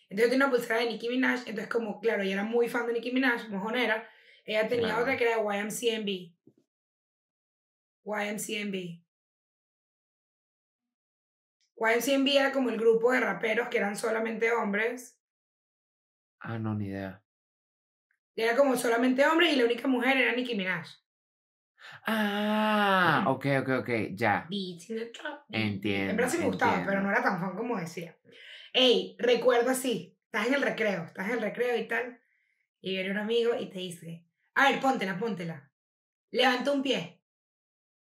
Entonces 0.09 0.25
yo 0.25 0.29
tenía 0.29 0.45
una 0.47 0.49
pulsera 0.49 0.79
de 0.79 0.87
Nicki 0.87 1.07
Minaj, 1.09 1.39
entonces 1.47 1.67
como, 1.67 1.99
claro, 2.01 2.23
ella 2.23 2.33
era 2.33 2.43
muy 2.43 2.67
fan 2.67 2.87
de 2.87 2.93
Nicki 2.93 3.11
Minaj, 3.11 3.47
mojonera. 3.49 4.09
Ella 4.43 4.67
tenía 4.67 4.87
Claro. 4.87 5.01
otra 5.03 5.17
que 5.17 5.23
era 5.25 5.37
YMCMB. 5.37 6.33
YMCMB. 8.03 9.03
YMCMB 11.77 12.27
era 12.35 12.51
como 12.51 12.69
el 12.69 12.77
grupo 12.77 13.11
de 13.11 13.21
raperos 13.21 13.69
que 13.69 13.77
eran 13.77 13.95
solamente 13.95 14.51
hombres. 14.51 15.17
Ah, 16.39 16.57
no, 16.57 16.73
ni 16.73 16.87
idea. 16.87 17.23
Era 18.35 18.55
como 18.55 18.75
solamente 18.75 19.25
hombres 19.25 19.53
y 19.53 19.57
la 19.57 19.65
única 19.65 19.87
mujer 19.87 20.17
era 20.17 20.33
Nicki 20.35 20.55
Minaj. 20.55 20.87
Ah, 22.05 23.23
ok, 23.27 23.45
ok, 23.61 23.69
ok, 23.81 23.89
ya. 24.13 24.45
Beats 24.49 24.89
in 24.89 24.97
the 24.97 25.05
trap. 25.07 25.41
beat. 25.47 25.61
Entiendo, 25.63 26.11
En 26.11 26.17
verdad 26.17 26.31
sí 26.31 26.37
me 26.37 26.45
gustaba, 26.45 26.71
entiendo. 26.73 26.91
pero 26.91 27.01
no 27.03 27.11
era 27.11 27.23
tan 27.23 27.39
fan 27.39 27.55
como 27.55 27.77
decía. 27.77 28.15
Ey, 28.73 29.15
recuerdo 29.19 29.71
así. 29.71 30.17
Estás 30.25 30.47
en 30.47 30.53
el 30.55 30.61
recreo, 30.61 31.05
estás 31.05 31.27
en 31.27 31.33
el 31.33 31.41
recreo 31.41 31.75
y 31.77 31.87
tal. 31.87 32.19
Y 32.81 32.91
viene 32.91 33.11
un 33.11 33.17
amigo 33.17 33.55
y 33.59 33.69
te 33.69 33.79
dice, 33.79 34.25
a 34.55 34.69
ver, 34.69 34.79
póntela, 34.79 35.17
póntela. 35.17 35.69
Levanta 36.31 36.71
un 36.71 36.83
pie. 36.83 37.21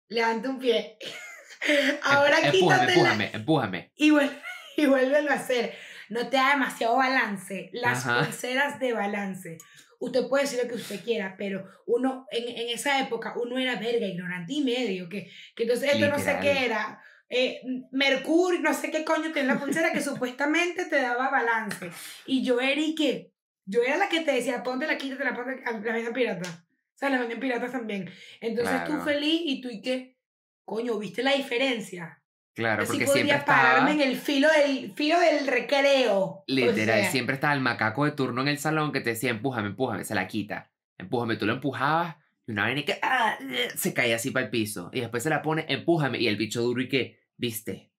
Levanta 0.07 0.49
un 0.49 0.59
pie. 0.59 0.97
Ahora 2.03 2.37
Em- 2.39 2.45
empújame, 2.55 2.57
quítatela 2.85 2.93
empújame, 2.93 3.31
empújame. 3.33 3.91
y, 3.95 4.11
vuel- 4.11 4.41
y 4.77 4.85
vuélvelo 4.85 5.31
a 5.31 5.35
hacer. 5.35 5.73
no 6.09 6.27
te 6.29 6.37
da 6.37 6.51
demasiado 6.51 6.97
balance. 6.97 7.69
Las 7.73 8.05
Ajá. 8.05 8.23
pulseras 8.23 8.79
de 8.79 8.93
balance. 8.93 9.57
Usted 9.99 10.27
puede 10.27 10.43
decir 10.43 10.59
lo 10.61 10.69
que 10.69 10.75
usted 10.75 11.03
quiera, 11.03 11.35
pero 11.37 11.65
uno, 11.85 12.25
en, 12.31 12.47
en 12.49 12.69
esa 12.69 12.99
época, 12.99 13.33
uno 13.41 13.57
era 13.57 13.75
verga, 13.75 14.05
ignorante 14.05 14.53
y 14.53 14.61
medio, 14.63 15.07
que, 15.09 15.29
que 15.55 15.63
entonces 15.63 15.91
esto 15.93 16.07
no 16.09 16.19
sé 16.19 16.37
qué 16.41 16.65
era. 16.65 17.01
eh, 17.29 17.61
Mercurio, 17.91 18.59
no 18.61 18.73
sé 18.73 18.91
qué 18.91 19.03
coño 19.03 19.31
tiene 19.31 19.47
la 19.47 19.59
pulsera 19.59 19.91
que 19.91 20.01
supuestamente 20.01 20.85
te 20.85 20.97
daba 21.01 21.29
balance. 21.29 21.89
Y 22.25 22.43
yo 22.43 22.59
era 22.59 22.79
y 22.81 22.93
que, 22.95 23.31
yo 23.65 23.81
era 23.81 23.97
la 23.97 24.09
que 24.09 24.21
te 24.21 24.31
decía, 24.33 24.61
ponte 24.63 24.85
la 24.87 24.97
quítate 24.97 25.23
la 25.23 25.35
ponte, 25.35 25.61
la 25.65 25.93
venden 25.93 26.13
pirata. 26.13 26.47
O 26.49 26.97
sea, 26.97 27.09
las 27.09 27.19
venden 27.19 27.39
piratas 27.39 27.71
también. 27.71 28.09
Entonces 28.41 28.83
tú 28.85 28.91
Claro. 28.91 29.05
feliz 29.05 29.41
y 29.43 29.61
tú 29.61 29.69
y 29.69 29.81
que, 29.81 30.17
coño, 30.63 30.97
¿viste 30.99 31.23
la 31.23 31.33
diferencia? 31.33 32.21
Claro, 32.55 32.83
Así 32.83 32.93
porque 32.93 33.07
siempre 33.07 33.37
pararme 33.45 33.91
estaba... 33.91 34.03
en 34.03 34.09
el 34.09 34.17
filo 34.17 34.47
del, 34.49 34.93
filo 34.93 35.19
del 35.19 35.45
recreo. 35.45 36.15
O 36.15 36.43
Literal, 36.47 37.01
sea, 37.01 37.11
siempre 37.11 37.35
estaba 37.35 37.53
el 37.53 37.59
macaco 37.59 38.05
de 38.05 38.11
turno 38.11 38.41
en 38.41 38.47
el 38.47 38.57
salón 38.57 38.93
que 38.93 39.01
te 39.01 39.09
decía, 39.09 39.29
empújame, 39.29 39.67
empújame, 39.67 40.05
se 40.05 40.15
la 40.15 40.25
quita. 40.27 40.71
Empújame, 40.97 41.35
tú 41.35 41.45
lo 41.45 41.53
empujabas 41.53 42.15
y 42.47 42.51
una 42.51 42.63
vaina 42.63 42.83
que 42.83 42.97
ah, 43.01 43.37
se 43.75 43.93
caía 43.93 44.15
así 44.15 44.31
para 44.31 44.45
el 44.45 44.51
piso. 44.51 44.89
Y 44.93 45.01
después 45.01 45.21
se 45.21 45.29
la 45.29 45.41
pone, 45.41 45.65
empújame, 45.67 46.17
y 46.19 46.27
el 46.27 46.37
bicho 46.37 46.61
duro 46.61 46.81
y 46.81 46.87
que, 46.87 47.19
viste, 47.35 47.91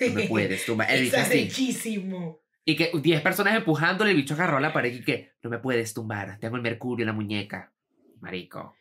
no 0.00 0.14
me 0.14 0.24
puedes 0.24 0.66
tumbar. 0.66 0.90
El 0.90 1.02
bicho 1.02 1.16
Está 1.16 1.28
así. 1.28 2.08
Y 2.66 2.76
que 2.76 2.90
10 2.94 3.20
personas 3.20 3.56
empujándole, 3.56 4.10
el 4.10 4.16
bicho 4.16 4.32
agarró 4.34 4.58
la 4.58 4.72
pared 4.72 4.92
y 4.92 5.02
que, 5.02 5.32
no 5.42 5.50
me 5.50 5.58
puedes 5.58 5.92
tumbar, 5.92 6.38
tengo 6.38 6.56
el 6.56 6.62
mercurio 6.62 7.04
en 7.04 7.08
la 7.08 7.12
muñeca. 7.12 7.72
Marico. 8.20 8.74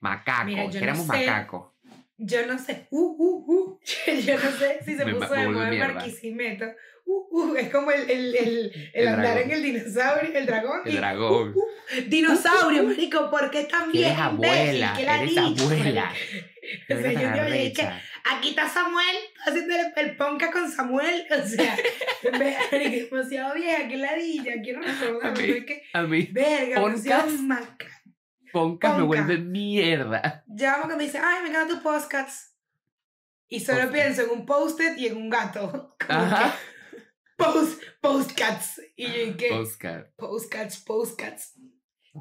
Macaco, 0.00 0.46
Mira, 0.46 0.64
yo 0.64 0.72
que 0.72 0.78
no 0.78 0.84
éramos 0.84 1.06
sé. 1.06 1.12
macaco. 1.12 1.76
Yo 2.22 2.46
no 2.46 2.58
sé, 2.58 2.86
uh, 2.90 2.98
uh, 2.98 3.44
uh. 3.54 3.80
Yo 4.26 4.34
no 4.38 4.50
sé 4.52 4.80
si 4.84 4.94
se 4.96 5.04
Me- 5.06 5.14
puso 5.14 5.32
de 5.32 5.48
moda. 5.48 5.70
Barquisimeto. 5.70 6.66
Uh, 7.06 7.26
uh, 7.40 7.56
es 7.56 7.70
como 7.70 7.90
el, 7.90 8.08
el, 8.10 8.36
el, 8.44 8.90
el, 8.92 9.08
andar 9.08 9.34
dragón. 9.34 9.42
en 9.42 9.50
el 9.56 9.62
dinosaurio, 9.62 10.38
el 10.38 10.46
dragón. 10.46 10.80
El 10.84 10.94
y, 10.94 10.96
dragón. 10.98 11.52
uh, 11.56 11.58
uh. 11.58 12.08
Dinosaurio, 12.08 12.84
marico, 12.84 13.30
¿por 13.30 13.50
qué 13.50 13.64
tan 13.64 13.90
bien? 13.90 14.04
eres 14.10 14.18
abuela, 14.18 14.94
¿Qué 14.96 15.04
la 15.04 15.22
eres 15.22 15.36
abuela. 15.38 16.12
O 16.88 16.94
sea, 16.94 17.12
yo 17.12 17.46
te 17.46 17.72
que 17.72 17.82
aquí 18.24 18.50
está 18.50 18.68
Samuel, 18.68 19.16
haciendo 19.44 19.74
el, 19.96 20.16
ponca 20.16 20.52
con 20.52 20.70
Samuel. 20.70 21.26
O 21.30 21.46
sea, 21.48 21.76
verga, 22.22 22.60
demasiado 22.70 23.54
vieja, 23.54 23.88
qué 23.88 23.96
ladilla, 23.96 24.52
quiero 24.62 24.80
recordar. 24.82 25.30
A 25.30 25.34
mí, 25.34 25.50
es 25.50 25.64
que, 25.64 25.82
A 25.94 26.02
mí, 26.02 26.28
verga, 26.30 26.80
demasiado 26.80 27.30
maca. 27.42 27.99
Ponca 28.52 28.96
me 28.96 29.02
vuelve 29.02 29.38
mierda. 29.38 30.44
Llamo 30.48 30.88
que 30.88 30.96
me 30.96 31.04
dice, 31.04 31.18
ay, 31.22 31.42
me 31.42 31.48
encanta 31.50 31.74
tu 31.74 31.82
podcast. 31.82 32.54
Y 33.48 33.60
solo 33.60 33.90
pienso 33.90 34.22
en 34.22 34.30
un 34.30 34.46
post-it 34.46 34.96
y 34.96 35.06
en 35.06 35.16
un 35.16 35.28
gato. 35.30 35.96
Ajá. 36.08 36.54
post, 37.36 37.82
postcats. 38.00 38.80
Y 38.96 39.06
yo, 39.06 39.22
¿y 39.22 39.36
qué? 39.36 39.50
Oscar. 39.52 40.12
Postcats, 40.16 40.78
postcats. 40.78 41.54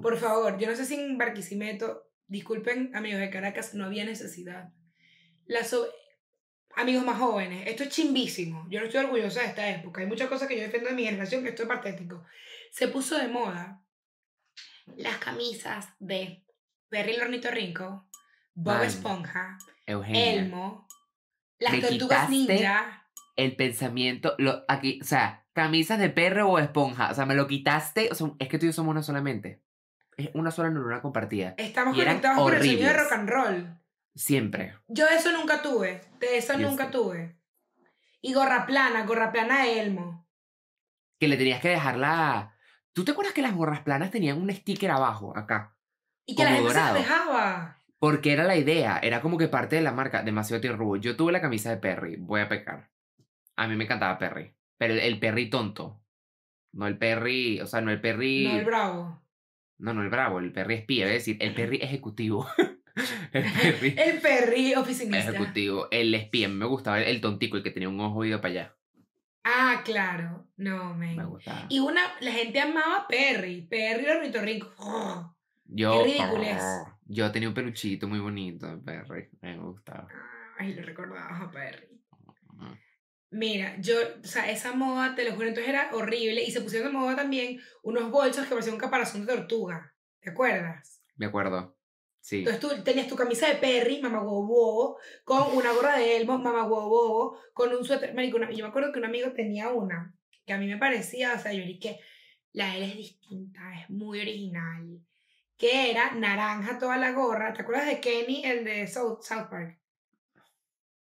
Por 0.02 0.18
favor, 0.18 0.58
yo 0.58 0.68
no 0.68 0.76
sé 0.76 0.86
si 0.86 0.96
en 0.96 1.18
Barquisimeto, 1.18 2.10
disculpen 2.28 2.96
amigos 2.96 3.20
de 3.20 3.30
Caracas, 3.30 3.74
no 3.74 3.86
había 3.86 4.06
necesidad. 4.06 4.70
So- 5.66 5.88
amigos 6.76 7.04
más 7.04 7.18
jóvenes, 7.18 7.68
esto 7.68 7.84
es 7.84 7.90
chimbísimo. 7.90 8.66
Yo 8.70 8.80
no 8.80 8.86
estoy 8.86 9.04
orgullosa 9.04 9.42
de 9.42 9.48
esta 9.48 9.70
época. 9.70 10.02
Hay 10.02 10.08
muchas 10.08 10.30
cosas 10.30 10.48
que 10.48 10.56
yo 10.56 10.62
defiendo 10.64 10.90
de 10.90 10.96
mi 10.96 11.04
generación 11.04 11.44
que 11.44 11.50
esto 11.50 11.64
es 11.64 11.68
patético. 11.68 12.24
Se 12.72 12.88
puso 12.88 13.18
de 13.18 13.28
moda 13.28 13.84
las 14.98 15.18
camisas 15.18 15.90
de 16.00 16.46
Perry 16.90 17.16
el 17.16 17.22
Ornitorrinco, 17.22 18.10
Bob. 18.54 18.84
Esponja, 18.84 19.58
Eugenia. 19.86 20.34
Elmo, 20.34 20.88
las 21.60 21.74
Me 21.74 21.82
tortugas 21.82 22.30
quitaste 22.30 22.54
ninja. 22.54 23.06
El 23.36 23.56
pensamiento, 23.56 24.36
lo, 24.38 24.66
aquí, 24.68 25.00
o 25.02 25.06
sea, 25.06 25.46
camisas 25.54 26.00
de 26.00 26.10
perro 26.10 26.50
o 26.50 26.60
esponja, 26.60 27.12
o 27.12 27.14
sea, 27.14 27.26
me 27.26 27.36
lo 27.36 27.48
quitaste, 27.48 28.10
o 28.12 28.16
sea, 28.16 28.28
es 28.40 28.48
que 28.50 28.60
tú 28.60 28.66
y 28.66 28.70
yo 28.70 28.74
somos 28.74 28.92
una 28.92 29.04
solamente. 29.04 29.62
Es 30.18 30.30
una 30.34 30.52
sola 30.52 30.70
neurona 30.70 31.02
compartida. 31.02 31.56
Estamos 31.58 31.96
Y 31.96 32.00
conectados 32.00 32.40
por 32.40 32.54
el 32.54 32.60
sonido 32.62 32.90
de 32.90 32.94
rock 32.94 33.12
and 33.14 33.30
roll. 33.30 33.80
Siempre. 34.16 34.76
Yo 34.88 35.08
eso 35.08 35.32
nunca 35.32 35.62
tuve. 35.62 36.02
De 36.20 36.38
eso 36.38 36.58
Yo 36.58 36.70
nunca 36.70 36.92
tuve. 36.92 37.38
Y 38.22 38.34
gorra 38.34 38.66
plana, 38.66 39.06
gorra 39.06 39.32
plana 39.32 39.64
de 39.64 39.80
Elmo. 39.80 40.28
Que 41.20 41.30
le 41.30 41.38
tenías 41.38 41.62
que 41.62 41.70
dejar 41.70 41.98
la... 41.98 42.58
¿Tú 43.00 43.06
te 43.06 43.12
acuerdas 43.12 43.34
que 43.34 43.42
las 43.42 43.56
gorras 43.56 43.80
planas 43.80 44.12
tenían 44.12 44.42
un 44.42 44.52
sticker 44.54 44.92
abajo, 44.92 45.32
acá? 45.38 45.74
Y 46.26 46.36
que 46.36 46.44
la 46.44 46.50
gente 46.50 46.68
dorado. 46.68 46.96
las 46.96 47.04
dejaba. 47.04 47.82
Porque 47.98 48.34
era 48.34 48.44
la 48.44 48.58
idea, 48.58 49.00
era 49.02 49.22
como 49.22 49.38
que 49.38 49.48
parte 49.48 49.78
de 49.78 49.82
la 49.82 49.94
marca, 49.94 50.22
demasiado 50.22 50.60
tierrubo. 50.60 50.98
Yo 50.98 51.16
tuve 51.16 51.32
la 51.32 51.40
camisa 51.40 51.70
de 51.70 51.78
Perry, 51.78 52.18
voy 52.18 52.42
a 52.42 52.50
pecar. 52.50 52.92
A 53.56 53.70
mí 53.70 53.78
me 53.78 53.86
encantaba 53.86 54.18
Perry. 54.18 54.54
Pero 54.78 54.96
el, 54.96 55.00
el 55.00 55.18
Perry 55.18 55.50
tonto. 55.50 56.04
No 56.74 56.88
el 56.88 56.98
Perry, 56.98 57.62
o 57.62 57.68
sea, 57.68 57.80
no 57.80 57.90
el 57.90 58.02
Perry... 58.02 58.50
No, 58.50 58.60
el 58.60 58.66
bravo. 58.66 59.24
No, 59.78 59.94
no 59.94 60.02
el 60.04 60.10
bravo, 60.10 60.40
el 60.40 60.52
Perry 60.52 60.74
espía, 60.74 61.06
es 61.06 61.14
decir, 61.26 61.38
el 61.40 61.56
Perry 61.56 61.78
ejecutivo. 61.78 62.50
el 63.32 63.46
Perry 63.54 63.96
El 63.98 64.20
perri 64.20 64.76
oficinista. 64.76 65.30
ejecutivo. 65.30 65.88
El 65.90 66.14
espía, 66.16 66.50
me 66.50 66.66
gustaba 66.66 67.00
el, 67.00 67.08
el 67.08 67.22
tontico, 67.22 67.56
el 67.56 67.64
que 67.64 67.72
tenía 67.72 67.88
un 67.88 68.02
ojo 68.02 68.26
ido 68.26 68.42
para 68.42 68.52
allá. 68.52 68.79
Ah, 69.52 69.82
claro. 69.84 70.48
No, 70.58 70.94
Me 70.94 71.16
gustaba. 71.26 71.66
Y 71.70 71.80
una, 71.80 72.02
la 72.20 72.32
gente 72.32 72.60
amaba 72.60 73.08
Perry. 73.08 73.62
Perry 73.68 74.06
el 74.06 74.18
ornitorrinco. 74.18 74.74
Oh, 74.78 75.36
Yo, 75.66 76.04
qué 76.04 76.04
ridiculez. 76.04 76.62
yo 77.06 77.32
tenía 77.32 77.48
un 77.50 77.56
peluchito 77.56 78.08
muy 78.08 78.20
bonito 78.20 78.68
de 78.68 78.78
Perry, 78.78 79.30
me 79.42 79.58
gustaba. 79.58 80.08
Ay, 80.58 80.74
lo 80.74 80.84
recordaba 80.84 81.38
a 81.38 81.50
Perry. 81.52 81.88
Mira, 83.32 83.76
yo, 83.80 83.96
o 84.24 84.28
sea, 84.28 84.50
esa 84.50 84.74
moda, 84.74 85.14
te 85.14 85.24
lo 85.24 85.36
juro, 85.36 85.48
entonces 85.48 85.70
era 85.70 85.90
horrible. 85.94 86.44
Y 86.44 86.52
se 86.52 86.62
pusieron 86.62 86.92
de 86.92 86.98
moda 86.98 87.16
también 87.16 87.60
unos 87.84 88.10
bolsos 88.10 88.44
que 88.46 88.50
parecían 88.50 88.74
un 88.74 88.80
caparazón 88.82 89.26
de 89.26 89.34
tortuga. 89.36 89.94
¿Te 90.20 90.32
acuerdas? 90.32 91.04
Me 91.16 91.28
acuerdo. 91.28 91.78
Sí. 92.22 92.40
Entonces 92.40 92.60
tú 92.60 92.84
tenías 92.84 93.08
tu 93.08 93.16
camisa 93.16 93.48
de 93.48 93.56
Perry, 93.56 94.02
mamá 94.02 94.20
bobo, 94.22 94.98
con 95.24 95.56
una 95.56 95.72
gorra 95.72 95.98
de 95.98 96.18
Elmo, 96.18 96.38
mamá 96.38 96.64
bobo, 96.68 97.38
con 97.54 97.74
un 97.74 97.84
suéter. 97.86 98.14
Marico, 98.14 98.38
una- 98.38 98.52
yo 98.52 98.64
me 98.66 98.70
acuerdo 98.70 98.92
que 98.92 99.00
un 99.00 99.06
amigo 99.06 99.32
tenía 99.34 99.70
una 99.70 100.14
que 100.46 100.54
a 100.54 100.58
mí 100.58 100.68
me 100.68 100.78
parecía, 100.78 101.34
o 101.34 101.40
sea, 101.40 101.54
yo 101.54 101.64
dije, 101.64 102.00
la 102.52 102.76
es 102.78 102.96
distinta, 102.98 103.62
es 103.80 103.90
muy 103.90 104.20
original. 104.20 105.00
Que 105.58 105.92
era 105.92 106.12
naranja 106.16 106.80
toda 106.80 106.98
la 106.98 107.12
gorra. 107.12 107.54
¿Te 107.54 107.62
acuerdas 107.62 107.86
de 107.88 108.00
Kenny, 108.00 108.44
el 108.46 108.64
de 108.66 108.88
South, 108.88 109.22
South 109.22 109.48
Park? 109.50 109.80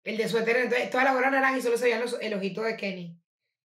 El 0.04 0.18
de 0.18 0.28
suéter, 0.28 0.58
entonces 0.58 0.90
toda 0.90 1.04
la 1.06 1.14
gorra 1.14 1.32
naranja 1.32 1.58
y 1.58 1.62
solo 1.62 1.78
se 1.78 1.86
veían 1.86 2.02
los, 2.02 2.18
el 2.22 2.34
ojito 2.34 2.62
de 2.62 2.76
Kenny. 2.78 3.18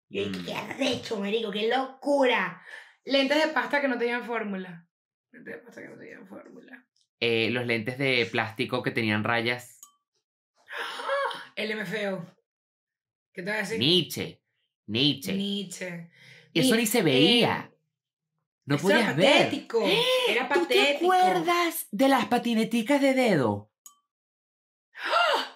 Yo 0.09 0.25
dije, 0.25 0.41
Mm. 0.41 0.45
qué 0.47 0.55
arrecho, 0.55 1.19
marico, 1.21 1.51
qué 1.51 1.69
locura. 1.69 2.63
Lentes 3.05 3.45
de 3.45 3.53
pasta 3.53 3.81
que 3.81 3.89
no 3.89 3.99
tenían 3.99 4.25
fórmula. 4.25 4.87
Lentes 5.33 5.55
de 5.57 5.61
pasta 5.61 5.83
que 5.83 5.89
no 5.89 5.99
tenían 5.99 6.27
fórmula. 6.27 6.87
Eh, 7.21 7.51
los 7.51 7.67
lentes 7.67 7.99
de 7.99 8.27
plástico 8.31 8.83
que 8.83 8.91
tenían 8.93 9.25
rayas. 9.25 9.81
El 11.57 11.77
MFO. 11.77 12.25
¿Qué 13.33 13.43
te 13.43 13.51
voy 13.51 13.53
a 13.59 13.63
decir? 13.63 13.79
Nietzsche. 13.79 14.43
Nietzsche. 14.87 15.35
Nietzsche. 15.35 16.11
Y 16.53 16.61
eso 16.61 16.77
ni 16.77 16.87
se 16.87 17.03
veía. 17.03 17.71
eh, 17.73 17.79
no 18.67 18.77
Eso 18.77 18.91
era 18.91 18.99
podías 19.01 19.17
ver. 19.17 19.45
patético. 19.47 19.83
Era 20.29 20.49
¿Tú 20.49 20.67
te 20.67 20.75
patético. 20.77 21.13
acuerdas 21.13 21.87
de 21.91 22.09
las 22.09 22.27
patineticas 22.27 23.01
de 23.01 23.15
dedo? 23.15 23.71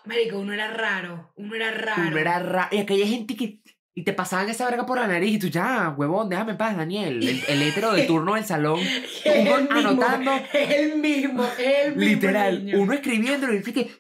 Marico, 0.05 0.39
uno 0.39 0.53
era 0.53 0.69
raro. 0.73 1.33
Uno 1.37 1.55
era 1.55 1.71
raro. 1.73 2.09
Uno 2.09 2.17
era 2.19 2.39
ra- 2.41 2.69
Y 2.73 2.79
aquella 2.79 3.07
gente 3.07 3.37
que. 3.37 3.61
Y 3.95 4.05
te 4.05 4.15
pasaban 4.15 4.49
esa 4.49 4.65
verga 4.65 4.87
por 4.87 4.99
la 4.99 5.07
nariz 5.07 5.35
y 5.35 5.39
tú 5.39 5.49
ya, 5.49 5.91
huevón, 5.91 6.29
déjame 6.31 6.53
en 6.53 6.57
paz, 6.59 6.77
Daniel. 6.77 7.23
El, 7.23 7.43
el 7.47 7.63
hétero 7.63 7.93
de 7.93 8.03
turno 8.07 8.35
del 8.35 8.45
salón. 8.45 8.81
Uno 9.27 9.57
el 9.59 9.63
mismo, 9.65 9.79
anotando. 9.91 10.33
es 10.53 10.71
el 10.71 10.99
mismo, 10.99 11.47
el 11.59 11.97
mismo 11.97 12.01
Literal, 12.05 12.65
niño. 12.65 12.81
uno 12.81 12.93
escribiendo 12.95 13.53
y 13.53 13.59
dice 13.59 13.73
que. 13.75 13.91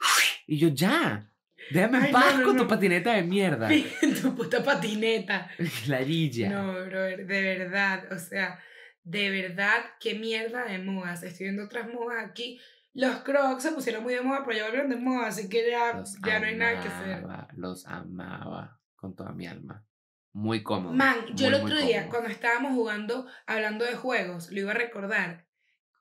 Y 0.47 0.59
yo 0.59 0.69
ya. 0.69 1.29
Déjame 1.71 1.99
en 1.99 2.05
Ay, 2.05 2.13
paz 2.13 2.33
no, 2.35 2.41
no, 2.41 2.47
con 2.47 2.57
tu 2.57 2.67
patineta 2.69 3.13
de 3.13 3.23
mierda. 3.23 3.69
tu 4.23 4.35
puta 4.35 4.63
patineta. 4.65 5.51
Ladilla. 5.87 6.49
No, 6.51 6.73
brother, 6.73 7.27
de 7.27 7.43
verdad, 7.59 8.05
o 8.13 8.19
sea, 8.19 8.59
de 9.05 9.31
verdad, 9.31 9.85
qué 10.01 10.15
mierda 10.15 10.65
de 10.65 10.79
modas. 10.79 11.23
Estoy 11.23 11.45
viendo 11.47 11.65
otras 11.65 11.87
modas 11.93 12.25
aquí. 12.29 12.59
Los 12.95 13.17
crocs 13.19 13.63
se 13.63 13.73
pusieron 13.73 14.03
muy 14.03 14.15
de 14.15 14.21
moda, 14.23 14.43
pero 14.45 14.57
ya 14.59 14.65
volvieron 14.65 14.91
de 14.91 14.97
moda, 14.97 15.29
así 15.29 15.49
que 15.49 15.71
ya, 15.71 15.95
Los 15.95 16.17
ya 16.27 16.41
no 16.41 16.47
hay 16.47 16.57
nada 16.57 16.81
que 16.83 16.89
hacer. 16.89 17.13
amaba, 17.25 17.49
Los 17.57 17.87
amaba 17.87 18.79
con 19.03 19.17
toda 19.17 19.33
mi 19.33 19.49
alma. 19.49 19.85
Muy 20.33 20.63
cómodo. 20.63 20.95
Man, 20.95 21.17
yo 21.35 21.49
el 21.49 21.55
otro 21.55 21.77
día, 21.77 22.03
cómodo. 22.03 22.11
cuando 22.11 22.29
estábamos 22.31 22.73
jugando, 22.73 23.27
hablando 23.47 23.85
de 23.85 23.97
juegos, 23.97 24.51
lo 24.53 24.61
iba 24.61 24.71
a 24.71 24.75
recordar. 24.75 25.45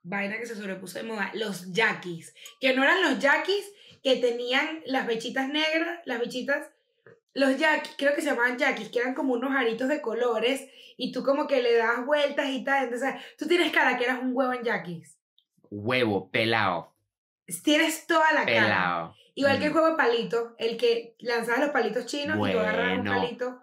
Vaina 0.04 0.38
que 0.38 0.46
se 0.46 0.56
sobrepuso 0.56 1.00
de 1.00 1.06
moda. 1.06 1.32
Los 1.34 1.74
yaquis. 1.74 2.34
Que 2.60 2.76
no 2.76 2.84
eran 2.84 3.02
los 3.02 3.20
yaquis 3.20 3.66
que 4.04 4.18
tenían 4.18 4.82
las 4.86 5.08
bechitas 5.08 5.50
negras, 5.50 6.00
las 6.06 6.20
bechitas. 6.20 6.70
Los 7.34 7.58
yaquis, 7.58 7.96
creo 7.98 8.14
que 8.14 8.22
se 8.22 8.30
llamaban 8.30 8.60
yaquis, 8.60 8.90
que 8.90 9.00
eran 9.00 9.16
como 9.16 9.34
unos 9.34 9.52
aritos 9.52 9.90
de 9.90 10.02
colores 10.02 10.70
y 10.96 11.12
tú 11.12 11.24
como 11.24 11.48
que 11.48 11.64
le 11.64 11.76
das 11.76 12.06
vueltas 12.06 12.50
y 12.50 12.64
tal. 12.64 12.84
Entonces, 12.84 13.16
tú 13.38 13.48
tienes 13.48 13.72
cara 13.72 13.98
que 13.98 14.04
eras 14.04 14.22
un 14.22 14.32
huevo 14.34 14.54
en 14.54 14.64
yaquis. 14.64 15.18
Huevo, 15.72 16.30
pelado. 16.30 16.94
Tienes 17.64 18.08
toda 18.08 18.32
la 18.34 18.46
cara. 18.46 18.62
Pelado. 18.64 19.16
Igual 19.36 19.60
que 19.60 19.66
el 19.66 19.70
Mm. 19.72 19.74
juego 19.74 19.90
de 19.92 19.96
palito, 19.98 20.56
el 20.58 20.78
que 20.78 21.16
lanzabas 21.20 21.62
los 21.62 21.70
palitos 21.70 22.06
chinos 22.06 22.38
y 22.38 22.52
tú 22.52 22.60
agarrabas 22.60 23.00
un 23.00 23.06
palito. 23.06 23.62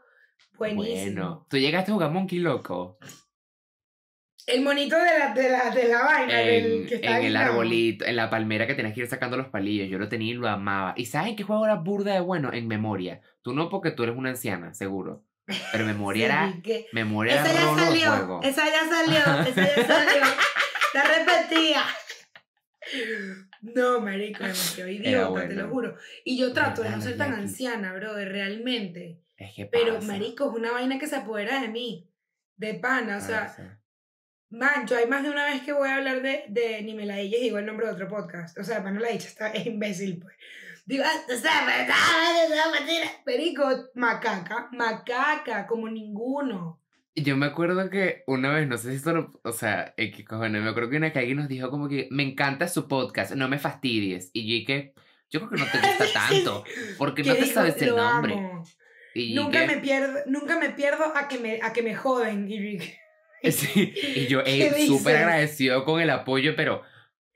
Buenísimo. 0.57 1.13
Bueno, 1.23 1.47
tú 1.49 1.57
llegaste 1.59 1.91
a 1.91 1.95
jugar 1.95 2.11
Monkey 2.11 2.41
Loco 2.41 2.99
El 4.47 4.63
monito 4.63 4.97
de 4.97 5.19
la, 5.19 5.33
de 5.35 5.51
la, 5.51 5.71
de 5.71 5.89
la 5.89 6.03
vaina, 6.03 6.35
del 6.39 6.65
en, 6.83 6.87
que 6.89 6.95
está 6.97 7.19
en 7.21 7.27
el 7.27 7.37
arbolito, 7.37 8.05
en 8.07 8.17
la 8.17 8.31
palmera 8.31 8.67
que 8.67 8.75
tenías 8.75 8.95
que 8.95 9.01
ir 9.03 9.07
sacando 9.07 9.37
los 9.37 9.49
palillos. 9.49 9.89
Yo 9.91 9.99
lo 9.99 10.09
tenía 10.09 10.31
y 10.33 10.35
lo 10.35 10.49
amaba. 10.49 10.95
¿Y 10.97 11.05
sabes 11.07 11.35
qué 11.37 11.43
juego 11.45 11.65
era 11.67 11.75
burda 11.77 12.15
de 12.15 12.21
bueno? 12.21 12.51
En 12.53 12.67
memoria. 12.67 13.21
Tú 13.43 13.53
no 13.55 13.69
porque 13.69 13.91
tú 13.91 14.05
eres 14.05 14.17
una 14.17 14.31
anciana, 14.31 14.73
seguro. 14.75 15.23
Pero 15.71 15.85
memoria 15.85 16.25
era, 16.27 16.55
que- 16.63 16.87
memoria 16.93 17.35
era 17.35 17.45
Esa 17.45 17.53
ya 17.55 17.61
rolo 17.67 17.77
de 17.77 17.87
salió, 17.87 18.11
juego. 18.11 18.41
esa 18.43 18.65
ya 18.67 18.89
salió, 18.89 19.19
esa 19.49 19.77
ya 19.77 19.87
salió. 19.87 20.23
La 20.95 21.05
repetía. 21.05 21.83
No, 23.61 24.01
marico, 24.01 24.45
demasiado 24.45 24.91
idiota, 24.91 25.49
te 25.49 25.55
lo 25.55 25.69
bueno. 25.69 25.69
juro. 25.69 25.97
Y 26.25 26.39
yo 26.39 26.53
trato 26.53 26.83
de 26.83 26.91
no 26.91 27.01
ser 27.01 27.17
tan 27.17 27.31
Yankees. 27.31 27.51
anciana, 27.51 27.93
bro, 27.95 28.15
realmente. 28.15 29.21
Es 29.37 29.55
que 29.55 29.67
Pero, 29.67 30.01
marico, 30.03 30.51
es 30.51 30.57
una 30.57 30.73
vaina 30.73 30.99
que 30.99 31.07
se 31.07 31.17
apodera 31.17 31.61
de 31.61 31.69
mí. 31.69 32.11
De 32.57 32.75
pana, 32.75 33.19
o 33.19 33.21
sea, 33.21 33.81
man, 34.51 34.87
yo 34.87 34.97
hay 34.97 35.07
más 35.07 35.23
de 35.23 35.31
una 35.31 35.45
vez 35.45 35.63
que 35.63 35.73
voy 35.73 35.89
a 35.89 35.97
hablar 35.97 36.23
de, 36.23 36.45
de 36.49 36.83
Ni 36.83 36.95
me 36.95 37.07
la 37.07 37.17
digas, 37.17 37.41
digo 37.41 37.59
el 37.59 37.67
nombre 37.67 37.87
de 37.87 37.93
otro 37.93 38.09
podcast. 38.09 38.59
O 38.59 38.65
sea, 38.65 38.79
para 38.79 38.91
no 38.93 39.01
la 39.01 39.11
dicha, 39.11 39.29
está 39.29 39.49
es 39.53 39.67
imbécil, 39.67 40.19
pues. 40.21 40.35
Digo, 40.87 41.05
ah, 41.07 41.21
o 41.27 41.37
sea, 41.37 41.67
verdad, 41.67 42.49
verdad, 42.49 42.73
mentira. 42.73 43.11
Perico, 43.25 43.91
macaca, 43.95 44.69
macaca, 44.73 45.67
como 45.67 45.89
ninguno. 45.89 46.81
Yo 47.15 47.37
me 47.37 47.47
acuerdo 47.47 47.91
que 47.91 48.23
una 48.27 48.53
vez, 48.53 48.69
no 48.69 48.77
sé 48.79 48.91
si 48.91 48.97
esto 48.97 49.13
lo, 49.13 49.41
o 49.43 49.53
sea, 49.53 49.93
eh, 49.97 50.13
qué 50.13 50.25
cojones, 50.25 50.63
me 50.63 50.69
acuerdo 50.71 50.91
que 50.91 50.99
una 50.99 51.13
que 51.13 51.19
alguien 51.19 51.39
nos 51.39 51.49
dijo 51.49 51.69
como 51.71 51.89
que 51.89 52.07
me 52.11 52.23
encanta 52.23 52.69
su 52.69 52.87
podcast, 52.87 53.33
no 53.35 53.49
me 53.49 53.59
fastidies. 53.59 54.31
Y 54.33 54.43
yo 54.43 54.55
dije, 54.61 54.95
yo 55.31 55.41
creo 55.41 55.51
que 55.51 55.57
no 55.57 55.67
te 55.71 55.79
gusta 55.79 56.05
tanto, 56.29 56.65
porque 56.97 57.25
no 57.25 57.35
te 57.35 57.43
dijo, 57.43 57.55
sabes 57.55 57.81
el 57.83 57.91
"Lo 57.91 57.97
nombre. 57.97 58.35
amo". 58.35 58.65
Y 59.15 59.35
Nunca 59.35 59.61
que- 59.67 59.67
me 59.75 59.77
pierdo, 59.79 60.19
nunca 60.27 60.59
me 60.61 60.71
pierdo 60.71 61.17
a 61.17 61.27
que 61.27 61.39
me, 61.39 61.61
a 61.63 61.73
que 61.73 61.83
me 61.83 61.95
joden. 61.97 62.49
Y 62.51 62.79
Sí, 63.53 63.93
y 64.17 64.27
yo, 64.29 64.43
¿Qué 64.45 64.67
eh, 64.69 64.87
súper 64.87 65.17
agradecido 65.17 65.85
con 65.85 66.01
el 66.01 66.11
apoyo, 66.11 66.55
pero, 66.57 66.83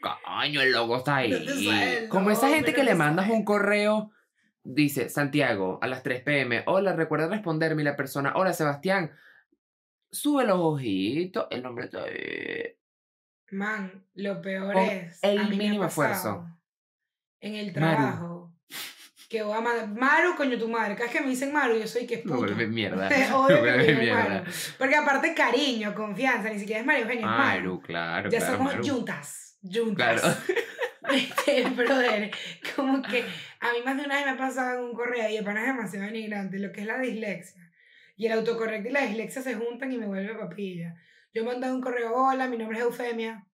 coño, 0.01 0.61
el 0.61 0.73
logo 0.73 0.99
está 0.99 1.17
ahí. 1.17 1.31
No 1.31 2.09
Como 2.09 2.31
esa 2.31 2.49
gente 2.49 2.57
nombre, 2.57 2.73
que 2.75 2.79
no 2.83 2.85
le 2.85 2.95
mandas 2.95 3.31
un 3.31 3.45
correo, 3.45 4.13
dice, 4.63 5.09
Santiago, 5.09 5.79
a 5.83 5.89
las 5.89 6.03
3 6.05 6.23
pm, 6.23 6.63
hola, 6.67 6.93
recuerda 6.95 7.27
responderme 7.29 7.83
y 7.83 7.85
la 7.85 7.97
persona, 7.97 8.33
hola, 8.37 8.53
Sebastián, 8.53 9.13
sube 10.13 10.45
los 10.45 10.59
ojitos, 10.61 11.47
el 11.51 11.63
nombre 11.63 11.89
ahí. 11.95 12.77
Man, 13.51 14.07
lo 14.15 14.41
peor 14.41 14.73
Con 14.75 14.83
es. 14.83 15.19
el 15.23 15.39
a 15.39 15.43
mí 15.45 15.49
me 15.57 15.65
ha 15.65 15.69
mínimo 15.69 15.85
esfuerzo. 15.87 16.47
En 17.41 17.55
el 17.57 17.67
Maru. 17.67 17.73
trabajo. 17.97 18.55
Que 19.29 19.43
voy 19.43 19.57
a 19.57 19.61
mandar. 19.63 19.89
Maru, 19.89 20.37
coño, 20.37 20.59
tu 20.59 20.69
madre. 20.69 20.95
Cada 20.95 21.07
vez 21.07 21.17
que 21.17 21.23
me 21.23 21.31
dicen 21.31 21.53
Maru, 21.53 21.79
yo 21.79 21.87
soy 21.87 22.07
que 22.07 22.17
es 22.17 22.21
puto. 22.23 22.37
vuelve 22.37 22.67
mierda. 22.67 23.09
Que 23.09 23.15
digan 23.17 23.99
mierda. 23.99 24.29
Maru. 24.29 24.45
Porque 24.79 24.95
aparte, 24.97 25.35
cariño, 25.35 25.95
confianza, 25.95 26.51
ni 26.51 26.59
siquiera 26.59 26.81
es 26.81 26.87
Mario 26.87 27.03
Eugenio, 27.05 27.27
es 27.27 27.31
Maru. 27.33 27.61
Maru, 27.71 27.81
claro, 27.83 28.31
Ya 28.31 28.39
claro, 28.39 28.57
somos 28.57 28.73
Maru. 28.75 28.87
juntas. 28.89 29.59
Juntas. 29.63 30.21
Claro. 30.21 30.37
Este, 31.13 31.69
brother, 31.69 32.31
como 32.77 33.03
que 33.03 33.23
a 33.61 33.73
mí 33.73 33.79
más 33.85 33.97
de 33.99 34.05
una 34.05 34.15
vez 34.17 34.25
me 34.25 34.31
ha 34.31 34.37
pasado 34.37 34.79
en 34.79 34.85
un 34.85 34.95
correo 34.95 35.29
y 35.29 35.37
el 35.37 35.45
pana 35.45 35.61
es 35.63 35.67
demasiado 35.67 36.07
denigrante, 36.07 36.59
lo 36.61 36.71
que 36.73 36.83
es 36.83 36.87
la 36.87 36.99
dislexia. 37.01 37.62
Y 38.23 38.27
el 38.27 38.39
autocorrecto 38.39 38.89
y 38.89 38.93
la 38.93 39.05
dislexia 39.05 39.43
se 39.43 39.57
juntan 39.57 39.91
y 39.91 39.99
me 39.99 40.07
vuelve 40.07 40.37
papilla. 40.37 40.95
Yo 41.35 41.45
mandé 41.45 41.73
un 41.73 41.81
correo, 41.81 42.15
hola, 42.15 42.47
mi 42.47 42.57
nombre 42.57 42.79
es 42.79 42.85
Eufemia. 42.85 43.49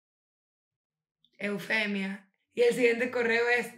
Eufemia. 1.37 2.29
Y 2.53 2.63
el 2.63 2.73
siguiente 2.73 3.09
correo 3.09 3.47
es, 3.47 3.73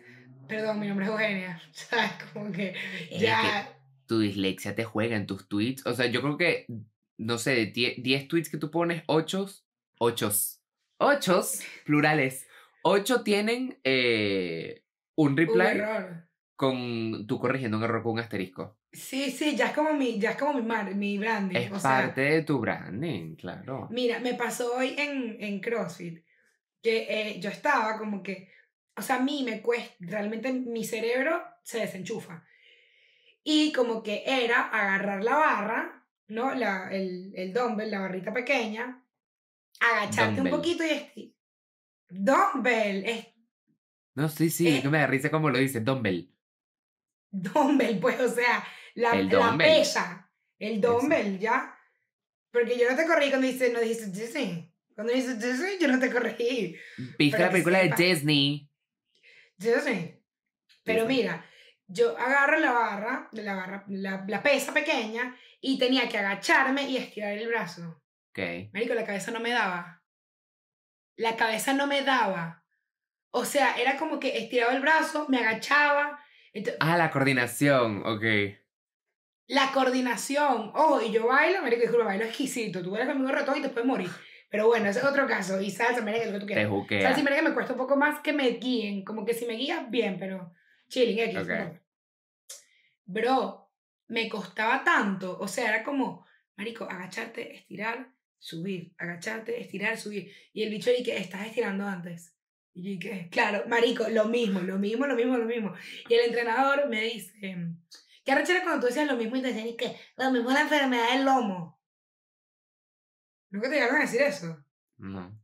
perdón, 0.47 0.79
mi 0.79 0.87
nombre 0.87 1.05
es 1.05 1.11
Eugenia. 1.11 1.61
¿Sabes? 1.73 2.11
Como 2.33 2.51
que 2.51 2.73
Es 3.11 3.21
ya... 3.21 3.71
Tu 4.07 4.19
dislexia 4.19 4.73
te 4.73 4.83
juega 4.83 5.15
en 5.15 5.27
tus 5.27 5.47
tweets. 5.47 5.85
O 5.85 5.93
sea, 5.93 6.07
yo 6.07 6.23
creo 6.23 6.37
que, 6.37 6.65
no 7.19 7.37
sé, 7.37 7.51
de 7.51 7.65
10 7.67 8.01
10 8.01 8.27
tweets 8.27 8.49
que 8.49 8.57
tú 8.57 8.71
pones, 8.71 9.03
8, 9.05 9.47
8, 9.99 10.31
8 10.97 11.41
plurales. 11.85 12.47
8 12.81 13.21
tienen 13.21 13.79
eh, 13.83 14.85
un 15.13 15.33
Un 15.33 15.37
reply 15.37 15.67
error. 15.67 16.28
Con 16.59 17.25
tú 17.25 17.39
corrigiendo 17.39 17.77
un 17.77 17.83
error 17.85 18.03
con 18.03 18.11
un 18.11 18.19
asterisco. 18.19 18.77
Sí, 18.91 19.31
sí, 19.31 19.55
ya 19.55 19.67
es 19.67 19.71
como 19.71 19.93
mi, 19.93 20.19
ya 20.19 20.31
es 20.31 20.35
como 20.37 20.55
mi, 20.55 20.61
mar, 20.61 20.93
mi 20.93 21.17
branding. 21.17 21.55
Es 21.55 21.71
o 21.71 21.79
sea, 21.79 22.01
parte 22.01 22.19
de 22.19 22.43
tu 22.43 22.59
branding, 22.59 23.37
claro. 23.37 23.87
Mira, 23.91 24.19
me 24.19 24.33
pasó 24.33 24.75
hoy 24.75 24.93
en, 24.97 25.37
en 25.41 25.61
CrossFit 25.61 26.21
que 26.83 27.07
eh, 27.09 27.39
yo 27.39 27.49
estaba 27.49 27.97
como 27.97 28.21
que, 28.21 28.51
o 28.97 29.01
sea, 29.01 29.15
a 29.15 29.21
mí 29.21 29.43
me 29.45 29.61
cuesta, 29.61 29.95
realmente 30.01 30.51
mi 30.51 30.83
cerebro 30.83 31.41
se 31.63 31.79
desenchufa. 31.79 32.43
Y 33.41 33.71
como 33.71 34.03
que 34.03 34.23
era 34.25 34.63
agarrar 34.63 35.23
la 35.23 35.37
barra, 35.37 36.05
¿no? 36.27 36.53
La, 36.55 36.89
el, 36.91 37.31
el 37.35 37.53
dumbbell, 37.53 37.89
la 37.89 38.01
barrita 38.01 38.33
pequeña, 38.33 39.01
agacharte 39.79 40.41
Dumbbell. 40.41 40.53
un 40.53 40.59
poquito 40.59 40.83
y 40.83 40.89
esti- 40.89 41.35
Dumbbell, 42.09 43.05
es 43.05 43.27
No, 44.15 44.27
sí, 44.27 44.49
sí, 44.49 44.81
que 44.81 44.89
me 44.89 44.97
da 44.97 45.07
risa 45.07 45.31
como 45.31 45.49
lo 45.49 45.57
dice 45.57 45.79
Dumbbell. 45.79 46.29
Dumbbell, 47.31 47.99
pues, 47.99 48.19
o 48.19 48.29
sea, 48.29 48.65
la, 48.95 49.11
El 49.11 49.29
la 49.29 49.57
pesa, 49.57 50.31
el 50.57 50.81
dumbbell, 50.81 51.39
¿ya? 51.39 51.75
Porque 52.51 52.77
yo 52.77 52.89
no 52.89 52.95
te 52.95 53.05
corrí 53.05 53.29
cuando 53.29 53.47
dice, 53.47 53.71
no 53.71 53.79
dijiste 53.79 54.07
Disney. 54.07 54.73
Cuando 54.95 55.13
dices 55.13 55.39
Disney, 55.39 55.77
yo 55.79 55.87
no 55.87 55.99
te 55.99 56.11
corregí. 56.11 56.75
¿Viste 57.17 57.39
la 57.39 57.49
película 57.49 57.79
de. 57.79 57.93
Disney? 57.95 58.69
Sé. 59.57 60.21
Pero 60.83 61.05
Disney. 61.05 61.17
mira, 61.17 61.45
yo 61.87 62.17
agarro 62.17 62.59
la 62.59 62.71
barra, 62.71 63.29
la 63.31 63.55
barra, 63.55 63.85
la, 63.87 64.25
la 64.27 64.43
pesa 64.43 64.73
pequeña 64.73 65.37
y 65.61 65.77
tenía 65.77 66.09
que 66.09 66.17
agacharme 66.17 66.89
y 66.89 66.97
estirar 66.97 67.37
el 67.37 67.47
brazo. 67.47 68.03
Ok. 68.31 68.71
Marico, 68.73 68.93
la 68.93 69.05
cabeza 69.05 69.31
no 69.31 69.39
me 69.39 69.51
daba. 69.51 70.03
La 71.15 71.35
cabeza 71.35 71.73
no 71.73 71.87
me 71.87 72.01
daba. 72.01 72.65
O 73.31 73.45
sea, 73.45 73.79
era 73.79 73.97
como 73.97 74.19
que 74.19 74.37
estiraba 74.37 74.73
el 74.73 74.81
brazo, 74.81 75.27
me 75.29 75.37
agachaba. 75.37 76.23
Ah, 76.79 76.97
la 76.97 77.11
coordinación, 77.11 78.03
ok. 78.05 78.23
la 79.47 79.71
coordinación. 79.71 80.71
Oh, 80.75 81.01
y 81.01 81.11
yo 81.11 81.27
bailo, 81.27 81.61
marico, 81.61 81.81
disculpa, 81.81 82.05
bailo 82.05 82.25
exquisito. 82.25 82.81
Tú 82.83 82.91
bailas 82.91 83.09
conmigo 83.09 83.31
ratón 83.31 83.57
y 83.57 83.61
te 83.61 83.69
puedes 83.69 83.87
morir. 83.87 84.09
Pero 84.49 84.67
bueno, 84.67 84.89
ese 84.89 84.99
es 84.99 85.05
otro 85.05 85.27
caso. 85.27 85.61
Y 85.61 85.69
salsa, 85.69 86.01
merengue, 86.01 86.27
lo 86.27 86.33
que 86.33 86.39
tú 86.39 86.45
Te 86.47 86.53
quieras. 86.53 86.71
juquea. 86.71 87.01
Salsa 87.13 87.19
y 87.19 87.43
me 87.43 87.53
cuesta 87.53 87.73
un 87.73 87.79
poco 87.79 87.95
más 87.95 88.19
que 88.21 88.33
me 88.33 88.49
guíen. 88.51 89.03
Como 89.03 89.25
que 89.25 89.33
si 89.33 89.45
me 89.45 89.53
guías, 89.53 89.89
bien, 89.89 90.17
pero 90.19 90.53
chilling, 90.87 91.19
X. 91.19 91.37
Ok. 91.37 91.49
no. 91.49 91.79
Bro, 93.05 93.71
me 94.07 94.27
costaba 94.27 94.83
tanto. 94.83 95.37
O 95.39 95.47
sea, 95.47 95.69
era 95.69 95.83
como, 95.83 96.25
marico, 96.57 96.85
agacharte, 96.85 97.55
estirar, 97.55 98.11
subir. 98.39 98.93
Agacharte, 98.97 99.59
estirar, 99.61 99.97
subir. 99.97 100.31
Y 100.53 100.63
el 100.63 100.69
bicho 100.71 100.89
que 101.03 101.17
estás 101.17 101.45
estirando 101.45 101.85
antes. 101.85 102.35
Y 102.79 102.95
dije, 102.97 103.27
claro, 103.29 103.65
marico, 103.67 104.07
lo 104.07 104.25
mismo, 104.25 104.61
lo 104.61 104.79
mismo, 104.79 105.05
lo 105.05 105.15
mismo, 105.15 105.37
lo 105.37 105.45
mismo. 105.45 105.73
Y 106.07 106.13
el 106.13 106.27
entrenador 106.27 106.87
me 106.87 107.01
dice, 107.01 107.33
¿qué 108.23 108.31
arrechera 108.31 108.63
cuando 108.63 108.79
tú 108.79 108.87
decías 108.87 109.05
lo 109.05 109.17
mismo 109.17 109.35
y 109.35 109.41
te 109.41 109.47
decían 109.47 109.67
y 109.67 109.75
que 109.75 109.97
lo 110.15 110.31
mismo 110.31 110.49
es 110.49 110.55
la 110.55 110.61
enfermedad 110.61 111.11
del 111.11 111.25
lomo? 111.25 111.81
¿Nunca 113.49 113.67
te 113.69 113.75
llegaron 113.75 113.97
a 113.97 114.01
decir 114.01 114.21
eso? 114.21 114.63
No. 114.97 115.37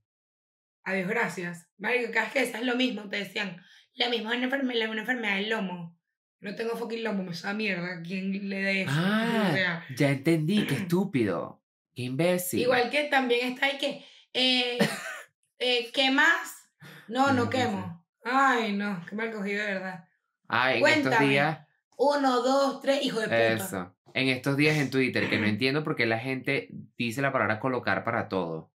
Adiós, 0.83 1.09
gracias. 1.09 1.67
Marico, 1.77 2.11
cada 2.13 2.25
vez 2.25 2.33
que 2.33 2.39
decías 2.39 2.63
lo 2.63 2.75
mismo, 2.75 3.09
te 3.09 3.17
decían, 3.17 3.61
lo 3.95 4.09
mismo 4.09 4.31
es 4.31 4.37
una 4.37 4.45
enfermedad, 4.45 4.89
una 4.89 5.01
enfermedad 5.01 5.35
del 5.35 5.49
lomo. 5.49 5.99
No 6.39 6.55
tengo 6.55 6.77
fucking 6.77 7.03
lomo, 7.03 7.23
me 7.23 7.33
suena 7.33 7.53
mierda. 7.55 8.01
¿Quién 8.01 8.49
le 8.49 8.61
dé 8.61 8.81
eso? 8.83 8.91
Ah, 8.93 9.47
O 9.49 9.53
sea, 9.53 9.85
ya 9.97 10.11
entendí, 10.11 10.65
qué 10.67 10.75
estúpido. 10.83 11.61
Qué 11.93 12.03
imbécil. 12.03 12.61
Igual 12.61 12.89
que 12.89 13.05
también 13.05 13.53
está 13.53 13.65
ahí 13.65 13.77
que, 13.77 14.05
eh, 14.33 14.77
eh, 15.59 15.91
¿quemas? 15.91 16.64
No, 17.07 17.33
no 17.33 17.49
quemo. 17.49 18.05
Ay, 18.23 18.73
no, 18.73 19.03
qué 19.07 19.15
mal 19.15 19.31
cogido 19.31 19.63
de 19.63 19.73
verdad. 19.73 20.05
Ah, 20.47 20.73
en 20.73 20.85
estos 20.85 21.19
días, 21.19 21.59
Uno, 21.97 22.41
dos, 22.41 22.81
tres, 22.81 23.03
hijo 23.03 23.19
de 23.19 23.25
puta. 23.25 23.47
eso. 23.47 23.95
En 24.13 24.29
estos 24.29 24.57
días 24.57 24.77
en 24.77 24.89
Twitter, 24.89 25.29
que 25.29 25.39
no 25.39 25.45
entiendo 25.47 25.83
por 25.83 25.95
qué 25.95 26.05
la 26.05 26.19
gente 26.19 26.69
dice 26.97 27.21
la 27.21 27.31
palabra 27.31 27.59
colocar 27.59 28.03
para 28.03 28.27
todo. 28.29 28.71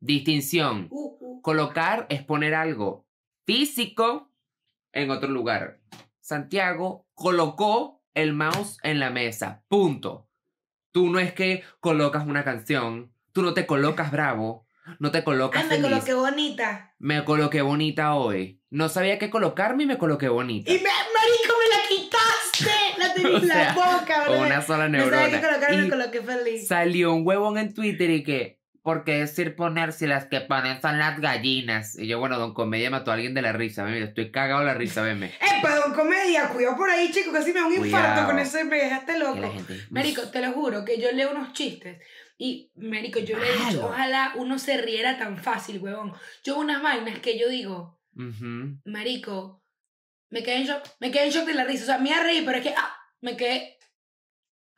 Distinción. 0.00 0.88
Uh, 0.90 1.16
uh. 1.20 1.42
Colocar 1.42 2.06
es 2.10 2.22
poner 2.22 2.54
algo 2.54 3.06
físico 3.46 4.30
en 4.92 5.10
otro 5.10 5.28
lugar. 5.30 5.80
Santiago 6.20 7.06
colocó 7.14 8.02
el 8.14 8.32
mouse 8.32 8.78
en 8.82 9.00
la 9.00 9.10
mesa. 9.10 9.64
Punto. 9.68 10.28
Tú 10.92 11.10
no 11.10 11.18
es 11.18 11.32
que 11.32 11.62
colocas 11.80 12.26
una 12.26 12.44
canción. 12.44 13.12
Tú 13.32 13.42
no 13.42 13.52
te 13.52 13.66
colocas 13.66 14.10
bravo. 14.10 14.66
No 14.98 15.10
te 15.10 15.24
colocas 15.24 15.62
Ay, 15.62 15.68
me 15.68 15.74
feliz. 15.76 15.90
coloqué 15.90 16.14
bonita. 16.14 16.94
Me 16.98 17.24
coloqué 17.24 17.62
bonita 17.62 18.14
hoy. 18.14 18.60
No 18.70 18.88
sabía 18.88 19.18
qué 19.18 19.30
colocarme 19.30 19.84
y 19.84 19.86
me 19.86 19.98
coloqué 19.98 20.28
bonita. 20.28 20.70
Y 20.70 20.74
me, 20.74 20.82
marico, 20.82 21.54
me 21.58 21.76
la 21.76 21.88
quitaste. 21.88 22.98
La 22.98 23.14
tenía 23.14 23.38
en 23.38 23.48
la 23.48 23.54
sea, 23.54 23.72
boca, 23.74 24.24
bro. 24.24 24.40
una 24.40 24.62
sola 24.62 24.88
No 24.88 24.98
sabía 25.04 25.24
qué 25.26 25.30
neurona. 25.30 25.48
colocar 25.48 25.74
y 25.74 25.76
me 25.78 25.88
coloqué 25.88 26.22
feliz. 26.22 26.68
salió 26.68 27.12
un 27.14 27.26
huevón 27.26 27.58
en 27.58 27.72
Twitter 27.72 28.10
y 28.10 28.22
que 28.24 28.60
¿por 28.82 29.04
qué 29.04 29.20
decir 29.20 29.56
poner 29.56 29.94
si 29.94 30.06
las 30.06 30.26
que 30.26 30.42
ponen 30.42 30.80
son 30.82 30.98
las 30.98 31.18
gallinas? 31.18 31.98
Y 31.98 32.06
yo, 32.06 32.18
bueno, 32.18 32.38
Don 32.38 32.52
Comedia 32.52 32.90
mató 32.90 33.10
a 33.10 33.14
alguien 33.14 33.32
de 33.32 33.40
la 33.40 33.52
risa. 33.52 33.84
Mira, 33.84 34.04
estoy 34.04 34.30
cagado 34.30 34.60
de 34.60 34.66
la 34.66 34.74
risa, 34.74 35.00
veme. 35.00 35.32
¡Epa, 35.58 35.76
don 35.76 35.94
comedia! 35.94 36.48
Cuidado 36.50 36.76
por 36.76 36.90
ahí, 36.90 37.10
chico, 37.10 37.32
casi 37.32 37.54
me 37.54 37.60
da 37.60 37.66
un 37.66 37.72
infarto 37.72 37.96
Cuidado. 38.10 38.26
con 38.26 38.38
ese 38.38 38.64
me 38.64 38.76
dejaste 38.76 39.18
loco. 39.18 39.50
Marico, 39.90 40.28
te 40.30 40.42
lo 40.42 40.52
juro 40.52 40.84
que 40.84 41.00
yo 41.00 41.10
leo 41.12 41.30
unos 41.30 41.54
chistes 41.54 41.96
y, 42.36 42.70
Marico, 42.74 43.18
yo 43.20 43.38
le 43.38 43.48
he 43.48 43.52
dicho, 43.66 43.86
ojalá 43.86 44.32
uno 44.36 44.58
se 44.58 44.76
riera 44.78 45.16
tan 45.18 45.36
fácil, 45.38 45.78
huevón. 45.80 46.12
Yo 46.42 46.58
unas 46.58 46.82
vainas 46.82 47.20
que 47.20 47.38
yo 47.38 47.48
digo, 47.48 48.00
Ujú. 48.16 48.78
Marico, 48.84 49.62
me 50.30 50.42
quedé 50.42 50.56
en 50.56 50.66
shock, 50.66 50.84
me 51.00 51.10
quedé 51.10 51.26
en 51.26 51.30
shock 51.30 51.46
de 51.46 51.54
la 51.54 51.64
risa. 51.64 51.82
O 51.84 51.86
sea, 51.86 51.98
me 51.98 52.10
iba 52.10 52.18
a 52.18 52.22
reír, 52.24 52.44
pero 52.44 52.58
es 52.58 52.64
que, 52.64 52.74
ah, 52.76 52.96
me 53.20 53.36
quedé 53.36 53.78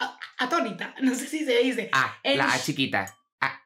ah, 0.01 0.19
atónita. 0.39 0.95
No 1.01 1.15
sé 1.15 1.27
si 1.27 1.45
se 1.45 1.59
dice. 1.59 1.89
Ah, 1.93 2.19
El 2.23 2.39
la 2.39 2.53
A 2.53 2.59
chiquita. 2.59 3.07
Ah, 3.41 3.62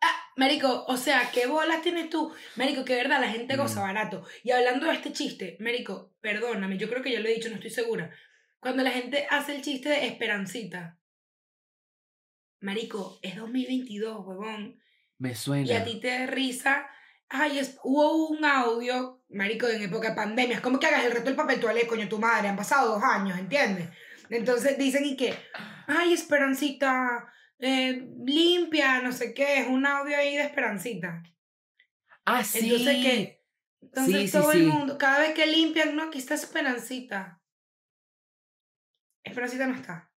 Ah, 0.00 0.32
Marico, 0.36 0.84
o 0.86 0.96
sea, 0.96 1.30
¿qué 1.32 1.46
bolas 1.46 1.82
tienes 1.82 2.08
tú? 2.10 2.32
Marico, 2.56 2.84
que 2.84 2.94
verdad, 2.94 3.20
la 3.20 3.28
gente 3.30 3.56
goza 3.56 3.80
Mm. 3.80 3.82
barato. 3.82 4.24
Y 4.44 4.50
hablando 4.52 4.86
de 4.86 4.94
este 4.94 5.12
chiste, 5.12 5.56
Marico, 5.60 6.14
perdóname, 6.20 6.78
yo 6.78 6.88
creo 6.88 7.02
que 7.02 7.12
ya 7.12 7.20
lo 7.20 7.28
he 7.28 7.34
dicho, 7.34 7.48
no 7.50 7.56
estoy 7.56 7.70
segura. 7.70 8.10
Cuando 8.60 8.82
la 8.82 8.90
gente 8.90 9.26
hace 9.30 9.54
el 9.56 9.62
chiste 9.62 9.88
de 9.90 10.06
Esperancita. 10.06 10.98
Marico, 12.60 13.18
es 13.22 13.36
2022, 13.36 14.24
huevón. 14.26 14.80
me 15.18 15.30
Y 15.32 15.34
suena. 15.34 15.78
a 15.78 15.84
ti 15.84 16.00
te 16.00 16.08
da 16.08 16.26
risa. 16.26 16.88
Ay, 17.28 17.58
es, 17.58 17.78
hubo 17.84 18.28
un 18.28 18.44
audio, 18.44 19.22
Marico, 19.28 19.68
en 19.68 19.82
época 19.82 20.10
de 20.10 20.16
pandemia. 20.16 20.56
Es 20.56 20.62
como 20.62 20.78
que 20.80 20.86
hagas 20.86 21.04
el 21.04 21.12
reto 21.12 21.26
del 21.26 21.36
papel 21.36 21.60
toalé, 21.60 21.86
coño, 21.86 22.08
tu 22.08 22.18
madre. 22.18 22.48
Han 22.48 22.56
pasado 22.56 22.94
dos 22.94 23.02
años, 23.04 23.38
¿entiendes? 23.38 23.88
Entonces 24.30 24.78
dicen 24.78 25.04
y 25.04 25.16
que, 25.16 25.34
ay, 25.86 26.12
Esperancita, 26.14 27.26
eh, 27.58 28.08
limpia, 28.24 29.00
no 29.02 29.12
sé 29.12 29.34
qué. 29.34 29.60
Es 29.60 29.68
un 29.68 29.86
audio 29.86 30.16
ahí 30.16 30.36
de 30.36 30.42
Esperancita. 30.42 31.22
Ah, 32.24 32.42
sí. 32.44 32.58
Entonces, 32.60 32.96
¿qué? 33.04 33.44
Entonces 33.80 34.14
Sí, 34.20 34.26
sí, 34.28 34.32
todo 34.32 34.52
el 34.52 34.58
sí. 34.60 34.66
mundo, 34.66 34.98
cada 34.98 35.20
vez 35.20 35.34
que 35.34 35.46
limpian, 35.46 35.94
no, 35.96 36.04
aquí 36.04 36.18
está 36.18 36.34
Esperancita. 36.34 37.40
Esperancita 39.22 39.66
no 39.66 39.74
está. 39.74 40.07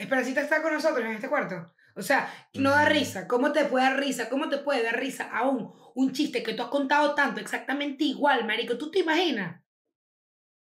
Esperancita 0.00 0.40
está 0.40 0.62
con 0.62 0.72
nosotros 0.72 1.04
en 1.04 1.12
este 1.12 1.28
cuarto. 1.28 1.74
O 1.94 2.00
sea, 2.00 2.32
no 2.54 2.70
da 2.70 2.86
risa. 2.86 3.28
¿Cómo 3.28 3.52
te 3.52 3.66
puede 3.66 3.84
dar 3.84 4.00
risa? 4.00 4.30
¿Cómo 4.30 4.48
te 4.48 4.56
puede 4.56 4.82
dar 4.82 4.98
risa 4.98 5.28
aún 5.30 5.74
un 5.94 6.12
chiste 6.12 6.42
que 6.42 6.54
tú 6.54 6.62
has 6.62 6.70
contado 6.70 7.14
tanto, 7.14 7.38
exactamente 7.38 8.04
igual, 8.04 8.46
marico? 8.46 8.78
¿Tú 8.78 8.90
te 8.90 9.00
imaginas? 9.00 9.62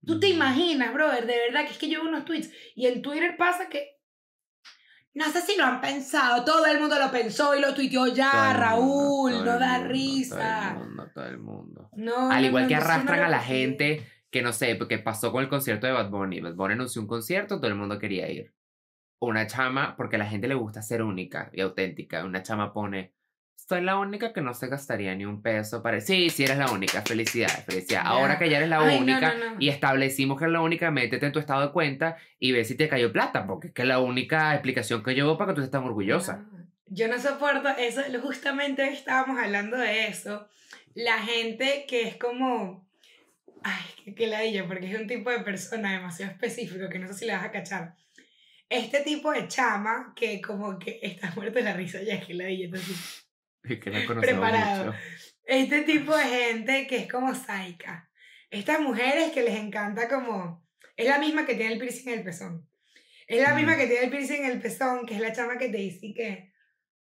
¿Tú 0.05 0.19
te 0.19 0.27
imaginas, 0.27 0.93
brother? 0.93 1.25
De 1.25 1.37
verdad 1.37 1.65
que 1.65 1.71
es 1.71 1.77
que 1.77 1.89
yo 1.89 2.01
veo 2.01 2.09
unos 2.09 2.25
tweets 2.25 2.51
y 2.75 2.87
en 2.87 3.01
Twitter 3.01 3.37
pasa 3.37 3.69
que 3.69 4.01
no 5.13 5.23
sé 5.31 5.41
si 5.41 5.57
lo 5.57 5.63
han 5.63 5.79
pensado, 5.79 6.43
todo 6.43 6.65
el 6.65 6.77
mundo 6.77 6.99
lo 6.99 7.09
pensó 7.09 7.55
y 7.55 7.61
lo 7.61 7.73
tuiteó 7.73 8.07
ya, 8.07 8.31
Todo 8.31 8.41
el 8.41 8.47
mundo, 8.47 8.65
Raúl, 8.65 9.45
no 9.45 9.59
da 9.59 9.77
mundo, 9.77 9.93
risa. 9.93 10.73
Todo 10.73 10.83
el 10.83 10.89
mundo, 10.89 11.11
todo 11.13 11.25
el 11.25 11.39
mundo. 11.39 11.89
No, 11.93 12.29
Al 12.29 12.43
igual 12.43 12.63
no, 12.63 12.67
que 12.67 12.75
no, 12.75 12.81
arrastran 12.81 13.21
a 13.21 13.29
la 13.29 13.39
gente 13.39 14.05
que 14.29 14.41
no 14.41 14.51
sé, 14.51 14.75
porque 14.75 14.99
pasó 14.99 15.31
con 15.31 15.43
el 15.43 15.49
concierto 15.49 15.87
de 15.87 15.93
Bad 15.93 16.09
Bunny. 16.09 16.41
Bad 16.41 16.55
Bunny 16.55 16.73
anunció 16.73 17.01
un 17.01 17.07
concierto, 17.07 17.55
todo 17.55 17.67
el 17.67 17.75
mundo 17.75 17.97
quería 17.97 18.29
ir. 18.29 18.53
Una 19.19 19.47
chama, 19.47 19.95
porque 19.97 20.15
a 20.15 20.19
la 20.19 20.25
gente 20.25 20.47
le 20.47 20.55
gusta 20.55 20.81
ser 20.81 21.01
única 21.01 21.49
y 21.53 21.61
auténtica. 21.61 22.23
Una 22.23 22.41
chama 22.41 22.71
pone, 22.73 23.13
soy 23.55 23.81
la 23.81 23.97
única 23.97 24.33
que 24.33 24.41
no 24.41 24.53
se 24.53 24.67
gastaría 24.67 25.13
ni 25.13 25.25
un 25.25 25.41
peso 25.41 25.83
para... 25.83 25.99
Sí, 26.01 26.29
sí, 26.29 26.43
eres 26.43 26.57
la 26.57 26.71
única. 26.71 27.01
Felicidades, 27.03 27.65
felicidades. 27.65 28.07
Ahora 28.07 28.39
que 28.39 28.49
ya 28.49 28.57
eres 28.57 28.69
la 28.69 28.79
Ay, 28.79 28.97
única 28.97 29.33
no, 29.35 29.51
no. 29.51 29.55
y 29.59 29.69
establecimos 29.69 30.37
que 30.37 30.45
eres 30.45 30.53
la 30.53 30.61
única, 30.61 30.89
métete 30.89 31.25
en 31.25 31.31
tu 31.31 31.39
estado 31.39 31.67
de 31.67 31.71
cuenta 31.71 32.17
y 32.39 32.51
ve 32.51 32.63
si 32.65 32.75
te 32.75 32.87
cayó 32.87 33.11
plata, 33.11 33.45
porque 33.45 33.67
es 33.67 33.73
que 33.73 33.81
es 33.83 33.87
la 33.87 33.99
única 33.99 34.53
explicación 34.53 35.03
que 35.03 35.13
yo 35.13 35.25
veo 35.25 35.37
para 35.37 35.51
que 35.51 35.55
tú 35.55 35.61
estés 35.61 35.71
tan 35.71 35.83
orgullosa. 35.83 36.45
Yo 36.87 37.07
no 37.07 37.19
soporto 37.19 37.69
eso, 37.77 38.01
justamente 38.23 38.87
estábamos 38.87 39.37
hablando 39.37 39.77
de 39.77 40.07
eso. 40.07 40.47
La 40.95 41.19
gente 41.19 41.85
que 41.87 42.07
es 42.07 42.15
como. 42.15 42.87
Ay, 43.61 43.83
que, 44.03 44.15
que 44.15 44.27
ladilla, 44.27 44.65
porque 44.67 44.91
es 44.91 44.99
un 44.99 45.05
tipo 45.05 45.29
de 45.29 45.41
persona 45.41 45.91
demasiado 45.91 46.31
específico 46.31 46.89
que 46.89 46.97
no 46.97 47.07
sé 47.07 47.13
si 47.13 47.25
le 47.25 47.33
vas 47.33 47.43
a 47.45 47.51
cachar. 47.51 47.93
Este 48.69 49.01
tipo 49.01 49.31
de 49.31 49.47
chama 49.47 50.13
que 50.15 50.39
como 50.41 50.77
que 50.77 50.99
está 51.01 51.31
muerto 51.35 51.55
de 51.59 51.63
la 51.65 51.73
risa, 51.73 52.01
ya 52.03 52.15
es 52.15 52.25
que 52.25 52.33
ladilla, 52.35 52.65
entonces. 52.65 53.25
Es 53.63 53.79
que 53.79 53.89
la 53.89 54.05
Preparado. 54.05 54.85
mucho. 54.85 54.97
Este 55.43 55.81
tipo 55.81 56.15
de 56.15 56.23
gente 56.25 56.87
que 56.87 56.97
es 56.97 57.11
como 57.11 57.33
saica. 57.35 58.09
Estas 58.51 58.79
mujeres 58.79 59.31
que 59.31 59.43
les 59.43 59.55
encanta 59.57 60.07
como... 60.07 60.65
Es 60.95 61.07
la 61.07 61.17
misma 61.19 61.45
que 61.45 61.55
tiene 61.55 61.73
el 61.73 61.79
piercing 61.79 62.09
en 62.09 62.19
el 62.19 62.23
pezón. 62.25 62.69
Es 63.27 63.41
la 63.41 63.53
misma 63.53 63.75
Mm. 63.75 63.77
que 63.77 63.87
tiene 63.87 64.03
el 64.05 64.09
piercing 64.11 64.45
en 64.45 64.51
el 64.51 64.61
pezón, 64.61 65.05
que 65.05 65.15
es 65.15 65.21
la 65.21 65.33
chama 65.33 65.57
que 65.57 65.69
te 65.69 65.77
dice 65.77 66.13
que... 66.15 66.53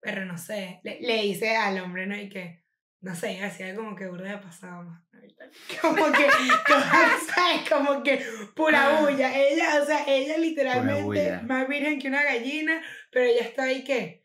Pero 0.01 0.25
no 0.25 0.37
sé, 0.39 0.81
le, 0.83 1.01
le 1.01 1.23
dice 1.23 1.57
al 1.57 1.79
hombre, 1.81 2.07
¿no? 2.07 2.17
Y 2.17 2.29
que... 2.29 2.62
No 3.03 3.15
sé, 3.17 3.43
hacía 3.43 3.75
como 3.75 3.97
que 3.97 4.07
burda 4.07 4.31
de 4.31 4.39
pasado 4.39 4.85
más. 4.85 5.03
Como 5.81 6.11
que, 6.13 6.27
¿sabes? 6.69 7.69
Como 7.69 8.03
que 8.03 8.25
pura 8.55 9.01
bulla. 9.01 9.37
Ella, 9.37 9.83
o 9.83 9.85
sea, 9.85 10.05
ella 10.07 10.39
literalmente 10.39 11.41
más 11.43 11.69
virgen 11.69 11.99
que 12.01 12.09
una 12.09 12.23
gallina, 12.23 12.81
pero 13.11 13.27
ella 13.27 13.43
está 13.43 13.65
ahí 13.65 13.83
que, 13.85 14.25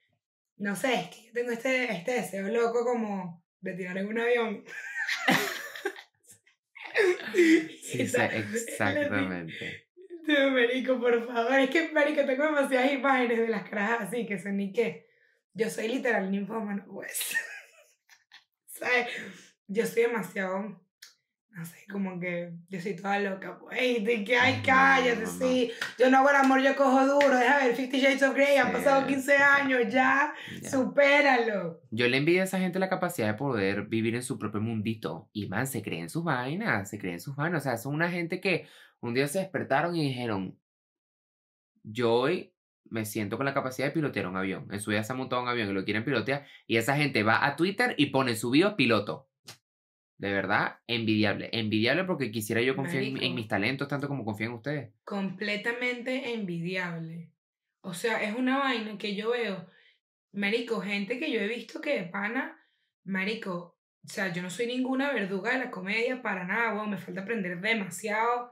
no 0.57 0.75
sé, 0.75 0.93
es 0.93 1.07
que 1.09 1.23
yo 1.25 1.33
tengo 1.33 1.51
este, 1.51 1.91
este 1.91 2.11
deseo 2.13 2.47
loco 2.49 2.85
como 2.85 3.43
de 3.61 3.73
tirar 3.73 3.97
en 3.97 4.07
un 4.07 4.19
avión. 4.19 4.63
Sí, 7.33 8.01
Esa- 8.01 8.25
exactamente. 8.25 9.87
No, 10.23 10.49
marico, 10.51 10.99
por 10.99 11.25
favor. 11.27 11.59
Es 11.59 11.69
que, 11.69 11.89
marico, 11.91 12.25
tengo 12.25 12.45
demasiadas 12.45 12.91
imágenes 12.91 13.37
de 13.39 13.47
las 13.49 13.69
caras 13.69 14.01
así 14.01 14.25
que 14.25 14.39
son 14.39 14.57
ni 14.57 14.73
qué. 14.73 15.07
Yo 15.53 15.69
soy 15.69 15.87
literal 15.87 16.29
ninfómano, 16.31 16.85
pues. 16.91 17.35
¿Sabes? 18.79 19.07
Yo 19.67 19.85
soy 19.85 20.03
demasiado, 20.03 20.81
no 21.49 21.65
sé, 21.65 21.77
como 21.91 22.19
que 22.19 22.53
yo 22.69 22.79
soy 22.79 22.95
toda 22.95 23.19
loca, 23.19 23.57
pues. 23.59 23.81
Y 23.81 24.03
de 24.03 24.23
que, 24.23 24.37
ay, 24.37 24.61
cállate, 24.63 25.21
no, 25.21 25.31
no. 25.31 25.39
sí. 25.39 25.71
Yo 25.97 26.09
no 26.09 26.19
hago 26.19 26.29
el 26.29 26.35
amor, 26.35 26.61
yo 26.61 26.75
cojo 26.75 27.05
duro. 27.05 27.37
Deja 27.37 27.65
ver, 27.65 27.75
Fifty 27.75 27.99
Shades 27.99 28.23
of 28.23 28.35
Grey, 28.35 28.57
han 28.57 28.71
pasado 28.71 29.07
15 29.07 29.35
sí. 29.35 29.41
años 29.41 29.81
ya. 29.91 30.33
Ya. 30.61 30.69
Supéralo. 30.69 31.81
Yo 31.91 32.07
le 32.07 32.17
envidio 32.17 32.41
a 32.41 32.45
esa 32.45 32.59
gente 32.59 32.79
la 32.79 32.89
capacidad 32.89 33.27
de 33.27 33.33
poder 33.33 33.87
vivir 33.87 34.15
en 34.15 34.23
su 34.23 34.37
propio 34.37 34.61
mundito. 34.61 35.29
Y 35.33 35.47
man, 35.47 35.67
se 35.67 35.81
creen 35.81 36.09
sus 36.09 36.23
vainas, 36.23 36.89
se 36.89 36.99
creen 36.99 37.19
sus 37.19 37.35
vainas. 37.35 37.63
O 37.63 37.63
sea, 37.63 37.77
son 37.77 37.95
una 37.95 38.09
gente 38.09 38.39
que 38.39 38.67
un 38.99 39.13
día 39.13 39.27
se 39.27 39.39
despertaron 39.39 39.95
y 39.95 40.07
dijeron, 40.07 40.59
yo 41.83 42.13
hoy 42.13 42.53
me 42.89 43.05
siento 43.05 43.37
con 43.37 43.45
la 43.45 43.53
capacidad 43.53 43.87
de 43.87 43.93
pilotear 43.93 44.27
un 44.27 44.37
avión. 44.37 44.67
En 44.71 44.79
su 44.79 44.91
vida 44.91 45.03
se 45.03 45.13
ha 45.13 45.15
montado 45.15 45.41
un 45.41 45.47
avión 45.47 45.69
y 45.69 45.73
lo 45.73 45.85
quieren 45.85 46.03
pilotear. 46.03 46.45
Y 46.65 46.77
esa 46.77 46.95
gente 46.95 47.23
va 47.23 47.45
a 47.45 47.55
Twitter 47.55 47.95
y 47.97 48.07
pone 48.07 48.35
su 48.35 48.49
bio 48.49 48.75
piloto. 48.75 49.29
De 50.17 50.31
verdad, 50.31 50.79
envidiable. 50.87 51.49
Envidiable 51.53 52.03
porque 52.03 52.31
quisiera 52.31 52.61
yo 52.61 52.75
confiar 52.75 53.03
en, 53.03 53.35
mis 53.35 53.47
talentos 53.47 53.87
tanto 53.87 54.07
como 54.07 54.25
confío 54.25 54.47
en 54.47 54.53
ustedes. 54.53 54.93
completamente 55.03 56.33
envidiable. 56.33 57.31
O 57.81 57.93
sea, 57.93 58.21
es 58.23 58.35
una 58.35 58.57
vaina 58.57 58.97
que 58.97 59.15
yo 59.15 59.31
veo, 59.31 59.69
marico, 60.33 60.81
gente 60.81 61.19
que 61.19 61.31
yo 61.31 61.39
he 61.39 61.47
visto 61.47 61.79
que 61.79 62.01
de 62.01 62.03
pana, 62.09 62.59
marico, 63.03 63.77
o 64.03 64.09
sea, 64.09 64.33
yo 64.33 64.41
no 64.41 64.49
soy 64.49 64.67
ninguna 64.67 65.13
verduga 65.13 65.51
de 65.51 65.59
la 65.59 65.71
comedia 65.71 66.21
para 66.21 66.45
nada, 66.45 66.73
weón, 66.73 66.89
me 66.89 66.97
falta 66.97 67.21
aprender 67.21 67.61
demasiado, 67.61 68.51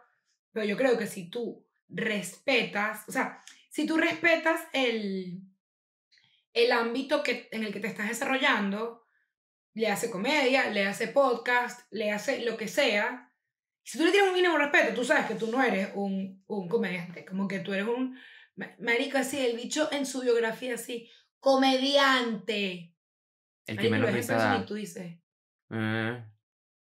pero 0.51 0.65
yo 0.65 0.77
creo 0.77 0.97
que 0.97 1.07
si 1.07 1.29
tú 1.29 1.65
respetas, 1.89 3.07
o 3.07 3.11
sea, 3.11 3.43
si 3.75 3.85
tú 3.85 3.97
respetas 3.97 4.61
el, 4.71 5.41
el 6.53 6.71
ámbito 6.71 7.21
que, 7.21 7.49
en 7.51 7.65
el 7.65 7.73
que 7.73 7.81
te 7.81 7.87
estás 7.87 8.07
desarrollando, 8.07 9.05
le 9.73 9.89
hace 9.89 10.09
comedia, 10.09 10.69
le 10.69 10.85
hace 10.87 11.09
podcast, 11.09 11.85
le 11.91 12.09
hace 12.09 12.45
lo 12.45 12.55
que 12.55 12.69
sea, 12.69 13.33
si 13.83 13.97
tú 13.97 14.05
le 14.05 14.11
tienes 14.11 14.29
un 14.29 14.35
mínimo 14.35 14.57
respeto, 14.57 14.93
tú 14.93 15.03
sabes 15.03 15.25
que 15.25 15.35
tú 15.35 15.47
no 15.47 15.61
eres 15.61 15.89
un, 15.93 16.41
un 16.47 16.69
comediante, 16.69 17.25
como 17.25 17.49
que 17.49 17.59
tú 17.59 17.73
eres 17.73 17.85
un 17.85 18.17
ma- 18.55 18.73
marico 18.79 19.17
así, 19.17 19.45
el 19.45 19.57
bicho 19.57 19.91
en 19.91 20.05
su 20.05 20.21
biografía 20.21 20.75
así, 20.75 21.11
comediante. 21.41 22.95
El 23.67 23.77
que 23.77 23.89
menos 23.89 24.13
risa 24.13 24.37
da. 24.37 24.57
y 24.63 24.65
tú 24.65 24.75
dices, 24.75 25.19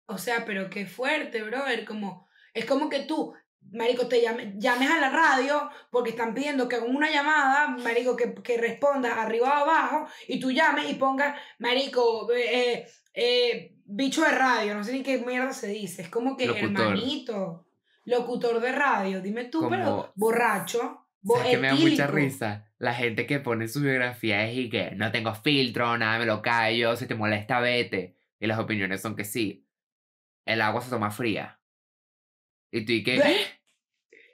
o 0.05 0.19
sea, 0.19 0.45
pero 0.45 0.69
qué 0.69 0.87
fuerte, 0.87 1.43
brother, 1.43 1.87
como, 1.87 2.29
es 2.53 2.67
como 2.67 2.91
que 2.91 3.01
tú, 3.05 3.35
marico, 3.73 4.07
te 4.07 4.21
llame- 4.23 4.55
llames 4.57 4.91
a 4.91 5.01
la 5.01 5.11
radio 5.11 5.69
porque 5.91 6.11
están 6.11 6.35
pidiendo 6.35 6.69
que 6.69 6.79
con 6.79 6.95
una 6.95 7.11
llamada, 7.11 7.69
marico, 7.69 8.17
que, 8.17 8.35
que 8.35 8.57
respondas 8.57 9.17
arriba 9.19 9.49
o 9.49 9.53
abajo 9.65 10.07
y 10.29 10.39
tú 10.41 10.51
llames 10.53 10.91
y 10.91 10.95
pongas, 10.95 11.37
marico, 11.59 12.31
eh, 12.33 12.45
eh, 12.77 12.87
eh, 13.15 13.75
bicho 13.85 14.23
de 14.23 14.31
radio, 14.33 14.75
no 14.75 14.85
sé 14.85 14.93
ni 14.93 15.03
qué 15.03 15.19
mierda 15.19 15.53
se 15.53 15.69
dice, 15.69 16.03
es 16.03 16.09
como 16.09 16.37
que 16.37 16.47
Locutor. 16.47 16.71
hermanito, 16.71 17.67
locutor 18.05 18.61
de 18.61 18.73
radio, 18.73 19.21
dime 19.21 19.45
tú, 19.47 19.69
pero 19.71 20.13
borracho, 20.15 21.07
bo- 21.23 21.37
¿Sabes 21.37 21.51
que 21.53 21.59
me 21.59 21.69
da 21.69 21.75
mucha 21.75 22.07
risa? 22.07 22.71
La 22.79 22.93
gente 22.95 23.27
que 23.27 23.39
pone 23.41 23.67
su 23.69 23.81
biografía 23.81 24.45
es 24.47 24.57
y 24.59 24.69
que 24.69 24.91
no 24.93 25.11
tengo 25.11 25.35
filtro, 25.35 25.97
nada 25.97 26.19
me 26.19 26.27
lo 26.27 26.43
callo, 26.43 26.97
si 26.97 27.07
te 27.07 27.15
molesta, 27.15 27.61
vete. 27.61 28.17
Y 28.39 28.47
las 28.47 28.59
opiniones 28.59 29.01
son 29.01 29.17
que 29.17 29.25
sí. 29.25 29.67
El 30.45 30.61
agua 30.61 30.83
se 30.83 30.91
toma 30.91 31.11
fría. 31.11 31.59
Y 32.75 32.85
tú 32.85 32.93
y 32.93 33.05
que... 33.05 33.21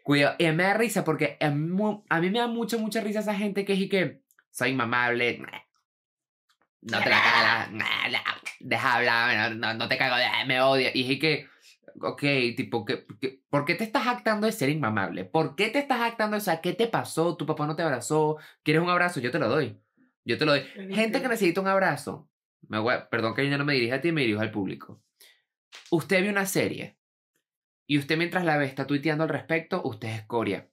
Cuidado. 0.02 0.34
Y 0.38 0.46
me 0.52 0.62
da 0.64 0.74
risa 0.74 1.04
porque 1.04 1.36
a 1.40 1.50
mí, 1.50 2.30
me 2.30 2.38
da 2.38 2.46
mucha, 2.46 2.78
mucha 2.78 3.00
risa 3.02 3.20
esa 3.20 3.34
gente 3.34 3.64
que 3.66 3.74
es 3.74 3.78
y 3.80 3.88
que 3.88 4.22
soy 4.50 4.70
inmamable. 4.70 5.42
no 6.80 7.02
te 7.02 7.10
la 7.10 7.22
cagas, 7.22 7.68
deja 8.60 8.94
hablar, 8.96 9.54
no, 9.56 9.74
no 9.74 9.88
te 9.88 9.98
cago, 9.98 10.16
eh, 10.16 10.46
me 10.46 10.60
odia. 10.62 10.90
Y 10.94 11.02
dije 11.02 11.18
que, 11.18 11.46
ok, 12.00 12.22
tipo, 12.56 12.84
que, 12.86 13.04
que- 13.20 13.42
¿por 13.50 13.66
qué 13.66 13.74
te 13.74 13.84
estás 13.84 14.06
actando 14.06 14.46
de 14.46 14.52
ser 14.52 14.70
inmamable? 14.70 15.26
¿Por 15.26 15.54
qué 15.54 15.68
te 15.68 15.78
estás 15.78 16.00
actando 16.00 16.34
de, 16.36 16.38
o 16.40 16.44
sea, 16.44 16.62
qué 16.62 16.72
te 16.72 16.86
pasó? 16.86 17.36
¿Tu 17.36 17.44
papá 17.44 17.66
no 17.66 17.76
te 17.76 17.82
abrazó? 17.82 18.38
¿Quieres 18.62 18.82
un 18.82 18.88
abrazo? 18.88 19.20
Yo 19.20 19.30
te 19.30 19.38
lo 19.38 19.48
doy. 19.48 19.78
Yo 20.24 20.38
te 20.38 20.46
lo 20.46 20.52
doy. 20.52 20.62
Gente 20.94 21.20
que 21.20 21.28
necesita 21.28 21.60
un 21.60 21.68
abrazo. 21.68 22.28
Me 22.68 22.78
voy 22.78 22.94
a- 22.94 23.08
perdón 23.10 23.34
que 23.34 23.48
yo 23.48 23.58
no 23.58 23.64
me 23.66 23.74
dirija 23.74 23.96
a 23.96 24.00
ti, 24.00 24.12
me 24.12 24.22
dirijo 24.22 24.40
al 24.40 24.50
público. 24.50 25.02
Usted 25.90 26.22
vio 26.22 26.30
una 26.30 26.46
serie 26.46 26.96
y 27.90 27.98
usted 27.98 28.16
mientras 28.16 28.44
la 28.44 28.56
ve 28.56 28.66
está 28.66 28.86
tuiteando 28.86 29.24
al 29.24 29.30
respecto, 29.30 29.82
usted 29.84 30.06
es 30.10 30.18
escoria. 30.20 30.68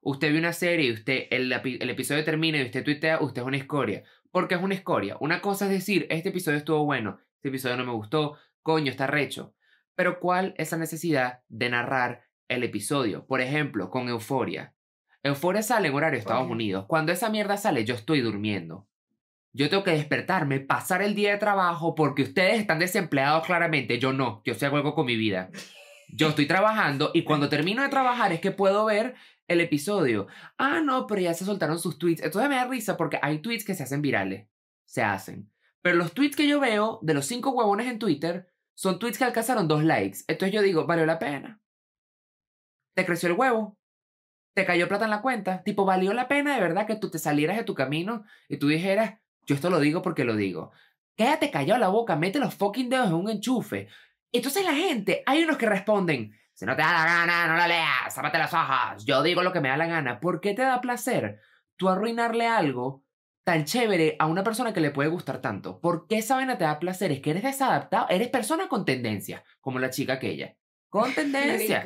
Usted 0.00 0.30
vio 0.30 0.38
una 0.38 0.52
serie 0.52 0.86
y 0.86 0.92
usted, 0.92 1.24
el, 1.30 1.50
epi- 1.50 1.78
el 1.80 1.90
episodio 1.90 2.22
termina 2.22 2.58
y 2.58 2.64
usted 2.64 2.84
tuitea, 2.84 3.20
usted 3.20 3.42
es 3.42 3.48
una 3.48 3.56
escoria. 3.56 4.04
Porque 4.30 4.54
es 4.54 4.62
una 4.62 4.76
escoria. 4.76 5.16
Una 5.18 5.40
cosa 5.40 5.64
es 5.64 5.72
decir, 5.72 6.06
este 6.08 6.28
episodio 6.28 6.58
estuvo 6.58 6.84
bueno, 6.84 7.18
este 7.34 7.48
episodio 7.48 7.76
no 7.76 7.84
me 7.84 7.90
gustó, 7.90 8.36
coño, 8.62 8.92
está 8.92 9.08
recho. 9.08 9.54
Pero 9.96 10.20
¿cuál 10.20 10.54
es 10.56 10.70
la 10.70 10.78
necesidad 10.78 11.40
de 11.48 11.68
narrar 11.68 12.26
el 12.46 12.62
episodio? 12.62 13.26
Por 13.26 13.40
ejemplo, 13.40 13.90
con 13.90 14.08
Euforia. 14.08 14.72
Euforia 15.24 15.62
sale 15.62 15.88
en 15.88 15.94
horario 15.94 16.18
de 16.18 16.20
Estados. 16.20 16.48
Unidos. 16.48 16.84
Cuando 16.86 17.10
esa 17.10 17.28
mierda 17.28 17.56
sale, 17.56 17.84
yo 17.84 17.96
estoy 17.96 18.20
durmiendo. 18.20 18.86
Yo 19.52 19.68
tengo 19.68 19.82
que 19.82 19.90
despertarme, 19.90 20.60
pasar 20.60 21.02
el 21.02 21.16
día 21.16 21.32
de 21.32 21.38
trabajo 21.38 21.96
porque 21.96 22.22
ustedes 22.22 22.60
están 22.60 22.78
desempleados 22.78 23.44
claramente. 23.46 23.98
Yo 23.98 24.12
no, 24.12 24.42
yo 24.44 24.54
hago 24.64 24.76
algo 24.76 24.94
con 24.94 25.06
mi 25.06 25.16
vida. 25.16 25.50
Yo 26.14 26.28
estoy 26.28 26.46
trabajando 26.46 27.10
y 27.14 27.24
cuando 27.24 27.48
termino 27.48 27.82
de 27.82 27.88
trabajar 27.88 28.32
es 28.32 28.40
que 28.40 28.50
puedo 28.50 28.84
ver 28.84 29.14
el 29.48 29.60
episodio. 29.62 30.26
Ah, 30.58 30.80
no, 30.80 31.06
pero 31.06 31.22
ya 31.22 31.32
se 31.32 31.46
soltaron 31.46 31.78
sus 31.78 31.98
tweets. 31.98 32.22
Entonces 32.22 32.50
me 32.50 32.56
da 32.56 32.66
risa 32.66 32.98
porque 32.98 33.18
hay 33.22 33.38
tweets 33.38 33.64
que 33.64 33.74
se 33.74 33.82
hacen 33.82 34.02
virales. 34.02 34.46
Se 34.84 35.02
hacen. 35.02 35.50
Pero 35.80 35.96
los 35.96 36.12
tweets 36.12 36.36
que 36.36 36.46
yo 36.46 36.60
veo 36.60 36.98
de 37.02 37.14
los 37.14 37.24
cinco 37.26 37.50
huevones 37.50 37.86
en 37.86 37.98
Twitter 37.98 38.46
son 38.74 38.98
tweets 38.98 39.16
que 39.16 39.24
alcanzaron 39.24 39.68
dos 39.68 39.84
likes. 39.84 40.18
Entonces 40.28 40.54
yo 40.54 40.60
digo, 40.60 40.86
valió 40.86 41.06
la 41.06 41.18
pena. 41.18 41.62
Te 42.94 43.06
creció 43.06 43.30
el 43.30 43.38
huevo. 43.38 43.78
Te 44.54 44.66
cayó 44.66 44.86
plata 44.88 45.04
en 45.04 45.10
la 45.10 45.22
cuenta. 45.22 45.62
Tipo, 45.62 45.86
valió 45.86 46.12
la 46.12 46.28
pena 46.28 46.54
de 46.54 46.60
verdad 46.60 46.86
que 46.86 46.96
tú 46.96 47.10
te 47.10 47.18
salieras 47.18 47.56
de 47.56 47.64
tu 47.64 47.74
camino 47.74 48.24
y 48.50 48.58
tú 48.58 48.68
dijeras, 48.68 49.18
yo 49.46 49.54
esto 49.54 49.70
lo 49.70 49.80
digo 49.80 50.02
porque 50.02 50.24
lo 50.24 50.36
digo. 50.36 50.72
Quédate 51.16 51.50
callado 51.50 51.80
la 51.80 51.88
boca, 51.88 52.16
mete 52.16 52.38
los 52.38 52.54
fucking 52.54 52.90
dedos 52.90 53.08
en 53.08 53.14
un 53.14 53.30
enchufe. 53.30 53.88
Entonces 54.32 54.64
la 54.64 54.74
gente, 54.74 55.22
hay 55.26 55.44
unos 55.44 55.58
que 55.58 55.66
responden, 55.66 56.32
si 56.54 56.64
no 56.64 56.74
te 56.74 56.82
da 56.82 56.92
la 56.92 57.04
gana, 57.04 57.46
no 57.46 57.56
la 57.56 57.68
leas, 57.68 58.14
zápate 58.14 58.38
las 58.38 58.52
hojas, 58.52 59.04
yo 59.04 59.22
digo 59.22 59.42
lo 59.42 59.52
que 59.52 59.60
me 59.60 59.68
da 59.68 59.76
la 59.76 59.86
gana. 59.86 60.20
¿Por 60.20 60.40
qué 60.40 60.54
te 60.54 60.62
da 60.62 60.80
placer 60.80 61.40
tú 61.76 61.88
arruinarle 61.88 62.46
algo 62.46 63.04
tan 63.44 63.64
chévere 63.64 64.16
a 64.18 64.26
una 64.26 64.44
persona 64.44 64.72
que 64.72 64.80
le 64.80 64.90
puede 64.90 65.08
gustar 65.10 65.40
tanto? 65.40 65.80
¿Por 65.80 66.06
qué 66.06 66.18
esa 66.18 66.36
vaina 66.36 66.56
te 66.56 66.64
da 66.64 66.78
placer? 66.78 67.12
Es 67.12 67.20
que 67.20 67.30
eres 67.30 67.42
desadaptado, 67.42 68.06
eres 68.08 68.28
persona 68.28 68.68
con 68.68 68.84
tendencia, 68.84 69.44
como 69.60 69.78
la 69.78 69.90
chica 69.90 70.14
aquella. 70.14 70.56
Con 70.88 71.12
tendencia. 71.14 71.84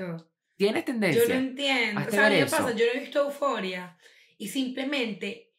Tienes 0.56 0.82
Yo 0.82 0.86
tendencia. 0.86 1.28
no 1.28 1.34
entiendo. 1.34 2.00
O 2.00 2.04
Hazte 2.04 2.16
sea, 2.16 2.28
ver 2.28 2.44
¿qué 2.44 2.50
pasa? 2.50 2.72
Yo 2.72 2.86
no 2.86 2.92
he 2.92 3.00
visto 3.00 3.22
Euforia 3.24 3.98
y 4.38 4.48
simplemente, 4.48 5.52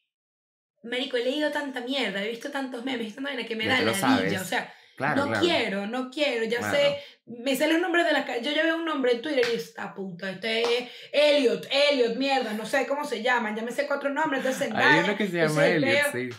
Marico, 0.84 1.18
he 1.18 1.24
leído 1.24 1.52
tanta 1.52 1.82
mierda, 1.82 2.24
he 2.24 2.30
visto 2.30 2.50
tantos 2.50 2.84
memes, 2.84 3.02
he 3.02 3.04
visto 3.06 3.18
tanta 3.18 3.32
vaina 3.36 3.48
que 3.48 3.56
me 3.56 3.66
Ya 3.66 3.74
da 3.74 3.82
lo 3.82 3.92
la. 3.92 4.42
O 4.42 4.46
sea, 4.46 4.74
Claro, 4.98 5.22
no 5.22 5.28
claro. 5.28 5.46
quiero, 5.46 5.86
no 5.88 6.10
quiero, 6.10 6.44
ya 6.46 6.58
Claro. 6.58 6.76
sé, 6.76 6.98
me 7.28 7.56
sé 7.56 7.68
los 7.72 7.80
nombres 7.80 8.04
de 8.06 8.14
las 8.14 8.26
ca- 8.26 8.40
Yo 8.40 8.52
ya 8.52 8.64
veo 8.64 8.78
un 8.78 8.86
nombre 8.86 9.12
en 9.12 9.22
Twitter 9.22 9.46
y 9.54 9.56
esta 9.56 9.94
puta, 9.94 10.32
este 10.32 10.62
es 10.64 10.90
Elliot, 11.14 11.68
Elliot, 11.70 12.16
mierda, 12.18 12.54
no 12.54 12.66
sé 12.66 12.88
cómo 12.88 13.06
se 13.06 13.22
llaman, 13.22 13.56
ya 13.56 13.62
me 13.62 13.72
sé 13.72 13.86
cuatro 13.86 14.10
nombres, 14.10 14.44
entonces 14.44 14.70
Hay 14.74 15.00
uno 15.04 15.16
que 15.16 15.28
se 15.28 15.38
llama 15.38 15.68
Elliot, 15.68 16.12
sí. 16.12 16.30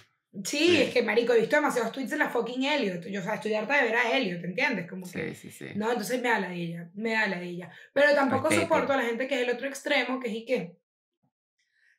Sí, 0.45 0.59
Sí. 0.59 0.83
es 0.83 0.93
que 0.93 1.03
marico, 1.03 1.33
he 1.33 1.41
visto 1.41 1.57
demasiados 1.57 1.91
tweets 1.93 2.11
de 2.11 2.17
la 2.19 2.29
fucking 2.29 2.63
Elliot. 2.65 3.07
Yo, 3.07 3.21
o 3.21 3.25
sea, 3.25 3.35
estoy 3.37 3.55
harta 3.55 3.77
de 3.77 3.85
ver 3.85 3.97
a 3.97 4.11
Elliot, 4.17 4.45
¿entiendes? 4.45 4.89
Como 4.89 5.11
que, 5.11 5.35
Sí, 5.35 5.51
sí, 5.51 5.51
sí. 5.51 5.67
no, 5.77 5.89
entonces 5.91 6.21
me 6.21 6.29
da 6.29 6.39
la 6.41 6.53
ella, 6.53 6.91
me 6.95 7.13
da 7.13 7.27
la 7.29 7.41
ella. 7.41 7.71
Pero 7.95 8.13
tampoco 8.15 8.51
soporto 8.51 8.93
a 8.93 8.97
la 8.99 9.05
gente 9.05 9.27
que 9.27 9.37
es 9.37 9.49
el 9.49 9.55
otro 9.55 9.67
extremo, 9.69 10.21
que 10.21 10.29
es 10.29 10.35
y 10.35 10.45
que, 10.45 10.77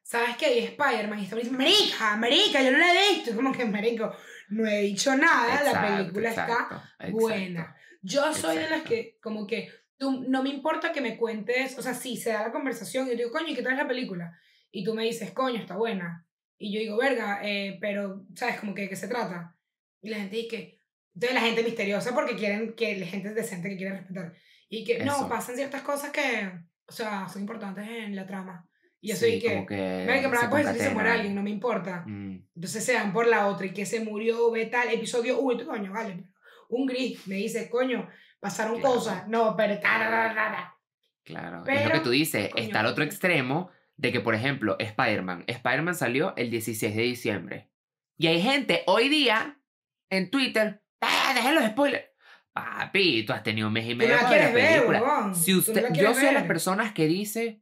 ¿sabes 0.04 0.38
qué? 0.38 0.46
Hay 0.46 0.60
Spider-Man 0.66 1.20
y 1.20 1.24
está 1.24 1.36
marica, 1.52 2.16
marica, 2.18 2.62
yo 2.64 2.72
no 2.72 2.78
la 2.78 2.94
he 2.94 3.14
visto. 3.16 3.36
Como 3.36 3.52
que, 3.52 3.66
marico, 3.66 4.14
no 4.50 4.68
he 4.68 4.82
dicho 4.82 5.16
nada, 5.16 5.64
la 5.64 5.70
Exacto, 5.70 5.98
película 5.98 6.30
está 6.30 6.44
exacto, 6.44 6.76
exacto. 6.76 7.12
buena. 7.12 7.76
Yo 8.02 8.34
soy 8.34 8.58
de 8.58 8.70
las 8.70 8.82
que, 8.84 9.18
como 9.22 9.46
que, 9.46 9.70
tú, 9.98 10.26
no 10.28 10.44
me 10.44 10.50
importa 10.50 10.92
que 10.92 11.02
me 11.02 11.18
cuentes, 11.18 11.78
o 11.78 11.82
sea, 11.82 11.94
sí, 11.94 12.18
se 12.18 12.32
da 12.32 12.44
la 12.44 12.52
conversación 12.52 13.08
y 13.08 13.12
yo 13.12 13.18
digo, 13.18 13.32
coño, 13.32 13.50
¿y 13.50 13.56
qué 13.56 13.62
tal 13.62 13.74
es 13.74 13.80
la 13.80 13.88
película? 13.88 14.40
Y 14.72 14.84
tú 14.84 14.94
me 14.94 15.04
dices, 15.04 15.32
coño, 15.32 15.60
está 15.60 15.76
buena. 15.76 16.26
Y 16.58 16.74
yo 16.74 16.80
digo, 16.80 16.98
verga, 16.98 17.40
eh, 17.44 17.78
pero, 17.80 18.26
¿sabes? 18.36 18.60
Como 18.60 18.74
que, 18.74 18.84
¿de 18.84 18.90
qué 18.90 18.96
se 18.96 19.08
trata? 19.08 19.56
Y 20.02 20.10
la 20.10 20.18
gente 20.18 20.36
dice, 20.36 20.80
entonces 21.14 21.36
la 21.36 21.42
gente 21.42 21.64
misteriosa 21.64 22.14
porque 22.14 22.36
quieren 22.36 22.74
que 22.74 22.96
la 22.96 23.06
gente 23.06 23.30
es 23.30 23.36
decente 23.36 23.70
que 23.70 23.78
quiere 23.78 23.98
respetar. 23.98 24.34
Y 24.70 24.84
que, 24.84 25.04
no, 25.04 25.16
Eso. 25.16 25.30
pasan 25.30 25.56
ciertas 25.56 25.82
cosas 25.82 26.12
que, 26.12 26.52
o 26.88 26.92
sea, 26.92 27.28
son 27.28 27.42
importantes 27.42 27.88
en 27.88 28.16
la 28.16 28.26
trama. 28.26 28.69
Y 29.02 29.10
yo 29.10 29.16
Sí, 29.16 29.20
soy 29.22 29.40
que, 29.40 29.48
como 29.54 29.66
que 29.66 30.04
pero 30.08 30.30
me 30.42 30.48
puedes 30.50 30.68
decir 30.68 30.82
se 30.82 30.94
muere 30.94 31.10
alguien, 31.12 31.34
no 31.36 31.42
me 31.42 31.50
importa. 31.50 32.04
Mm, 32.06 32.44
Entonces 32.56 32.84
se 32.86 32.94
dan 32.94 33.14
por 33.14 33.28
la 33.28 33.48
otra 33.48 33.66
y 33.68 33.74
que 33.74 33.86
se 33.86 34.02
murió, 34.02 34.52
ve 34.52 34.66
tal, 34.66 34.90
episodio 34.90 35.40
1, 35.40 35.66
coño, 35.66 35.92
vale. 35.94 36.16
pero 36.16 36.30
Un 36.70 36.86
gris 36.86 37.26
me 37.28 37.36
dice, 37.36 37.70
coño, 37.70 38.08
pasaron 38.40 38.80
Claro. 38.80 38.96
cosas. 38.96 39.28
No, 39.28 39.56
pero 39.56 39.76
ta, 39.76 39.82
ta, 40.00 40.10
ta, 40.10 40.36
ta, 40.36 40.52
ta. 40.52 40.76
Claro, 41.24 41.58
es 41.60 41.60
lo 41.60 41.64
que 41.66 41.72
Pero, 41.90 42.02
tú 42.02 42.10
dices. 42.10 42.50
coño, 42.50 42.64
Está 42.64 42.82
el 42.82 42.86
otro 42.88 43.04
sí. 43.04 43.10
extremo 43.10 43.70
de 43.96 44.12
que, 44.12 44.20
por 44.20 44.36
ejemplo, 44.36 44.76
Spider-Man. 44.80 45.44
Spider-Man 45.48 45.96
salió 45.96 46.34
el 46.36 46.50
16 46.50 46.96
de 46.96 47.02
diciembre. 47.04 47.70
Y 48.18 48.28
hay 48.28 48.42
gente 48.42 48.84
hoy 48.88 49.08
día 49.10 49.60
en 50.10 50.30
Twitter. 50.30 50.84
¡Ah, 51.02 51.32
dejen 51.36 51.56
los 51.56 51.64
spoilers! 51.66 52.06
Papi, 52.54 53.24
tú 53.26 53.32
has 53.34 53.44
tenido 53.44 53.68
un 53.68 53.74
mes 53.74 53.86
y 53.86 53.90
no 53.92 53.98
medio 53.98 54.18
para 54.18 54.30
ver 54.30 54.42
la 54.42 54.52
ver, 54.52 54.74
película. 54.74 55.02
huevón. 55.02 55.36
Si 55.36 55.54
no 55.54 55.60
usted, 55.60 55.82
la 55.84 55.94
yo 55.94 56.14
soy 56.14 56.26
de 56.26 56.32
las 56.34 56.42
ver. 56.44 56.48
personas 56.48 56.94
que 56.94 57.08
dice, 57.08 57.62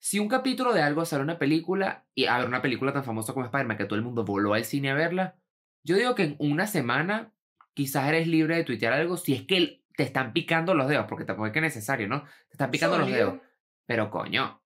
si 0.00 0.18
un 0.18 0.28
capítulo 0.28 0.72
de 0.72 0.82
algo 0.82 1.04
sale 1.04 1.22
una 1.22 1.38
película, 1.38 2.04
y 2.14 2.24
a 2.26 2.38
ver, 2.38 2.48
una 2.48 2.62
película 2.62 2.92
tan 2.92 3.04
famosa 3.04 3.32
como 3.34 3.46
Spider-Man, 3.46 3.76
que 3.76 3.84
todo 3.84 3.96
el 3.96 4.04
mundo 4.04 4.24
voló 4.24 4.54
al 4.54 4.64
cine 4.64 4.90
a 4.90 4.94
verla, 4.94 5.36
yo 5.84 5.94
digo 5.96 6.14
que 6.14 6.24
en 6.24 6.36
una 6.38 6.66
semana 6.66 7.32
quizás 7.74 8.08
eres 8.08 8.26
libre 8.26 8.56
de 8.56 8.64
tuitear 8.64 8.92
algo 8.92 9.16
si 9.16 9.34
es 9.34 9.42
que 9.46 9.84
te 9.96 10.02
están 10.02 10.32
picando 10.32 10.74
los 10.74 10.88
dedos, 10.88 11.06
porque 11.08 11.24
tampoco 11.24 11.46
es 11.46 11.52
que 11.52 11.58
es 11.60 11.62
necesario, 11.64 12.08
¿no? 12.08 12.22
Te 12.48 12.52
están 12.52 12.70
picando 12.70 12.98
los 12.98 13.10
dedos. 13.10 13.38
Pero 13.86 14.10
coño, 14.10 14.62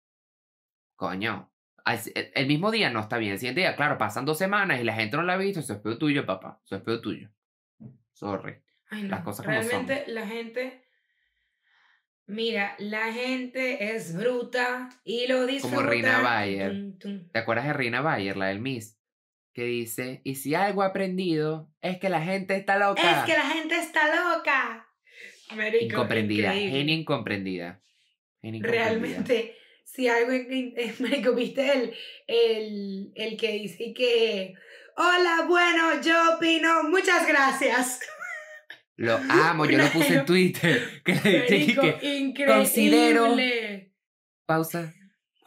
coño. 0.96 1.50
al- 1.84 2.00
El 2.34 2.46
mismo 2.46 2.70
día 2.70 2.90
no 2.90 3.00
está 3.00 3.18
bien. 3.18 3.32
El 3.32 3.38
siguiente 3.38 3.60
día, 3.60 3.76
claro, 3.76 3.98
pasan 3.98 4.24
dos 4.24 4.38
semanas 4.38 4.80
y 4.80 4.84
la 4.84 4.94
gente 4.94 5.16
no 5.16 5.22
la 5.22 5.34
ha 5.34 5.36
visto. 5.36 5.60
Eso 5.60 5.74
es 5.74 5.80
peor 5.80 5.98
tuyo, 5.98 6.24
papá. 6.24 6.60
Eso 6.64 6.76
es 6.76 6.82
peor 6.82 7.00
tuyo. 7.00 7.28
Sorry. 8.12 8.62
Ay, 8.90 9.02
no. 9.02 9.08
las 9.10 9.20
cosas 9.22 9.44
como 9.44 9.60
son. 9.62 9.70
Realmente 9.70 10.04
la 10.12 10.26
gente. 10.26 10.83
Mira, 12.26 12.74
la 12.78 13.12
gente 13.12 13.94
es 13.94 14.16
bruta 14.16 14.88
y 15.04 15.26
lo 15.26 15.46
disfruta. 15.46 15.76
Como 15.76 15.88
Rina 15.88 16.20
Bayer. 16.20 16.70
Tum, 16.70 16.98
tum. 16.98 17.28
¿Te 17.30 17.38
acuerdas 17.38 17.66
de 17.66 17.72
Rina 17.74 18.00
Bayer, 18.00 18.36
la 18.36 18.46
del 18.46 18.60
Miss? 18.60 18.98
Que 19.52 19.64
dice, 19.64 20.20
y 20.24 20.36
si 20.36 20.54
algo 20.54 20.82
he 20.82 20.86
aprendido 20.86 21.70
es 21.80 21.98
que 21.98 22.08
la 22.08 22.22
gente 22.22 22.56
está 22.56 22.78
loca. 22.78 23.20
Es 23.20 23.26
que 23.26 23.34
la 23.34 23.48
gente 23.50 23.76
está 23.76 24.08
loca. 24.08 24.88
Marico, 25.54 25.84
Incomprendida, 25.84 26.52
genio 26.52 26.94
incomprendida. 26.94 27.80
Incomprendida. 28.42 28.84
Realmente, 28.84 29.56
si 29.84 30.08
algo 30.08 30.32
es 30.32 31.00
marico, 31.00 31.34
viste 31.34 31.72
el, 31.72 31.94
el, 32.26 33.12
el 33.14 33.36
que 33.36 33.52
dice 33.52 33.92
que 33.92 34.54
hola, 34.96 35.44
bueno, 35.46 36.00
yo 36.02 36.36
opino, 36.36 36.84
muchas 36.84 37.26
gracias. 37.26 38.00
Lo 38.96 39.16
amo, 39.30 39.64
yo 39.66 39.78
lo 39.78 39.88
puse 39.88 40.14
en. 40.14 40.24
Twitter. 40.26 41.02
Que 41.04 41.14
le 41.14 41.46
dije 41.46 41.74
que, 42.00 42.16
increíble. 42.18 42.54
considero- 42.54 43.36
pausa. 44.46 44.92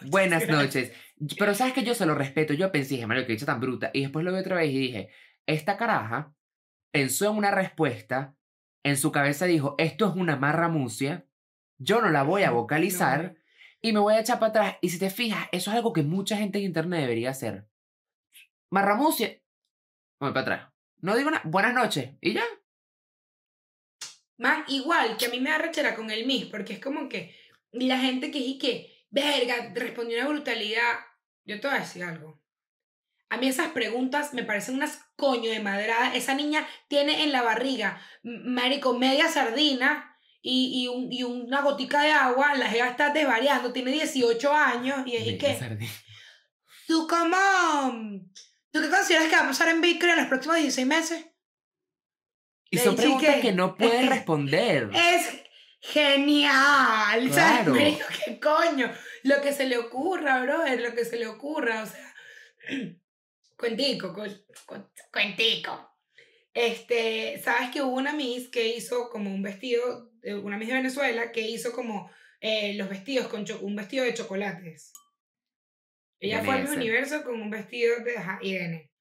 Buenas 0.05 0.45
gracias. 0.45 0.57
noches. 0.89 0.91
Pero 1.39 1.53
sabes 1.55 1.73
que 1.73 1.83
yo 1.83 1.95
se 1.95 2.05
lo 2.05 2.13
respeto. 2.15 2.53
Yo 2.53 2.71
pensé, 2.71 2.95
dije, 2.95 3.07
Mario, 3.07 3.25
que 3.25 3.33
dicho 3.33 3.45
tan 3.45 3.59
bruta. 3.59 3.89
Y 3.93 4.01
después 4.01 4.23
lo 4.25 4.31
vi 4.33 4.39
otra 4.39 4.57
vez 4.57 4.69
y 4.71 4.77
dije, 4.77 5.09
esta 5.47 5.77
caraja 5.77 6.33
pensó 6.91 7.29
en 7.31 7.37
una 7.37 7.51
respuesta. 7.51 8.35
En 8.83 8.97
su 8.97 9.11
cabeza 9.11 9.45
dijo, 9.45 9.75
esto 9.79 10.07
es 10.07 10.15
una 10.15 10.35
marramucia. 10.35 11.25
Yo 11.79 12.01
no 12.01 12.09
la 12.09 12.23
voy 12.23 12.43
a 12.43 12.51
vocalizar. 12.51 13.23
No, 13.33 13.39
y 13.81 13.93
me 13.93 13.99
voy 13.99 14.13
a 14.15 14.19
echar 14.19 14.39
para 14.39 14.49
atrás. 14.49 14.75
Y 14.81 14.89
si 14.89 14.99
te 14.99 15.09
fijas, 15.09 15.47
eso 15.51 15.71
es 15.71 15.75
algo 15.77 15.93
que 15.93 16.03
mucha 16.03 16.37
gente 16.37 16.59
en 16.59 16.65
internet 16.65 17.01
debería 17.01 17.31
hacer. 17.31 17.67
Marramucia. 18.69 19.29
Voy 20.19 20.29
para 20.31 20.41
atrás. 20.41 20.69
No 20.99 21.15
digo 21.15 21.31
nada. 21.31 21.43
Buenas 21.45 21.73
noches. 21.73 22.11
Y 22.21 22.33
ya. 22.33 22.43
Más 24.37 24.69
igual 24.69 25.17
que 25.17 25.25
a 25.25 25.29
mí 25.29 25.39
me 25.39 25.49
da 25.49 25.57
rechera 25.57 25.95
con 25.95 26.09
el 26.11 26.25
Miss, 26.25 26.45
porque 26.45 26.73
es 26.73 26.79
como 26.79 27.09
que 27.09 27.35
la 27.71 27.99
gente 27.99 28.31
que 28.31 28.39
y 28.39 28.57
que, 28.57 29.05
verga, 29.09 29.71
respondió 29.73 30.17
una 30.19 30.27
brutalidad. 30.29 30.93
Yo 31.45 31.59
te 31.59 31.67
voy 31.67 31.77
a 31.77 31.81
decir 31.81 32.03
algo. 32.03 32.41
A 33.29 33.37
mí 33.37 33.47
esas 33.47 33.69
preguntas 33.71 34.33
me 34.33 34.43
parecen 34.43 34.75
unas 34.75 35.01
coño 35.15 35.49
de 35.51 35.59
madrada. 35.59 36.15
Esa 36.15 36.33
niña 36.33 36.65
tiene 36.87 37.23
en 37.23 37.31
la 37.31 37.41
barriga, 37.41 38.01
marico, 38.23 38.97
media 38.97 39.27
sardina 39.27 40.15
y, 40.41 40.83
y, 40.83 40.87
un- 40.87 41.11
y 41.11 41.23
una 41.23 41.61
gotica 41.61 42.01
de 42.03 42.11
agua. 42.11 42.55
La 42.55 42.67
jeva 42.69 42.87
está 42.87 43.11
desvariando, 43.11 43.73
tiene 43.73 43.91
18 43.91 44.53
años 44.53 45.05
y 45.05 45.15
es 45.17 45.27
y 45.27 45.37
que, 45.37 45.47
tú 46.87 47.07
como, 47.07 48.21
¿Tú 48.71 48.81
qué 48.81 48.89
consideras 48.89 49.27
que 49.27 49.35
va 49.35 49.41
a 49.43 49.47
pasar 49.47 49.69
en 49.69 49.81
Bitcoin 49.81 50.11
en 50.11 50.17
los 50.19 50.27
próximos 50.27 50.57
16 50.57 50.87
meses? 50.87 51.25
Y 52.69 52.77
son 52.77 52.95
preguntas 52.95 53.35
que- 53.35 53.41
que 53.41 53.51
no 53.53 53.75
puedes 53.77 54.07
responder. 54.09 54.89
Es 54.93 55.41
genial. 55.79 57.31
¿Sabes? 57.31 57.33
Claro. 57.33 57.71
Marico, 57.75 58.05
¿Qué 58.25 58.39
coño? 58.39 58.91
Lo 59.23 59.41
que 59.41 59.53
se 59.53 59.65
le 59.67 59.77
ocurra, 59.77 60.41
brother, 60.43 60.81
lo 60.81 60.93
que 60.93 61.05
se 61.05 61.17
le 61.17 61.27
ocurra. 61.27 61.83
O 61.83 61.85
sea, 61.85 62.13
cuentico, 63.57 64.13
cu- 64.13 64.45
cu- 64.65 64.89
cuentico. 65.11 65.91
Este, 66.53 67.39
¿sabes 67.43 67.69
que 67.71 67.81
hubo 67.83 67.95
una 67.95 68.13
Miss 68.13 68.49
que 68.49 68.67
hizo 68.67 69.09
como 69.09 69.29
un 69.33 69.43
vestido, 69.43 70.11
eh, 70.23 70.33
una 70.33 70.57
Miss 70.57 70.69
de 70.69 70.73
Venezuela, 70.75 71.31
que 71.31 71.41
hizo 71.41 71.71
como 71.71 72.09
eh, 72.41 72.73
los 72.75 72.89
vestidos 72.89 73.27
con 73.27 73.45
un 73.61 73.75
vestido 73.75 74.03
de 74.05 74.13
chocolates? 74.13 74.91
Ella 76.19 76.43
fue 76.43 76.55
al. 76.55 76.67
Universo 76.67 77.23
con 77.23 77.39
un 77.39 77.51
vestido 77.51 77.99
de 78.03 78.17
ajá, 78.17 78.39
Irene. 78.41 78.91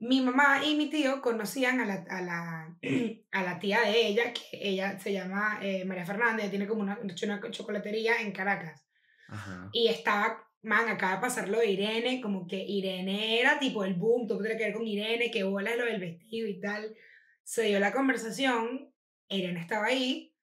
Mi 0.00 0.22
mamá 0.22 0.64
y 0.64 0.76
mi 0.76 0.88
tío 0.88 1.20
conocían 1.20 1.78
a 1.80 1.84
la, 1.84 2.04
a 2.08 2.22
la, 2.22 2.78
a 3.32 3.42
la 3.42 3.58
tía 3.58 3.82
de 3.82 4.06
ella, 4.06 4.32
que 4.32 4.42
ella 4.52 4.98
se 4.98 5.12
llama 5.12 5.58
eh, 5.62 5.84
María 5.84 6.06
Fernández, 6.06 6.48
tiene 6.48 6.66
como 6.66 6.80
una, 6.80 6.98
una 6.98 7.14
chocolatería 7.50 8.20
en 8.22 8.32
Caracas. 8.32 8.86
Ajá. 9.28 9.68
Y 9.72 9.88
estaba, 9.88 10.42
man, 10.62 10.88
acaba 10.88 11.16
de 11.16 11.20
pasar 11.20 11.48
lo 11.50 11.58
de 11.58 11.70
Irene, 11.70 12.22
como 12.22 12.46
que 12.46 12.56
Irene 12.56 13.40
era 13.40 13.58
tipo 13.58 13.84
el 13.84 13.94
boom, 13.94 14.26
todo 14.26 14.40
tiene 14.40 14.56
que 14.56 14.64
ver 14.64 14.72
con 14.72 14.86
Irene, 14.86 15.30
que 15.30 15.44
bola 15.44 15.70
es 15.70 15.78
lo 15.78 15.84
del 15.84 16.00
vestido 16.00 16.48
y 16.48 16.58
tal. 16.60 16.96
Se 17.44 17.64
dio 17.64 17.78
la 17.78 17.92
conversación, 17.92 18.92
Irene 19.28 19.60
estaba 19.60 19.86
ahí 19.86 20.34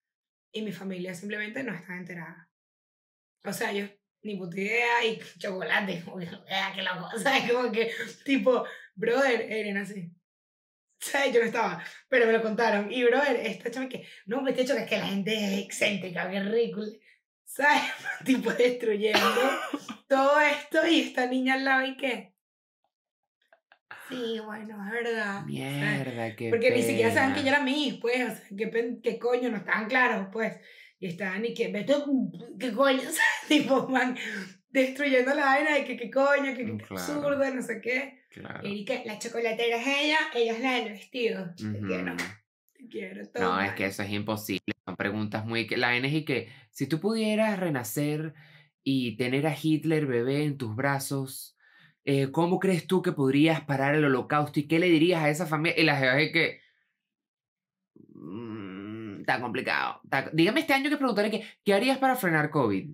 y 0.51 0.61
mi 0.61 0.71
familia 0.71 1.15
simplemente 1.15 1.63
no 1.63 1.73
estaba 1.73 1.97
enterada. 1.97 2.49
O 3.43 3.51
sea, 3.51 3.71
yo 3.71 3.87
ni 4.21 4.35
puta 4.35 4.59
idea 4.59 5.05
y 5.05 5.19
chocolate, 5.39 6.03
como 6.03 6.17
que, 6.17 6.27
"Ah, 6.51 6.71
qué 6.75 6.83
loco, 6.83 7.09
o 7.15 7.19
sea, 7.19 7.47
como 7.51 7.71
que, 7.71 7.91
tipo, 8.23 8.63
brother, 8.97 9.49
Irene 9.49 9.79
así. 9.79 10.11
¿Sabes? 10.99 11.33
Yo 11.33 11.39
no 11.39 11.45
estaba, 11.45 11.83
pero 12.09 12.25
me 12.25 12.33
lo 12.33 12.41
contaron. 12.41 12.91
Y, 12.91 13.03
brother, 13.03 13.35
esta 13.37 13.69
chama 13.71 13.87
que, 13.87 14.05
no, 14.25 14.41
me 14.41 14.51
hecho 14.51 14.75
que 14.75 14.81
es 14.81 14.89
que 14.89 14.97
la 14.97 15.07
gente 15.07 15.33
es 15.33 15.63
excéntrica, 15.65 16.29
qué 16.29 16.39
ridículo. 16.41 16.87
¿Sabes? 17.45 17.83
tipo 18.25 18.51
destruyendo 18.51 19.19
todo 20.09 20.39
esto 20.41 20.85
y 20.87 21.01
esta 21.01 21.27
niña 21.27 21.53
al 21.53 21.65
lado 21.65 21.85
y 21.85 21.97
qué. 21.97 22.33
Sí, 24.09 24.39
bueno, 24.43 24.77
es 24.85 24.91
verdad. 24.91 25.43
Mierda, 25.43 26.35
qué 26.35 26.49
Porque 26.49 26.71
ni 26.71 26.81
siquiera 26.81 27.13
saben 27.13 27.33
que 27.33 27.39
yo 27.41 27.45
pena. 27.45 27.57
era 27.57 27.65
mi, 27.65 27.99
pues, 28.01 28.15
o 28.23 28.35
sea, 28.35 28.47
qué, 28.57 28.97
qué 29.03 29.19
coño, 29.19 29.49
no 29.49 29.57
estaban 29.57 29.87
claros, 29.87 30.27
pues. 30.31 30.55
Y 30.99 31.07
estaban 31.07 31.45
y 31.45 31.53
que, 31.53 31.67
vete, 31.67 31.93
qué 32.59 32.71
coño, 32.73 33.01
o 33.07 33.11
sea, 33.11 33.25
tipo, 33.47 33.87
man, 33.89 34.17
destruyendo 34.69 35.33
la 35.33 35.45
vaina 35.45 35.75
de 35.75 35.85
que 35.85 35.97
qué 35.97 36.09
coño, 36.09 36.55
que, 36.55 36.65
que 36.65 36.71
Mm, 36.73 36.77
qué 36.77 36.85
claro. 36.85 37.03
absurdo, 37.13 37.53
no 37.53 37.61
sé 37.61 37.81
qué. 37.81 38.16
Claro. 38.29 38.67
Y 38.67 38.85
que 38.85 39.03
la 39.05 39.17
chocolatera 39.19 39.77
es 39.77 39.87
ella, 39.87 40.17
ella 40.33 40.53
es 40.53 40.59
la 40.61 40.73
del 40.73 40.89
vestido. 40.89 41.53
Te 41.55 41.79
quiero, 41.79 42.15
te 42.73 42.87
quiero, 42.87 43.27
todo 43.29 43.43
No, 43.43 43.61
es 43.61 43.73
que 43.73 43.85
eso 43.85 44.03
es 44.03 44.11
imposible. 44.11 44.73
Son 44.85 44.95
preguntas 44.95 45.45
muy... 45.45 45.65
que 45.67 45.77
La 45.77 45.95
N 45.95 46.07
es 46.07 46.13
y 46.13 46.25
que 46.25 46.49
si 46.69 46.87
tú 46.87 46.99
pudieras 46.99 47.59
renacer 47.59 48.33
y 48.83 49.17
tener 49.17 49.47
a 49.47 49.55
Hitler 49.59 50.05
bebé 50.05 50.43
en 50.43 50.57
tus 50.57 50.75
brazos, 50.75 51.57
eh, 52.05 52.31
¿cómo 52.31 52.59
crees 52.59 52.87
tú 52.87 53.01
que 53.01 53.11
podrías 53.11 53.61
parar 53.61 53.95
el 53.95 54.05
holocausto? 54.05 54.59
¿Y 54.59 54.67
qué 54.67 54.79
le 54.79 54.87
dirías 54.87 55.23
a 55.23 55.29
esa 55.29 55.45
familia? 55.45 55.79
Y 55.79 55.83
la 55.83 55.97
jeva 55.97 56.19
es 56.19 56.31
que... 56.31 56.61
mm, 58.13 59.21
está 59.21 59.41
complicado. 59.41 60.01
Dígame 60.33 60.61
este 60.61 60.73
año 60.73 60.89
que 60.89 60.97
preguntaré 60.97 61.31
que, 61.31 61.43
¿qué 61.63 61.73
harías 61.73 61.97
para 61.97 62.15
frenar 62.15 62.49
COVID? 62.49 62.91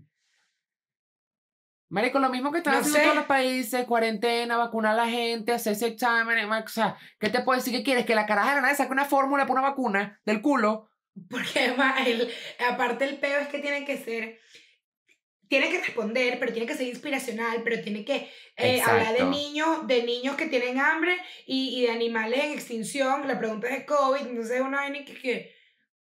Marico, 1.94 2.18
lo 2.18 2.30
mismo 2.30 2.52
que 2.52 2.57
están 2.57 2.74
No 2.74 2.80
haciendo 2.80 2.98
sé. 2.98 3.03
todos 3.03 3.15
los 3.18 3.26
países, 3.26 3.86
cuarentena, 3.86 4.57
vacunar 4.57 4.94
a 4.94 5.06
la 5.06 5.07
gente, 5.07 5.52
hacerse 5.52 5.86
exámenes, 5.86 6.45
o 6.45 6.68
sea, 6.68 6.98
¿qué 7.20 7.30
te 7.30 7.41
puedo 7.41 7.60
decir 7.60 7.72
que 7.72 7.84
quieres? 7.84 8.03
Que 8.07 8.15
la 8.15 8.26
caraja 8.26 8.49
de 8.49 8.56
la 8.56 8.61
nada 8.64 8.74
saque 8.76 8.91
una 8.91 9.06
fórmula 9.06 9.44
para 9.45 9.60
una 9.60 9.70
vacuna 9.70 10.20
del 10.26 10.41
culo. 10.41 10.90
Porque 11.30 11.60
además, 11.60 12.07
el, 12.07 12.34
aparte 12.68 13.06
el 13.06 13.18
peo 13.20 13.40
es 13.40 13.48
que 13.48 13.60
tiene 13.60 13.86
que 13.86 13.98
ser, 13.99 14.40
tiene 15.48 15.70
que 15.70 15.82
responder, 15.82 16.40
pero 16.40 16.52
tiene 16.52 16.65
que 16.65 16.74
ser 16.74 16.88
inspiracional, 16.88 17.61
pero 17.64 17.80
tiene 17.84 18.03
que 18.03 18.28
eh, 18.57 18.82
hablar 18.82 19.15
de 19.15 19.26
niños, 19.26 19.86
de 19.86 20.02
niños 20.02 20.36
que 20.36 20.48
tienen 20.48 20.80
hambre 20.80 21.15
y, 21.45 21.78
y 21.78 21.84
de 21.84 21.91
animales 21.91 22.44
en 22.44 22.53
extinción. 22.53 23.28
La 23.28 23.38
pregunta 23.38 23.68
es 23.68 23.78
de 23.78 23.86
COVID, 23.86 24.22
entonces 24.22 24.61
una 24.61 24.78
vaina 24.78 25.06
que, 25.06 25.14
que 25.14 25.56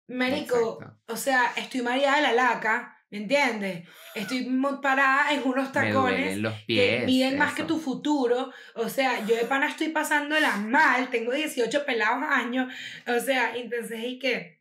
marico, 0.09 0.79
Exacto. 0.81 1.13
o 1.13 1.17
sea, 1.17 1.53
estoy 1.57 1.83
mareada 1.83 2.17
de 2.17 2.23
la 2.23 2.33
laca, 2.33 2.98
¿me 3.11 3.19
entiendes? 3.19 3.89
Estoy 4.15 4.49
parada 4.83 5.33
en 5.33 5.43
unos 5.45 5.73
tacones 5.73 6.39
los 6.39 6.55
que 6.55 6.65
pies. 6.67 7.05
miden 7.05 7.39
más 7.39 7.55
que 7.55 7.63
eso. 7.63 7.69
tu 7.69 7.79
futuro. 7.79 8.53
O 8.75 8.89
sea, 8.89 9.25
yo 9.27 9.37
de 9.37 9.45
pana 9.45 9.69
estoy 9.69 9.89
pasándola 9.89 10.57
mal, 10.57 11.09
tengo 11.11 11.33
18 11.33 11.85
pelados 11.85 12.23
años. 12.29 12.73
O 13.07 13.19
sea, 13.21 13.57
entonces, 13.57 14.01
¿y 14.05 14.19
qué? 14.19 14.59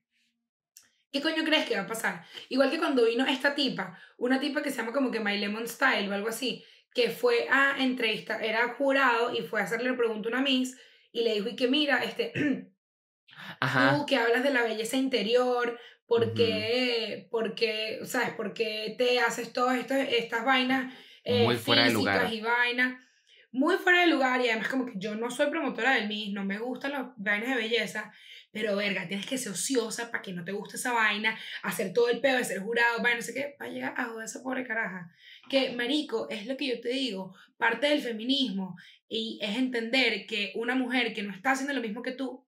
¿Qué 1.11 1.21
coño 1.21 1.43
crees 1.43 1.65
que 1.65 1.75
va 1.75 1.83
a 1.83 1.87
pasar? 1.87 2.25
Igual 2.49 2.69
que 2.69 2.77
cuando 2.77 3.05
vino 3.05 3.25
esta 3.25 3.55
tipa, 3.55 3.97
una 4.17 4.39
tipa 4.39 4.61
que 4.61 4.71
se 4.71 4.77
llama 4.77 4.91
como 4.91 5.09
que 5.09 5.19
My 5.19 5.37
Lemon 5.37 5.67
Style 5.67 6.09
o 6.09 6.13
algo 6.13 6.27
así, 6.29 6.63
que 6.93 7.09
fue 7.09 7.47
a 7.49 7.75
entrevista, 7.79 8.39
era 8.43 8.73
jurado 8.73 9.33
y 9.33 9.41
fue 9.41 9.61
a 9.61 9.63
hacerle 9.63 9.89
una 9.89 9.97
pregunta 9.97 10.29
a 10.29 10.31
una 10.33 10.41
Miss 10.41 10.77
y 11.11 11.23
le 11.23 11.33
dijo, 11.35 11.49
y 11.49 11.55
que 11.55 11.67
mira, 11.67 12.03
este, 12.03 12.33
Ajá. 13.59 13.95
tú 13.95 14.05
que 14.05 14.17
hablas 14.17 14.43
de 14.43 14.51
la 14.51 14.63
belleza 14.63 14.97
interior, 14.97 15.79
¿por 16.07 16.33
qué, 16.33 17.27
porque, 17.29 17.99
sabes, 18.05 18.31
por 18.31 18.53
qué 18.53 18.95
te 18.97 19.19
haces 19.19 19.53
todas 19.53 19.77
estas, 19.77 20.07
estas 20.11 20.45
vainas 20.45 20.93
eh, 21.23 21.43
Muy 21.43 21.57
fuera 21.57 21.85
de 21.85 21.91
lugar. 21.91 22.33
y 22.33 22.41
vainas? 22.41 22.99
Muy 23.51 23.75
fuera 23.77 24.01
de 24.01 24.07
lugar 24.07 24.41
y 24.41 24.49
además 24.49 24.69
como 24.69 24.85
que 24.85 24.93
yo 24.95 25.15
no 25.15 25.29
soy 25.29 25.49
promotora 25.49 25.95
del 25.95 26.07
MIS, 26.07 26.33
no 26.33 26.45
me 26.45 26.59
gustan 26.59 26.93
las 26.93 27.07
vainas 27.17 27.49
de 27.49 27.55
belleza, 27.55 28.13
pero 28.51 28.75
verga, 28.75 29.07
tienes 29.07 29.25
que 29.25 29.37
ser 29.37 29.51
ociosa 29.51 30.09
para 30.09 30.21
que 30.21 30.33
no 30.33 30.43
te 30.43 30.51
guste 30.51 30.77
esa 30.77 30.93
vaina, 30.93 31.37
hacer 31.63 31.93
todo 31.93 32.09
el 32.09 32.21
pedo 32.21 32.37
de 32.37 32.45
ser 32.45 32.59
jurado, 32.59 33.01
vaina, 33.01 33.17
no 33.17 33.21
sé 33.21 33.33
qué, 33.33 33.55
para 33.57 33.71
llegar 33.71 33.93
a 33.97 34.05
joder 34.05 34.21
a 34.21 34.25
esa 34.25 34.43
pobre 34.43 34.65
caraja. 34.65 35.11
Que, 35.49 35.73
marico, 35.73 36.29
es 36.29 36.45
lo 36.45 36.55
que 36.55 36.67
yo 36.67 36.79
te 36.79 36.89
digo, 36.89 37.35
parte 37.57 37.87
del 37.87 38.01
feminismo 38.01 38.75
y 39.09 39.39
es 39.41 39.57
entender 39.57 40.25
que 40.25 40.53
una 40.55 40.75
mujer 40.75 41.13
que 41.13 41.23
no 41.23 41.33
está 41.33 41.51
haciendo 41.51 41.73
lo 41.73 41.81
mismo 41.81 42.01
que 42.01 42.11
tú, 42.11 42.46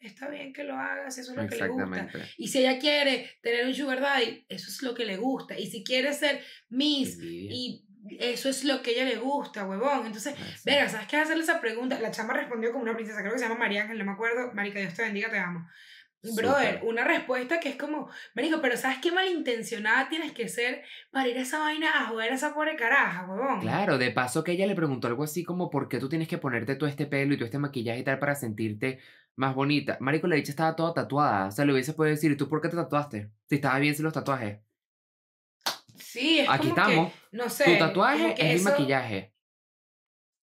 está 0.00 0.28
bien 0.28 0.52
que 0.52 0.64
lo 0.64 0.74
haga, 0.74 1.10
si 1.10 1.20
eso 1.20 1.32
es 1.32 1.36
lo 1.36 1.46
que 1.46 1.56
le 1.56 1.68
gusta. 1.68 2.08
Y 2.36 2.48
si 2.48 2.60
ella 2.60 2.78
quiere 2.78 3.30
tener 3.42 3.66
un 3.66 3.74
sugar 3.74 4.00
daddy, 4.00 4.44
eso 4.48 4.68
es 4.68 4.82
lo 4.82 4.94
que 4.94 5.04
le 5.04 5.16
gusta. 5.16 5.58
Y 5.58 5.66
si 5.66 5.84
quiere 5.84 6.12
ser 6.12 6.42
Miss, 6.68 7.18
y 7.20 7.84
eso 8.18 8.48
es 8.48 8.64
lo 8.64 8.82
que 8.82 8.90
a 8.90 8.94
ella 8.94 9.04
le 9.04 9.16
gusta, 9.16 9.66
huevón. 9.66 10.06
Entonces, 10.06 10.34
Eso. 10.34 10.62
verga, 10.64 10.88
¿sabes 10.88 11.06
qué? 11.06 11.16
Hacerle 11.16 11.42
esa 11.42 11.60
pregunta. 11.60 12.00
La 12.00 12.10
chama 12.10 12.32
respondió 12.32 12.72
como 12.72 12.84
una 12.84 12.94
princesa, 12.94 13.20
creo 13.20 13.32
que 13.32 13.38
se 13.38 13.44
llama 13.44 13.58
María 13.58 13.82
Ángel, 13.82 13.98
no 13.98 14.04
me 14.04 14.12
acuerdo. 14.12 14.52
Marica, 14.54 14.80
Dios 14.80 14.94
te 14.94 15.02
bendiga, 15.02 15.30
te 15.30 15.38
amo. 15.38 15.68
Brother, 16.22 16.80
una 16.84 17.04
respuesta 17.04 17.60
que 17.60 17.70
es 17.70 17.76
como, 17.76 18.10
Marico, 18.34 18.60
pero 18.60 18.76
¿sabes 18.76 18.98
qué 18.98 19.10
malintencionada 19.10 20.10
tienes 20.10 20.32
que 20.32 20.48
ser 20.48 20.82
para 21.10 21.26
ir 21.28 21.38
a 21.38 21.40
esa 21.40 21.58
vaina 21.60 21.90
a 21.94 22.08
joder 22.08 22.32
a 22.32 22.34
esa 22.34 22.52
pobre 22.52 22.76
caraja, 22.76 23.26
huevón? 23.26 23.60
Claro, 23.60 23.96
de 23.96 24.10
paso 24.10 24.44
que 24.44 24.52
ella 24.52 24.66
le 24.66 24.74
preguntó 24.74 25.08
algo 25.08 25.24
así 25.24 25.44
como 25.44 25.70
¿por 25.70 25.88
qué 25.88 25.98
tú 25.98 26.10
tienes 26.10 26.28
que 26.28 26.36
ponerte 26.36 26.76
todo 26.76 26.90
este 26.90 27.06
pelo 27.06 27.32
y 27.32 27.38
todo 27.38 27.46
este 27.46 27.58
maquillaje 27.58 28.00
y 28.00 28.04
tal 28.04 28.18
para 28.18 28.34
sentirte 28.34 28.98
más 29.36 29.54
bonita? 29.54 29.96
Marico, 30.00 30.26
la 30.26 30.36
dicha 30.36 30.50
estaba 30.50 30.76
toda 30.76 30.92
tatuada. 30.94 31.46
O 31.46 31.50
sea, 31.50 31.64
le 31.64 31.72
hubiese 31.72 31.94
podido 31.94 32.14
decir, 32.14 32.30
¿y 32.32 32.36
tú 32.36 32.48
por 32.48 32.60
qué 32.60 32.68
te 32.68 32.76
tatuaste? 32.76 33.30
Si 33.48 33.54
estaba 33.56 33.78
bien 33.78 33.94
sin 33.94 34.04
los 34.04 34.12
tatuajes. 34.14 34.58
Sí, 35.96 36.40
es 36.40 36.48
Aquí 36.48 36.68
como 36.70 36.80
estamos. 36.80 37.12
que, 37.12 37.36
no 37.36 37.48
sé. 37.48 37.64
tu 37.64 37.78
tatuaje 37.78 38.34
es 38.38 38.64
mi 38.64 38.70
maquillaje. 38.70 39.32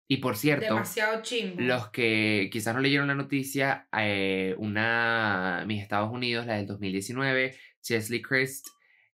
Y 0.08 0.18
por 0.18 0.36
cierto, 0.36 0.66
Demasiado 0.66 1.22
chimbo. 1.22 1.62
los 1.62 1.90
que 1.90 2.50
quizás 2.52 2.76
no 2.76 2.82
leyeron 2.82 3.08
la 3.08 3.16
noticia, 3.16 3.88
eh, 3.98 4.54
una 4.58 5.64
Mis 5.66 5.82
Estados 5.82 6.12
Unidos, 6.12 6.46
la 6.46 6.56
del 6.56 6.68
2019, 6.68 7.56
Chesley 7.82 8.22
Christ, 8.22 8.68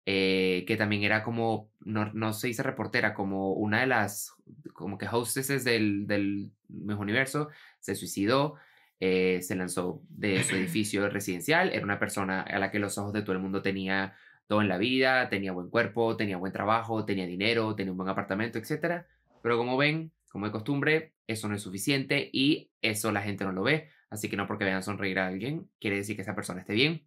eh, 0.06 0.64
que 0.66 0.76
también 0.76 1.02
era 1.02 1.24
como, 1.24 1.70
no, 1.80 2.12
no 2.14 2.32
se 2.32 2.46
dice 2.46 2.62
reportera, 2.62 3.12
como 3.14 3.52
una 3.54 3.80
de 3.80 3.88
las, 3.88 4.32
como 4.72 4.96
que 4.96 5.08
hostesses 5.10 5.64
del, 5.64 6.06
del 6.06 6.52
Universo, 6.68 7.48
se 7.80 7.96
suicidó, 7.96 8.54
eh, 9.00 9.40
se 9.42 9.54
lanzó 9.54 10.02
de 10.08 10.42
su 10.42 10.54
edificio 10.56 11.08
residencial, 11.08 11.70
era 11.72 11.84
una 11.84 11.98
persona 11.98 12.42
a 12.42 12.58
la 12.58 12.70
que 12.70 12.78
los 12.78 12.98
ojos 12.98 13.12
de 13.12 13.22
todo 13.22 13.32
el 13.32 13.42
mundo 13.42 13.62
tenía 13.62 14.14
todo 14.46 14.62
en 14.62 14.68
la 14.68 14.78
vida, 14.78 15.28
tenía 15.28 15.52
buen 15.52 15.70
cuerpo, 15.70 16.16
tenía 16.16 16.36
buen 16.36 16.52
trabajo, 16.52 17.04
tenía 17.04 17.26
dinero, 17.26 17.74
tenía 17.74 17.92
un 17.92 17.98
buen 17.98 18.08
apartamento, 18.08 18.58
etc. 18.58 19.04
Pero 19.42 19.58
como 19.58 19.76
ven, 19.76 20.12
como 20.30 20.46
de 20.46 20.52
costumbre, 20.52 21.14
eso 21.26 21.48
no 21.48 21.56
es 21.56 21.62
suficiente 21.62 22.30
y 22.32 22.70
eso 22.80 23.10
la 23.12 23.22
gente 23.22 23.44
no 23.44 23.52
lo 23.52 23.62
ve. 23.62 23.88
Así 24.08 24.28
que 24.28 24.36
no 24.36 24.46
porque 24.46 24.64
vean 24.64 24.82
sonreír 24.82 25.18
a 25.18 25.26
alguien, 25.26 25.68
quiere 25.80 25.96
decir 25.96 26.14
que 26.16 26.22
esa 26.22 26.34
persona 26.34 26.60
esté 26.60 26.74
bien. 26.74 27.06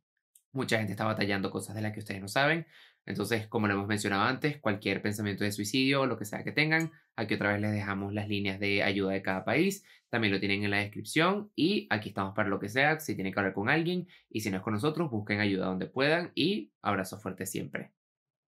Mucha 0.52 0.78
gente 0.78 0.94
está 0.94 1.06
batallando 1.06 1.52
cosas 1.52 1.76
de 1.76 1.82
las 1.82 1.94
que 1.94 1.99
ustedes 1.99 2.22
no 2.22 2.28
saben. 2.28 2.68
Entonces, 3.05 3.47
como 3.47 3.67
lo 3.67 3.73
hemos 3.73 3.88
mencionado 3.88 4.23
antes, 4.23 4.59
cualquier 4.59 5.01
pensamiento 5.01 5.43
de 5.43 5.51
suicidio 5.51 6.01
o 6.01 6.05
lo 6.05 6.17
que 6.17 6.26
sea 6.26 6.43
que 6.43 6.51
tengan, 6.51 6.91
aquí 7.15 7.34
otra 7.34 7.51
vez 7.53 7.61
les 7.61 7.71
dejamos 7.71 8.13
las 8.13 8.27
líneas 8.30 8.59
de 8.59 8.84
ayuda 8.84 9.13
de 9.13 9.21
cada 9.21 9.43
país. 9.45 9.84
También 10.09 10.34
lo 10.34 10.39
tienen 10.39 10.63
en 10.63 10.71
la 10.71 10.77
descripción 10.77 11.51
y 11.55 11.88
aquí 11.89 12.09
estamos 12.09 12.34
para 12.35 12.49
lo 12.49 12.59
que 12.59 12.69
sea. 12.69 12.99
Si 12.99 13.15
tienen 13.15 13.34
que 13.34 13.39
hablar 13.39 13.53
con 13.53 13.69
alguien 13.69 14.07
y 14.30 14.41
si 14.41 14.49
no 14.51 14.57
es 14.57 14.63
con 14.63 14.73
nosotros, 14.73 15.09
busquen 15.09 15.39
ayuda 15.39 15.65
donde 15.65 15.88
puedan 15.88 16.31
y 16.35 16.71
abrazo 16.81 17.17
fuerte 17.19 17.45
siempre. 17.45 17.91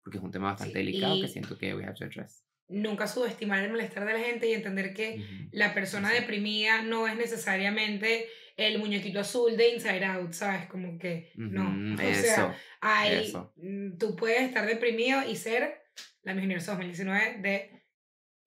Porque 0.04 0.18
es 0.18 0.24
un 0.24 0.32
tema 0.32 0.48
bastante 0.52 0.80
Sí, 0.80 0.86
delicado 0.86 1.22
que 1.22 1.28
siento 1.28 1.58
que 1.58 1.76
we 1.76 1.84
have 1.84 1.96
to 1.96 2.06
address. 2.06 2.44
nunca 2.68 3.06
subestimar 3.06 3.64
el 3.64 3.70
malestar 3.72 4.06
de 4.06 4.14
la 4.14 4.20
gente 4.20 4.48
y 4.50 4.54
entender 4.54 4.94
que 4.94 5.26
la 5.52 5.74
persona 5.74 6.10
Sí. 6.10 6.16
deprimida 6.22 6.82
no 6.84 7.06
es 7.08 7.18
necesariamente 7.18 8.28
el 8.58 8.80
muñequito 8.80 9.20
azul 9.20 9.56
de 9.58 9.70
Inside 9.70 10.06
Out, 10.06 10.34
¿sabes? 10.34 10.68
Como 10.68 10.98
que 10.98 11.32
no. 11.36 11.96
O 12.02 12.14
sea, 12.14 12.58
hay, 12.80 13.26
eso. 13.26 13.54
mm, 13.58 13.98
tú 13.98 14.16
puedes 14.16 14.42
estar 14.42 14.66
deprimido 14.66 15.22
y 15.28 15.36
ser 15.36 15.82
la 16.24 16.34
Miss 16.34 16.46
Universo 16.46 16.72
2019 16.72 17.38
de 17.40 17.84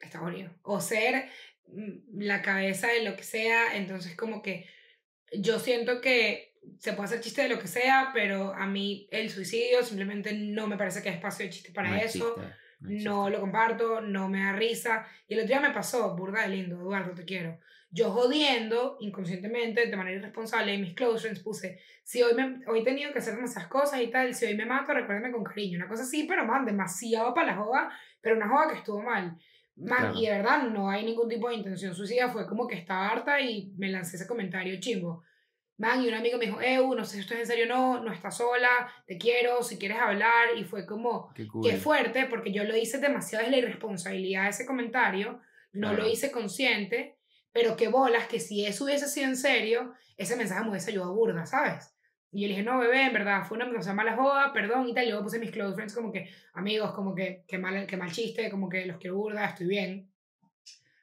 Estados 0.00 0.28
Unidos. 0.28 0.52
O 0.62 0.80
ser 0.80 1.28
mm, 1.68 2.20
la 2.20 2.42
cabeza 2.42 2.88
de 2.88 3.02
lo 3.02 3.16
que 3.16 3.22
sea. 3.24 3.76
Entonces, 3.76 4.16
como 4.16 4.42
que 4.42 4.66
yo 5.32 5.58
siento 5.58 6.00
que 6.00 6.54
se 6.78 6.92
puede 6.92 7.06
hacer 7.06 7.20
chiste 7.20 7.42
de 7.42 7.48
lo 7.48 7.58
que 7.58 7.68
sea, 7.68 8.10
pero 8.14 8.54
a 8.54 8.66
mí 8.66 9.08
el 9.10 9.30
suicidio 9.30 9.82
simplemente 9.82 10.32
no 10.32 10.66
me 10.66 10.76
parece 10.76 11.02
que 11.02 11.10
hay 11.10 11.16
espacio 11.16 11.44
de 11.44 11.50
chiste 11.50 11.72
para 11.72 11.90
No 11.90 11.96
eso. 11.96 12.36
no 12.80 13.28
lo 13.30 13.40
comparto, 13.40 14.00
no 14.00 14.28
me 14.28 14.40
da 14.42 14.52
risa. 14.52 15.06
Y 15.28 15.34
el 15.34 15.40
otro 15.40 15.48
día 15.48 15.60
me 15.60 15.74
pasó, 15.74 16.14
burda 16.16 16.42
de 16.42 16.56
lindo, 16.56 16.76
Eduardo, 16.76 17.14
te 17.14 17.24
quiero. 17.24 17.58
Yo 17.94 18.10
jodiendo, 18.10 18.96
inconscientemente, 18.98 19.86
de 19.86 19.96
manera 19.96 20.16
irresponsable, 20.18 20.74
en 20.74 20.80
mis 20.80 20.94
close 20.94 21.20
friends 21.22 21.40
puse, 21.44 21.78
si 22.02 22.20
hoy, 22.22 22.34
me, 22.34 22.58
hoy 22.66 22.80
he 22.80 22.84
tenido 22.84 23.12
que 23.12 23.20
hacer 23.20 23.36
demasiadas 23.36 23.68
cosas 23.68 24.00
y 24.02 24.08
tal, 24.08 24.34
si 24.34 24.46
hoy 24.46 24.56
me 24.56 24.66
mato, 24.66 24.92
recuérdame 24.92 25.30
con 25.30 25.44
cariño. 25.44 25.78
Una 25.78 25.86
cosa 25.86 26.02
así, 26.02 26.24
pero 26.24 26.44
man, 26.44 26.64
demasiado 26.66 27.32
para 27.32 27.46
la 27.52 27.56
joda, 27.56 27.90
pero 28.20 28.36
una 28.36 28.48
joda 28.48 28.72
que 28.72 28.78
estuvo 28.78 29.00
mal. 29.00 29.38
Man, 29.76 29.98
Claro. 29.98 30.14
y 30.18 30.26
de 30.26 30.32
verdad 30.32 30.62
no 30.64 30.90
hay 30.90 31.04
ningún 31.04 31.28
tipo 31.28 31.48
de 31.48 31.54
intención 31.54 31.94
suicida, 31.94 32.28
fue 32.30 32.48
como 32.48 32.66
que 32.66 32.74
estaba 32.76 33.08
harta 33.08 33.40
y 33.40 33.72
me 33.76 33.88
lancé 33.88 34.16
ese 34.16 34.26
comentario 34.26 34.80
chimbo. 34.80 35.22
Man, 35.76 36.02
y 36.02 36.08
un 36.08 36.14
amigo 36.14 36.36
me 36.38 36.46
dijo, 36.46 36.60
Eu, 36.60 36.94
no 36.96 37.04
sé 37.04 37.14
si 37.14 37.20
esto 37.20 37.34
es 37.34 37.40
en 37.40 37.46
serio 37.46 37.64
o 37.66 37.68
no, 37.68 38.00
no 38.04 38.12
estás 38.12 38.36
sola, 38.36 38.68
te 39.06 39.18
quiero, 39.18 39.62
si 39.62 39.76
quieres 39.78 39.98
hablar, 39.98 40.56
y 40.56 40.64
fue 40.64 40.84
como, 40.84 41.32
Qué 41.34 41.46
cool. 41.46 41.68
Qué 41.68 41.76
fuerte, 41.76 42.26
porque 42.26 42.52
yo 42.52 42.64
lo 42.64 42.76
hice 42.76 42.98
demasiado 42.98 43.44
desde 43.44 43.56
la 43.60 43.66
irresponsabilidad 43.66 44.44
de 44.44 44.50
ese 44.50 44.66
comentario, 44.66 45.40
no 45.72 45.88
Claro. 45.90 46.02
lo 46.04 46.08
hice 46.08 46.30
consciente, 46.30 47.18
pero 47.54 47.76
qué 47.76 47.86
bolas 47.86 48.26
que 48.26 48.40
si 48.40 48.66
eso 48.66 48.84
hubiese 48.84 49.06
sido 49.06 49.28
en 49.28 49.36
serio, 49.36 49.94
ese 50.16 50.34
mensaje 50.34 50.64
me 50.64 50.70
hubiese 50.70 50.90
ayudado 50.90 51.14
burda, 51.14 51.46
¿sabes? 51.46 51.94
Y 52.32 52.42
yo 52.42 52.48
le 52.48 52.54
dije, 52.54 52.64
no, 52.64 52.80
bebé, 52.80 53.06
en 53.06 53.12
verdad, 53.12 53.44
fue 53.46 53.56
una 53.56 53.72
cosa 53.72 53.94
mala 53.94 54.16
joda, 54.16 54.52
perdón, 54.52 54.88
y 54.88 54.92
tal. 54.92 55.04
Y 55.04 55.10
luego 55.10 55.22
puse 55.22 55.36
a 55.36 55.40
mis 55.40 55.52
close 55.52 55.76
friends 55.76 55.94
como 55.94 56.10
que, 56.10 56.28
amigos, 56.54 56.92
como 56.92 57.14
que, 57.14 57.44
qué 57.46 57.58
mal, 57.58 57.86
qué 57.86 57.96
mal 57.96 58.10
chiste, 58.10 58.50
como 58.50 58.68
que 58.68 58.86
los 58.86 58.98
quiero 58.98 59.16
burda, 59.18 59.46
estoy 59.46 59.68
bien. 59.68 60.12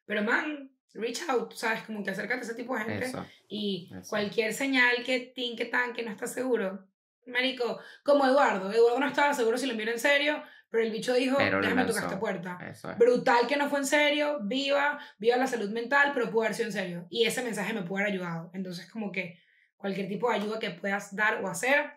Pero, 0.05 0.23
man, 0.23 0.69
reach 0.93 1.21
out, 1.29 1.53
¿sabes? 1.53 1.83
Como 1.83 2.03
que 2.03 2.11
acércate 2.11 2.41
a 2.41 2.43
ese 2.43 2.55
tipo 2.55 2.75
de 2.75 2.83
gente. 2.83 3.05
Eso. 3.05 3.25
Y 3.47 3.89
Eso. 3.97 4.09
cualquier 4.09 4.53
señal 4.53 5.05
que 5.05 5.31
tinque 5.33 5.63
tan 5.63 5.93
que 5.93 6.03
no 6.03 6.11
está 6.11 6.27
seguro. 6.27 6.85
Marico, 7.27 7.79
como 8.03 8.25
Eduardo. 8.25 8.69
Eduardo 8.69 8.99
no 8.99 9.07
estaba 9.07 9.33
seguro 9.33 9.57
si 9.57 9.67
lo 9.67 9.71
envió 9.71 9.89
en 9.89 9.99
serio, 9.99 10.43
pero 10.71 10.85
el 10.85 10.91
bicho 10.91 11.13
dijo, 11.13 11.35
Pero 11.37 11.59
déjame 11.59 11.83
tocar 11.83 12.05
esta 12.05 12.19
puerta. 12.19 12.57
Es. 12.61 12.81
Brutal 12.97 13.45
que 13.45 13.57
no 13.57 13.69
fue 13.69 13.79
en 13.79 13.85
serio, 13.85 14.39
viva, 14.41 14.97
viva 15.19 15.35
la 15.35 15.45
salud 15.45 15.69
mental, 15.69 16.11
pero 16.13 16.31
pudo 16.31 16.43
haber 16.43 16.55
sido 16.55 16.67
en 16.67 16.73
serio. 16.73 17.07
Y 17.09 17.25
ese 17.25 17.43
mensaje 17.43 17.73
me 17.73 17.83
pudo 17.83 17.97
haber 17.97 18.13
ayudado. 18.13 18.49
Entonces, 18.53 18.89
como 18.89 19.11
que 19.11 19.37
cualquier 19.75 20.07
tipo 20.07 20.29
de 20.29 20.37
ayuda 20.37 20.59
que 20.59 20.71
puedas 20.71 21.13
dar 21.13 21.43
o 21.43 21.49
hacer, 21.49 21.91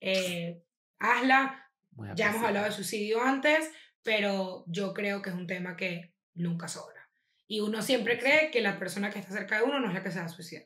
eh, 0.00 0.62
hazla. 0.98 1.62
Ya 2.14 2.30
hemos 2.30 2.42
hablado 2.42 2.64
de 2.64 2.72
suicidio 2.72 3.22
antes, 3.22 3.70
pero 4.02 4.64
yo 4.66 4.94
creo 4.94 5.20
que 5.20 5.28
es 5.28 5.36
un 5.36 5.46
tema 5.46 5.76
que 5.76 6.14
nunca 6.32 6.68
sobra. 6.68 7.10
Y 7.46 7.60
uno 7.60 7.82
siempre 7.82 8.18
cree 8.18 8.50
que 8.50 8.62
la 8.62 8.78
persona 8.78 9.10
que 9.10 9.18
está 9.18 9.32
cerca 9.32 9.58
de 9.58 9.62
uno 9.62 9.78
no 9.78 9.88
es 9.88 9.94
la 9.94 10.02
que 10.02 10.10
se 10.10 10.20
va 10.20 10.24
a 10.24 10.30
suicidar. 10.30 10.64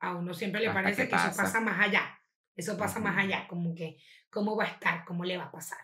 A 0.00 0.16
uno 0.16 0.32
siempre 0.32 0.62
le 0.62 0.68
Hasta 0.68 0.80
parece 0.82 1.02
que 1.02 1.10
que, 1.10 1.16
eso 1.16 1.36
pasa. 1.36 1.60
más 1.60 1.86
allá. 1.86 2.18
Eso 2.56 2.78
pasa 2.78 2.98
más 2.98 3.16
allá, 3.18 3.46
como 3.46 3.74
que 3.74 3.98
cómo 4.30 4.56
va 4.56 4.64
a 4.64 4.68
estar, 4.68 5.04
cómo 5.04 5.24
le 5.24 5.36
va 5.36 5.44
a 5.44 5.52
pasar. 5.52 5.78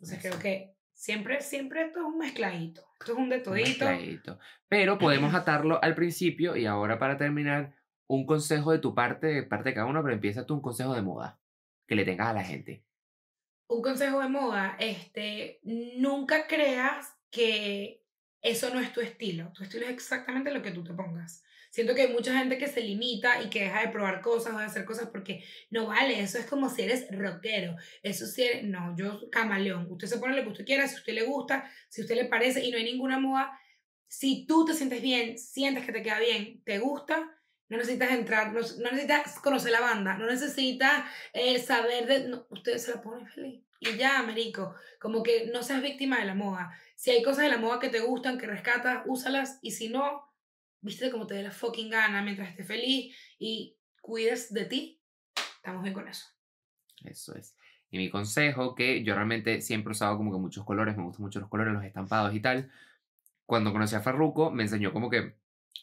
Entonces 0.00 0.18
creo 0.20 0.32
Eso. 0.34 0.42
que 0.42 0.74
siempre, 0.94 1.40
siempre 1.42 1.86
esto 1.86 2.00
es 2.00 2.06
un 2.06 2.18
mezcladito. 2.18 2.86
Esto 3.00 3.12
es 3.12 3.18
un 3.18 3.28
de 3.28 3.36
Un 3.36 3.42
todito. 3.42 3.84
mezcladito. 3.84 4.38
Pero 4.68 4.98
podemos 4.98 5.34
atarlo 5.34 5.82
al 5.82 5.94
principio 5.94 6.56
y 6.56 6.66
ahora 6.66 6.98
para 6.98 7.16
terminar, 7.16 7.74
un 8.06 8.26
consejo 8.26 8.72
de 8.72 8.78
tu 8.80 8.94
parte, 8.94 9.28
de 9.28 9.42
parte 9.44 9.68
de 9.70 9.74
cada 9.74 9.86
uno, 9.86 10.02
pero 10.02 10.14
empieza 10.14 10.44
tú 10.46 10.54
un 10.54 10.62
consejo 10.62 10.94
de 10.94 11.02
moda 11.02 11.38
que 11.86 11.94
le 11.94 12.04
tengas 12.04 12.28
a 12.28 12.32
la 12.32 12.42
gente. 12.44 12.84
un 13.68 13.82
consejo 13.82 14.20
de 14.20 14.28
moda, 14.28 14.76
este, 14.80 15.60
nunca 15.62 16.46
creas 16.48 17.14
que 17.30 18.04
eso 18.42 18.74
no 18.74 18.80
es 18.80 18.92
tu 18.92 19.00
estilo. 19.00 19.52
Tu 19.52 19.62
estilo 19.62 19.84
es 19.84 19.92
exactamente 19.92 20.50
lo 20.52 20.60
que 20.62 20.72
tú 20.72 20.82
te 20.82 20.92
pongas. 20.92 21.44
Siento 21.70 21.94
que 21.94 22.02
hay 22.02 22.12
mucha 22.12 22.36
gente 22.36 22.58
que 22.58 22.66
se 22.66 22.80
limita 22.80 23.42
y 23.42 23.48
que 23.48 23.62
deja 23.62 23.82
de 23.82 23.88
probar 23.88 24.20
cosas 24.20 24.54
o 24.54 24.58
de 24.58 24.64
hacer 24.64 24.84
cosas 24.84 25.08
porque 25.10 25.44
no 25.70 25.86
vale, 25.86 26.20
eso 26.20 26.38
es 26.38 26.46
como 26.46 26.68
si 26.68 26.82
eres 26.82 27.06
rockero. 27.10 27.76
Eso 28.02 28.24
eres, 28.36 28.64
no, 28.64 28.94
yo 28.96 29.30
camaleón. 29.30 29.86
Usted 29.88 30.08
se 30.08 30.18
pone 30.18 30.36
lo 30.36 30.42
que 30.42 30.48
usted 30.48 30.64
quiera, 30.64 30.88
si 30.88 30.96
usted 30.96 31.14
le 31.14 31.22
gusta, 31.22 31.70
si 31.88 32.02
usted 32.02 32.16
le 32.16 32.24
parece 32.24 32.64
y 32.64 32.72
no 32.72 32.76
hay 32.76 32.84
ninguna 32.84 33.20
moda. 33.20 33.56
Si 34.08 34.46
tú 34.46 34.64
te 34.64 34.74
sientes 34.74 35.00
bien, 35.00 35.38
sientes 35.38 35.86
que 35.86 35.92
te 35.92 36.02
queda 36.02 36.18
bien, 36.18 36.60
te 36.64 36.80
gusta, 36.80 37.40
no 37.68 37.76
necesitas 37.76 38.10
entrar, 38.10 38.52
no, 38.52 38.60
no 38.60 38.90
necesitas 38.90 39.38
conocer 39.38 39.70
la 39.70 39.80
banda, 39.80 40.18
no 40.18 40.26
necesitas 40.26 41.04
eh, 41.32 41.60
saber 41.60 42.06
de... 42.06 42.40
Usted 42.48 42.78
se 42.78 42.96
la 42.96 43.00
pone 43.00 43.24
feliz. 43.28 43.62
Y 43.78 43.96
ya, 43.96 44.18
Américo, 44.18 44.74
como 44.98 45.22
que 45.22 45.46
no 45.46 45.62
seas 45.62 45.80
víctima 45.80 46.18
de 46.18 46.26
la 46.26 46.34
moda. 46.34 46.72
Si 46.96 47.12
hay 47.12 47.22
cosas 47.22 47.44
de 47.44 47.50
la 47.50 47.58
moda 47.58 47.78
que 47.78 47.88
te 47.88 48.00
gustan, 48.00 48.38
que 48.38 48.46
rescatas, 48.46 49.04
úsalas. 49.06 49.60
Y 49.62 49.70
si 49.70 49.88
no, 49.88 50.29
vístete 50.80 51.10
como 51.10 51.26
te 51.26 51.34
dé 51.34 51.42
la 51.42 51.50
fucking 51.50 51.90
gana 51.90 52.22
mientras 52.22 52.50
estés 52.50 52.66
feliz 52.66 53.16
y 53.38 53.76
cuides 54.00 54.52
de 54.52 54.64
ti. 54.64 55.00
Estamos 55.56 55.82
bien 55.82 55.94
con 55.94 56.08
eso. 56.08 56.26
Eso 57.04 57.34
es. 57.34 57.56
Y 57.90 57.98
mi 57.98 58.08
consejo, 58.08 58.74
que 58.74 59.02
yo 59.02 59.14
realmente 59.14 59.60
siempre 59.62 59.90
he 59.90 59.92
usado 59.92 60.16
como 60.16 60.32
que 60.32 60.38
muchos 60.38 60.64
colores, 60.64 60.96
me 60.96 61.02
gustan 61.02 61.22
mucho 61.22 61.40
los 61.40 61.48
colores, 61.48 61.74
los 61.74 61.84
estampados 61.84 62.34
y 62.34 62.40
tal. 62.40 62.70
Cuando 63.46 63.72
conocí 63.72 63.96
a 63.96 64.00
Farruko, 64.00 64.50
me 64.50 64.62
enseñó 64.62 64.92
como 64.92 65.10
que 65.10 65.34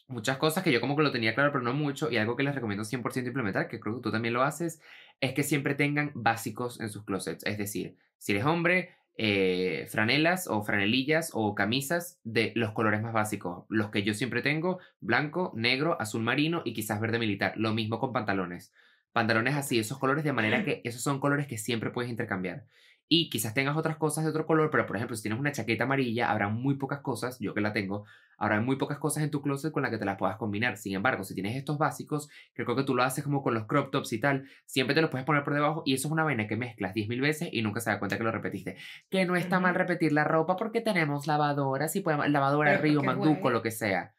muchas 0.06 0.38
cosas 0.38 0.64
que 0.64 0.72
yo 0.72 0.80
como 0.80 0.96
que 0.96 1.02
lo 1.02 1.12
tenía 1.12 1.34
claro, 1.34 1.52
pero 1.52 1.62
no 1.62 1.74
mucho. 1.74 2.10
Y 2.10 2.16
algo 2.16 2.34
que 2.34 2.42
les 2.42 2.54
recomiendo 2.54 2.84
100% 2.84 3.26
implementar, 3.26 3.68
que 3.68 3.78
creo 3.78 3.96
que 3.96 4.02
tú 4.02 4.10
también 4.10 4.32
lo 4.34 4.42
haces, 4.42 4.80
es 5.20 5.34
que 5.34 5.42
siempre 5.42 5.74
tengan 5.74 6.12
básicos 6.14 6.80
en 6.80 6.88
sus 6.88 7.04
closets. 7.04 7.44
Es 7.44 7.58
decir, 7.58 7.96
si 8.16 8.32
eres 8.32 8.46
hombre, 8.46 8.96
eh, 9.20 9.86
franelas 9.90 10.46
o 10.46 10.62
franelillas 10.62 11.32
o 11.34 11.54
camisas 11.56 12.20
de 12.22 12.52
los 12.54 12.72
colores 12.72 13.02
más 13.02 13.12
básicos. 13.12 13.64
Los 13.68 13.90
que 13.90 14.04
yo 14.04 14.14
siempre 14.14 14.42
tengo, 14.42 14.78
blanco, 15.00 15.52
negro, 15.56 16.00
azul 16.00 16.22
marino 16.22 16.62
y 16.64 16.72
quizás 16.72 17.00
verde 17.00 17.18
militar. 17.18 17.54
Lo 17.56 17.74
mismo 17.74 17.98
con 17.98 18.12
pantalones. 18.12 18.72
Pantalones 19.18 19.56
así, 19.56 19.80
esos 19.80 19.98
colores 19.98 20.22
de 20.22 20.32
manera 20.32 20.62
que 20.62 20.80
esos 20.84 21.02
son 21.02 21.18
colores 21.18 21.48
que 21.48 21.58
siempre 21.58 21.90
puedes 21.90 22.08
intercambiar. 22.08 22.66
Y 23.08 23.30
quizás 23.30 23.52
tengas 23.52 23.76
otras 23.76 23.96
cosas 23.96 24.22
de 24.22 24.30
otro 24.30 24.46
color, 24.46 24.70
pero 24.70 24.86
por 24.86 24.94
ejemplo, 24.94 25.16
si 25.16 25.22
tienes 25.22 25.40
una 25.40 25.50
chaqueta 25.50 25.82
amarilla, 25.82 26.30
habrá 26.30 26.48
muy 26.50 26.76
pocas 26.76 27.00
cosas, 27.00 27.36
yo 27.40 27.52
que 27.52 27.60
la 27.60 27.72
tengo, 27.72 28.04
habrá 28.36 28.60
muy 28.60 28.76
pocas 28.76 28.98
cosas 28.98 29.24
en 29.24 29.32
tu 29.32 29.42
closet 29.42 29.72
con 29.72 29.82
las 29.82 29.90
que 29.90 29.98
te 29.98 30.04
las 30.04 30.16
puedas 30.16 30.36
combinar. 30.36 30.76
Sin 30.76 30.94
embargo, 30.94 31.24
si 31.24 31.34
tienes 31.34 31.56
estos 31.56 31.78
básicos, 31.78 32.30
creo 32.52 32.76
que 32.76 32.84
tú 32.84 32.94
lo 32.94 33.02
haces 33.02 33.24
como 33.24 33.42
con 33.42 33.54
los 33.54 33.66
crop 33.66 33.90
tops 33.90 34.12
y 34.12 34.20
tal, 34.20 34.48
siempre 34.66 34.94
te 34.94 35.00
los 35.00 35.10
puedes 35.10 35.26
poner 35.26 35.42
por 35.42 35.52
debajo 35.52 35.82
y 35.84 35.94
eso 35.94 36.06
es 36.06 36.12
una 36.12 36.22
vaina 36.22 36.46
que 36.46 36.56
mezclas 36.56 36.94
10.000 36.94 37.20
veces 37.20 37.48
y 37.50 37.60
nunca 37.62 37.80
se 37.80 37.90
da 37.90 37.98
cuenta 37.98 38.18
que 38.18 38.22
lo 38.22 38.30
repetiste. 38.30 38.76
Que 39.10 39.24
no 39.24 39.34
está 39.34 39.58
mal 39.58 39.74
repetir 39.74 40.12
la 40.12 40.22
ropa 40.22 40.54
porque 40.54 40.80
tenemos 40.80 41.26
lavadoras 41.26 41.96
y 41.96 42.02
podemos, 42.02 42.28
lavadora 42.28 42.70
Pero 42.70 42.82
Río, 42.82 43.02
Manduco, 43.02 43.50
lo 43.50 43.62
que 43.62 43.72
sea. 43.72 44.14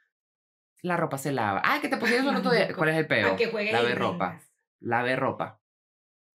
La 0.81 0.97
ropa 0.97 1.17
se 1.17 1.31
lava. 1.31 1.61
Ah, 1.63 1.79
que 1.81 1.89
te 1.89 1.97
pusieron 1.97 2.27
el 2.29 2.35
otro 2.37 2.51
día. 2.53 2.73
¿Cuál 2.75 2.89
es 2.89 2.97
el 2.97 3.07
peo? 3.07 3.35
Que 3.37 3.45
Lave 3.71 3.91
y 3.91 3.95
ropa. 3.95 4.39
Lave 4.79 5.15
ropa. 5.15 5.61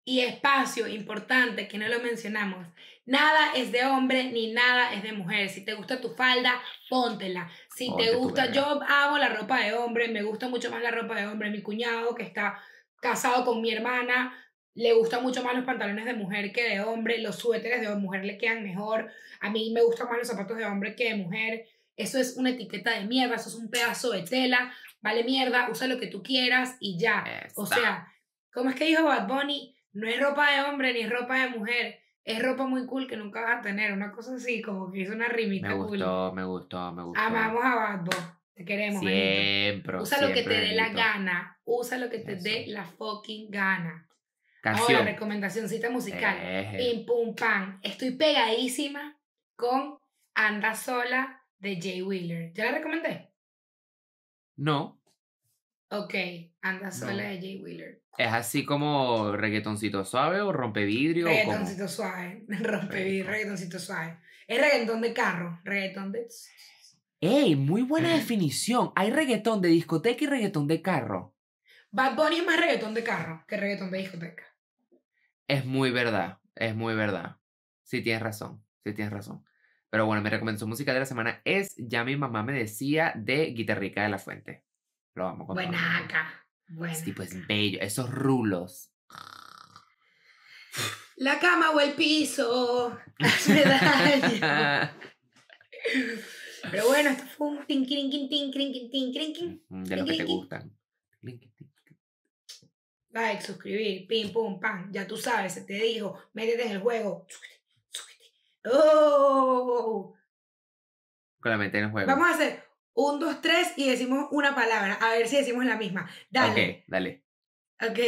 Y 0.05 0.21
espacio 0.21 0.89
importante 0.89 1.69
que 1.69 1.79
no 1.79 1.89
lo 1.89 2.01
mencionamos. 2.01 2.67
Nada 3.07 3.53
es 3.55 3.73
de 3.73 3.85
hombre 3.85 4.25
ni 4.31 4.53
nada 4.53 4.95
es 4.95 5.03
de 5.03 5.13
mujer. 5.13 5.49
Si 5.49 5.65
te 5.65 5.75
gusta 5.75 6.01
tu 6.01 6.11
falda, 6.11 6.61
póntela. 6.89 7.51
Si 7.75 7.89
Ponte 7.89 8.05
te 8.05 8.17
gusta, 8.17 8.53
yo 8.53 8.81
amo 8.87 9.19
la 9.19 9.29
ropa 9.29 9.61
de 9.61 9.75
hombre, 9.75 10.09
me 10.09 10.23
gusta 10.23 10.49
mucho 10.49 10.71
más 10.71 10.83
la 10.83 10.91
ropa 10.91 11.17
de 11.17 11.27
hombre. 11.27 11.51
Mi 11.51 11.63
cuñado 11.63 12.15
que 12.15 12.23
está 12.23 12.61
casado 13.01 13.45
con 13.45 13.61
mi 13.61 13.73
hermana, 13.73 14.33
le 14.75 14.93
gustan 14.93 15.23
mucho 15.23 15.43
más 15.43 15.55
los 15.55 15.65
pantalones 15.65 16.05
de 16.05 16.15
mujer 16.15 16.53
que 16.53 16.69
de 16.69 16.81
hombre. 16.81 17.19
Los 17.19 17.37
suéteres 17.37 17.81
de 17.81 17.95
mujer 17.97 18.25
le 18.25 18.39
quedan 18.39 18.63
mejor. 18.63 19.11
A 19.41 19.51
mí 19.51 19.73
me 19.75 19.83
gustan 19.83 20.09
más 20.09 20.19
los 20.19 20.29
zapatos 20.29 20.57
de 20.57 20.65
hombre 20.65 20.95
que 20.95 21.11
de 21.11 21.17
mujer. 21.17 21.67
Eso 21.97 22.19
es 22.19 22.37
una 22.37 22.51
etiqueta 22.51 22.99
de 22.99 23.07
mierda, 23.07 23.35
eso 23.35 23.49
es 23.49 23.57
un 23.57 23.71
pedazo 23.71 24.11
de 24.13 24.23
tela. 24.23 24.73
Vale 25.03 25.25
mierda, 25.25 25.69
usa 25.71 25.87
lo 25.87 25.99
que 25.99 26.07
tú 26.07 26.23
quieras 26.23 26.77
y 26.81 26.99
ya. 26.99 27.25
O 27.57 27.67
sea, 27.67 28.07
¿cómo 28.53 28.71
es 28.71 28.77
que 28.77 28.87
dijo 28.87 29.05
Bad 29.05 29.27
Bunny? 29.29 29.77
No 29.93 30.09
es 30.09 30.21
ropa 30.21 30.51
de 30.51 30.63
hombre 30.63 30.93
ni 30.93 31.07
ropa 31.07 31.39
de 31.43 31.51
mujer. 31.51 32.01
Es 32.25 32.43
ropa 32.43 32.67
muy 32.67 32.87
cool 32.87 33.07
que 33.09 33.17
nunca 33.17 33.41
vas 33.41 33.59
a 33.59 33.63
tener. 33.63 33.93
Una 33.93 34.13
cosa 34.13 34.35
así, 34.37 34.63
como 34.63 34.91
que 34.91 35.01
hizo 35.01 35.13
una 35.13 35.29
rimita 35.29 35.69
me 35.69 35.75
cool. 35.77 35.89
gustó, 35.89 36.33
me 36.33 36.45
gustó, 36.45 36.93
me 36.93 37.03
gustó. 37.03 37.21
Amamos 37.21 37.65
a 37.65 37.75
Bad 37.75 38.01
Bunny. 38.01 38.27
Te 38.55 38.65
queremos. 38.65 39.01
Siempre. 39.01 40.01
Usa 40.01 40.21
lo 40.21 40.35
que 40.35 40.43
te 40.43 40.51
dé 40.51 40.75
la 40.75 40.85
Benito. 40.85 41.01
gana. 41.01 41.59
Usa 41.65 41.97
lo 41.99 42.11
que 42.11 42.19
te 42.19 42.35
Eso. 42.35 42.45
dé 42.45 42.67
la 42.69 42.85
fucking 42.85 43.51
gana. 43.51 44.07
Canción. 44.61 44.99
Ahora, 44.99 45.13
recomendacióncita 45.13 45.89
musical. 45.89 46.37
Eje. 46.39 46.77
Pim 46.77 47.07
pum 47.07 47.35
pam. 47.35 47.81
Estoy 47.83 48.11
pegadísima 48.11 49.19
con 49.57 49.99
Anda 50.35 50.75
Sola 50.75 51.43
de 51.59 51.81
Jay 51.81 52.03
Wheeler. 52.03 52.53
¿Ya 52.53 52.67
la 52.67 52.73
recomendé? 52.79 53.33
No, 54.57 55.00
Ok, 55.91 56.15
Anda 56.63 56.91
Sola 56.93 57.13
No. 57.25 57.29
de 57.31 57.39
Jay 57.41 57.61
Wheeler. 57.63 58.03
es 58.17 58.33
así 58.33 58.65
como 58.65 59.33
reggaetoncito 59.37 60.05
suave 60.05 60.41
o 60.41 60.53
rompevidrio 60.53 61.27
o. 61.27 61.29
Reggaetoncito 61.29 61.89
suave. 61.89 62.45
Rompe 62.49 63.05
Rico. 63.05 63.29
reggaetoncito 63.31 63.79
suave. 63.79 64.19
Es 64.47 64.61
reggaetón 64.61 65.01
de 65.01 65.13
carro. 65.13 65.61
Reggaetón 65.65 66.13
de. 66.13 66.27
¡Ey! 67.21 67.57
Muy 67.57 67.83
buena 67.83 68.15
definición. 68.15 68.93
Hay 68.97 69.11
reggaetón 69.11 69.61
de 69.61 69.69
discoteca 69.69 70.25
y 70.25 70.27
reggaetón 70.27 70.67
de 70.67 70.81
carro. 70.81 71.35
Bad 71.91 72.15
Bunny 72.17 72.37
es 72.39 72.47
más 72.47 72.59
reggaetón 72.61 72.95
de 72.95 73.03
carro 73.03 73.45
que 73.49 73.57
reggaetón 73.57 73.91
de 73.91 73.99
discoteca. 73.99 74.45
Es 75.49 75.65
muy 75.67 75.91
verdad. 75.91 76.39
Es 76.55 76.75
muy 76.75 76.95
verdad. 76.95 77.37
Sí, 77.83 78.01
tienes 78.03 78.23
razón. 78.23 78.65
Sí, 78.85 78.93
tienes 78.93 79.13
razón. 79.13 79.45
Pero 79.91 80.07
bueno, 80.07 80.23
mi 80.23 80.31
recomendación 80.31 80.71
musical 80.71 80.95
de 80.95 81.01
la 81.01 81.07
semana 81.07 81.41
es 81.45 81.75
Ya 81.77 82.05
mi 82.05 82.17
mamá 82.17 82.45
me 82.45 82.53
decía 82.53 83.13
de 83.17 83.47
Guitarrica 83.47 84.05
de 84.05 84.09
la 84.09 84.19
Fuente. 84.19 84.63
Lo 85.15 85.29
amo 85.29 85.47
con 85.47 85.55
Buenaca. 85.55 86.45
Bueno. 86.69 86.95
Sí, 86.95 87.13
pues 87.13 87.47
bello. 87.47 87.79
Esos 87.81 88.11
rulos. 88.11 88.93
La 91.17 91.39
cama 91.39 91.71
o 91.73 91.81
el 91.81 91.95
piso. 91.95 92.99
Pero 96.71 96.87
bueno, 96.87 97.11
esto 97.11 97.25
fue 97.37 97.49
un 97.49 97.67
tin, 97.67 97.87
tin, 97.87 98.11
tin, 98.11 98.29
tin, 98.29 98.53
tin, 98.53 98.91
tin, 98.91 99.63
De 99.69 99.97
los 99.97 100.09
que 100.09 100.17
te 100.17 100.25
gustan. 100.25 100.77
Like, 103.11 103.43
suscribir, 103.43 104.07
pim, 104.07 104.33
pum, 104.33 104.61
pam. 104.61 104.93
Ya 104.93 105.07
tú 105.07 105.17
sabes, 105.17 105.55
se 105.55 105.63
te 105.63 105.75
dijo, 105.75 106.17
métete 106.33 106.67
en 106.67 106.73
el 106.73 106.81
juego. 106.81 107.27
¡Oh! 108.65 110.15
Con 111.41 111.51
la 111.51 111.59
mente 111.59 111.79
en 111.79 111.85
el 111.85 111.91
juego. 111.91 112.07
Vamos 112.07 112.29
a 112.29 112.35
hacer 112.35 112.70
un, 112.95 113.21
dos, 113.21 113.41
tres 113.41 113.73
y 113.77 113.89
decimos 113.89 114.29
una 114.31 114.55
palabra. 114.55 114.95
A 115.01 115.11
ver 115.11 115.29
si 115.29 115.37
decimos 115.37 115.65
la 115.65 115.77
misma. 115.77 116.09
Dale. 116.31 116.79
Ok, 116.81 116.85
dale. 116.89 117.25
Ok. 117.81 117.99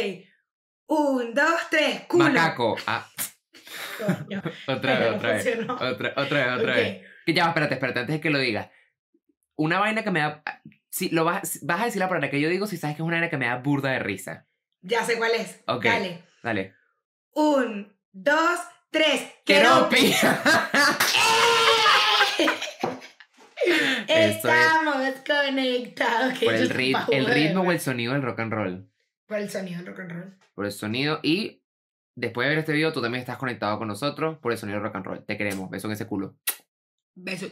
Un, 0.87 1.33
dos, 1.33 1.61
tres. 1.69 2.01
Culo. 2.07 2.25
Macaco. 2.25 2.75
Ah, 2.87 3.07
Coño, 3.97 4.41
otra 4.67 4.99
vez, 4.99 5.15
otra 5.15 5.33
vez. 5.33 5.47
Otra, 5.69 6.13
otra 6.15 6.45
vez, 6.45 6.59
otra 6.59 6.75
vez. 6.75 7.01
Ya, 7.27 7.47
espérate, 7.47 7.73
espérate, 7.75 7.99
antes 8.01 8.15
de 8.15 8.21
que 8.21 8.29
lo 8.29 8.39
digas. 8.39 8.69
Una 9.55 9.79
vaina 9.79 10.03
que 10.03 10.11
me 10.11 10.19
da. 10.19 10.43
Si 10.89 11.09
lo 11.09 11.25
vas, 11.25 11.59
vas 11.63 11.81
a 11.81 11.85
decir 11.85 11.99
la 11.99 12.07
palabra 12.07 12.29
que 12.29 12.41
yo 12.41 12.49
digo 12.49 12.67
si 12.67 12.77
sabes 12.77 12.95
que 12.95 13.01
es 13.01 13.05
una 13.05 13.15
vaina 13.15 13.29
que 13.29 13.37
me 13.37 13.45
da 13.47 13.57
burda 13.57 13.91
de 13.91 13.99
risa. 13.99 14.47
Ya 14.81 15.03
sé 15.05 15.17
cuál 15.17 15.31
es. 15.31 15.63
Ok. 15.67 15.85
Dale. 15.85 16.23
Dale. 16.43 16.75
Un, 17.33 17.97
dos, 18.11 18.59
tres. 18.91 19.31
¡Keropi! 19.45 20.13
Es 24.07 24.35
Estamos 24.37 25.13
conectados. 25.27 26.39
por 26.39 26.53
el, 26.53 26.69
rit- 26.69 26.97
el 27.11 27.25
ritmo 27.25 27.61
o 27.61 27.71
el 27.71 27.79
sonido 27.79 28.13
del 28.13 28.21
rock 28.21 28.39
and 28.39 28.53
roll. 28.53 28.89
Por 29.27 29.37
el 29.37 29.49
sonido 29.49 29.77
del 29.77 29.87
rock 29.87 29.99
and 30.01 30.11
roll. 30.11 30.37
Por 30.53 30.65
el 30.65 30.71
sonido 30.71 31.19
y 31.23 31.61
después 32.15 32.45
de 32.45 32.49
ver 32.49 32.59
este 32.59 32.73
video 32.73 32.91
tú 32.93 33.01
también 33.01 33.21
estás 33.21 33.37
conectado 33.37 33.77
con 33.79 33.87
nosotros 33.87 34.37
por 34.39 34.51
el 34.51 34.57
sonido 34.57 34.77
del 34.77 34.83
rock 34.85 34.95
and 34.97 35.05
roll. 35.05 35.25
Te 35.25 35.37
queremos. 35.37 35.69
Beso 35.69 35.87
en 35.87 35.93
ese 35.93 36.05
culo. 36.07 36.35
Beso. 37.15 37.47